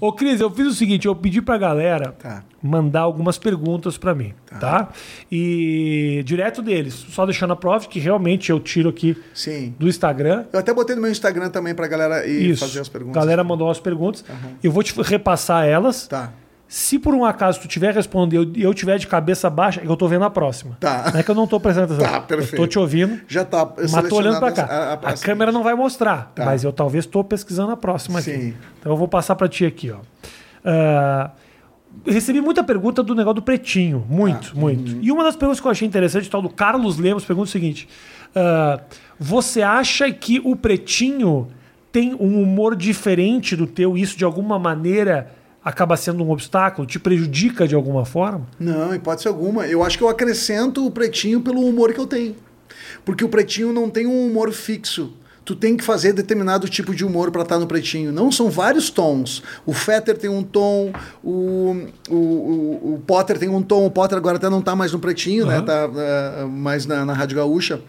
Ô, 0.00 0.12
Cris, 0.12 0.40
eu 0.40 0.50
fiz 0.50 0.66
o 0.66 0.72
seguinte: 0.74 1.06
eu 1.06 1.14
pedi 1.14 1.40
pra 1.42 1.56
galera 1.58 2.14
Tá. 2.20 2.42
mandar 2.62 3.00
algumas 3.00 3.38
perguntas 3.38 3.96
pra 3.98 4.14
mim, 4.14 4.32
tá. 4.60 4.88
E 5.30 6.22
direto 6.24 6.62
deles, 6.62 6.94
só 6.94 7.24
deixando 7.26 7.52
a 7.52 7.56
prova 7.56 7.86
que 7.86 7.98
realmente 7.98 8.50
eu 8.50 8.60
tiro 8.60 8.88
aqui 8.88 9.16
Sim. 9.34 9.74
do 9.78 9.88
Instagram. 9.88 10.44
Eu 10.52 10.58
até 10.60 10.72
botei 10.72 10.94
no 10.96 11.02
meu 11.02 11.10
Instagram 11.10 11.50
também 11.50 11.74
pra 11.74 11.86
galera 11.86 12.26
ir 12.26 12.50
Isso. 12.50 12.66
fazer 12.66 12.80
as 12.80 12.88
perguntas. 12.88 13.20
Galera 13.20 13.42
mandou 13.44 13.70
as 13.70 13.80
perguntas. 13.80 14.24
Eu 14.62 14.70
vou 14.72 14.82
te 14.82 14.94
repassar 15.02 15.66
elas. 15.66 16.06
Tá. 16.06 16.32
Se 16.66 16.98
por 16.98 17.14
um 17.14 17.24
acaso 17.24 17.60
tu 17.60 17.68
tiver 17.68 17.94
respondendo 17.94 18.56
e 18.56 18.62
eu 18.62 18.72
tiver 18.72 18.98
de 18.98 19.06
cabeça 19.06 19.48
baixa, 19.50 19.82
eu 19.84 19.96
tô 19.96 20.08
vendo 20.08 20.24
a 20.24 20.30
próxima. 20.30 20.76
Tá. 20.80 21.10
Não 21.12 21.20
é 21.20 21.22
que 21.22 21.30
eu 21.30 21.34
não 21.34 21.46
tô 21.46 21.60
prestando 21.60 21.92
atenção. 21.92 22.10
Tá, 22.12 22.20
perfeito. 22.22 22.54
Eu 22.54 22.60
tô 22.60 22.66
te 22.66 22.78
ouvindo. 22.78 23.20
Já 23.28 23.44
tá 23.44 23.70
Mas 23.92 24.08
tô 24.08 24.16
olhando 24.16 24.40
pra 24.40 24.50
cá. 24.50 24.64
A, 24.64 24.76
a- 24.76 24.92
a- 24.94 25.10
a 25.10 25.16
câmera 25.16 25.52
não 25.52 25.62
vai 25.62 25.74
mostrar, 25.74 26.32
Tá. 26.34 26.44
mas 26.44 26.64
eu 26.64 26.72
talvez 26.72 27.04
estou 27.04 27.22
pesquisando 27.22 27.70
a 27.70 27.76
próxima 27.76 28.18
aqui. 28.18 28.32
Sim. 28.32 28.54
Então 28.80 28.90
eu 28.92 28.96
vou 28.96 29.06
passar 29.06 29.36
para 29.36 29.46
ti 29.46 29.64
aqui, 29.66 29.90
ó. 29.90 29.98
Eu 30.64 31.30
recebi 32.06 32.40
muita 32.40 32.62
pergunta 32.64 33.02
do 33.02 33.14
negócio 33.14 33.36
do 33.36 33.42
pretinho, 33.42 34.04
muito, 34.08 34.52
Ah, 34.54 34.58
muito. 34.60 34.92
uhum. 34.92 34.98
E 35.02 35.10
uma 35.12 35.24
das 35.24 35.36
perguntas 35.36 35.60
que 35.60 35.66
eu 35.66 35.70
achei 35.70 35.86
interessante, 35.86 36.28
tal 36.30 36.42
do 36.42 36.48
Carlos 36.48 36.98
Lemos, 36.98 37.24
pergunta 37.24 37.48
o 37.48 37.52
seguinte: 37.52 37.88
ah, 38.34 38.80
você 39.18 39.62
acha 39.62 40.10
que 40.12 40.40
o 40.44 40.56
pretinho 40.56 41.48
tem 41.92 42.14
um 42.14 42.42
humor 42.42 42.74
diferente 42.76 43.54
do 43.56 43.66
teu? 43.66 43.96
Isso 43.96 44.16
de 44.16 44.24
alguma 44.24 44.58
maneira 44.58 45.32
acaba 45.64 45.96
sendo 45.96 46.22
um 46.24 46.30
obstáculo? 46.30 46.86
Te 46.86 46.98
prejudica 46.98 47.66
de 47.68 47.74
alguma 47.74 48.04
forma? 48.04 48.46
Não, 48.58 48.94
hipótese 48.94 49.28
alguma. 49.28 49.66
Eu 49.66 49.82
acho 49.82 49.96
que 49.96 50.04
eu 50.04 50.08
acrescento 50.08 50.84
o 50.84 50.90
pretinho 50.90 51.40
pelo 51.40 51.60
humor 51.64 51.92
que 51.94 52.00
eu 52.00 52.06
tenho. 52.06 52.34
Porque 53.04 53.24
o 53.24 53.28
pretinho 53.28 53.72
não 53.72 53.88
tem 53.88 54.06
um 54.06 54.26
humor 54.26 54.52
fixo. 54.52 55.12
Tu 55.44 55.54
tem 55.54 55.76
que 55.76 55.84
fazer 55.84 56.12
determinado 56.12 56.68
tipo 56.68 56.94
de 56.94 57.04
humor 57.04 57.30
para 57.30 57.42
estar 57.42 57.58
no 57.58 57.66
pretinho. 57.66 58.10
Não 58.10 58.32
são 58.32 58.50
vários 58.50 58.88
tons. 58.88 59.42
O 59.66 59.72
Fetter 59.72 60.16
tem 60.16 60.30
um 60.30 60.42
tom, 60.42 60.92
o, 61.22 61.86
o, 62.08 62.14
o, 62.14 62.94
o 62.94 63.02
Potter 63.06 63.38
tem 63.38 63.48
um 63.48 63.62
tom. 63.62 63.84
O 63.84 63.90
Potter 63.90 64.16
agora 64.16 64.36
até 64.36 64.48
não 64.48 64.62
tá 64.62 64.74
mais 64.74 64.92
no 64.92 64.98
pretinho, 64.98 65.46
né? 65.46 65.56
Aham. 65.56 65.64
Tá 65.64 65.90
ah, 65.94 66.46
mais 66.46 66.86
na, 66.86 67.04
na 67.04 67.12
Rádio 67.12 67.36
Gaúcha. 67.36 67.80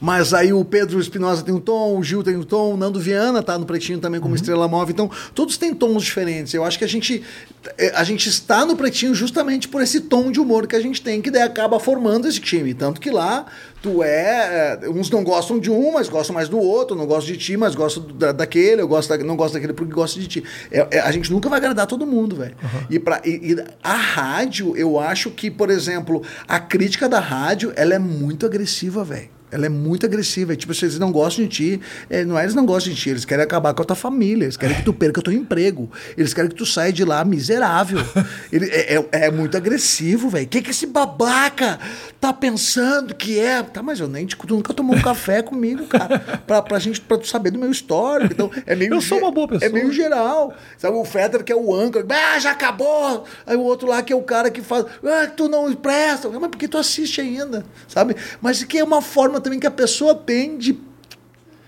Mas 0.00 0.34
aí 0.34 0.52
o 0.52 0.64
Pedro 0.64 1.00
Espinosa 1.00 1.42
tem 1.42 1.54
um 1.54 1.60
tom, 1.60 1.96
o 1.98 2.02
Gil 2.02 2.22
tem 2.22 2.36
um 2.36 2.42
tom, 2.42 2.74
o 2.74 2.76
Nando 2.76 3.00
Viana 3.00 3.42
tá 3.42 3.58
no 3.58 3.64
pretinho 3.66 3.98
também 3.98 4.20
como 4.20 4.34
estrela 4.34 4.68
móvel. 4.68 4.92
Então, 4.92 5.10
todos 5.34 5.56
têm 5.56 5.72
tons 5.74 6.02
diferentes. 6.02 6.52
Eu 6.54 6.64
acho 6.64 6.78
que 6.78 6.84
a 6.84 6.88
gente, 6.88 7.22
eh, 7.78 7.92
a 7.94 8.04
gente 8.04 8.28
está 8.28 8.64
no 8.66 8.76
pretinho 8.76 9.14
justamente 9.14 9.68
por 9.68 9.80
esse 9.82 10.00
tom 10.00 10.30
de 10.30 10.38
humor 10.40 10.66
que 10.66 10.76
a 10.76 10.80
gente 10.80 11.00
tem, 11.00 11.20
que 11.22 11.30
daí 11.30 11.42
acaba 11.42 11.80
formando 11.80 12.28
esse 12.28 12.40
time. 12.40 12.74
Tanto 12.74 13.00
que 13.00 13.10
lá 13.10 13.46
tu 13.82 14.02
é. 14.02 14.78
eh, 14.82 14.88
Uns 14.88 15.08
não 15.10 15.24
gostam 15.24 15.58
de 15.58 15.70
um, 15.70 15.92
mas 15.92 16.08
gostam 16.08 16.34
mais 16.34 16.48
do 16.48 16.58
outro. 16.58 16.96
Não 16.96 17.06
gosto 17.06 17.26
de 17.26 17.36
ti, 17.36 17.56
mas 17.56 17.74
gosto 17.74 18.00
da, 18.00 18.32
daquele. 18.32 18.82
Eu 18.82 18.88
gosto 18.88 19.08
da- 19.08 19.18
não 19.24 19.36
gosto 19.36 19.54
daquele 19.54 19.72
porque 19.72 19.92
gosto 19.92 20.20
de 20.20 20.26
ti. 20.26 20.44
É- 20.70 20.86
é- 20.90 21.00
a 21.00 21.10
gente 21.10 21.30
nunca 21.32 21.48
vai 21.48 21.58
agradar 21.58 21.86
todo 21.86 22.06
mundo, 22.06 22.36
velho. 22.36 22.54
E, 22.90 22.98
pra- 22.98 23.22
e- 23.24 23.52
e 23.54 23.64
a 23.82 23.94
rádio, 23.94 24.76
eu 24.76 24.98
acho 24.98 25.30
que, 25.30 25.50
por 25.50 25.70
exemplo, 25.70 26.22
a 26.46 26.58
crítica 26.60 27.08
da 27.08 27.18
rádio, 27.20 27.72
ela 27.76 27.94
é 27.94 27.98
muito 27.98 28.44
agressiva, 28.46 29.02
velho. 29.04 29.35
Ela 29.50 29.66
é 29.66 29.68
muito 29.68 30.04
agressiva. 30.06 30.52
É 30.52 30.56
tipo, 30.56 30.74
se 30.74 30.84
eles 30.84 30.98
não 30.98 31.12
gostam 31.12 31.44
de 31.44 31.50
ti, 31.50 31.80
é, 32.10 32.24
não 32.24 32.38
é 32.38 32.42
eles 32.42 32.54
não 32.54 32.66
gostam 32.66 32.92
de 32.92 32.98
ti, 33.00 33.10
eles 33.10 33.24
querem 33.24 33.44
acabar 33.44 33.72
com 33.74 33.82
a 33.82 33.84
tua 33.84 33.96
família, 33.96 34.44
eles 34.44 34.56
querem 34.56 34.76
que 34.76 34.82
tu 34.84 34.92
perca 34.92 35.20
o 35.20 35.22
teu 35.22 35.32
emprego, 35.32 35.90
eles 36.16 36.34
querem 36.34 36.50
que 36.50 36.56
tu 36.56 36.66
saia 36.66 36.92
de 36.92 37.04
lá 37.04 37.24
miserável. 37.24 37.98
Ele, 38.52 38.66
é, 38.66 38.94
é- 38.96 39.08
é 39.26 39.30
muito 39.30 39.56
agressivo, 39.56 40.28
velho. 40.28 40.46
O 40.46 40.48
que, 40.48 40.62
que 40.62 40.70
esse 40.70 40.86
babaca 40.86 41.78
tá 42.20 42.32
pensando 42.32 43.14
que 43.14 43.38
é? 43.38 43.62
Tá, 43.62 43.82
mas 43.82 44.00
eu 44.00 44.08
nem, 44.08 44.26
tipo, 44.26 44.46
tu 44.46 44.54
nunca 44.54 44.72
tomou 44.74 44.96
um 44.96 45.00
café 45.02 45.42
comigo, 45.42 45.86
cara, 45.86 46.18
pra, 46.46 46.62
pra 46.62 46.78
gente, 46.78 47.00
pra 47.00 47.16
tu 47.18 47.26
saber 47.26 47.50
do 47.50 47.58
meu 47.58 47.70
histórico. 47.70 48.32
Então, 48.32 48.50
é 48.66 48.74
meio 48.74 48.92
Eu 48.94 49.00
sou 49.00 49.18
uma 49.18 49.30
boa 49.30 49.48
pessoa. 49.48 49.68
É 49.68 49.72
meio 49.72 49.92
geral. 49.92 50.54
Sabe, 50.78 50.96
o 50.96 51.04
Fetter 51.04 51.42
que 51.44 51.52
é 51.52 51.56
o 51.56 51.74
âncora, 51.74 52.06
ah, 52.08 52.38
já 52.38 52.50
acabou. 52.52 53.24
Aí 53.46 53.56
o 53.56 53.60
outro 53.62 53.88
lá 53.88 54.02
que 54.02 54.12
é 54.12 54.16
o 54.16 54.22
cara 54.22 54.50
que 54.50 54.60
faz, 54.62 54.84
ah, 55.04 55.26
tu 55.26 55.48
não 55.48 55.72
presta. 55.74 56.28
Mas 56.28 56.40
por 56.50 56.56
que 56.58 56.68
tu 56.68 56.78
assiste 56.78 57.20
ainda? 57.20 57.64
Sabe? 57.88 58.16
Mas 58.40 58.62
que 58.64 58.78
é 58.78 58.84
uma 58.84 59.02
forma 59.02 59.35
também 59.40 59.58
que 59.58 59.66
a 59.66 59.70
pessoa 59.70 60.14
tem 60.14 60.56
de 60.56 60.78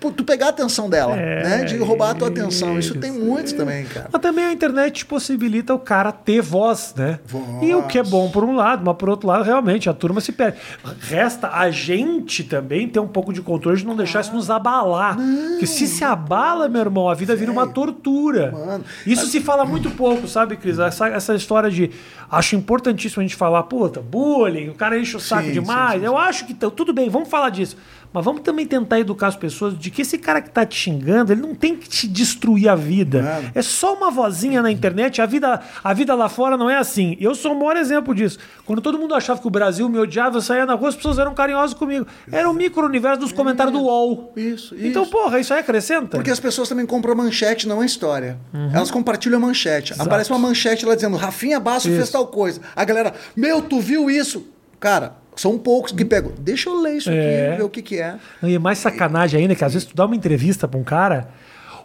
tu 0.01 0.24
pegar 0.24 0.46
a 0.46 0.49
atenção 0.51 0.88
dela, 0.88 1.16
É, 1.16 1.42
né? 1.42 1.64
De 1.64 1.76
roubar 1.78 2.11
a 2.11 2.14
tua 2.14 2.28
atenção. 2.28 2.78
Isso 2.78 2.94
tem 2.94 3.11
isso, 3.11 3.24
muitos 3.24 3.53
também, 3.53 3.84
cara. 3.84 4.09
Mas 4.12 4.22
também 4.22 4.44
a 4.44 4.53
internet 4.53 5.05
possibilita 5.05 5.74
o 5.74 5.78
cara 5.78 6.12
ter 6.12 6.40
voz, 6.40 6.94
né? 6.96 7.18
Voz. 7.26 7.44
E 7.62 7.74
o 7.74 7.82
que 7.82 7.99
é 7.99 8.03
bom 8.03 8.30
por 8.30 8.44
um 8.44 8.55
lado, 8.55 8.82
mas 8.84 8.96
por 8.96 9.09
outro 9.09 9.28
lado, 9.28 9.42
realmente, 9.44 9.88
a 9.90 9.92
turma 9.94 10.20
se 10.20 10.32
perde. 10.32 10.59
Resta 11.01 11.51
a 11.53 11.70
gente 11.70 12.44
também 12.44 12.88
ter 12.88 13.01
um 13.01 13.09
pouco 13.09 13.32
de 13.32 13.42
controle 13.42 13.76
de 13.78 13.86
não 13.86 13.96
deixar 13.96 14.20
isso 14.20 14.32
nos 14.32 14.51
abalar. 14.51 15.16
Porque 15.16 15.66
se 15.66 15.86
se 15.86 16.05
abala, 16.05 16.68
meu 16.68 16.80
irmão, 16.80 17.09
a 17.09 17.14
vida 17.14 17.34
vira 17.34 17.51
uma 17.51 17.66
tortura. 17.66 18.53
Mano. 18.53 18.84
Isso 19.07 19.26
se 19.26 19.40
fala 19.40 19.64
muito 19.64 19.90
pouco, 19.90 20.28
sabe, 20.28 20.57
Cris? 20.57 20.78
Essa, 20.78 21.09
essa 21.09 21.34
história 21.34 21.70
de. 21.70 21.90
Acho 22.30 22.57
importantíssimo 22.57 23.20
a 23.20 23.24
gente 23.24 23.36
falar, 23.36 23.62
puta, 23.64 24.01
bullying, 24.01 24.68
o 24.68 24.74
cara 24.74 24.99
enche 24.99 25.16
o 25.16 25.20
saco 25.20 25.44
Sim, 25.44 25.53
demais. 25.53 25.94
sim, 25.94 26.01
sim, 26.01 26.05
Eu 26.07 26.18
acho 26.18 26.46
que 26.46 26.55
tudo 26.55 26.92
bem, 26.92 27.09
vamos 27.09 27.28
falar 27.28 27.51
disso. 27.51 27.76
Mas 28.12 28.24
vamos 28.24 28.40
também 28.42 28.66
tentar 28.66 28.98
educar 28.98 29.26
as 29.28 29.36
pessoas 29.36 29.78
de 29.78 29.90
que 29.90 30.02
esse 30.02 30.16
cara 30.18 30.40
que 30.40 30.48
tá 30.50 30.64
te 30.64 30.74
xingando, 30.76 31.32
ele 31.32 31.42
não 31.42 31.54
tem 31.54 31.76
que 31.76 31.88
te 31.88 32.09
destruir 32.09 32.68
a 32.68 32.74
vida. 32.74 33.50
É 33.54 33.61
só 33.62 33.94
uma 33.94 34.11
vozinha 34.11 34.62
na 34.62 34.70
internet. 34.70 35.20
A 35.20 35.26
vida, 35.26 35.61
a 35.84 35.92
vida 35.92 36.14
lá 36.14 36.28
fora 36.28 36.56
não 36.56 36.70
é 36.70 36.76
assim. 36.76 37.16
Eu 37.20 37.34
sou 37.34 37.52
o 37.52 37.59
maior 37.59 37.76
exemplo 37.76 38.14
disso. 38.14 38.38
Quando 38.64 38.80
todo 38.80 38.98
mundo 38.98 39.14
achava 39.14 39.40
que 39.40 39.46
o 39.46 39.50
Brasil 39.50 39.88
me 39.88 39.98
odiava, 39.98 40.38
eu 40.38 40.40
saía 40.40 40.64
na 40.64 40.74
rua, 40.74 40.88
as 40.88 40.96
pessoas 40.96 41.18
eram 41.18 41.34
carinhosas 41.34 41.74
comigo. 41.74 42.06
Era 42.32 42.48
o 42.48 42.54
micro-universo 42.54 43.20
dos 43.20 43.32
comentários 43.32 43.72
do 43.72 43.82
UOL. 43.82 44.32
Isso, 44.36 44.74
Então, 44.78 45.02
isso. 45.02 45.11
porra, 45.12 45.38
isso 45.38 45.52
aí 45.52 45.61
acrescenta? 45.61 46.16
Porque 46.16 46.30
as 46.30 46.40
pessoas 46.40 46.68
também 46.68 46.86
compram 46.86 47.14
manchete, 47.14 47.68
não 47.68 47.80
a 47.80 47.86
história. 47.86 48.38
Elas 48.72 48.90
compartilham 48.90 49.38
a 49.38 49.40
manchete. 49.40 49.92
Exato. 49.92 50.09
Aparece 50.09 50.30
uma 50.30 50.38
manchete 50.38 50.86
lá 50.86 50.94
dizendo, 50.94 51.16
Rafinha 51.16 51.61
Basso 51.61 51.88
fez 51.88 52.04
Isso. 52.04 52.12
tal 52.12 52.26
coisa. 52.26 52.61
A 52.74 52.84
galera, 52.84 53.12
meu, 53.36 53.61
tu 53.62 53.80
viu 53.80 54.11
isso? 54.11 54.46
Cara, 54.80 55.16
são 55.41 55.59
poucos 55.59 55.93
que 55.93 56.05
pegam. 56.05 56.32
Deixa 56.39 56.68
eu 56.68 56.80
ler 56.80 56.97
isso 56.97 57.11
É. 57.11 57.49
aqui, 57.49 57.57
ver 57.59 57.62
o 57.64 57.68
que, 57.68 57.82
que 57.82 58.01
é. 58.01 58.16
E 58.43 58.55
é 58.55 58.59
mais 58.59 58.78
sacanagem 58.78 59.41
ainda 59.41 59.55
que 59.55 59.64
às 59.64 59.72
vezes 59.72 59.86
tu 59.89 59.95
dá 59.97 60.05
uma 60.07 60.16
entrevista 60.16 60.66
pra 60.68 60.78
um 60.78 60.84
cara, 60.84 61.28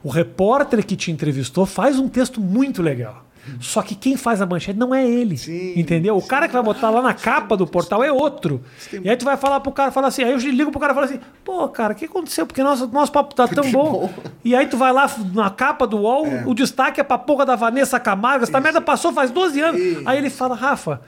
o 0.04 0.10
repórter 0.10 0.86
que 0.86 0.96
te 0.96 1.12
entrevistou 1.12 1.66
faz 1.66 2.00
um 2.00 2.08
texto 2.10 2.40
muito 2.42 2.82
legal. 2.82 3.24
Só 3.60 3.82
que 3.82 3.94
quem 3.94 4.16
faz 4.16 4.42
a 4.42 4.46
manchete 4.46 4.80
não 4.80 4.96
é 4.96 5.06
ele. 5.06 5.38
Sim, 5.38 5.74
entendeu? 5.78 6.16
O 6.16 6.22
cara 6.26 6.48
que 6.48 6.54
vai 6.54 6.64
botar 6.64 6.90
lá 6.90 7.02
na 7.02 7.14
capa 7.14 7.58
do 7.58 7.68
portal 7.68 8.02
é 8.02 8.10
outro. 8.10 8.62
E 9.04 9.10
aí 9.10 9.18
tu 9.18 9.26
vai 9.26 9.36
falar 9.36 9.60
pro 9.60 9.70
cara, 9.70 9.92
fala 9.92 10.08
assim, 10.08 10.24
aí 10.24 10.32
eu 10.32 10.38
ligo 10.38 10.72
pro 10.72 10.80
cara 10.80 10.94
e 10.94 10.96
falo 10.96 11.06
assim, 11.08 11.20
pô, 11.44 11.68
cara, 11.68 11.92
o 11.92 11.96
que 11.98 12.06
aconteceu? 12.06 12.46
Porque 12.48 12.64
nosso, 12.64 12.88
nosso 12.88 13.12
papo 13.12 13.36
tá 13.36 13.46
tão 13.46 13.70
bom. 13.70 13.92
bom. 13.92 14.10
E 14.46 14.56
aí 14.56 14.66
tu 14.68 14.78
vai 14.78 14.94
lá 14.94 15.14
na 15.34 15.50
capa 15.50 15.86
do 15.86 15.98
UOL, 15.98 16.26
o 16.46 16.54
destaque 16.54 17.02
é 17.02 17.04
pra 17.04 17.18
porra 17.18 17.46
da 17.46 17.58
Vanessa 17.58 18.00
Camargo, 18.00 18.44
essa 18.46 18.62
merda 18.62 18.80
passou 18.80 19.12
faz 19.12 19.30
12 19.30 19.60
anos. 19.60 19.82
Isso. 19.82 20.02
Aí 20.06 20.18
ele 20.18 20.30
fala, 20.30 20.56
Rafa, 20.56 21.02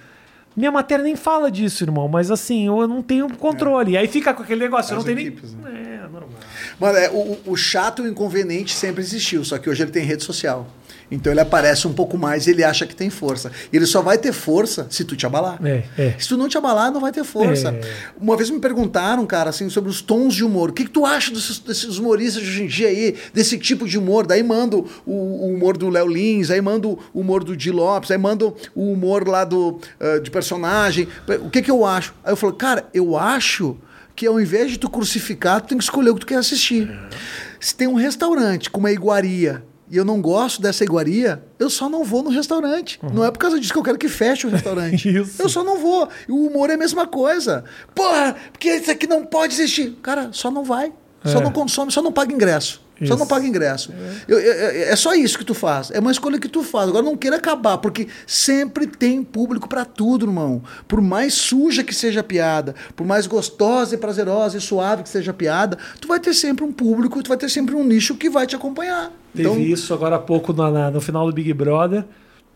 minha 0.56 0.72
matéria 0.72 1.04
nem 1.04 1.16
fala 1.16 1.52
disso, 1.52 1.84
irmão, 1.84 2.08
mas 2.08 2.32
assim, 2.32 2.68
eu 2.68 2.88
não 2.88 3.02
tenho 3.02 3.28
controle. 3.38 3.92
E 3.92 3.98
aí 3.98 4.08
fica 4.08 4.34
com 4.34 4.44
aquele 4.44 4.62
negócio, 4.62 4.94
eu 4.94 4.98
não 4.98 5.04
tenho 5.04 5.20
equipes, 5.20 5.54
nem. 5.54 5.76
É, 5.76 6.00
normal. 6.08 6.30
Mano, 6.80 6.98
é, 6.98 7.10
o, 7.10 7.38
o 7.46 7.56
chato 7.58 8.04
e 8.04 8.08
o 8.08 8.12
inconveniente 8.12 8.74
sempre 8.74 9.02
existiu, 9.02 9.44
só 9.44 9.58
que 9.58 9.70
hoje 9.70 9.84
ele 9.84 9.92
tem 9.92 10.04
rede 10.04 10.24
social. 10.24 10.68
Então 11.10 11.32
ele 11.32 11.40
aparece 11.40 11.88
um 11.88 11.94
pouco 11.94 12.18
mais 12.18 12.48
e 12.48 12.52
ele 12.52 12.64
acha 12.64 12.86
que 12.86 12.96
tem 12.96 13.10
força. 13.10 13.52
Ele 13.72 13.86
só 13.86 14.02
vai 14.02 14.18
ter 14.18 14.34
força 14.34 14.88
se 14.90 15.04
tu 15.04 15.16
te 15.16 15.26
abalar. 15.26 15.60
É, 15.66 15.84
é. 15.98 16.16
Se 16.18 16.28
tu 16.28 16.38
não 16.38 16.48
te 16.48 16.58
abalar, 16.58 16.92
não 16.92 17.00
vai 17.00 17.12
ter 17.12 17.24
força. 17.24 17.70
É. 17.70 17.82
Uma 18.20 18.36
vez 18.36 18.50
me 18.50 18.60
perguntaram, 18.60 19.26
cara, 19.26 19.50
assim, 19.50 19.70
sobre 19.70 19.90
os 19.90 20.02
tons 20.02 20.34
de 20.34 20.44
humor. 20.44 20.70
O 20.70 20.74
que, 20.74 20.86
que 20.86 20.90
tu 20.90 21.06
acha 21.06 21.32
desses, 21.32 21.60
desses 21.60 21.98
humoristas 21.98 22.44
de 22.44 22.50
hoje 22.50 22.64
em 22.64 22.68
dia 22.68 22.88
aí, 22.88 23.16
desse 23.34 23.58
tipo 23.58 23.88
de 23.88 23.98
humor? 23.98 24.26
Daí 24.26 24.44
mando 24.44 24.86
o, 25.06 25.14
o 25.14 25.54
humor 25.54 25.78
do 25.78 25.90
Léo 25.90 26.08
Lins, 26.08 26.50
aí 26.50 26.62
mando 26.62 27.00
o 27.14 27.20
humor 27.20 27.44
do 27.44 27.56
Di 27.56 27.72
Lopes, 27.72 28.12
aí 28.12 28.18
mando 28.18 28.56
o 28.74 28.92
humor 28.92 29.28
lá 29.28 29.44
do, 29.44 29.80
ah, 30.00 30.20
de 30.20 30.32
personagem. 30.32 31.08
O 31.42 31.50
que, 31.50 31.62
que 31.62 31.72
eu 31.72 31.86
acho? 31.86 32.14
Aí 32.24 32.32
eu 32.32 32.38
falo, 32.38 32.54
cara, 32.54 32.90
eu 32.94 33.18
acho 33.18 33.78
que 34.16 34.26
ao 34.26 34.40
invés 34.40 34.72
de 34.72 34.80
tu 34.80 34.90
crucificar, 34.90 35.62
tu 35.62 35.68
tem 35.68 35.78
que 35.78 35.84
escolher 35.84 36.10
o 36.10 36.14
que 36.14 36.22
tu 36.22 36.26
quer 36.26 36.38
assistir. 36.38 36.90
Se 37.60 37.76
tem 37.76 37.88
um 37.88 37.96
restaurante 37.96 38.70
com 38.70 38.80
uma 38.80 38.92
iguaria 38.92 39.64
e 39.90 39.98
eu 39.98 40.06
não 40.06 40.22
gosto 40.22 40.62
dessa 40.62 40.84
iguaria, 40.84 41.44
eu 41.60 41.70
só 41.70 41.88
não 41.88 42.04
vou 42.04 42.24
no 42.24 42.30
restaurante. 42.30 43.00
Não 43.14 43.24
é 43.24 43.32
por 43.32 43.38
causa 43.40 43.60
disso 43.60 43.72
que 43.72 43.80
eu 43.80 43.84
quero 43.84 43.98
que 43.98 44.10
feche 44.10 44.48
o 44.48 44.50
restaurante. 44.50 45.08
Isso. 45.16 45.42
Eu 45.42 45.48
só 45.48 45.64
não 45.64 45.78
vou. 45.80 46.10
E 46.28 46.32
o 46.32 46.48
humor 46.48 46.70
é 46.70 46.74
a 46.74 46.78
mesma 46.78 47.06
coisa. 47.06 47.64
Porra, 47.94 48.36
porque 48.52 48.70
isso 48.76 48.90
aqui 48.90 49.06
não 49.08 49.26
pode 49.26 49.54
existir. 49.54 49.92
Cara, 50.02 50.30
só 50.32 50.50
não 50.50 50.64
vai. 50.64 50.92
Só 51.26 51.40
É. 51.40 51.44
não 51.44 51.52
consome, 51.52 51.92
só 51.92 52.02
não 52.02 52.12
paga 52.12 52.34
ingresso. 52.34 52.84
Só 53.06 53.16
não 53.16 53.26
Isso. 53.26 53.28
paga 53.28 53.46
ingresso. 53.46 53.94
Eu- 54.26 54.40
eu- 54.40 54.54
eu- 54.54 54.88
é 54.90 54.96
só 54.96 55.14
isso 55.14 55.38
que 55.38 55.44
tu 55.44 55.54
faz. 55.54 55.92
É 55.92 56.00
uma 56.00 56.12
escolha 56.12 56.40
que 56.40 56.48
tu 56.48 56.64
faz. 56.64 56.88
Agora 56.88 57.04
não 57.04 57.18
queira 57.18 57.36
acabar, 57.36 57.78
porque 57.80 58.08
sempre 58.26 58.88
tem 58.88 59.22
público 59.22 59.68
pra 59.68 59.84
tudo, 59.84 60.26
irmão. 60.26 60.62
Por 60.88 61.02
mais 61.02 61.34
suja 61.34 61.84
que 61.84 61.94
seja 61.94 62.22
a 62.22 62.24
piada, 62.24 62.74
por 62.96 63.06
mais 63.06 63.28
gostosa 63.28 63.96
e 63.96 63.98
prazerosa 63.98 64.58
e 64.58 64.62
suave 64.62 65.04
que 65.04 65.10
seja 65.10 65.32
a 65.32 65.34
piada, 65.34 65.78
tu 66.00 66.08
vai 66.08 66.22
ter 66.22 66.34
sempre 66.34 66.64
um 66.64 66.72
público, 66.72 67.22
tu 67.22 67.28
vai 67.28 67.38
ter 67.38 67.50
sempre 67.50 67.76
um 67.76 67.84
nicho 67.84 68.16
que 68.16 68.30
vai 68.30 68.48
te 68.48 68.56
acompanhar. 68.56 69.12
Teve 69.36 69.50
Então, 69.50 69.60
isso 69.60 69.94
agora 69.94 70.16
há 70.16 70.20
pouco 70.20 70.54
na- 70.54 70.72
na- 70.72 70.92
no 70.92 71.02
final 71.02 71.26
do 71.28 71.34
Big 71.34 71.52
Brother. 71.54 72.06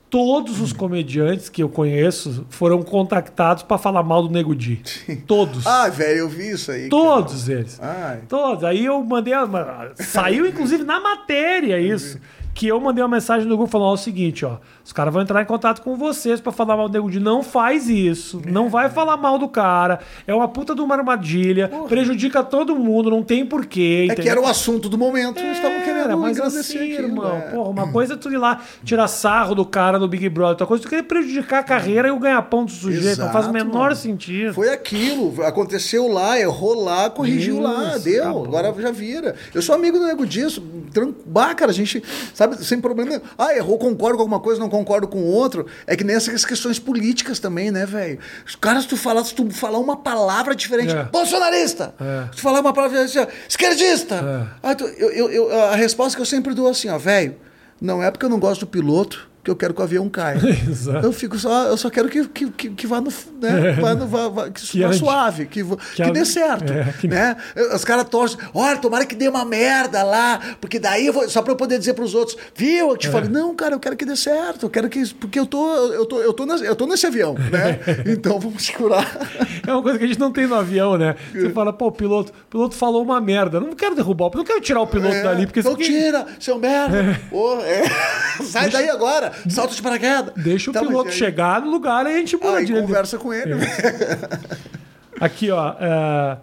Todos 0.10 0.60
os 0.60 0.74
comediantes 0.74 1.50
que 1.50 1.62
eu 1.62 1.70
conheço 1.70 2.44
foram 2.50 2.82
contactados 2.82 3.62
pra 3.62 3.78
falar 3.78 4.02
mal 4.02 4.24
do 4.24 4.30
Nego 4.34 4.56
Di. 4.56 4.82
Todos. 5.28 5.68
Ah, 5.68 5.88
velho, 5.88 6.20
eu 6.22 6.30
vi 6.30 6.50
isso 6.52 6.72
aí. 6.72 6.90
Todos 6.90 7.48
eles. 7.48 7.78
cara. 7.78 8.08
Ai. 8.10 8.20
Todos. 8.28 8.64
Aí 8.64 8.86
eu 8.86 9.04
mandei. 9.04 9.36
uma- 9.36 9.92
Saiu, 9.96 10.48
inclusive, 10.48 10.84
na 10.84 11.00
matéria 11.00 11.80
isso. 11.80 12.20
Que 12.54 12.68
eu 12.68 12.80
mandei 12.80 13.04
uma 13.04 13.10
mensagem 13.10 13.48
no 13.48 13.56
grupo 13.56 13.72
falando 13.72 13.90
ó, 13.90 13.94
o 13.94 13.98
seguinte, 13.98 14.46
ó. 14.46 14.58
Os 14.84 14.92
caras 14.92 15.14
vão 15.14 15.22
entrar 15.22 15.42
em 15.42 15.46
contato 15.46 15.82
com 15.82 15.96
vocês 15.96 16.42
pra 16.42 16.52
falar 16.52 16.76
mal 16.76 16.90
do 16.90 16.94
Nego 16.94 17.10
Di. 17.10 17.20
Não 17.20 17.42
faz 17.42 17.88
isso. 17.88 18.42
Não 18.46 18.70
vai 18.70 18.90
falar 18.90 19.18
mal 19.18 19.38
do 19.38 19.48
cara. 19.48 20.00
É 20.28 20.34
uma 20.34 20.48
puta 20.48 20.76
de 20.76 20.82
uma 20.82 20.96
armadilha. 20.96 21.70
Prejudica 21.88 22.44
todo 22.44 22.76
mundo. 22.76 23.10
Não 23.10 23.24
tem 23.24 23.46
porquê. 23.46 24.08
É 24.10 24.16
que 24.16 24.28
era 24.28 24.42
o 24.42 24.48
assunto 24.48 24.90
do 24.90 24.98
momento, 24.98 25.40
eles 25.40 25.58
estavam 25.58 25.82
querendo 25.82 26.18
mas 26.18 26.40
assim, 26.40 26.78
aquilo, 26.78 27.08
irmão, 27.08 27.38
é. 27.38 27.42
porra, 27.52 27.70
uma 27.70 27.92
coisa 27.92 28.14
é 28.14 28.18
tu 28.18 28.32
ir 28.32 28.38
lá 28.38 28.62
tirar 28.84 29.08
sarro 29.08 29.56
do 29.56 29.66
cara 29.66 29.98
do 29.98 30.08
Big 30.08 30.28
Brother, 30.30 30.52
outra 30.52 30.68
coisa 30.68 30.84
é 30.84 30.86
tu 30.86 30.90
querer 30.90 31.04
prejudicar 31.04 31.60
a 31.60 31.64
carreira 31.64 32.08
e 32.08 32.12
o 32.12 32.20
ganha-pão 32.20 32.66
do 32.66 32.72
sujeito. 32.72 33.20
não 33.20 33.32
faz 33.32 33.46
o 33.48 33.50
Exato, 33.50 33.66
menor 33.66 33.84
mano. 33.84 33.96
sentido. 33.96 34.54
Foi 34.54 34.70
aquilo, 34.70 35.44
aconteceu 35.44 36.08
lá, 36.08 36.40
errou 36.40 36.84
lá, 36.84 37.10
corrigiu 37.10 37.60
lá, 37.60 37.96
Isso, 37.96 38.06
deu, 38.06 38.24
acabou. 38.24 38.46
agora 38.46 38.82
já 38.82 38.92
vira. 38.92 39.36
Eu 39.54 39.62
sou 39.62 39.76
amigo 39.76 39.98
do 39.98 40.06
Nego 40.06 40.26
disso, 40.26 40.64
bah, 41.26 41.54
cara, 41.56 41.72
a 41.72 41.74
gente, 41.74 42.04
sabe, 42.40 42.64
sem 42.66 42.80
problema 42.80 43.10
nenhum. 43.12 43.22
Ah, 43.38 43.54
errou, 43.54 43.78
concordo 43.78 44.16
com 44.18 44.22
alguma 44.24 44.40
coisa, 44.40 44.60
não 44.60 44.70
concordo 44.70 45.08
com 45.08 45.22
outro. 45.26 45.66
É 45.86 45.96
que 45.96 46.04
nessas 46.06 46.46
questões 46.46 46.80
políticas 46.80 47.38
também, 47.40 47.70
né, 47.70 47.86
velho? 47.86 48.18
Os 48.48 48.56
caras, 48.56 48.84
se 48.84 48.90
tu 48.90 48.96
falar, 48.98 49.24
se 49.26 49.34
tu 49.36 49.50
falar 49.52 49.78
uma 49.80 49.98
palavra 49.98 50.56
diferente, 50.56 50.94
É. 50.96 51.04
bolsonarista! 51.04 51.94
É. 52.00 52.26
Se 52.32 52.38
tu 52.38 52.42
falar 52.42 52.62
uma 52.62 52.74
palavra 52.74 53.06
diferente, 53.06 53.34
esquerdista! 53.48 54.50
Ah, 54.64 54.74
tu- 54.74 54.86
eu, 54.86 55.10
eu- 55.12 55.32
eu- 55.32 55.64
a 55.66 55.76
resposta 55.76 56.16
que 56.16 56.22
eu 56.22 56.26
sempre 56.26 56.54
dou 56.54 56.68
é 56.68 56.72
assim, 56.72 56.90
ó, 56.90 56.98
velho, 56.98 57.36
não 57.82 58.02
é 58.02 58.10
porque 58.10 58.26
eu 58.26 58.30
não 58.30 58.40
gosto 58.40 58.62
do 58.62 58.68
piloto 58.68 59.30
que 59.44 59.50
eu 59.50 59.56
quero 59.56 59.74
que 59.74 59.80
o 59.82 59.84
avião 59.84 60.10
caia. 60.10 60.38
Exato. 60.70 61.06
Eu 61.06 61.12
fico 61.14 61.38
só, 61.40 61.66
eu 61.68 61.78
só 61.78 61.90
quero 61.90 62.10
que, 62.10 62.28
que, 62.28 62.50
que, 62.52 62.70
que 62.72 62.88
vá 62.88 63.00
no, 63.00 63.12
né? 63.42 63.72
vá, 63.80 63.96
no, 63.96 64.08
vá, 64.08 64.28
vá- 64.28 64.50
que, 64.50 64.62
Que 64.62 64.82
vá 64.86 64.94
suave, 64.94 65.46
que, 65.46 65.64
que, 65.96 66.02
ande. 66.04 66.12
dê 66.12 66.26
certo, 66.26 66.74
É, 66.74 66.94
que- 67.00 67.08
né? 67.08 67.36
Os 67.74 67.84
caras 67.86 68.08
torcem, 68.10 68.38
olha, 68.54 68.78
tomara 68.78 69.06
que 69.06 69.16
dê 69.16 69.28
uma 69.28 69.46
merda 69.46 70.04
lá, 70.04 70.40
porque 70.60 70.78
daí 70.80 71.10
vou, 71.10 71.30
só 71.30 71.42
para 71.42 71.54
eu 71.54 71.58
poder 71.58 71.80
dizer 71.80 71.94
para 71.94 72.04
os 72.04 72.14
outros, 72.14 72.38
viu? 72.56 72.90
Eu 72.90 72.98
te 72.98 73.08
É. 73.08 73.12
falei, 73.12 73.30
não, 73.30 73.56
cara, 73.56 73.76
eu 73.76 73.80
quero 73.80 73.96
que 73.96 74.06
dê 74.06 74.16
certo, 74.16 74.66
eu 74.66 74.70
quero 74.70 74.90
que, 74.90 75.06
porque 75.16 75.40
eu 75.40 75.46
tô, 75.46 75.76
eu 75.94 76.06
tô, 76.06 76.20
eu 76.22 76.34
tô, 76.34 76.46
nesse, 76.46 76.66
eu 76.66 76.76
tô 76.76 76.86
nesse 76.86 77.06
avião, 77.08 77.34
né? 77.34 77.80
Então 78.06 78.40
vamos 78.40 78.66
segurar. 78.66 79.08
É 79.66 79.72
uma 79.74 79.82
coisa 79.82 79.98
que 79.98 80.04
a 80.06 80.08
gente 80.08 80.20
não 80.20 80.32
tem 80.32 80.46
no 80.48 80.56
avião, 80.56 80.98
né? 80.98 81.16
Você 81.34 81.50
fala, 81.52 81.72
pô, 81.72 81.88
o 81.88 81.92
piloto, 81.92 82.32
o 82.32 82.50
piloto 82.50 82.76
falou 82.76 83.02
uma 83.04 83.20
merda. 83.22 83.60
Não 83.60 83.74
quero 83.74 83.96
derrubar 83.96 84.30
não 84.36 84.44
quero 84.44 84.60
tirar 84.62 84.82
o 84.82 84.88
piloto 84.88 85.16
É, 85.16 85.24
dali, 85.24 85.46
porque 85.46 85.62
não 85.62 85.76
tira, 85.76 86.26
seu 86.40 86.58
merda. 86.58 87.20
Pô, 87.30 87.58
é. 87.62 87.84
Sai 88.44 88.70
daí 88.70 88.90
agora, 88.90 89.32
salta 89.50 89.74
de 89.76 89.82
paraquedas. 89.82 90.34
Deixa 90.36 90.70
o 90.72 90.74
Tá, 90.74 90.80
piloto 90.82 91.10
aí- 91.10 91.16
chegar 91.16 91.62
no 91.62 91.70
lugar 91.72 92.06
e 92.06 92.10
a 92.16 92.18
gente 92.18 92.36
muda 92.38 92.58
Aí 92.58 92.66
de 92.66 92.74
conversa 92.74 93.18
com 93.18 93.32
ele. 93.34 93.54
Aqui, 95.20 95.52
ó. 95.52 95.74
é, 95.80 96.38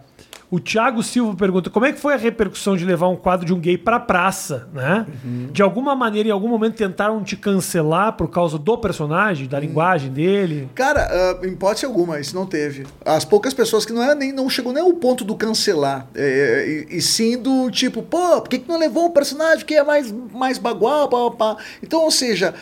o 0.51 0.61
Thiago 0.61 1.03
Silva 1.03 1.35
pergunta: 1.35 1.71
como 1.71 1.87
é 1.87 1.93
que 1.93 1.99
foi 1.99 2.13
a 2.15 2.17
repercussão 2.17 2.77
de 2.77 2.85
levar 2.85 3.09
um 3.09 3.17
quadro 3.17 3.47
de 3.47 3.55
um 3.55 3.59
gay 3.59 3.79
pra 3.79 3.99
praça, 3.99 4.69
né? 4.73 5.07
Uhum. 5.25 5.49
De 5.51 5.63
alguma 5.63 5.97
maneira, 5.97 6.29
em 6.29 6.33
algum 6.33 6.47
momento, 6.49 6.75
tentaram 6.77 7.23
te 7.25 7.37
cancelar 7.37 8.13
por 8.13 8.29
causa 8.29 8.59
do 8.59 8.77
personagem, 8.79 9.45
Uhum. 9.45 9.51
da 9.51 9.59
linguagem 9.59 10.13
dele? 10.13 10.69
Cara, 10.75 11.09
ah, 11.11 11.47
em 11.47 11.53
hipótese 11.53 11.87
alguma, 11.87 12.21
isso 12.21 12.35
não 12.35 12.45
teve. 12.47 12.87
As 13.05 13.25
poucas 13.25 13.55
pessoas 13.55 13.87
que 13.87 13.93
não 13.93 14.03
é 14.03 14.15
nem 14.15 14.31
não 14.31 14.49
chegou 14.51 14.73
nem 14.75 14.83
ao 14.83 14.93
ponto 14.93 15.25
do 15.25 15.35
cancelar. 15.35 16.07
é, 16.15 16.87
e, 16.91 16.99
e 16.99 17.03
sim 17.03 17.39
do 17.39 17.71
tipo, 17.71 18.03
pô, 18.03 18.41
por 18.43 18.49
que, 18.49 18.59
que 18.59 18.69
não 18.69 18.79
levou 18.79 19.07
um 19.07 19.11
personagem 19.11 19.65
que 19.65 19.75
é 19.75 19.83
mais, 19.83 20.13
mais 20.33 20.59
bagual, 20.59 21.09
pá, 21.09 21.31
pá, 21.31 21.55
pá? 21.55 21.63
Então, 21.83 22.03
ou 22.03 22.11
seja. 22.11 22.53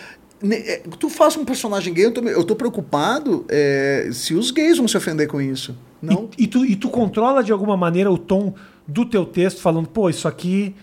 É, 0.51 0.83
Tu 0.99 1.09
faz 1.09 1.37
um 1.37 1.45
personagem 1.45 1.93
gay, 1.95 2.07
eu 2.07 2.13
tô, 2.13 2.21
eu 2.23 2.45
tô 2.45 2.55
preocupado 2.57 3.45
é, 3.49 4.09
se 4.13 4.35
os 4.35 4.51
gays 4.51 4.79
vão 4.79 4.89
se 4.89 4.97
ofender 4.97 5.27
com 5.29 5.41
isso. 5.41 5.77
Não. 6.03 6.29
E, 6.37 6.45
e 6.45 6.47
tu, 6.47 6.65
e 6.65 6.77
tu 6.77 6.89
controla 6.91 7.43
de 7.43 7.51
alguma 7.53 7.77
maneira 7.77 8.11
o 8.11 8.19
tom 8.19 8.55
do 8.87 9.07
teu 9.07 9.25
texto, 9.25 9.61
falando, 9.63 9.89
pô, 9.89 10.11
isso 10.11 10.29
aqui. 10.29 10.75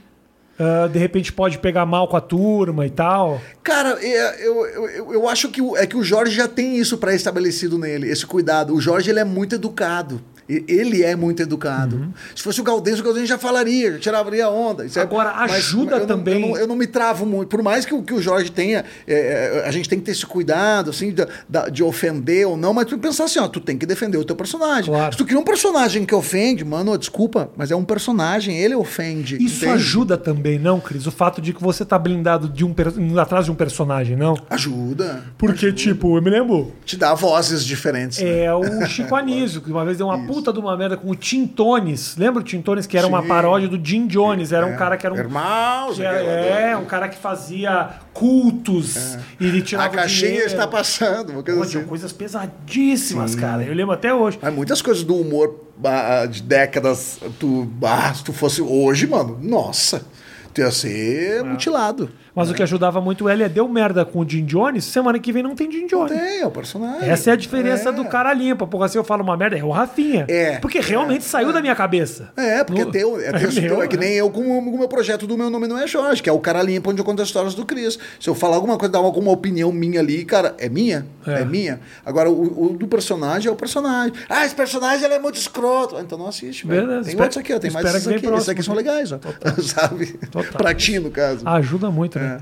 ah, 0.58 0.88
de 0.88 0.98
repente 0.98 1.32
pode 1.32 1.60
pegar 1.60 1.86
mal 1.86 2.08
com 2.08 2.18
a 2.18 2.22
turma 2.22 2.86
e 2.86 2.90
tal. 2.90 3.40
Cara, 3.64 3.98
é, 4.02 4.48
eu, 4.48 4.66
eu, 4.66 4.90
eu- 4.90 5.14
eu 5.14 5.30
acho 5.30 5.50
que 5.50 5.62
o, 5.62 5.78
é 5.78 5.86
que 5.86 5.96
o 5.96 6.04
Jorge 6.04 6.36
já 6.36 6.48
tem 6.48 6.78
isso 6.78 6.98
pré-estabelecido 6.98 7.78
nele, 7.78 8.10
esse 8.10 8.26
cuidado. 8.26 8.74
O 8.74 8.82
Jorge 8.82 9.10
ele 9.12 9.20
é 9.20 9.24
muito 9.24 9.54
educado. 9.56 10.20
Ele 10.50 11.04
é 11.04 11.16
muito 11.16 11.42
educado. 11.42 11.96
Uhum. 11.96 12.12
Se 12.36 12.44
fosse 12.44 12.60
o 12.60 12.64
Galdêncio, 12.64 13.02
o 13.02 13.04
Galdêncio 13.04 13.28
já 13.28 13.38
falaria, 13.38 13.94
já 13.94 14.00
tiraria 14.00 14.50
onda. 14.50 14.86
Isso 14.86 15.00
é- 15.00 15.02
Agora, 15.02 15.32
ajuda 15.32 15.96
eu 15.96 16.00
não- 16.02 16.08
também- 16.08 16.34
Eu 16.36 16.40
não, 16.50 16.58
eu 16.58 16.68
não 16.68 16.76
me 16.76 16.88
travo 16.88 17.26
muito. 17.26 17.48
Por 17.50 17.62
mais 17.64 17.86
que 17.86 17.94
o, 17.94 18.02
que 18.04 18.14
o 18.14 18.22
Jorge 18.22 18.52
tenha, 18.52 18.84
é, 19.08 19.62
é, 19.64 19.68
a 19.68 19.72
gente 19.72 19.88
tem 19.88 20.00
que 20.00 20.06
ter 20.06 20.12
esse 20.12 20.26
cuidado, 20.26 20.90
assim, 20.90 21.12
de, 21.14 21.26
de 21.72 21.84
ofender 21.84 22.48
ou 22.48 22.58
não, 22.58 22.74
mas 22.74 22.86
tu 22.86 22.98
pensar 22.98 23.26
assim, 23.26 23.40
ó, 23.40 23.48
tu 23.48 23.60
tem 23.60 23.78
que 23.78 23.86
defender 23.86 24.18
o 24.18 24.24
teu 24.26 24.36
personagem. 24.36 24.92
Claro. 24.92 25.12
Se 25.14 25.18
tu 25.18 25.26
cria 25.26 25.40
um 25.40 25.44
personagem 25.44 26.06
que 26.06 26.14
ofende, 26.16 26.64
mano, 26.66 26.98
desculpa, 26.98 27.50
mas 27.56 27.72
é 27.72 27.76
um 27.76 27.84
personagem, 27.86 28.58
ele 28.58 28.76
ofende. 28.76 29.36
Isso 29.44 29.58
entende? 29.66 29.74
ajuda 29.74 30.18
também, 30.18 30.60
não, 30.60 30.80
Cris? 30.80 31.08
O 31.08 31.12
fato 31.12 31.42
de 31.42 31.54
que 31.54 31.62
você 31.62 31.86
tá 31.86 31.98
blindado 31.98 32.50
de 32.50 32.66
um 32.66 32.74
atrás 33.20 33.46
de 33.46 33.52
um 33.52 33.56
personagem, 33.56 34.16
não? 34.16 34.36
Ajuda. 34.50 35.24
Porque, 35.38 35.72
tipo, 35.72 36.18
eu 36.18 36.22
me 36.22 36.30
lembro. 36.30 36.72
Te 36.86 36.98
dá 36.98 37.14
vozes 37.14 37.64
diferentes. 37.66 38.20
né? 38.20 38.42
É 38.46 38.54
o 38.54 38.86
Chico 38.86 39.16
Anísio, 39.16 39.62
que 39.62 39.72
uma 39.72 39.86
vez 39.86 39.98
deu 39.98 40.08
uma 40.08 40.20
puta 40.32 40.54
de 40.54 40.60
uma 40.60 40.76
merda 40.78 40.96
com 40.98 41.10
o 41.10 41.16
Tim 41.16 41.46
Tones. 41.46 42.16
Lembra 42.18 42.42
o 42.42 42.44
Tim 42.44 42.62
Tones, 42.62 42.86
que 42.88 42.98
era 42.98 43.06
uma 43.08 43.22
Sim. 43.22 43.28
paródia 43.28 43.68
do 43.68 43.80
Jim 43.84 44.08
Jones? 44.08 44.52
Era 44.52 44.66
um 44.66 44.74
É. 44.74 44.76
cara 44.78 44.98
que 44.98 45.06
era 45.06 45.14
um. 45.14 45.18
Irmãos, 45.18 45.96
que 45.98 46.04
era- 46.04 46.18
é, 46.22 46.78
um 46.78 46.86
cara 46.86 47.10
que 47.10 47.18
fazia 47.18 47.90
cultos. 48.14 49.18
E 49.40 49.46
ele 49.46 49.62
tirava 49.62 49.88
A 49.88 49.98
caixinha 49.98 50.28
dinheiro. 50.30 50.48
está 50.48 50.68
passando, 50.68 51.32
uma 51.32 51.44
coisa 51.44 51.60
Pô, 51.60 51.64
assim. 51.66 51.84
coisas 51.84 52.12
pesadíssimas, 52.14 53.36
cara. 53.36 53.64
Eu 53.64 53.74
lembro 53.74 53.94
até 53.94 54.14
hoje. 54.14 54.40
Mas 54.42 54.54
muitas 54.54 54.82
coisas 54.82 55.04
do 55.04 55.16
humor 55.16 55.60
ah, 55.84 56.26
de 56.26 56.42
décadas, 56.44 57.20
tu, 57.40 57.70
ah, 57.84 58.14
se 58.14 58.24
tu 58.24 58.32
fosse 58.34 58.62
hoje, 58.62 59.08
mano, 59.08 59.40
nossa, 59.42 60.06
tu 60.54 60.62
ia 60.62 60.68
É. 60.68 60.72
ser 60.72 61.44
mutilado. 61.44 62.10
Mas 62.42 62.52
o 62.52 62.54
que 62.54 62.64
ajudava 62.64 63.00
muito 63.02 63.30
ele 63.30 63.44
é 63.44 63.50
deu 63.50 63.68
merda 63.68 64.04
com 64.06 64.20
o 64.20 64.28
Jim 64.30 64.44
Jones. 64.46 64.86
Semana 64.86 65.20
que 65.20 65.32
vem 65.32 65.44
não 65.44 65.56
tem 65.56 65.72
Jim 65.72 65.86
Jones. 65.88 66.12
Tem, 66.12 66.42
é 66.42 66.46
o 66.48 66.52
personagem. 66.52 67.10
Essa 67.10 67.30
é 67.30 67.34
a 67.34 67.36
diferença 67.36 67.90
É. 67.90 67.92
do 67.92 68.06
cara 68.06 68.34
limpa. 68.34 68.66
Porque 68.68 68.90
se 68.90 68.98
eu 68.98 69.04
falo 69.04 69.24
uma 69.24 69.36
merda, 69.38 69.58
é 69.58 69.64
o 69.64 69.70
Rafinha. 69.70 70.26
É. 70.28 70.58
Porque 70.60 70.80
realmente 70.80 71.24
saiu 71.24 71.52
da 71.54 71.62
minha 71.62 71.76
cabeça. 71.76 72.32
É, 72.36 72.64
porque 72.64 72.84
No- 72.84 72.90
é 72.90 72.92
teu, 72.92 73.20
é, 73.20 73.26
É 73.28 73.32
meu, 73.62 73.82
é 73.84 73.88
que 73.88 73.98
né? 73.98 74.06
nem 74.08 74.14
eu 74.16 74.30
com 74.30 74.42
o 74.42 74.78
meu 74.78 74.88
projeto 74.88 75.26
do 75.28 75.38
Meu 75.38 75.50
Nome 75.50 75.68
Não 75.68 75.78
É 75.78 75.88
Jorge, 75.88 76.22
que 76.22 76.30
é 76.30 76.34
o 76.34 76.40
cara 76.40 76.62
limpa 76.62 76.90
onde 76.90 77.00
eu 77.00 77.06
conto 77.06 77.22
as 77.22 77.28
histórias 77.28 77.54
do 77.56 77.66
Cris. 77.66 77.98
Se 78.20 78.30
eu 78.30 78.36
falar 78.36 78.56
alguma 78.56 78.78
coisa, 78.78 78.92
dar 78.92 79.00
alguma 79.00 79.32
opinião 79.32 79.72
minha 79.72 80.00
ali, 80.00 80.26
cara, 80.26 80.56
é 80.58 80.68
minha, 80.70 81.06
é, 81.26 81.42
É. 81.42 81.46
minha. 81.46 81.80
Agora, 82.06 82.30
o, 82.30 82.66
o 82.66 82.70
do 82.74 82.88
personagem 82.88 83.50
é 83.50 83.52
o 83.52 83.56
personagem. 83.56 84.14
Ah, 84.30 84.46
esse 84.46 84.56
personagem 84.56 85.06
ele 85.06 85.14
é 85.14 85.20
muito 85.20 85.36
escroto. 85.36 85.98
Ah, 85.98 86.02
Então 86.02 86.18
não 86.18 86.28
assiste, 86.28 86.66
velho. 86.68 86.88
Tem 86.88 87.00
espera- 87.02 87.24
outros 87.24 87.38
aqui, 87.38 87.54
ó, 87.54 87.60
tem 87.60 87.72
mais 87.72 87.86
esses 87.86 88.08
aqui. 88.08 88.20
vem 88.28 88.36
Esses 88.36 88.50
aqui 88.50 88.64
são 88.64 88.74
próximo. 88.74 88.94
legais, 88.94 89.12
ó. 89.12 89.20
Sabe? 89.62 90.08
Total. 90.32 90.52
pra 90.54 90.74
ti, 90.74 91.00
no 91.00 91.12
caso. 91.12 91.48
Ajuda 91.48 91.90
muito, 91.92 92.18
né? 92.20 92.31
É. 92.32 92.42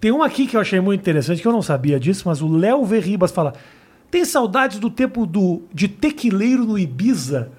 Tem 0.00 0.10
um 0.10 0.22
aqui 0.22 0.46
que 0.46 0.56
eu 0.56 0.60
achei 0.60 0.80
muito 0.80 1.00
interessante, 1.00 1.42
que 1.42 1.46
eu 1.46 1.52
não 1.52 1.60
sabia 1.60 2.00
disso, 2.00 2.22
mas 2.26 2.40
o 2.40 2.48
Léo 2.48 2.84
V. 2.84 2.98
Ribas 3.00 3.30
fala: 3.30 3.52
tem 4.10 4.24
saudades 4.24 4.78
do 4.78 4.90
tempo 4.90 5.26
do, 5.26 5.62
de 5.72 5.88
tequileiro 5.88 6.64
no 6.64 6.78
Ibiza? 6.78 7.52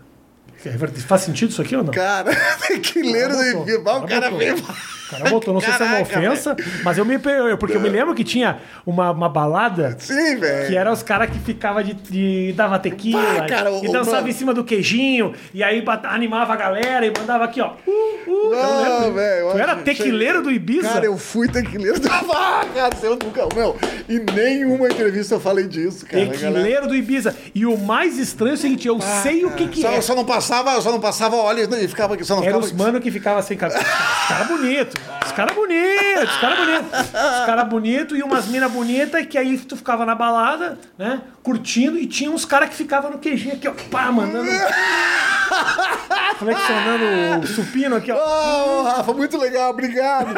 Faz 1.07 1.22
sentido 1.22 1.49
isso 1.49 1.62
aqui 1.62 1.76
ou 1.76 1.84
não? 1.84 1.91
Cara, 1.91 2.32
tequileiro 2.68 3.36
do 3.36 3.43
botou, 3.43 3.62
Ibiza. 3.64 3.80
O 3.80 4.07
cara 4.07 4.30
veio. 4.32 4.55
O 4.57 5.12
cara 5.12 5.30
botou, 5.30 5.53
não 5.53 5.59
sei 5.59 5.74
se 5.74 5.82
é 5.82 5.86
uma 5.86 6.05
Caraca, 6.05 6.20
ofensa, 6.20 6.55
mas 6.86 6.97
eu 6.97 7.03
me 7.03 7.20
porque 7.59 7.76
eu 7.76 7.82
me 7.82 7.89
lembro 7.89 8.16
que 8.16 8.24
tinha 8.24 8.59
uma, 8.86 9.12
uma 9.12 9.28
balada 9.28 9.97
Sim, 9.99 10.38
velho. 10.38 10.68
que 10.68 10.78
era 10.78 10.89
os 10.89 11.03
caras 11.03 11.30
que 11.30 11.38
ficavam 11.39 11.84
de, 11.84 11.93
de 11.95 12.53
dava 12.53 12.80
tequila 12.80 13.22
Ah, 13.39 13.45
cara, 13.45 13.72
e 13.72 13.89
o- 13.89 13.91
dançava 13.91 14.18
mano. 14.18 14.30
em 14.30 14.32
cima 14.32 14.53
do 14.53 14.64
queijinho 14.64 15.34
e 15.53 15.62
aí 15.64 15.84
animava 16.03 16.53
a 16.53 16.55
galera 16.55 17.05
e 17.05 17.12
mandava 17.18 17.43
aqui, 17.43 17.59
ó. 17.59 17.74
Uh, 17.86 18.32
uh, 18.32 18.51
Não, 18.51 19.14
velho. 19.14 19.51
Tu 19.51 19.57
era 19.57 19.76
tequileiro 19.76 20.41
do 20.41 20.49
Ibiza? 20.49 20.88
Cara, 20.88 21.05
eu 21.05 21.18
fui 21.18 21.49
tequileiro 21.49 21.99
do 21.99 22.07
Ah, 22.34 22.66
cara, 22.74 22.95
eu 23.03 23.18
nunca. 23.22 23.47
Meu, 23.53 23.76
em 24.07 24.20
nenhuma 24.34 24.88
entrevista 24.88 25.36
eu 25.36 25.41
falei 25.41 25.68
disso, 25.68 26.05
cara. 26.05 26.26
Tequileiro 26.28 26.88
do 26.88 26.95
Ibiza. 26.95 27.36
E 27.53 27.66
o 27.66 27.78
mais 27.78 28.18
estranho 28.18 28.51
é 28.51 28.55
o 28.55 28.57
seguinte, 28.57 28.88
eu 28.88 28.99
sei 29.01 29.43
o 29.43 29.51
que 29.51 29.68
que 29.68 29.82
Só, 29.82 29.91
é. 29.91 30.01
só 30.01 30.16
não 30.16 30.24
passava 30.24 30.51
passava, 30.52 30.82
só 30.82 30.91
não 30.91 30.99
passava 30.99 31.36
óleo 31.38 31.70
e 31.82 31.88
ficava 31.88 32.22
só 32.24 32.36
não 32.36 32.43
Eram 32.43 32.62
ficava 32.62 32.66
os 32.66 32.72
mano 32.74 32.99
que 32.99 33.10
ficava 33.10 33.41
sem 33.41 33.58
cabelo. 33.58 33.82
Os 33.82 34.28
caras 34.28 34.47
bonitos. 34.47 34.93
Os 35.26 35.32
caras 35.32 35.56
bonitos. 35.56 36.24
Os 36.24 36.38
caras 36.41 36.60
bonitos. 36.60 36.99
Os 36.99 37.45
caras 37.45 37.70
bonitos 37.70 38.20
e 38.20 38.24
umas 38.24 38.47
minas 38.47 38.72
bonitas 38.72 39.26
que 39.26 39.38
aí 39.38 39.58
tu 39.58 39.78
ficava 39.78 40.06
na 40.06 40.14
balada, 40.14 40.78
né? 40.97 41.22
Curtindo 41.41 41.97
e 41.97 42.06
tinha 42.06 42.30
uns 42.30 42.43
caras 42.43 42.70
que 42.70 42.76
ficavam 42.76 43.12
no 43.12 43.20
queijinho 43.20 43.56
aqui, 43.56 43.68
ó. 43.68 43.74
Pá, 43.89 44.12
mandando. 44.12 44.52
Flexionando 46.38 47.43
o 47.43 47.47
supino 47.47 47.95
aqui, 47.95 48.12
ó. 48.12 48.18
Oh, 48.18 48.84
Rafa, 48.84 49.14
muito 49.14 49.38
legal, 49.38 49.72
obrigado. 49.72 50.34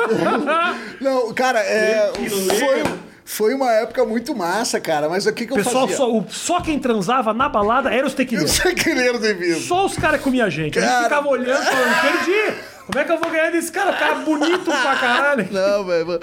Não, 1.01 1.33
cara, 1.33 1.59
é, 1.59 2.11
foi, 2.59 2.83
foi 3.25 3.53
uma 3.53 3.71
época 3.71 4.03
muito 4.05 4.35
massa, 4.35 4.79
cara. 4.79 5.07
Mas 5.09 5.25
o 5.25 5.33
que, 5.33 5.45
que 5.45 5.53
O 5.53 5.57
eu 5.57 5.63
pessoal, 5.63 5.83
fazia? 5.87 5.97
só, 5.97 6.11
o- 6.11 6.25
só 6.29 6.61
quem 6.61 6.77
transava 6.79 7.33
na 7.33 7.47
balada 7.49 7.89
era 7.93 8.05
os 8.05 8.13
tequileiros. 8.13 8.53
sou 8.53 8.73
querer 8.73 9.17
de 9.19 9.33
vida. 9.33 9.59
Só 9.61 9.85
os 9.85 9.95
caras 9.95 10.21
comiam 10.21 10.45
a 10.45 10.49
gente. 10.49 10.77
A 10.77 10.81
gente 10.81 10.89
Cara. 10.91 11.03
ficava 11.03 11.27
olhando 11.27 11.63
falando, 11.63 12.01
perdi. 12.01 12.53
Como 12.85 12.99
é 12.99 13.03
que 13.05 13.11
eu 13.13 13.17
vou 13.17 13.29
ganhar 13.31 13.49
desse 13.49 13.71
cara? 13.71 13.91
O 13.91 13.97
cara 13.97 14.15
bonito 14.15 14.65
pra 14.65 14.95
caralho. 14.97 15.47
Não, 15.51 15.85
velho. 15.85 16.19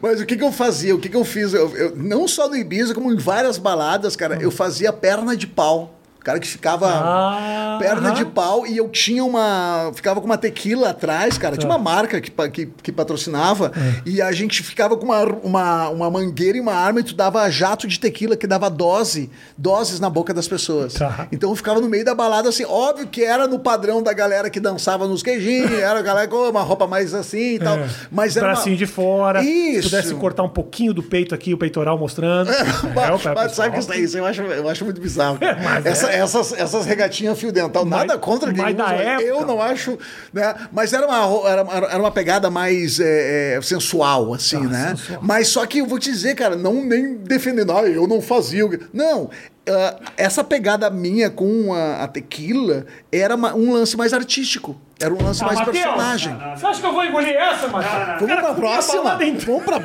Mas 0.00 0.20
o 0.20 0.26
que, 0.26 0.36
que 0.36 0.44
eu 0.44 0.52
fazia? 0.52 0.94
O 0.94 0.98
que, 1.00 1.08
que 1.08 1.16
eu 1.16 1.24
fiz? 1.24 1.52
Eu, 1.52 1.76
eu- 1.76 1.96
não 1.96 2.28
só 2.28 2.48
no 2.48 2.54
Ibiza, 2.56 2.94
como 2.94 3.12
em 3.12 3.16
várias 3.16 3.58
baladas, 3.58 4.14
cara, 4.14 4.38
eu 4.40 4.50
fazia 4.52 4.92
perna 4.92 5.36
de 5.36 5.48
pau. 5.48 5.98
O 6.24 6.30
cara 6.32 6.40
que 6.40 6.48
ficava 6.48 6.88
Ah, 6.88 7.76
perna 7.78 8.08
aham. 8.08 8.14
de 8.14 8.24
pau 8.24 8.66
e 8.66 8.78
eu 8.78 8.88
tinha 8.88 9.22
uma. 9.22 9.90
Ficava 9.94 10.20
com 10.22 10.26
uma 10.26 10.38
tequila 10.38 10.88
atrás, 10.88 11.36
cara. 11.36 11.54
Tinha 11.54 11.68
uma 11.70 11.76
marca 11.78 12.18
que, 12.18 12.30
que, 12.48 12.64
que 12.82 12.90
patrocinava. 12.90 13.70
E 14.06 14.22
a 14.22 14.32
gente 14.32 14.62
ficava 14.62 14.96
com 14.96 15.04
uma, 15.04 15.22
uma, 15.22 15.88
uma 15.90 16.10
mangueira 16.10 16.56
e 16.56 16.62
uma 16.62 16.72
arma 16.72 17.00
e 17.00 17.02
tu 17.02 17.14
dava 17.14 17.46
jato 17.50 17.86
de 17.86 18.00
tequila 18.00 18.38
que 18.38 18.46
dava 18.46 18.70
dose, 18.70 19.28
doses 19.58 20.00
na 20.00 20.08
boca 20.08 20.32
das 20.32 20.48
pessoas. 20.48 20.94
Tá. 20.94 21.28
Então 21.30 21.50
eu 21.50 21.56
ficava 21.56 21.78
no 21.78 21.90
meio 21.90 22.06
da 22.06 22.14
balada 22.14 22.48
assim, 22.48 22.64
óbvio 22.64 23.06
que 23.06 23.22
era 23.22 23.46
no 23.46 23.58
padrão 23.58 24.02
da 24.02 24.14
galera 24.14 24.48
que 24.48 24.58
dançava 24.58 25.06
nos 25.06 25.22
queijinhos, 25.22 25.70
era 25.72 25.98
a 25.98 26.02
galera 26.02 26.26
com 26.26 26.36
uma 26.48 26.62
roupa 26.62 26.86
mais 26.86 27.12
assim 27.12 27.56
e 27.56 27.58
tal. 27.58 27.76
Mas 28.10 28.34
era. 28.34 28.46
uma- 28.46 28.54
Bracinho 28.54 28.78
de 28.78 28.86
fora. 28.86 29.44
Isso. 29.44 29.90
Pudesse 29.90 30.14
cortar 30.14 30.42
um 30.42 30.48
pouquinho 30.48 30.94
do 30.94 31.02
peito 31.02 31.34
aqui, 31.34 31.52
o 31.52 31.58
peitoral 31.58 31.98
mostrando. 31.98 32.50
É, 32.54 32.64
Mas, 32.94 33.20
o 33.20 33.22
pé- 33.22 33.34
mas 33.34 33.52
sabe 33.52 33.78
que 33.78 33.94
isso, 34.00 34.16
eu, 34.16 34.24
acho, 34.24 34.40
eu 34.40 34.68
acho 34.70 34.84
muito 34.84 35.00
bizarro. 35.00 35.38
Mas 35.62 35.84
Essa- 35.84 36.06
é. 36.10 36.13
Essas, 36.16 36.52
essas 36.52 36.86
regatinhas 36.86 37.38
fio 37.38 37.50
dental, 37.52 37.84
Mas- 37.84 38.00
nada 38.00 38.18
contra 38.18 38.52
quem 38.52 38.62
mas 38.62 38.74
usa, 38.74 38.94
época- 38.94 39.22
Eu 39.28 39.46
não 39.46 39.60
acho. 39.60 39.98
Né? 40.32 40.54
Mas 40.72 40.92
era 40.92 41.06
uma, 41.06 41.48
era, 41.48 41.60
era 41.90 41.98
uma 41.98 42.10
pegada 42.10 42.50
mais 42.50 42.98
é, 43.00 43.56
é, 43.56 43.62
sensual, 43.62 44.32
assim, 44.34 44.60
né? 44.66 44.90
Ah, 44.92 44.96
sensual. 44.96 45.20
Mas 45.22 45.48
só 45.48 45.64
que 45.66 45.78
eu 45.78 45.86
vou 45.86 45.98
te 45.98 46.10
dizer, 46.10 46.34
cara, 46.34 46.56
não 46.56 46.74
nem 46.84 47.14
defendendo, 47.16 47.72
ah, 47.72 47.82
eu 47.82 48.06
não 48.06 48.20
fazia. 48.20 48.64
o 48.66 48.70
que-" 48.70 48.80
Não. 48.92 49.30
Ah, 49.68 49.96
essa 50.16 50.42
pegada 50.44 50.88
minha 50.90 51.30
com 51.30 51.72
a, 51.74 52.04
a 52.04 52.08
tequila 52.08 52.86
era 53.12 53.34
uma- 53.34 53.54
um 53.54 53.72
lance 53.72 53.96
mais 53.96 54.12
artístico. 54.12 54.80
Era 55.00 55.12
um 55.12 55.22
lance 55.22 55.42
Ah, 55.42 55.46
mais 55.46 55.58
Matheus, 55.58 55.76
personagem. 55.84 56.36
Você 56.56 56.66
acha 56.66 56.80
que 56.80 56.86
eu 56.86 56.92
vou 56.92 57.04
engolir 57.04 57.34
essa, 57.36 57.66
Matheus? 57.68 58.20
Vamos 58.20 58.36
pra 58.44 58.54
próxima? 58.54 59.18
Vamos 59.44 59.64
pra 59.64 59.80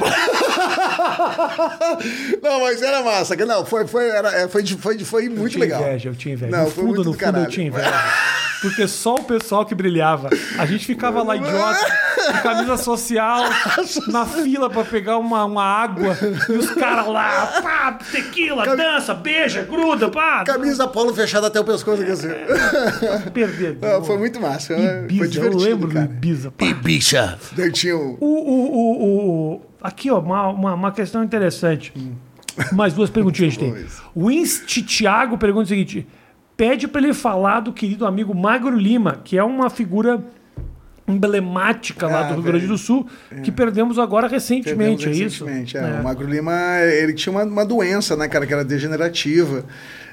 Não, 2.42 2.62
mas 2.62 2.82
era 2.82 3.02
massa. 3.02 3.36
Não, 3.36 3.66
foi, 3.66 3.88
foi, 3.88 4.10
era, 4.10 4.30
é, 4.42 4.48
foi, 4.48 4.66
foi, 4.66 5.00
foi 5.00 5.30
muito 5.30 5.52
tinha 5.54 5.62
legal. 5.62 5.82
inveja, 5.82 6.10
eu 6.10 6.16
tinha 6.16 6.34
inveja. 6.34 6.56
Não, 6.56 6.66
no 6.66 6.72
foi 6.72 6.84
fundo, 6.84 6.86
muito 6.88 6.98
no 7.00 7.04
do 7.06 7.14
fundo, 7.14 7.24
eu 7.26 7.32
caralho. 7.34 7.50
tinha 7.52 7.68
inveja. 7.68 7.92
Porque 8.62 8.88
só 8.90 9.16
o 9.16 9.24
pessoal 9.24 9.66
que 9.66 9.74
brilhava. 9.74 10.30
A 10.58 10.66
gente 10.66 10.86
ficava 10.86 11.24
lá 11.24 11.36
idiota, 11.36 11.80
de 12.34 12.42
camisa 12.42 12.76
social, 12.78 13.44
na 14.10 14.26
fila 14.26 14.70
pra 14.70 14.84
pegar 14.84 15.18
uma, 15.18 15.46
uma 15.46 15.64
água. 15.64 16.18
E 16.50 16.52
os 16.54 16.70
caras 16.72 17.08
lá, 17.08 17.62
pá, 17.64 17.98
tequila, 18.12 18.76
dança, 18.76 19.14
beija, 19.14 19.64
gruda, 19.70 20.10
pá. 20.10 20.44
Camisa 20.44 20.88
polo 20.88 21.14
fechada 21.14 21.48
até 21.48 21.60
o 21.60 21.64
pescoço. 21.64 22.04
Quer 22.04 22.12
dizer. 22.12 22.48
Perder. 23.34 23.78
Não, 23.82 24.04
foi 24.04 24.18
muito 24.18 24.40
massa. 24.40 24.76
Foi 24.76 24.84
Ibiza, 25.04 25.24
eu 25.24 25.30
divertido, 25.30 25.58
lembro 25.64 25.88
do 25.88 25.94
cara. 25.94 26.06
Ibiza. 26.06 26.52
pá. 26.52 26.66
Ibiza. 26.66 27.40
Daí 27.56 27.72
tinha 27.72 27.96
o... 27.96 28.18
O, 28.20 28.26
o, 28.26 28.72
o, 28.72 29.54
o- 29.56 29.62
aqui, 29.82 30.10
ó, 30.12 30.20
uma, 30.20 30.48
uma, 30.50 30.74
uma 30.74 30.92
questão 30.92 31.24
interessante. 31.24 31.94
Mais 32.74 32.94
duas 32.94 33.10
perguntinhas 33.10 33.56
a 33.58 33.60
gente 33.62 33.74
tem. 33.74 33.86
O 34.14 34.30
Inst 34.30 34.82
Thiago 34.86 35.38
pergunta 35.38 35.66
o 35.66 35.68
seguinte: 35.68 36.06
pede 36.58 36.88
para 36.90 37.02
ele 37.02 37.14
falar 37.14 37.62
do 37.62 37.72
querido 37.72 38.06
amigo 38.06 38.36
Magro 38.36 38.76
Lima, 38.78 39.22
que 39.24 39.38
é 39.38 39.44
uma 39.44 39.70
figura 39.70 40.22
emblemática 41.12 42.08
lá 42.08 42.22
Ah, 42.22 42.24
do 42.30 42.34
Rio 42.36 42.44
Grande 42.44 42.68
do 42.68 42.78
Sul, 42.78 43.08
que 43.44 43.52
perdemos 43.52 43.98
agora 44.00 44.28
recentemente, 44.28 45.06
Perdemos 45.06 45.22
é 45.22 45.26
isso? 45.26 45.46
recentemente, 45.46 45.78
é. 45.78 45.82
É. 45.82 46.00
O 46.00 46.04
Magro 46.04 46.28
Lima, 46.28 46.54
ele 46.82 47.14
tinha 47.14 47.32
uma, 47.32 47.44
uma 47.44 47.66
doença, 47.66 48.16
né, 48.16 48.28
cara, 48.28 48.46
que 48.46 48.54
era 48.54 48.64
degenerativa. 48.66 49.66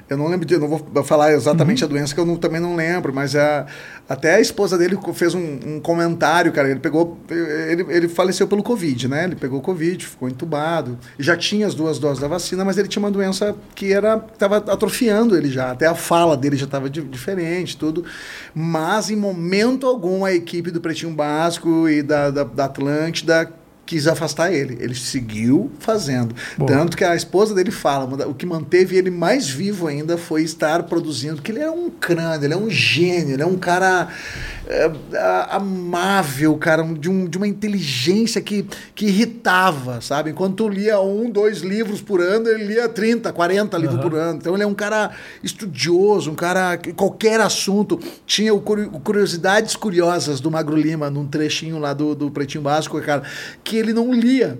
Eu 0.09 0.15
não 0.17 0.27
lembro, 0.27 0.45
de, 0.45 0.53
eu 0.53 0.59
não 0.61 0.67
vou 0.69 1.03
falar 1.03 1.33
exatamente 1.33 1.83
Uhum. 1.83 1.89
a 1.89 1.93
doença, 1.93 2.13
que 2.13 2.19
eu 2.19 2.25
não- 2.25 2.37
também 2.37 2.61
não 2.61 2.75
lembro, 2.75 3.13
mas 3.13 3.35
a, 3.35 3.65
até 4.07 4.35
a 4.35 4.39
esposa 4.39 4.77
dele 4.77 4.97
fez 5.13 5.33
um, 5.35 5.59
um 5.65 5.79
comentário, 5.81 6.51
cara. 6.53 6.69
Ele 6.69 6.79
pegou. 6.79 7.17
Ele, 7.29 7.85
ele 7.89 8.07
faleceu 8.07 8.47
pelo 8.47 8.63
Covid, 8.63 9.07
né? 9.09 9.25
Ele 9.25 9.35
pegou 9.35 9.59
Covid, 9.61 10.05
ficou 10.05 10.29
entubado. 10.29 10.97
Já 11.19 11.35
tinha 11.35 11.67
as 11.67 11.75
duas 11.75 11.99
doses 11.99 12.19
da 12.21 12.27
vacina, 12.27 12.63
mas 12.63 12.77
ele 12.77 12.87
tinha 12.87 13.03
uma 13.03 13.11
doença 13.11 13.53
que 13.75 13.91
era 13.91 14.15
estava 14.33 14.57
atrofiando 14.57 15.35
ele 15.35 15.49
já. 15.51 15.71
Até 15.71 15.87
a 15.87 15.95
fala 15.95 16.37
dele 16.37 16.55
já 16.55 16.65
estava 16.65 16.89
diferente, 16.89 17.75
tudo. 17.77 18.05
Mas 18.55 19.09
em 19.09 19.15
momento 19.17 19.85
algum 19.87 20.23
a 20.23 20.33
equipe 20.33 20.71
do 20.71 20.79
Pretinho 20.79 21.11
Básico 21.13 21.89
e 21.89 22.01
da, 22.01 22.31
da, 22.31 22.43
da 22.45 22.65
Atlântida 22.65 23.51
quis 23.87 24.05
afastar 24.05 24.53
ele. 24.53 24.77
Ele 24.79 24.93
seguiu 24.93 25.71
fazendo. 25.79 26.35
Boa. 26.57 26.69
Tanto 26.69 26.97
que 26.97 27.03
a 27.03 27.15
esposa 27.15 27.55
dele 27.55 27.71
fala, 27.71 28.27
o 28.27 28.33
que 28.33 28.45
manteve 28.45 28.97
ele 28.97 29.09
mais 29.09 29.49
vivo 29.49 29.87
ainda 29.87 30.17
foi 30.17 30.43
estar 30.43 30.83
produzindo, 30.83 31.35
porque 31.35 31.51
ele 31.51 31.61
é 31.61 31.71
um 31.71 31.89
crânio, 31.89 32.45
ele 32.45 32.53
é 32.53 32.57
um 32.57 32.69
gênio, 32.69 33.33
ele 33.33 33.41
é 33.41 33.45
um 33.45 33.57
cara 33.57 34.09
é, 34.67 34.91
amável, 35.49 36.57
cara, 36.57 36.83
de, 36.83 37.09
um, 37.09 37.25
de 37.25 37.37
uma 37.37 37.47
inteligência 37.47 38.41
que, 38.41 38.65
que 38.93 39.05
irritava, 39.05 40.01
sabe? 40.01 40.31
Enquanto 40.31 40.57
tu 40.57 40.69
lia 40.69 40.99
um, 40.99 41.29
dois 41.29 41.59
livros 41.59 42.01
por 42.01 42.19
ano, 42.19 42.49
ele 42.49 42.65
lia 42.65 42.89
30, 42.89 43.31
40 43.31 43.77
livros 43.77 44.01
por 44.01 44.13
ano. 44.13 44.37
Então 44.37 44.53
ele 44.53 44.63
é 44.63 44.67
um 44.67 44.73
cara 44.73 45.11
estudioso, 45.41 46.31
um 46.31 46.35
cara 46.35 46.75
que 46.75 46.91
qualquer 46.91 47.39
assunto. 47.39 47.99
Tinha 48.25 48.53
o 48.53 48.59
Curiosidades 48.59 49.75
Curiosas 49.75 50.41
do 50.41 50.51
Magro 50.51 50.75
Lima, 50.75 51.09
num 51.09 51.25
trechinho 51.25 51.77
lá 51.79 51.93
do, 51.93 52.13
do 52.13 52.29
Pretinho 52.29 52.63
Básico, 52.63 52.99
cara, 53.01 53.23
que 53.63 53.76
ele 53.77 53.93
não 53.93 54.13
lia. 54.13 54.59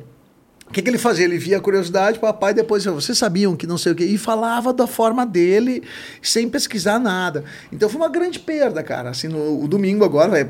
O 0.70 0.74
que, 0.74 0.82
que 0.82 0.90
ele 0.90 0.98
fazia? 0.98 1.24
Ele 1.24 1.38
via 1.38 1.58
a 1.58 1.62
curiosidade, 1.62 2.20
papai, 2.20 2.54
depois 2.54 2.84
vocês 2.84 3.18
sabiam 3.18 3.56
que 3.56 3.66
não 3.66 3.78
sei 3.78 3.94
o 3.94 3.96
quê, 3.96 4.04
e 4.04 4.18
falava 4.18 4.74
da 4.74 4.86
forma 4.86 5.26
dele, 5.26 5.82
sem 6.22 6.50
pesquisar 6.50 7.00
nada. 7.00 7.46
Então 7.72 7.88
foi 7.88 8.02
uma 8.02 8.10
grande 8.10 8.38
perda, 8.38 8.84
cara. 8.84 9.10
Assim, 9.10 9.30
no, 9.30 9.64
o 9.64 9.68
domingo 9.68 10.04
agora, 10.04 10.30
vai, 10.30 10.50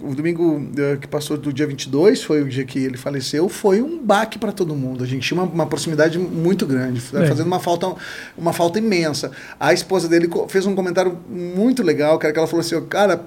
o, 0.00 0.14
domingo 0.14 0.66
eh, 0.78 0.96
que 0.96 1.06
passou 1.06 1.36
do 1.36 1.52
dia 1.52 1.66
22, 1.66 2.22
foi 2.22 2.42
o 2.42 2.48
dia 2.48 2.64
que 2.64 2.78
ele 2.78 2.96
faleceu, 2.96 3.50
foi 3.50 3.82
um 3.82 4.02
baque 4.02 4.38
para 4.38 4.50
todo 4.50 4.74
mundo. 4.74 5.04
A 5.04 5.06
gente 5.06 5.28
tinha 5.28 5.38
uma, 5.38 5.52
uma 5.52 5.66
proximidade 5.66 6.18
muito 6.18 6.64
grande, 6.64 7.02
É. 7.14 7.26
fazendo 7.26 7.46
uma 7.46 7.60
falta, 7.60 7.94
uma 8.38 8.54
falta 8.54 8.78
imensa. 8.78 9.30
A 9.58 9.74
esposa 9.74 10.08
dele 10.08 10.26
fez 10.48 10.64
um 10.64 10.74
comentário 10.74 11.18
muito 11.28 11.82
legal, 11.82 12.18
cara, 12.18 12.32
que 12.32 12.38
ela 12.38 12.48
falou 12.48 12.60
assim, 12.60 12.80
cara, 12.86 13.22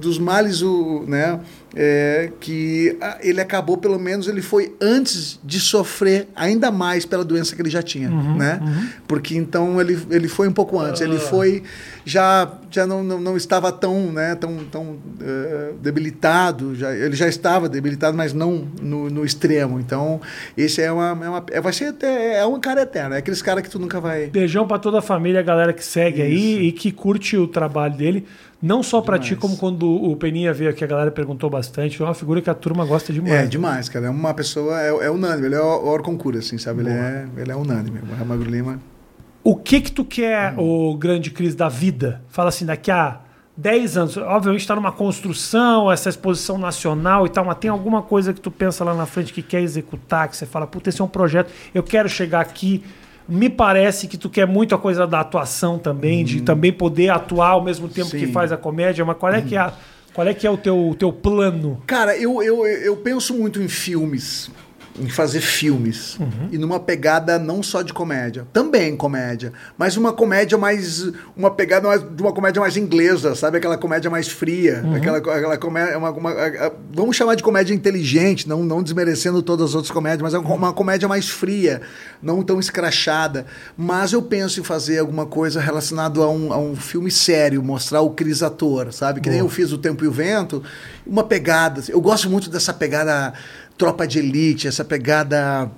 dos 0.00 0.16
males, 0.16 0.62
o, 0.62 1.04
né, 1.08 1.40
é, 1.74 2.30
que 2.40 2.96
ah, 3.00 3.18
ele 3.20 3.40
acabou, 3.40 3.76
pelo 3.76 3.98
menos, 3.98 4.28
ele 4.28 4.42
foi 4.42 4.74
antes 4.80 5.38
de 5.42 5.58
sofrer 5.58 6.28
ainda 6.36 6.70
mais 6.70 7.06
pela 7.06 7.24
doença 7.24 7.54
que 7.56 7.62
ele 7.62 7.70
já 7.70 7.82
tinha, 7.82 8.08
né? 8.10 8.60
Porque 9.06 9.36
então 9.36 9.80
ele, 9.80 9.98
ele 10.10 10.28
foi 10.28 10.48
um 10.48 10.52
pouco 10.52 10.78
antes, 10.78 11.00
ele 11.00 11.18
foi 11.18 11.62
já 12.04 12.50
já 12.70 12.86
não, 12.86 13.04
não, 13.04 13.20
não 13.20 13.36
estava 13.36 13.70
tão, 13.70 14.10
né, 14.10 14.34
tão, 14.34 14.56
tão 14.70 14.96
eh, 15.20 15.72
debilitado, 15.82 16.74
já, 16.74 16.94
ele 16.94 17.14
já 17.14 17.28
estava 17.28 17.68
debilitado, 17.68 18.16
mas 18.16 18.32
não 18.32 18.66
no, 18.80 19.10
no 19.10 19.24
extremo. 19.24 19.78
Então, 19.78 20.20
esse 20.56 20.80
é 20.80 20.90
uma, 20.90 21.08
é 21.08 21.28
uma 21.28 21.44
é, 21.50 21.60
vai 21.60 21.72
ser 21.72 21.86
até, 21.86 22.38
é 22.38 22.46
um 22.46 22.58
cara 22.58 22.82
eterno, 22.82 23.14
é 23.14 23.18
aqueles 23.18 23.42
caras 23.42 23.62
que 23.62 23.70
tu 23.70 23.78
nunca 23.78 24.00
vai 24.00 24.26
Beijão 24.26 24.66
pra 24.66 24.78
toda 24.78 24.98
a 24.98 25.02
família, 25.02 25.40
a 25.40 25.42
galera 25.42 25.72
que 25.72 25.84
segue 25.84 26.22
aí 26.22 26.66
e 26.66 26.72
que 26.72 26.90
curte 26.90 27.36
o 27.36 27.46
trabalho 27.46 27.94
dele. 27.94 28.26
Não 28.62 28.80
só 28.80 29.00
pra 29.00 29.18
ti, 29.18 29.34
como 29.34 29.56
quando 29.56 29.90
o 29.90 30.14
Peninha 30.14 30.52
veio 30.52 30.70
aqui, 30.70 30.84
a 30.84 30.86
galera 30.86 31.10
perguntou 31.10 31.50
bastante. 31.50 32.00
É 32.00 32.04
uma 32.04 32.14
figura 32.14 32.40
que 32.40 32.48
a 32.48 32.54
turma 32.54 32.84
gosta 32.84 33.12
demais. 33.12 33.32
É 33.32 33.44
demais, 33.44 33.88
cara. 33.88 34.06
É 34.06 34.10
uma 34.10 34.32
pessoa, 34.32 34.80
é, 34.80 34.88
é 34.88 35.10
unânime. 35.10 35.48
Ele 35.48 35.56
é 35.56 35.60
o 35.60 35.84
Orconcura, 35.88 36.38
assim, 36.38 36.56
sabe? 36.58 36.82
Ele 36.82 36.90
é, 36.90 37.26
ele 37.36 37.50
é 37.50 37.56
unânime. 37.56 37.98
O 37.98 38.24
Magro 38.24 38.48
Lima. 38.48 38.78
O 39.44 39.56
que 39.56 39.80
que 39.80 39.90
tu 39.90 40.04
quer, 40.04 40.54
o 40.56 40.94
grande 40.96 41.30
Cris, 41.30 41.54
da 41.54 41.68
vida? 41.68 42.22
Fala 42.28 42.48
assim, 42.50 42.64
daqui 42.64 42.90
a 42.92 43.18
10 43.56 43.96
anos, 43.96 44.16
obviamente 44.16 44.60
está 44.60 44.74
numa 44.76 44.92
construção, 44.92 45.90
essa 45.90 46.08
exposição 46.08 46.56
nacional 46.58 47.26
e 47.26 47.28
tal, 47.28 47.44
mas 47.44 47.58
tem 47.58 47.70
alguma 47.70 48.02
coisa 48.02 48.32
que 48.32 48.40
tu 48.40 48.50
pensa 48.50 48.84
lá 48.84 48.94
na 48.94 49.04
frente 49.04 49.32
que 49.32 49.42
quer 49.42 49.60
executar, 49.60 50.28
que 50.28 50.36
você 50.36 50.46
fala, 50.46 50.66
puta, 50.66 50.88
esse 50.90 51.00
é 51.00 51.04
um 51.04 51.08
projeto, 51.08 51.50
eu 51.74 51.82
quero 51.82 52.08
chegar 52.08 52.40
aqui. 52.40 52.82
Me 53.28 53.48
parece 53.48 54.08
que 54.08 54.16
tu 54.16 54.28
quer 54.28 54.46
muito 54.46 54.74
a 54.74 54.78
coisa 54.78 55.06
da 55.06 55.20
atuação 55.20 55.78
também, 55.78 56.24
de 56.24 56.40
também 56.42 56.72
poder 56.72 57.08
atuar 57.10 57.50
ao 57.50 57.62
mesmo 57.62 57.88
tempo 57.88 58.10
que 58.10 58.26
Sim. 58.26 58.32
faz 58.32 58.50
a 58.52 58.56
comédia, 58.56 59.04
mas 59.04 59.16
qual 59.16 59.32
é 59.32 59.40
que 59.40 59.54
é, 59.54 59.58
a- 59.58 59.72
qual 60.12 60.26
é, 60.26 60.34
que 60.34 60.46
é 60.46 60.50
o 60.50 60.56
teu, 60.56 60.94
teu 60.98 61.12
plano? 61.12 61.80
Cara, 61.86 62.16
eu, 62.16 62.42
eu, 62.42 62.66
eu 62.66 62.96
penso 62.96 63.32
muito 63.34 63.62
em 63.62 63.68
filmes. 63.68 64.50
Em 65.00 65.08
fazer 65.08 65.40
filmes. 65.40 66.18
E 66.50 66.58
numa 66.58 66.78
pegada 66.78 67.38
não 67.38 67.62
só 67.62 67.80
de 67.82 67.92
comédia, 67.92 68.46
também 68.52 68.94
comédia, 68.96 69.52
mas 69.78 69.96
uma 69.96 70.12
comédia 70.12 70.58
mais. 70.58 71.10
Uma 71.36 71.50
pegada 71.50 71.88
mais, 71.88 72.02
de 72.02 72.22
uma 72.22 72.32
comédia 72.32 72.60
mais 72.60 72.76
inglesa, 72.76 73.34
sabe? 73.34 73.56
Aquela 73.58 73.78
comédia 73.78 74.10
mais 74.10 74.28
fria. 74.28 74.82
Aquela, 74.94 75.18
aquela 75.18 75.56
comédia. 75.56 75.96
Uma, 75.98 76.10
uma- 76.10 76.30
a- 76.32 76.66
a- 76.66 76.72
vamos 76.92 77.16
chamar 77.16 77.34
de 77.36 77.42
comédia 77.42 77.74
inteligente, 77.74 78.48
não, 78.48 78.62
não 78.62 78.82
desmerecendo 78.82 79.42
todas 79.42 79.70
as 79.70 79.74
outras 79.74 79.90
comédias, 79.90 80.20
mas 80.22 80.34
é 80.34 80.38
uma, 80.38 80.54
uma 80.54 80.72
comédia 80.72 81.08
mais 81.08 81.28
fria, 81.28 81.80
não 82.22 82.42
tão 82.42 82.60
escrachada. 82.60 83.46
Mas 83.76 84.12
eu 84.12 84.20
penso 84.22 84.60
em 84.60 84.62
fazer 84.62 84.98
alguma 84.98 85.24
coisa 85.26 85.60
relacionada 85.60 86.20
a 86.20 86.28
um, 86.28 86.52
a 86.52 86.58
um 86.58 86.76
filme 86.76 87.10
sério, 87.10 87.62
mostrar 87.62 88.02
o 88.02 88.10
Cris 88.10 88.42
ator, 88.42 88.92
sabe? 88.92 89.20
Que 89.20 89.30
nem 89.30 89.38
eu 89.38 89.48
fiz 89.48 89.72
O 89.72 89.78
Tempo 89.78 90.04
e 90.04 90.08
o 90.08 90.12
Vento, 90.12 90.62
uma 91.06 91.24
pegada. 91.24 91.80
assim, 91.80 91.92
Eu 91.92 92.00
gosto 92.00 92.28
muito 92.28 92.50
dessa 92.50 92.72
pegada 92.74 93.32
tropa 93.82 94.06
de 94.06 94.20
elite, 94.20 94.68
essa 94.68 94.84
pegada 94.84 95.68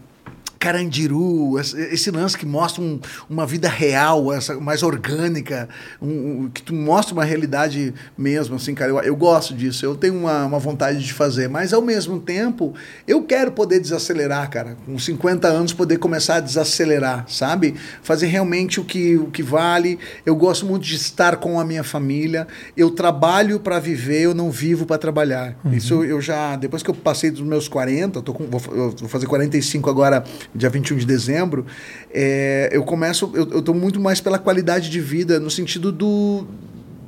Carandiru, 0.65 1.59
esse 1.59 2.11
lance 2.11 2.37
que 2.37 2.47
mostra 2.47 2.83
um- 2.83 2.99
uma 3.29 3.47
vida 3.47 3.69
real, 3.69 4.33
essa, 4.33 4.55
mais 4.61 4.83
orgânica, 4.83 5.69
um- 6.01 6.09
um- 6.45 6.51
que 6.53 6.63
tu 6.63 6.75
mostra 6.75 7.13
uma 7.15 7.25
realidade 7.25 7.93
mesmo, 8.17 8.57
assim, 8.57 8.75
cara, 8.75 8.91
eu, 8.91 8.99
eu 9.01 9.17
gosto 9.17 9.55
disso, 9.55 9.85
eu 9.85 9.95
tenho 9.95 10.15
uma, 10.15 10.45
uma 10.47 10.59
vontade 10.59 10.99
de 11.05 11.13
fazer, 11.13 11.49
mas 11.49 11.73
ao 11.73 11.83
mesmo 11.83 12.19
tempo, 12.21 12.75
eu 13.07 13.23
quero 13.23 13.53
poder 13.53 13.79
desacelerar, 13.81 14.49
cara, 14.51 14.77
com 14.87 14.99
50 14.99 15.49
anos 15.49 15.73
poder 15.73 15.99
começar 15.99 16.37
a 16.37 16.41
desacelerar, 16.41 17.25
sabe? 17.29 17.75
Fazer 18.03 18.27
realmente 18.27 18.81
o 18.81 18.85
que, 18.85 19.17
o 19.17 19.27
que 19.27 19.43
vale, 19.43 19.99
eu 20.27 20.35
gosto 20.35 20.67
muito 20.67 20.85
de 20.85 20.95
estar 20.97 21.37
com 21.37 21.59
a 21.61 21.65
minha 21.65 21.85
família, 21.85 22.47
eu 22.77 22.91
trabalho 22.91 23.61
para 23.61 23.79
viver, 23.79 24.23
eu 24.23 24.35
não 24.35 24.51
vivo 24.51 24.87
para 24.87 24.99
trabalhar. 24.99 25.57
Isso 25.73 26.03
eu 26.05 26.21
já, 26.21 26.57
depois 26.57 26.83
que 26.83 26.91
eu 26.91 26.95
passei 26.95 27.31
dos 27.31 27.43
meus 27.43 27.69
40, 27.69 28.19
eu 28.19 28.23
tô 28.23 28.33
com, 28.33 28.45
vou, 28.47 28.61
vou 28.61 29.09
fazer 29.09 29.27
45 29.27 29.89
agora, 29.91 30.25
dia 30.55 30.71
21 30.71 30.99
de 30.99 31.07
dezembro, 31.07 31.67
é, 32.13 32.69
eu 32.73 32.85
começo, 32.85 33.31
eu, 33.35 33.61
tô 33.61 33.75
muito 33.75 34.01
mais 34.01 34.21
pela 34.21 34.39
qualidade 34.39 34.89
de 34.89 35.01
vida, 35.01 35.41
no 35.41 35.51
sentido 35.51 35.91
do 35.91 36.47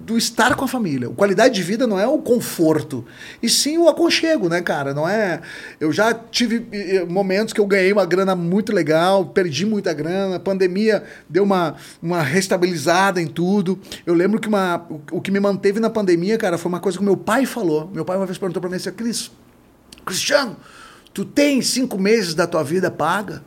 do 0.06 0.16
estar 0.16 0.54
com 0.54 0.64
a 0.64 0.68
família. 0.68 1.08
Qualidade 1.08 1.54
de 1.54 1.62
vida 1.64 1.84
não 1.84 1.98
é 1.98 2.06
o 2.06 2.18
conforto, 2.18 3.04
e 3.42 3.48
sim 3.48 3.76
o 3.76 3.88
aconchego, 3.88 4.48
né, 4.48 4.62
cara? 4.62 4.94
Não 4.94 5.06
é. 5.06 5.40
Eu 5.80 5.92
já 5.92 6.14
tive 6.14 6.64
eh, 6.70 7.04
momentos 7.04 7.52
que 7.52 7.60
eu 7.60 7.66
ganhei 7.66 7.92
uma 7.92 8.06
grana 8.06 8.36
muito 8.36 8.72
legal, 8.72 9.26
perdi 9.26 9.66
muita 9.66 9.92
grana, 9.92 10.36
a 10.36 10.40
pandemia 10.40 11.02
deu 11.28 11.42
uma, 11.42 11.74
uma 12.00 12.22
restabilizada 12.22 13.20
em 13.20 13.26
tudo. 13.26 13.78
Eu 14.06 14.14
lembro 14.14 14.40
que 14.40 14.46
uma, 14.46 14.86
o, 14.88 15.16
o 15.16 15.20
que 15.20 15.32
me 15.32 15.40
manteve 15.40 15.80
na 15.80 15.90
pandemia, 15.90 16.38
cara, 16.38 16.56
foi 16.56 16.68
uma 16.68 16.80
coisa 16.80 16.96
que 16.96 17.04
meu 17.04 17.16
pai 17.16 17.44
falou. 17.44 17.90
Meu 17.92 18.04
pai 18.04 18.16
uma 18.16 18.26
vez 18.26 18.38
perguntou 18.38 18.60
pra 18.60 18.70
mim 18.70 18.76
assim, 18.76 18.92
Cris, 18.92 19.32
Cristiano, 20.04 20.56
tu 21.16 21.24
tem 21.24 21.62
cinco 21.62 21.98
meses 21.98 22.34
da 22.34 22.46
tua 22.46 22.62
vida 22.62 22.90
paga? 22.90 23.42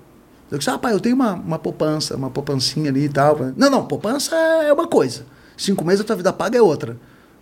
Eu 0.49 0.57
disse, 0.57 0.71
ah, 0.71 0.77
pai, 0.79 0.91
eu 0.91 0.99
tenho 0.99 1.15
uma, 1.15 1.33
uma 1.33 1.59
poupança, 1.59 2.15
uma 2.15 2.31
poupancinha 2.31 2.89
ali 2.89 3.03
e 3.03 3.09
tal. 3.09 3.37
Não, 3.55 3.69
não, 3.69 3.85
poupança 3.85 4.35
é 4.35 4.73
uma 4.73 4.87
coisa. 4.87 5.23
Cinco 5.55 5.85
meses 5.85 5.99
da 5.99 6.07
tua 6.07 6.15
vida 6.15 6.33
paga 6.33 6.57
é 6.57 6.61
outra. 6.63 6.97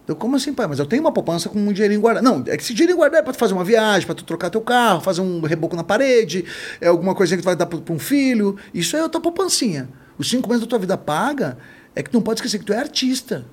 Eu, 0.06 0.18
como 0.18 0.36
assim, 0.36 0.54
pai? 0.54 0.68
Mas 0.68 0.80
eu 0.80 0.86
tenho 0.86 1.02
uma 1.02 1.14
poupança 1.14 1.48
com 1.48 1.58
um 1.58 1.72
dinheirinho 1.72 2.02
guardado. 2.02 2.26
Não, 2.26 2.44
é 2.46 2.58
que 2.58 2.62
esse 2.62 2.74
dinheirinho 2.74 2.98
guardado 2.98 3.22
é 3.22 3.24
pra 3.24 3.32
tu 3.32 3.40
fazer 3.40 3.54
uma 3.54 3.64
viagem, 3.64 4.06
pra 4.06 4.14
tu 4.14 4.26
trocar 4.26 4.50
teu 4.50 4.60
carro, 4.60 5.00
fazer 5.00 5.22
um 5.22 5.40
reboco 5.40 5.78
na 5.78 5.84
parede, 5.84 6.44
é 6.82 6.88
alguma 6.90 7.16
coisinha 7.16 7.38
que 7.38 7.44
tu 7.44 7.46
vai 7.46 7.56
dar 7.56 7.66
pra, 7.66 7.80
pra 7.80 7.94
um 7.94 8.00
filho. 8.00 8.58
Isso 8.74 8.98
é 8.98 9.00
a 9.06 9.08
tua 9.08 9.22
poupancinha. 9.22 9.88
Os 10.18 10.30
cinco 10.30 10.50
meses 10.50 10.66
da 10.66 10.68
tua 10.68 10.80
vida 10.80 10.98
paga 10.98 11.58
é 11.96 12.04
que 12.04 12.10
tu 12.10 12.16
não 12.16 12.22
pode 12.22 12.40
esquecer 12.40 12.60
que 12.60 12.66
tu 12.66 12.74
é 12.74 12.80
artista. 12.80 13.46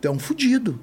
Tu 0.00 0.08
é 0.08 0.10
um 0.10 0.18
fudido. 0.18 0.80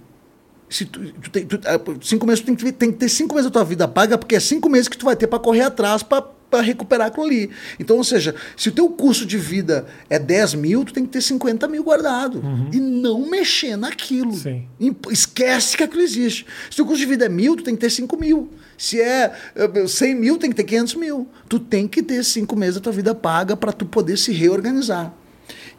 Se 0.73 0.85
tu, 0.85 0.99
tu 1.13 1.29
tem, 1.29 1.45
tu- 1.45 1.59
ah, 1.65 1.79
cinco 2.01 2.25
meses, 2.25 2.39
tu 2.41 2.45
tem 2.47 2.55
que, 2.55 2.71
tem 2.71 2.91
que 2.91 2.97
ter 2.97 3.09
cinco 3.09 3.35
meses 3.35 3.49
da 3.49 3.53
tua 3.53 3.63
vida 3.63 3.87
paga, 3.87 4.17
porque 4.17 4.35
é 4.35 4.39
cinco 4.39 4.67
meses 4.69 4.87
que 4.87 4.97
tu 4.97 5.05
vai 5.05 5.15
ter 5.15 5.27
para 5.27 5.37
correr 5.37 5.61
atrás 5.61 6.01
para 6.01 6.25
recuperar 6.61 7.07
aquilo 7.07 7.25
ali. 7.25 7.49
Então, 7.79 7.97
ou 7.97 8.03
seja, 8.03 8.33
se 8.57 8.69
o 8.69 8.71
teu 8.71 8.89
custo 8.89 9.25
de 9.25 9.37
vida 9.37 9.85
é 10.09 10.17
10 10.17 10.55
mil, 10.55 10.83
tu 10.83 10.91
tem 10.93 11.03
que 11.05 11.11
ter 11.11 11.21
50 11.21 11.67
mil 11.67 11.83
guardado. 11.83 12.43
E 12.71 12.79
não 12.79 13.29
mexer 13.29 13.75
naquilo. 13.75 14.33
Sim. 14.33 14.65
Esquece 15.11 15.77
que 15.77 15.83
aquilo 15.83 16.01
existe. 16.01 16.45
Se 16.71 16.81
o 16.81 16.85
custo 16.85 16.99
de 16.99 17.05
vida 17.05 17.25
é 17.25 17.29
mil, 17.29 17.55
tu 17.55 17.63
tem 17.63 17.75
que 17.75 17.81
ter 17.81 17.89
5 17.89 18.19
mil. 18.19 18.49
Se 18.77 18.99
é 18.99 19.31
eh, 19.55 19.87
100 19.87 20.15
mil, 20.15 20.37
tem 20.37 20.49
que 20.49 20.55
ter 20.55 20.63
500 20.63 20.95
mil. 20.95 21.27
Tu 21.47 21.59
tem 21.59 21.87
que 21.87 22.01
ter 22.01 22.23
cinco 22.23 22.55
meses 22.55 22.75
da 22.75 22.81
tua 22.81 22.91
vida 22.93 23.13
paga 23.15 23.55
para 23.55 23.71
tu 23.71 23.85
poder 23.85 24.17
se 24.17 24.31
reorganizar. 24.31 25.13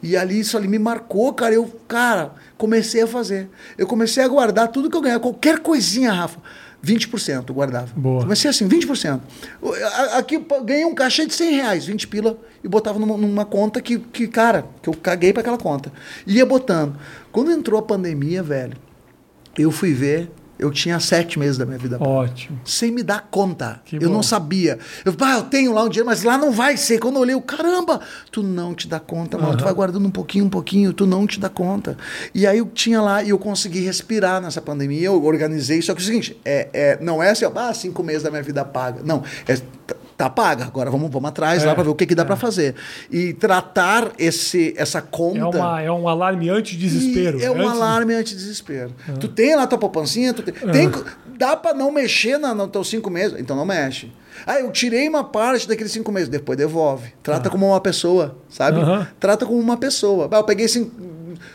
E 0.02 0.16
ali, 0.16 0.40
isso 0.40 0.56
ali 0.56 0.68
me 0.68 0.78
marcou, 0.78 1.32
cara. 1.32 1.54
Eu, 1.54 1.64
cara, 1.88 2.34
comecei 2.58 3.02
a 3.02 3.06
fazer. 3.06 3.48
Eu 3.76 3.86
comecei 3.86 4.22
a 4.22 4.28
guardar 4.28 4.68
tudo 4.68 4.88
que 4.90 4.96
eu 4.96 5.00
ganhava. 5.00 5.20
Qualquer 5.20 5.58
coisinha, 5.60 6.12
Rafa. 6.12 6.38
20% 6.84 7.48
eu 7.48 7.54
guardava. 7.54 7.88
Boa. 7.96 8.20
Comecei 8.22 8.50
assim, 8.50 8.68
20%. 8.68 9.20
O- 9.62 9.72
a- 9.72 10.18
Aqui 10.18 10.38
ganhei 10.64 10.84
um 10.84 10.94
cachê 10.94 11.24
de 11.26 11.32
100 11.32 11.54
reais, 11.54 11.86
20 11.86 12.06
pila, 12.06 12.38
e 12.62 12.68
botava 12.68 12.98
numa, 12.98 13.16
numa 13.16 13.44
conta 13.46 13.80
que, 13.80 13.98
que, 13.98 14.28
cara, 14.28 14.66
que 14.82 14.88
eu 14.90 14.94
caguei 14.94 15.32
para 15.32 15.40
aquela 15.40 15.56
conta. 15.56 15.90
Ia 16.26 16.44
botando. 16.44 16.94
Quando 17.32 17.50
entrou 17.50 17.78
a 17.78 17.82
pandemia, 17.82 18.42
velho, 18.42 18.76
eu 19.58 19.70
fui 19.70 19.94
ver, 19.94 20.30
eu 20.64 20.70
tinha 20.70 20.98
sete 20.98 21.38
meses 21.38 21.58
da 21.58 21.66
minha 21.66 21.78
vida 21.78 21.98
Ótimo. 22.00 22.58
sem 22.64 22.90
me 22.90 23.02
dar 23.02 23.28
conta. 23.30 23.80
Que 23.84 23.96
eu 23.96 24.08
bom. 24.08 24.14
não 24.14 24.22
sabia. 24.22 24.78
Eu, 25.04 25.12
pá, 25.12 25.34
eu 25.34 25.42
tenho 25.42 25.72
lá 25.72 25.84
um 25.84 25.88
dinheiro, 25.88 26.06
mas 26.06 26.22
lá 26.22 26.38
não 26.38 26.50
vai 26.50 26.76
ser. 26.76 26.98
Quando 26.98 27.16
eu 27.16 27.20
olhei, 27.20 27.34
eu, 27.34 27.40
caramba, 27.42 28.00
tu 28.32 28.42
não 28.42 28.74
te 28.74 28.88
dá 28.88 28.98
conta, 28.98 29.36
mano. 29.36 29.56
Tu 29.56 29.64
vai 29.64 29.74
guardando 29.74 30.06
um 30.06 30.10
pouquinho, 30.10 30.46
um 30.46 30.50
pouquinho, 30.50 30.92
tu 30.92 31.06
não 31.06 31.26
te 31.26 31.38
dá 31.38 31.50
conta. 31.50 31.96
E 32.34 32.46
aí 32.46 32.58
eu 32.58 32.66
tinha 32.66 33.00
lá 33.02 33.22
e 33.22 33.28
eu 33.30 33.38
consegui 33.38 33.80
respirar 33.80 34.40
nessa 34.40 34.62
pandemia, 34.62 35.06
eu 35.06 35.22
organizei. 35.22 35.82
Só 35.82 35.94
que 35.94 36.00
é 36.00 36.02
o 36.02 36.06
seguinte, 36.06 36.40
é, 36.44 36.68
é, 36.72 36.98
não 37.00 37.22
é 37.22 37.30
assim, 37.30 37.44
ah, 37.54 37.74
cinco 37.74 38.02
meses 38.02 38.22
da 38.22 38.30
minha 38.30 38.42
vida 38.42 38.64
paga. 38.64 39.02
Não, 39.04 39.22
é, 39.46 39.58
tá- 40.16 40.30
paga. 40.30 40.64
Agora 40.64 40.90
vamos, 40.90 41.10
vamos 41.10 41.28
atrás 41.28 41.62
É, 41.62 41.66
lá 41.66 41.74
para 41.74 41.84
ver 41.84 41.90
o 41.90 41.94
que, 41.94 42.06
que 42.06 42.14
dá 42.14 42.24
pra 42.24 42.36
fazer. 42.36 42.74
E 43.10 43.32
tratar 43.32 44.12
esse, 44.18 44.74
essa 44.76 45.00
conta. 45.02 45.38
É, 45.38 45.60
uma, 45.60 45.82
é 45.82 45.90
um 45.92 46.08
alarme 46.08 46.48
anti-desespero. 46.50 47.42
É 47.42 47.50
um 47.50 47.54
Antes- 47.60 47.70
alarme 47.72 48.14
anti-desespero. 48.14 48.92
Tu 49.20 49.28
tem 49.28 49.54
lá 49.56 49.66
tua 49.66 49.78
poupancinha, 49.78 50.32
tu 50.34 50.42
tem. 50.42 50.52
tem- 50.54 50.90
dá 51.38 51.56
pra 51.56 51.74
não 51.74 51.90
mexer 51.90 52.38
na, 52.38 52.54
nos 52.54 52.68
teus 52.70 52.88
cinco 52.88 53.10
meses, 53.10 53.38
então 53.38 53.56
não 53.56 53.64
mexe. 53.66 54.12
Ah, 54.46 54.58
eu 54.60 54.70
tirei 54.72 55.08
uma 55.08 55.22
parte 55.24 55.66
daqueles 55.68 55.92
cinco 55.92 56.10
meses, 56.10 56.28
depois 56.28 56.58
devolve. 56.58 57.12
Trata 57.22 57.48
como 57.50 57.66
uma 57.68 57.80
pessoa, 57.80 58.36
sabe? 58.48 58.80
Trata 59.20 59.46
como 59.46 59.58
uma 59.60 59.76
pessoa. 59.76 60.28
Ah, 60.30 60.36
eu 60.38 60.44
peguei 60.44 60.66
cinco, 60.68 60.90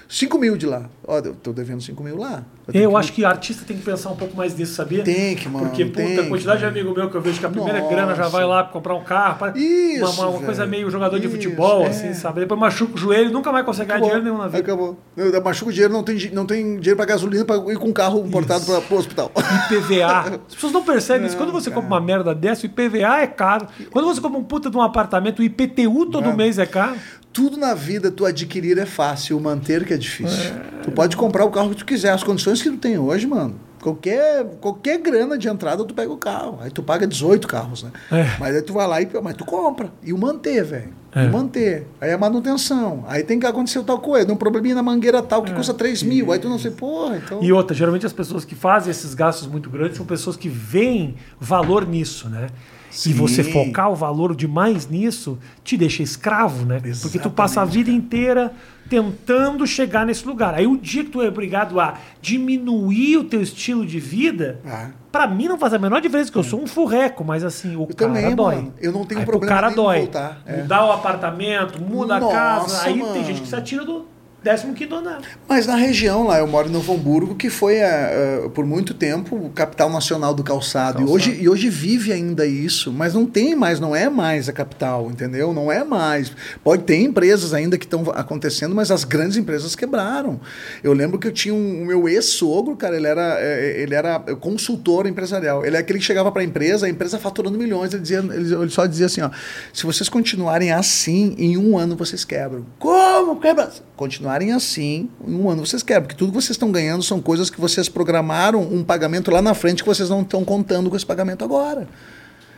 cinco 0.07 0.37
mil 0.37 0.57
de 0.57 0.65
lá. 0.65 0.89
Ó, 1.07 1.17
eu 1.19 1.33
tô 1.35 1.51
devendo 1.51 1.81
cinco 1.81 2.03
mil 2.03 2.17
lá. 2.17 2.43
tenho 2.71 2.83
Eu 2.85 2.91
que- 2.91 2.95
acho 2.97 3.13
que 3.13 3.25
artista 3.25 3.65
tem 3.65 3.75
que 3.77 3.83
pensar 3.83 4.09
um 4.11 4.15
pouco 4.15 4.37
mais 4.37 4.55
nisso, 4.55 4.73
sabia? 4.75 5.03
Tem 5.03 5.35
que, 5.35 5.49
mano, 5.49 5.67
Porque, 5.67 5.85
puta, 5.85 5.97
tem 6.05 6.19
a 6.19 6.27
quantidade 6.29 6.59
de 6.59 6.65
amigo 6.65 6.93
meu 6.93 7.09
que 7.09 7.15
eu 7.17 7.21
vejo 7.21 7.39
que 7.39 7.45
a 7.45 7.49
primeira 7.49 7.79
Nossa. 7.79 7.91
grana 7.95 8.15
já 8.15 8.27
vai 8.27 8.45
lá 8.45 8.63
pra 8.63 8.71
comprar 8.73 8.93
um 8.95 9.03
carro. 9.03 9.57
Isso, 9.57 10.05
uma, 10.05 10.09
uma- 10.11 10.37
uma 10.37 10.41
coisa 10.45 10.65
meio 10.67 10.89
jogador 10.91 11.19
de 11.19 11.25
Isso, 11.27 11.35
futebol, 11.35 11.83
é. 11.83 11.87
assim, 11.87 12.13
sabe? 12.13 12.41
Depois 12.41 12.59
machuca 12.59 12.93
o 12.93 12.97
joelho, 12.97 13.31
nunca 13.31 13.51
mais 13.51 13.65
consegue 13.65 13.87
ganhar 13.89 14.01
dinheiro 14.01 14.23
nenhum 14.23 14.37
na 14.37 14.45
vida. 14.47 14.59
Acabou. 14.59 14.97
Eu 15.17 15.43
machuco 15.43 15.69
o 15.71 15.73
dinheiro, 15.73 15.93
não 15.93 16.03
tem, 16.03 16.29
não 16.31 16.45
tem 16.45 16.63
dinheiro 16.77 16.95
pra 16.95 17.05
gasolina 17.05 17.43
pra 17.43 17.55
ir 17.57 17.77
com 17.77 17.89
o 17.89 17.93
carro 17.93 18.19
importado 18.25 18.63
pra, 18.65 18.81
pro 18.81 18.97
hospital. 18.97 19.31
IPVA. 19.35 20.39
As 20.47 20.55
pessoas 20.55 20.73
não 20.73 20.83
percebem 20.83 21.27
isso. 21.27 21.37
Quando 21.37 21.51
você 21.51 21.69
compra 21.71 21.87
uma 21.87 22.01
merda 22.01 22.33
dessa, 22.35 22.63
o 22.63 22.65
IPVA 22.65 23.21
é 23.21 23.27
caro. 23.27 23.67
Quando 23.91 24.05
você 24.05 24.21
compra 24.21 24.37
um 24.39 24.43
puta 24.43 24.69
de 24.69 24.77
um 24.77 24.81
apartamento, 24.81 25.39
o 25.39 25.43
IPTU 25.43 26.05
todo 26.07 26.33
mês 26.33 26.57
é 26.59 26.65
caro. 26.65 26.95
Tudo 27.31 27.57
na 27.57 27.73
vida 27.73 28.09
tu 28.11 28.25
adquirir 28.25 28.77
é 28.77 28.85
fácil, 28.85 29.37
o 29.37 29.41
manter 29.41 29.85
que 29.85 29.93
é 29.93 29.97
difícil. 29.97 30.51
Tu 30.83 30.91
pode 30.91 31.15
comprar 31.15 31.45
o 31.45 31.51
carro 31.51 31.69
que 31.69 31.77
tu 31.77 31.85
quiser, 31.85 32.11
as 32.11 32.23
condições 32.23 32.61
que 32.61 32.69
tu 32.69 32.77
tem 32.77 32.97
hoje, 32.97 33.27
mano. 33.27 33.55
Qualquer, 33.81 34.43
qualquer 34.59 34.97
grana 34.97 35.37
de 35.37 35.47
entrada 35.47 35.85
tu 35.85 35.93
pega 35.93 36.11
o 36.11 36.17
carro. 36.17 36.59
Aí 36.61 36.69
tu 36.69 36.83
paga 36.83 37.07
18 37.07 37.47
carros, 37.47 37.83
né? 37.83 37.91
É. 38.11 38.25
Mas 38.37 38.55
aí 38.55 38.61
tu 38.61 38.73
vai 38.73 38.85
lá 38.85 39.01
e 39.01 39.07
mas 39.23 39.35
tu 39.35 39.45
compra. 39.45 39.89
E 40.03 40.11
o 40.11 40.17
manter, 40.17 40.63
velho. 40.65 40.93
É. 41.13 41.25
O 41.25 41.31
manter. 41.31 41.87
Aí 42.01 42.11
a 42.11 42.17
manutenção. 42.17 43.05
Aí 43.07 43.23
tem 43.23 43.39
que 43.39 43.45
acontecer 43.45 43.81
tal 43.83 43.99
coisa. 43.99 44.25
Dá 44.25 44.33
um 44.33 44.37
probleminha 44.37 44.75
na 44.75 44.83
mangueira 44.83 45.21
tal 45.21 45.43
que 45.43 45.53
custa 45.53 45.73
3 45.73 46.03
mil. 46.03 46.31
Aí 46.31 46.39
tu 46.39 46.49
não 46.49 46.59
sei, 46.59 46.71
porra, 46.71 47.17
então. 47.17 47.41
E 47.41 47.53
outra, 47.53 47.75
geralmente 47.75 48.05
as 48.05 48.13
pessoas 48.13 48.43
que 48.43 48.53
fazem 48.53 48.91
esses 48.91 49.13
gastos 49.13 49.47
muito 49.47 49.69
grandes 49.69 49.95
são 49.95 50.05
pessoas 50.05 50.35
que 50.35 50.49
veem 50.49 51.15
valor 51.39 51.87
nisso, 51.87 52.27
né? 52.27 52.47
Sim. 52.89 53.11
E 53.11 53.13
você 53.13 53.43
focar 53.43 53.91
o 53.91 53.95
valor 53.95 54.35
demais 54.35 54.87
nisso 54.89 55.37
te 55.63 55.77
deixa 55.77 56.01
escravo, 56.03 56.65
né? 56.65 56.81
Porque 57.01 57.19
tu 57.19 57.29
passa 57.29 57.61
a 57.61 57.65
vida 57.65 57.89
inteira 57.91 58.51
tentando 58.89 59.67
chegar 59.67 60.05
nesse 60.05 60.25
lugar. 60.27 60.55
Aí 60.55 60.65
o 60.65 60.75
dia 60.75 61.03
que 61.03 61.11
tu 61.11 61.21
é 61.21 61.27
obrigado 61.27 61.79
a 61.79 61.93
diminuir 62.21 63.17
o 63.17 63.23
teu 63.23 63.41
estilo 63.41 63.85
de 63.85 63.99
vida, 63.99 64.59
Ah. 64.65 64.89
pra 65.11 65.27
mim 65.27 65.47
não 65.47 65.57
faz 65.59 65.73
a 65.73 65.77
menor 65.79 66.01
diferença, 66.01 66.31
que 66.31 66.37
eu 66.37 66.43
sou 66.43 66.59
um 66.61 66.65
furreco, 66.67 67.23
mas 67.23 67.43
assim, 67.43 67.75
o 67.75 67.81
Eu 67.89 67.95
cara 67.95 68.13
também, 68.13 68.35
dói. 68.35 68.55
mano. 68.55 68.73
Eu 68.81 68.91
não 68.91 69.05
tenho 69.05 69.19
Aí 69.19 69.25
pro 69.25 69.33
problema 69.39 69.55
cara 69.55 69.69
nenhum 69.69 69.81
em 69.81 69.85
dói. 69.85 69.99
voltar, 70.01 70.41
é. 70.45 70.57
Mudar 70.61 70.85
o 70.85 70.91
apartamento, 70.91 71.79
muda 71.81 72.15
a 72.15 72.19
Nossa, 72.19 72.33
casa, 72.33 72.81
aí 72.87 72.93
tem 72.93 73.03
mano. 73.03 73.23
gente 73.23 73.41
que 73.41 73.47
se 73.47 73.55
atira 73.55 73.85
do, 73.85 74.05
15 74.41 74.93
andar. 74.93 75.21
Mas 75.47 75.67
na 75.67 75.75
região 75.75 76.25
lá, 76.25 76.39
eu 76.39 76.47
moro 76.47 76.69
em 76.69 76.71
Novo 76.71 76.93
Hamburgo, 76.93 77.35
que 77.35 77.49
foi 77.49 77.75
eh, 77.75 78.45
eh, 78.45 78.49
por 78.53 78.65
muito 78.65 78.93
tempo 78.93 79.35
o 79.35 79.49
capital 79.49 79.89
nacional 79.89 80.33
do 80.33 80.43
calçado. 80.43 81.01
E, 81.01 81.05
Calçado. 81.05 81.11
hoje, 81.11 81.37
e 81.41 81.49
hoje 81.49 81.69
vive 81.69 82.13
ainda 82.13 82.45
isso, 82.45 82.91
mas 82.91 83.13
não 83.13 83.25
tem 83.25 83.53
mais, 83.53 83.79
não 83.81 83.93
é 83.93 84.09
mais 84.09 84.47
a 84.47 84.53
capital, 84.53 85.09
entendeu? 85.11 85.53
Não 85.53 85.69
é 85.69 85.83
mais. 85.83 86.31
Pode 86.63 86.83
ter 86.83 86.95
empresas 86.95 87.53
ainda 87.53 87.77
que 87.77 87.85
estão 87.85 88.09
acontecendo, 88.11 88.73
mas 88.73 88.91
as 88.91 89.03
grandes 89.03 89.35
empresas 89.35 89.75
quebraram. 89.75 90.39
Eu 90.81 90.93
lembro 90.93 91.19
que 91.19 91.27
eu 91.27 91.33
tinha 91.33 91.53
um, 91.53 91.83
o 91.83 91.85
meu 91.85 92.07
ex-sogro, 92.07 92.77
cara, 92.77 92.95
ele 92.95 93.07
era, 93.07 93.37
eh, 93.39 93.81
ele 93.81 93.93
era 93.93 94.19
consultor 94.39 95.05
empresarial. 95.05 95.65
Ele 95.65 95.75
é 95.75 95.79
aquele 95.79 95.99
que 95.99 96.05
chegava 96.05 96.31
para 96.31 96.41
a 96.41 96.45
empresa, 96.45 96.85
a 96.85 96.89
empresa 96.89 97.19
faturando 97.19 97.57
milhões, 97.57 97.93
ele, 97.93 98.01
dizia, 98.01 98.19
ele, 98.19 98.53
ele 98.53 98.69
só 98.69 98.85
dizia 98.85 99.07
assim: 99.07 99.21
ó, 99.21 99.29
se 99.73 99.85
vocês 99.85 100.07
continuarem 100.07 100.71
assim, 100.71 101.35
em 101.37 101.57
um 101.57 101.77
ano 101.77 101.97
vocês 101.97 102.23
quebram. 102.23 102.65
Como 102.79 103.35
quebra? 103.37 103.69
Continuarem 103.99 104.53
assim, 104.53 105.09
em 105.27 105.35
um 105.35 105.49
ano 105.49 105.65
vocês 105.65 105.83
quebram. 105.83 106.03
Porque 106.03 106.15
tudo 106.15 106.29
que 106.29 106.35
vocês 106.35 106.51
estão 106.51 106.71
ganhando 106.71 107.03
são 107.03 107.19
coisas 107.19 107.49
que 107.49 107.59
vocês 107.59 107.89
programaram 107.89 108.61
um 108.61 108.81
pagamento 108.81 109.29
lá 109.29 109.41
na 109.41 109.53
frente 109.53 109.83
que 109.83 109.89
vocês 109.89 110.09
não 110.09 110.21
estão 110.21 110.45
contando 110.45 110.89
com 110.89 110.95
esse 110.95 111.05
pagamento 111.05 111.43
agora. 111.43 111.85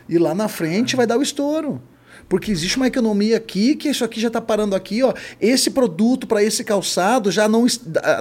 E 0.07 0.19
lá 0.19 0.35
na 0.35 0.47
frente 0.47 0.95
vai 0.95 1.07
dar 1.07 1.18
o 1.18 1.23
estouro. 1.23 1.81
Porque 2.30 2.51
existe 2.51 2.77
uma 2.77 2.85
economia 2.85 3.38
aqui 3.38 3.76
que 3.76 3.89
isso 3.89 4.05
aqui 4.05 4.22
já 4.22 4.27
está 4.27 4.39
parando 4.39 4.76
aqui, 4.76 5.01
ó. 5.01 5.15
Esse 5.41 5.72
produto 5.72 6.27
para 6.27 6.43
esse 6.43 6.63
calçado 6.63 7.31
já 7.31 7.49
não 7.49 7.65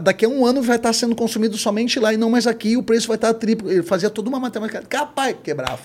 daqui 0.03 0.25
a 0.25 0.29
um 0.31 0.47
ano 0.47 0.63
vai 0.63 0.77
estar 0.77 0.95
sendo 0.95 1.15
consumido 1.15 1.59
somente 1.59 2.01
lá 2.01 2.15
e 2.15 2.17
não 2.17 2.31
mais 2.31 2.47
aqui. 2.47 2.75
O 2.75 2.83
preço 2.83 3.07
vai 3.07 3.17
estar 3.17 3.35
triplo. 3.35 3.71
Ele 3.71 3.83
fazia 3.83 4.09
toda 4.09 4.31
uma 4.31 4.41
matemática. 4.41 4.83
Capaz, 4.89 5.37
quebrava. 5.45 5.83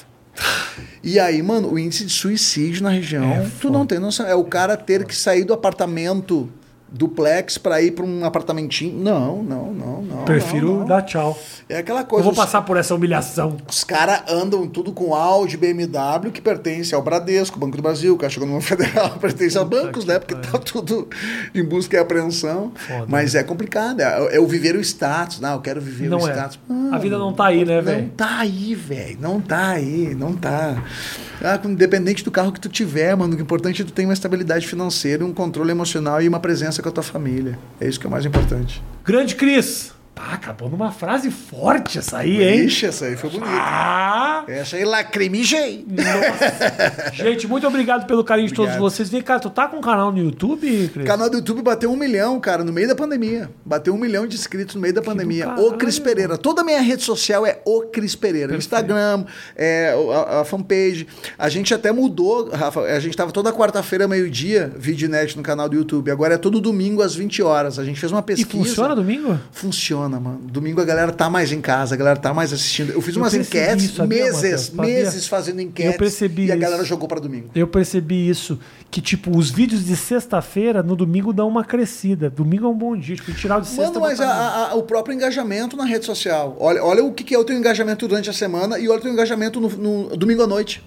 E 1.03 1.19
aí, 1.19 1.43
mano, 1.43 1.73
o 1.73 1.77
índice 1.77 2.05
de 2.05 2.13
suicídio 2.13 2.81
na 2.81 2.91
região, 2.91 3.25
É 3.25 3.45
tu 3.59 3.69
não 3.69 3.85
tem 3.85 3.99
noção. 3.99 4.25
É 4.25 4.35
o 4.35 4.45
cara 4.45 4.77
ter 4.77 5.03
que 5.03 5.13
sair 5.13 5.43
do 5.43 5.53
apartamento 5.53 6.49
duplex 6.97 7.57
para 7.57 7.81
ir 7.81 7.91
para 7.91 8.05
um 8.05 8.23
apartamentinho. 8.25 8.97
Não, 8.97 9.43
não, 9.43 9.73
não, 9.73 10.01
não. 10.01 10.25
Prefiro 10.25 10.67
não, 10.67 10.79
não. 10.79 10.85
dar 10.85 11.01
tchau. 11.01 11.37
É 11.67 11.77
aquela 11.77 12.01
Eu 12.01 12.05
coisa. 12.05 12.23
vou 12.23 12.31
os- 12.31 12.37
passar 12.37 12.61
por 12.61 12.77
essa 12.77 12.95
humilhação. 12.95 13.57
os 13.69 13.83
caras 13.83 14.21
andam 14.29 14.65
tudo 14.67 14.91
com 14.93 15.13
Audi, 15.13 15.57
BMW, 15.57 16.31
que 16.31 16.41
pertence 16.41 16.95
ao 16.95 17.01
Bradesco, 17.01 17.59
Banco 17.59 17.75
do 17.75 17.83
Brasil, 17.83 18.15
Caixa 18.17 18.39
Econômica 18.39 18.65
Federal, 18.67 19.09
pertence 19.19 19.57
a 19.57 19.63
bancos, 19.65 20.03
que 20.05 20.09
né? 20.11 20.19
Porque 20.19 20.35
tá 20.35 20.57
tudo 20.57 21.07
em 21.53 21.63
busca 21.63 21.97
e 21.97 21.99
apreensão. 21.99 22.71
Foda, 22.75 23.05
Mas 23.07 23.35
é 23.35 23.43
complicado. 23.43 23.99
É, 23.99 24.35
é 24.37 24.39
o 24.39 24.47
viver 24.47 24.75
o 24.75 24.79
status. 24.81 25.39
Não, 25.39 25.53
eu 25.53 25.61
quero 25.61 25.81
viver 25.81 26.07
Não 26.09 26.19
o 26.19 26.27
é. 26.27 26.31
status. 26.31 26.59
A 26.91 26.97
vida 26.97 27.17
não 27.17 27.33
tá 27.33 27.45
aí, 27.47 27.65
né, 27.65 27.75
Não 27.77 27.83
velho? 27.83 28.09
tá 28.15 28.37
aí, 28.39 28.73
velho. 28.75 29.17
Não 29.19 29.41
tá 29.41 29.69
aí, 29.71 30.15
não 30.15 30.33
tá. 30.33 30.83
Ah, 31.43 31.59
independente 31.65 32.23
do 32.23 32.31
carro 32.31 32.51
que 32.51 32.59
tu 32.61 32.69
tiver, 32.69 33.13
mano, 33.15 33.35
o 33.35 33.39
importante 33.39 33.81
é 33.81 33.85
tu 33.85 33.91
ter 33.91 34.05
uma 34.05 34.13
estabilidade 34.13 34.65
financeira, 34.65 35.25
um 35.25 35.33
controle 35.33 35.69
emocional 35.71 36.21
e 36.21 36.27
uma 36.27 36.39
presença 36.39 36.81
com 36.85 36.89
a 36.89 36.91
tua 36.91 37.03
família. 37.03 37.57
É 37.81 37.87
isso 37.87 37.99
que 37.99 38.05
é 38.05 38.09
o 38.09 38.11
mais 38.11 38.25
importante. 38.25 38.81
Grande 39.03 39.35
Cris. 39.35 39.94
Pá, 40.15 40.31
acabou 40.35 40.69
numa 40.69 40.91
frase 40.93 41.29
forte 41.29 41.97
essa 41.99 42.19
aí, 42.19 42.41
hein? 42.41 42.65
Ixi, 42.67 42.85
essa 42.85 43.05
aí 43.05 43.17
foi 43.17 43.29
bonita. 43.29 43.49
Ah! 43.51 44.45
Essa 44.47 44.77
aí 44.77 44.85
lacrimijei. 44.85 45.85
Nossa. 45.89 47.11
Gente, 47.13 47.47
muito 47.47 47.67
obrigado 47.67 48.07
pelo 48.07 48.23
carinho 48.23 48.47
de 48.47 48.53
todos 48.53 48.71
Obrigado. 48.71 48.89
vocês. 48.91 49.09
Vem 49.09 49.21
cá, 49.21 49.39
tu 49.39 49.49
tá 49.49 49.67
com 49.67 49.77
um 49.77 49.81
canal 49.81 50.13
no 50.13 50.17
YouTube, 50.19 50.89
Cris? 50.93 51.03
O 51.03 51.07
canal 51.07 51.29
do 51.29 51.37
YouTube 51.37 51.61
bateu 51.61 51.91
um 51.91 51.97
milhão, 51.97 52.39
cara, 52.39 52.63
no 52.63 52.71
meio 52.71 52.87
da 52.87 52.95
pandemia. 52.95 53.49
Bateu 53.65 53.93
um 53.93 53.97
milhão 53.97 54.25
de 54.25 54.35
inscritos 54.35 54.75
no 54.75 54.81
meio 54.81 54.93
da 54.93 55.01
pandemia. 55.01 55.47
caralho. 55.47 55.67
O 55.67 55.73
Cris 55.73 55.99
Pereira. 55.99 56.37
Toda 56.37 56.61
a 56.61 56.63
minha 56.63 56.79
rede 56.81 57.03
social 57.03 57.45
é 57.45 57.59
o 57.65 57.81
Cris 57.81 58.15
Pereira. 58.15 58.53
O 58.53 58.57
Instagram, 58.57 59.25
é, 59.55 59.93
a, 60.29 60.41
a 60.41 60.45
fanpage. 60.45 61.07
A 61.37 61.49
gente 61.49 61.73
até 61.73 61.91
mudou, 61.91 62.49
Rafa. 62.51 62.79
A 62.81 62.99
gente 63.01 63.17
tava 63.17 63.31
toda 63.33 63.51
quarta-feira, 63.51 64.07
meio-dia, 64.07 64.71
vídeo 64.77 65.07
inédito 65.07 65.37
no 65.37 65.43
canal 65.43 65.67
do 65.67 65.75
YouTube. 65.75 66.09
Agora 66.09 66.35
é 66.35 66.37
todo 66.37 66.61
domingo 66.61 67.01
às 67.01 67.13
20 67.15 67.41
horas. 67.43 67.77
A 67.79 67.83
gente 67.83 67.99
fez 67.99 68.11
uma 68.13 68.19
E 68.21 68.23
pesquisa. 68.23 68.49
funciona 68.63 68.95
domingo? 68.95 69.37
Funciona, 69.51 70.04
mano. 70.09 70.39
Domingo 70.43 70.79
a 70.81 70.85
galera 70.85 71.11
tá 71.11 71.29
mais 71.29 71.51
em 71.51 71.59
casa, 71.61 71.95
a 71.95 71.97
galera 71.97 72.19
tá 72.19 72.33
mais 72.33 72.53
assistindo. 72.53 72.91
Eu 72.91 73.01
fiz 73.01 73.15
Eu 73.15 73.21
umas 73.21 73.33
enquetes, 73.33 73.85
isso, 73.85 73.95
sabia, 73.95 74.23
meses, 74.23 74.35
Matheus? 74.35 74.61
Sabia? 74.61 74.83
meses 74.93 75.27
fazendo 75.27 75.61
enquetes. 75.61 75.91
Eu 75.93 75.97
percebi 75.97 76.45
E 76.45 76.51
a 76.51 76.55
isso. 76.55 76.61
galera 76.61 76.83
jogou 76.83 77.07
pra 77.07 77.19
domingo. 77.19 77.49
Eu 77.55 77.67
percebi 77.67 78.27
isso. 78.29 78.59
Que, 78.91 79.01
tipo, 79.01 79.35
os 79.37 79.49
vídeos 79.51 79.85
de 79.85 79.95
sexta-feira, 79.95 80.81
no 80.81 80.95
domingo, 80.95 81.33
dão 81.33 81.47
uma 81.47 81.63
crescida. 81.63 82.29
Domingo 82.29 82.65
é 82.65 82.69
um 82.69 82.77
bom 82.77 82.95
dia. 82.95 83.15
Tipo, 83.15 83.33
tirar 83.33 83.57
o 83.57 83.61
de 83.61 83.67
sexta... 83.67 83.85
Mano, 83.99 83.99
mas 84.01 84.21
a- 84.21 84.69
a- 84.71 84.75
o 84.75 84.83
próprio 84.83 85.13
engajamento 85.13 85.75
na 85.75 85.83
rede 85.85 86.05
social. 86.05 86.55
Olha, 86.59 86.83
olha 86.83 87.03
o 87.03 87.11
que, 87.11 87.23
que 87.23 87.35
é 87.35 87.37
o 87.39 87.43
teu 87.43 87.57
engajamento 87.57 88.07
durante 88.07 88.29
a 88.29 88.33
semana 88.33 88.79
e 88.79 88.87
olha 88.87 88.99
o 88.99 89.01
teu 89.01 89.11
engajamento 89.11 89.59
no, 89.59 89.69
no 89.69 90.15
domingo 90.17 90.43
à 90.43 90.47
noite. 90.47 90.81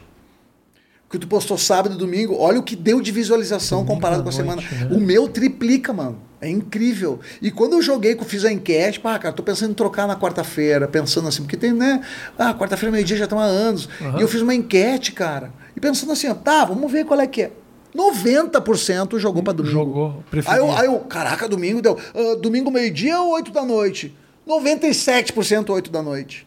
Que 1.11 1.19
tu 1.19 1.27
postou 1.27 1.57
sábado 1.57 1.95
e 1.95 1.99
domingo, 1.99 2.37
olha 2.39 2.61
o 2.61 2.63
que 2.63 2.77
deu 2.77 3.01
de 3.01 3.11
visualização 3.11 3.79
Domingo 3.79 3.95
comparado 3.95 4.23
com 4.23 4.29
a 4.29 4.33
semana. 4.33 4.61
noite, 4.61 4.75
né? 4.75 4.89
O 4.97 5.01
meu 5.01 5.27
triplica, 5.27 5.93
mano. 5.93 6.21
É 6.41 6.49
incrível. 6.49 7.19
E 7.43 7.51
quando 7.51 7.73
eu 7.73 7.83
joguei, 7.83 8.15
que 8.15 8.21
eu 8.23 8.27
fiz 8.27 8.45
a 8.45 8.53
enquete, 8.53 9.01
pá, 9.01 9.19
cara, 9.19 9.35
tô 9.35 9.43
pensando 9.43 9.71
em 9.71 9.75
trocar 9.75 10.07
na 10.07 10.15
quarta-feira, 10.15 10.87
pensando 10.87 11.27
assim, 11.27 11.43
porque 11.43 11.57
tem, 11.57 11.73
né? 11.73 12.01
Ah, 12.39 12.55
quarta-feira, 12.55 12.93
meio-dia 12.93 13.17
já 13.17 13.25
estão 13.25 13.41
há 13.41 13.45
anos. 13.45 13.89
E 14.19 14.21
eu 14.21 14.29
fiz 14.29 14.43
uma 14.43 14.55
enquete, 14.55 15.13
cara. 15.13 15.53
E 15.75 15.81
pensando 15.81 16.13
assim, 16.13 16.29
ó, 16.29 16.35
tá, 16.35 16.65
vamos 16.65 16.91
ver 16.93 17.05
qual 17.05 17.19
é 17.21 17.27
que 17.27 17.43
é. 17.43 17.51
90% 17.97 19.19
jogou 19.19 19.43
pra 19.43 19.53
domingo. 19.53 19.75
Jogou, 19.75 20.25
preferi. 20.31 20.57
Aí 20.57 20.61
eu, 20.61 20.73
aí 20.77 20.87
eu, 20.87 20.99
caraca, 21.01 21.49
domingo 21.49 21.83
deu. 21.83 21.99
ah, 22.15 22.37
domingo 22.41 22.71
meio-dia 22.71 23.21
ou 23.21 23.33
8 23.33 23.51
da 23.51 23.65
noite? 23.65 24.15
97% 24.47 25.71
8 25.71 25.91
da 25.91 26.03
noite. 26.03 26.47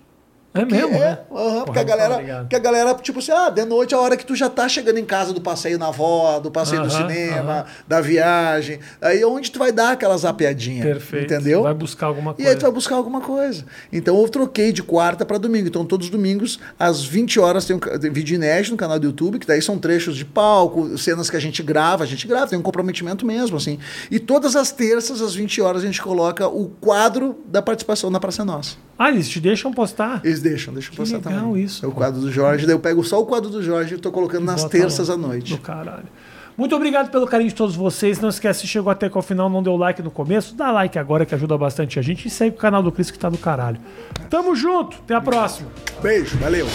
É 0.53 0.65
mesmo, 0.65 0.95
é, 0.95 0.99
né? 0.99 1.17
porque, 1.65 1.79
a 1.79 1.83
galera, 1.83 2.15
tá 2.17 2.39
porque 2.41 2.55
a 2.57 2.59
galera, 2.59 2.93
tipo 2.95 3.19
assim, 3.19 3.31
ah, 3.31 3.49
de 3.49 3.63
noite 3.63 3.93
é 3.93 3.97
a 3.97 4.01
hora 4.01 4.17
que 4.17 4.25
tu 4.25 4.35
já 4.35 4.49
tá 4.49 4.67
chegando 4.67 4.97
em 4.97 5.05
casa 5.05 5.31
do 5.31 5.39
passeio 5.39 5.79
na 5.79 5.87
avó, 5.87 6.41
do 6.41 6.51
passeio 6.51 6.83
do 6.83 6.89
cinema, 6.89 7.65
da 7.87 8.01
viagem. 8.01 8.79
Aí 9.01 9.21
é 9.21 9.25
onde 9.25 9.49
tu 9.49 9.59
vai 9.59 9.71
dar 9.71 9.93
aquelas 9.93 10.21
zapeadinhas. 10.21 10.85
Perfeito. 10.85 11.33
Entendeu? 11.33 11.63
Vai 11.63 11.73
buscar 11.73 12.07
alguma 12.07 12.31
E 12.31 12.35
coisa. 12.35 12.49
aí 12.49 12.55
tu 12.57 12.61
vai 12.63 12.71
buscar 12.71 12.95
alguma 12.95 13.21
coisa. 13.21 13.63
Então 13.93 14.19
eu 14.21 14.27
troquei 14.27 14.73
de 14.73 14.83
quarta 14.83 15.25
para 15.25 15.37
domingo. 15.37 15.69
Então 15.69 15.85
todos 15.85 16.07
os 16.07 16.11
domingos, 16.11 16.59
às 16.77 17.01
20 17.01 17.39
horas, 17.39 17.65
tem 17.65 17.77
um 17.77 18.13
vídeo 18.13 18.35
inédito 18.35 18.71
no 18.71 18.77
canal 18.77 18.99
do 18.99 19.05
YouTube, 19.05 19.39
que 19.39 19.47
daí 19.47 19.61
são 19.61 19.77
trechos 19.79 20.17
de 20.17 20.25
palco, 20.25 20.97
cenas 20.97 21.29
que 21.29 21.37
a 21.37 21.41
gente 21.41 21.63
grava, 21.63 22.03
a 22.03 22.07
gente 22.07 22.27
grava, 22.27 22.47
tem 22.47 22.59
um 22.59 22.61
comprometimento 22.61 23.25
mesmo, 23.25 23.55
assim. 23.55 23.79
E 24.09 24.19
todas 24.19 24.57
as 24.57 24.71
terças, 24.73 25.21
às 25.21 25.33
20 25.33 25.61
horas, 25.61 25.81
a 25.81 25.85
gente 25.85 26.01
coloca 26.01 26.45
o 26.49 26.67
quadro 26.81 27.37
da 27.45 27.61
participação 27.61 28.09
na 28.09 28.19
Praça 28.19 28.43
Nossa. 28.43 28.75
Ah, 28.99 29.09
eles 29.09 29.27
te 29.27 29.39
deixam 29.39 29.73
postar? 29.73 30.21
Eles 30.23 30.40
deixam, 30.41 30.73
deixam 30.73 30.91
Que 30.91 30.97
postar 30.97 31.17
legal 31.17 31.33
também. 31.49 31.63
isso, 31.63 31.85
É 31.85 31.87
o 31.87 31.91
quadro 31.91 32.19
do 32.19 32.31
Jorge, 32.31 32.65
daí 32.65 32.75
eu 32.75 32.79
pego 32.79 33.03
só 33.03 33.19
o 33.21 33.25
quadro 33.25 33.49
do 33.49 33.61
Jorge 33.63 33.95
e 33.95 33.97
tô 33.97 34.11
colocando 34.11 34.45
nas 34.45 34.63
terças 34.65 35.07
lá. 35.07 35.15
à 35.15 35.17
noite. 35.17 35.53
Do 35.55 35.61
caralho. 35.61 36.05
Muito 36.57 36.75
obrigado 36.75 37.09
pelo 37.09 37.25
carinho 37.25 37.49
de 37.49 37.55
todos 37.55 37.75
vocês. 37.75 38.19
Não 38.19 38.29
esquece, 38.29 38.67
chegou 38.67 38.91
até 38.91 39.09
ao 39.11 39.21
final, 39.21 39.49
não 39.49 39.63
deu 39.63 39.75
like 39.77 40.01
no 40.01 40.11
começo, 40.11 40.53
dá 40.53 40.69
like 40.71 40.99
agora 40.99 41.25
que 41.25 41.33
ajuda 41.33 41.57
bastante 41.57 41.97
a 41.97 42.01
gente. 42.01 42.27
E 42.27 42.29
segue 42.29 42.55
o 42.55 42.59
canal 42.59 42.83
do 42.83 42.91
Cris 42.91 43.09
que 43.09 43.17
tá 43.17 43.29
do 43.29 43.37
caralho. 43.37 43.79
Tamo 44.29 44.53
junto, 44.55 44.97
até 44.97 45.15
a 45.15 45.21
próxima. 45.21 45.69
Beijo, 46.03 46.37
valeu. 46.37 46.67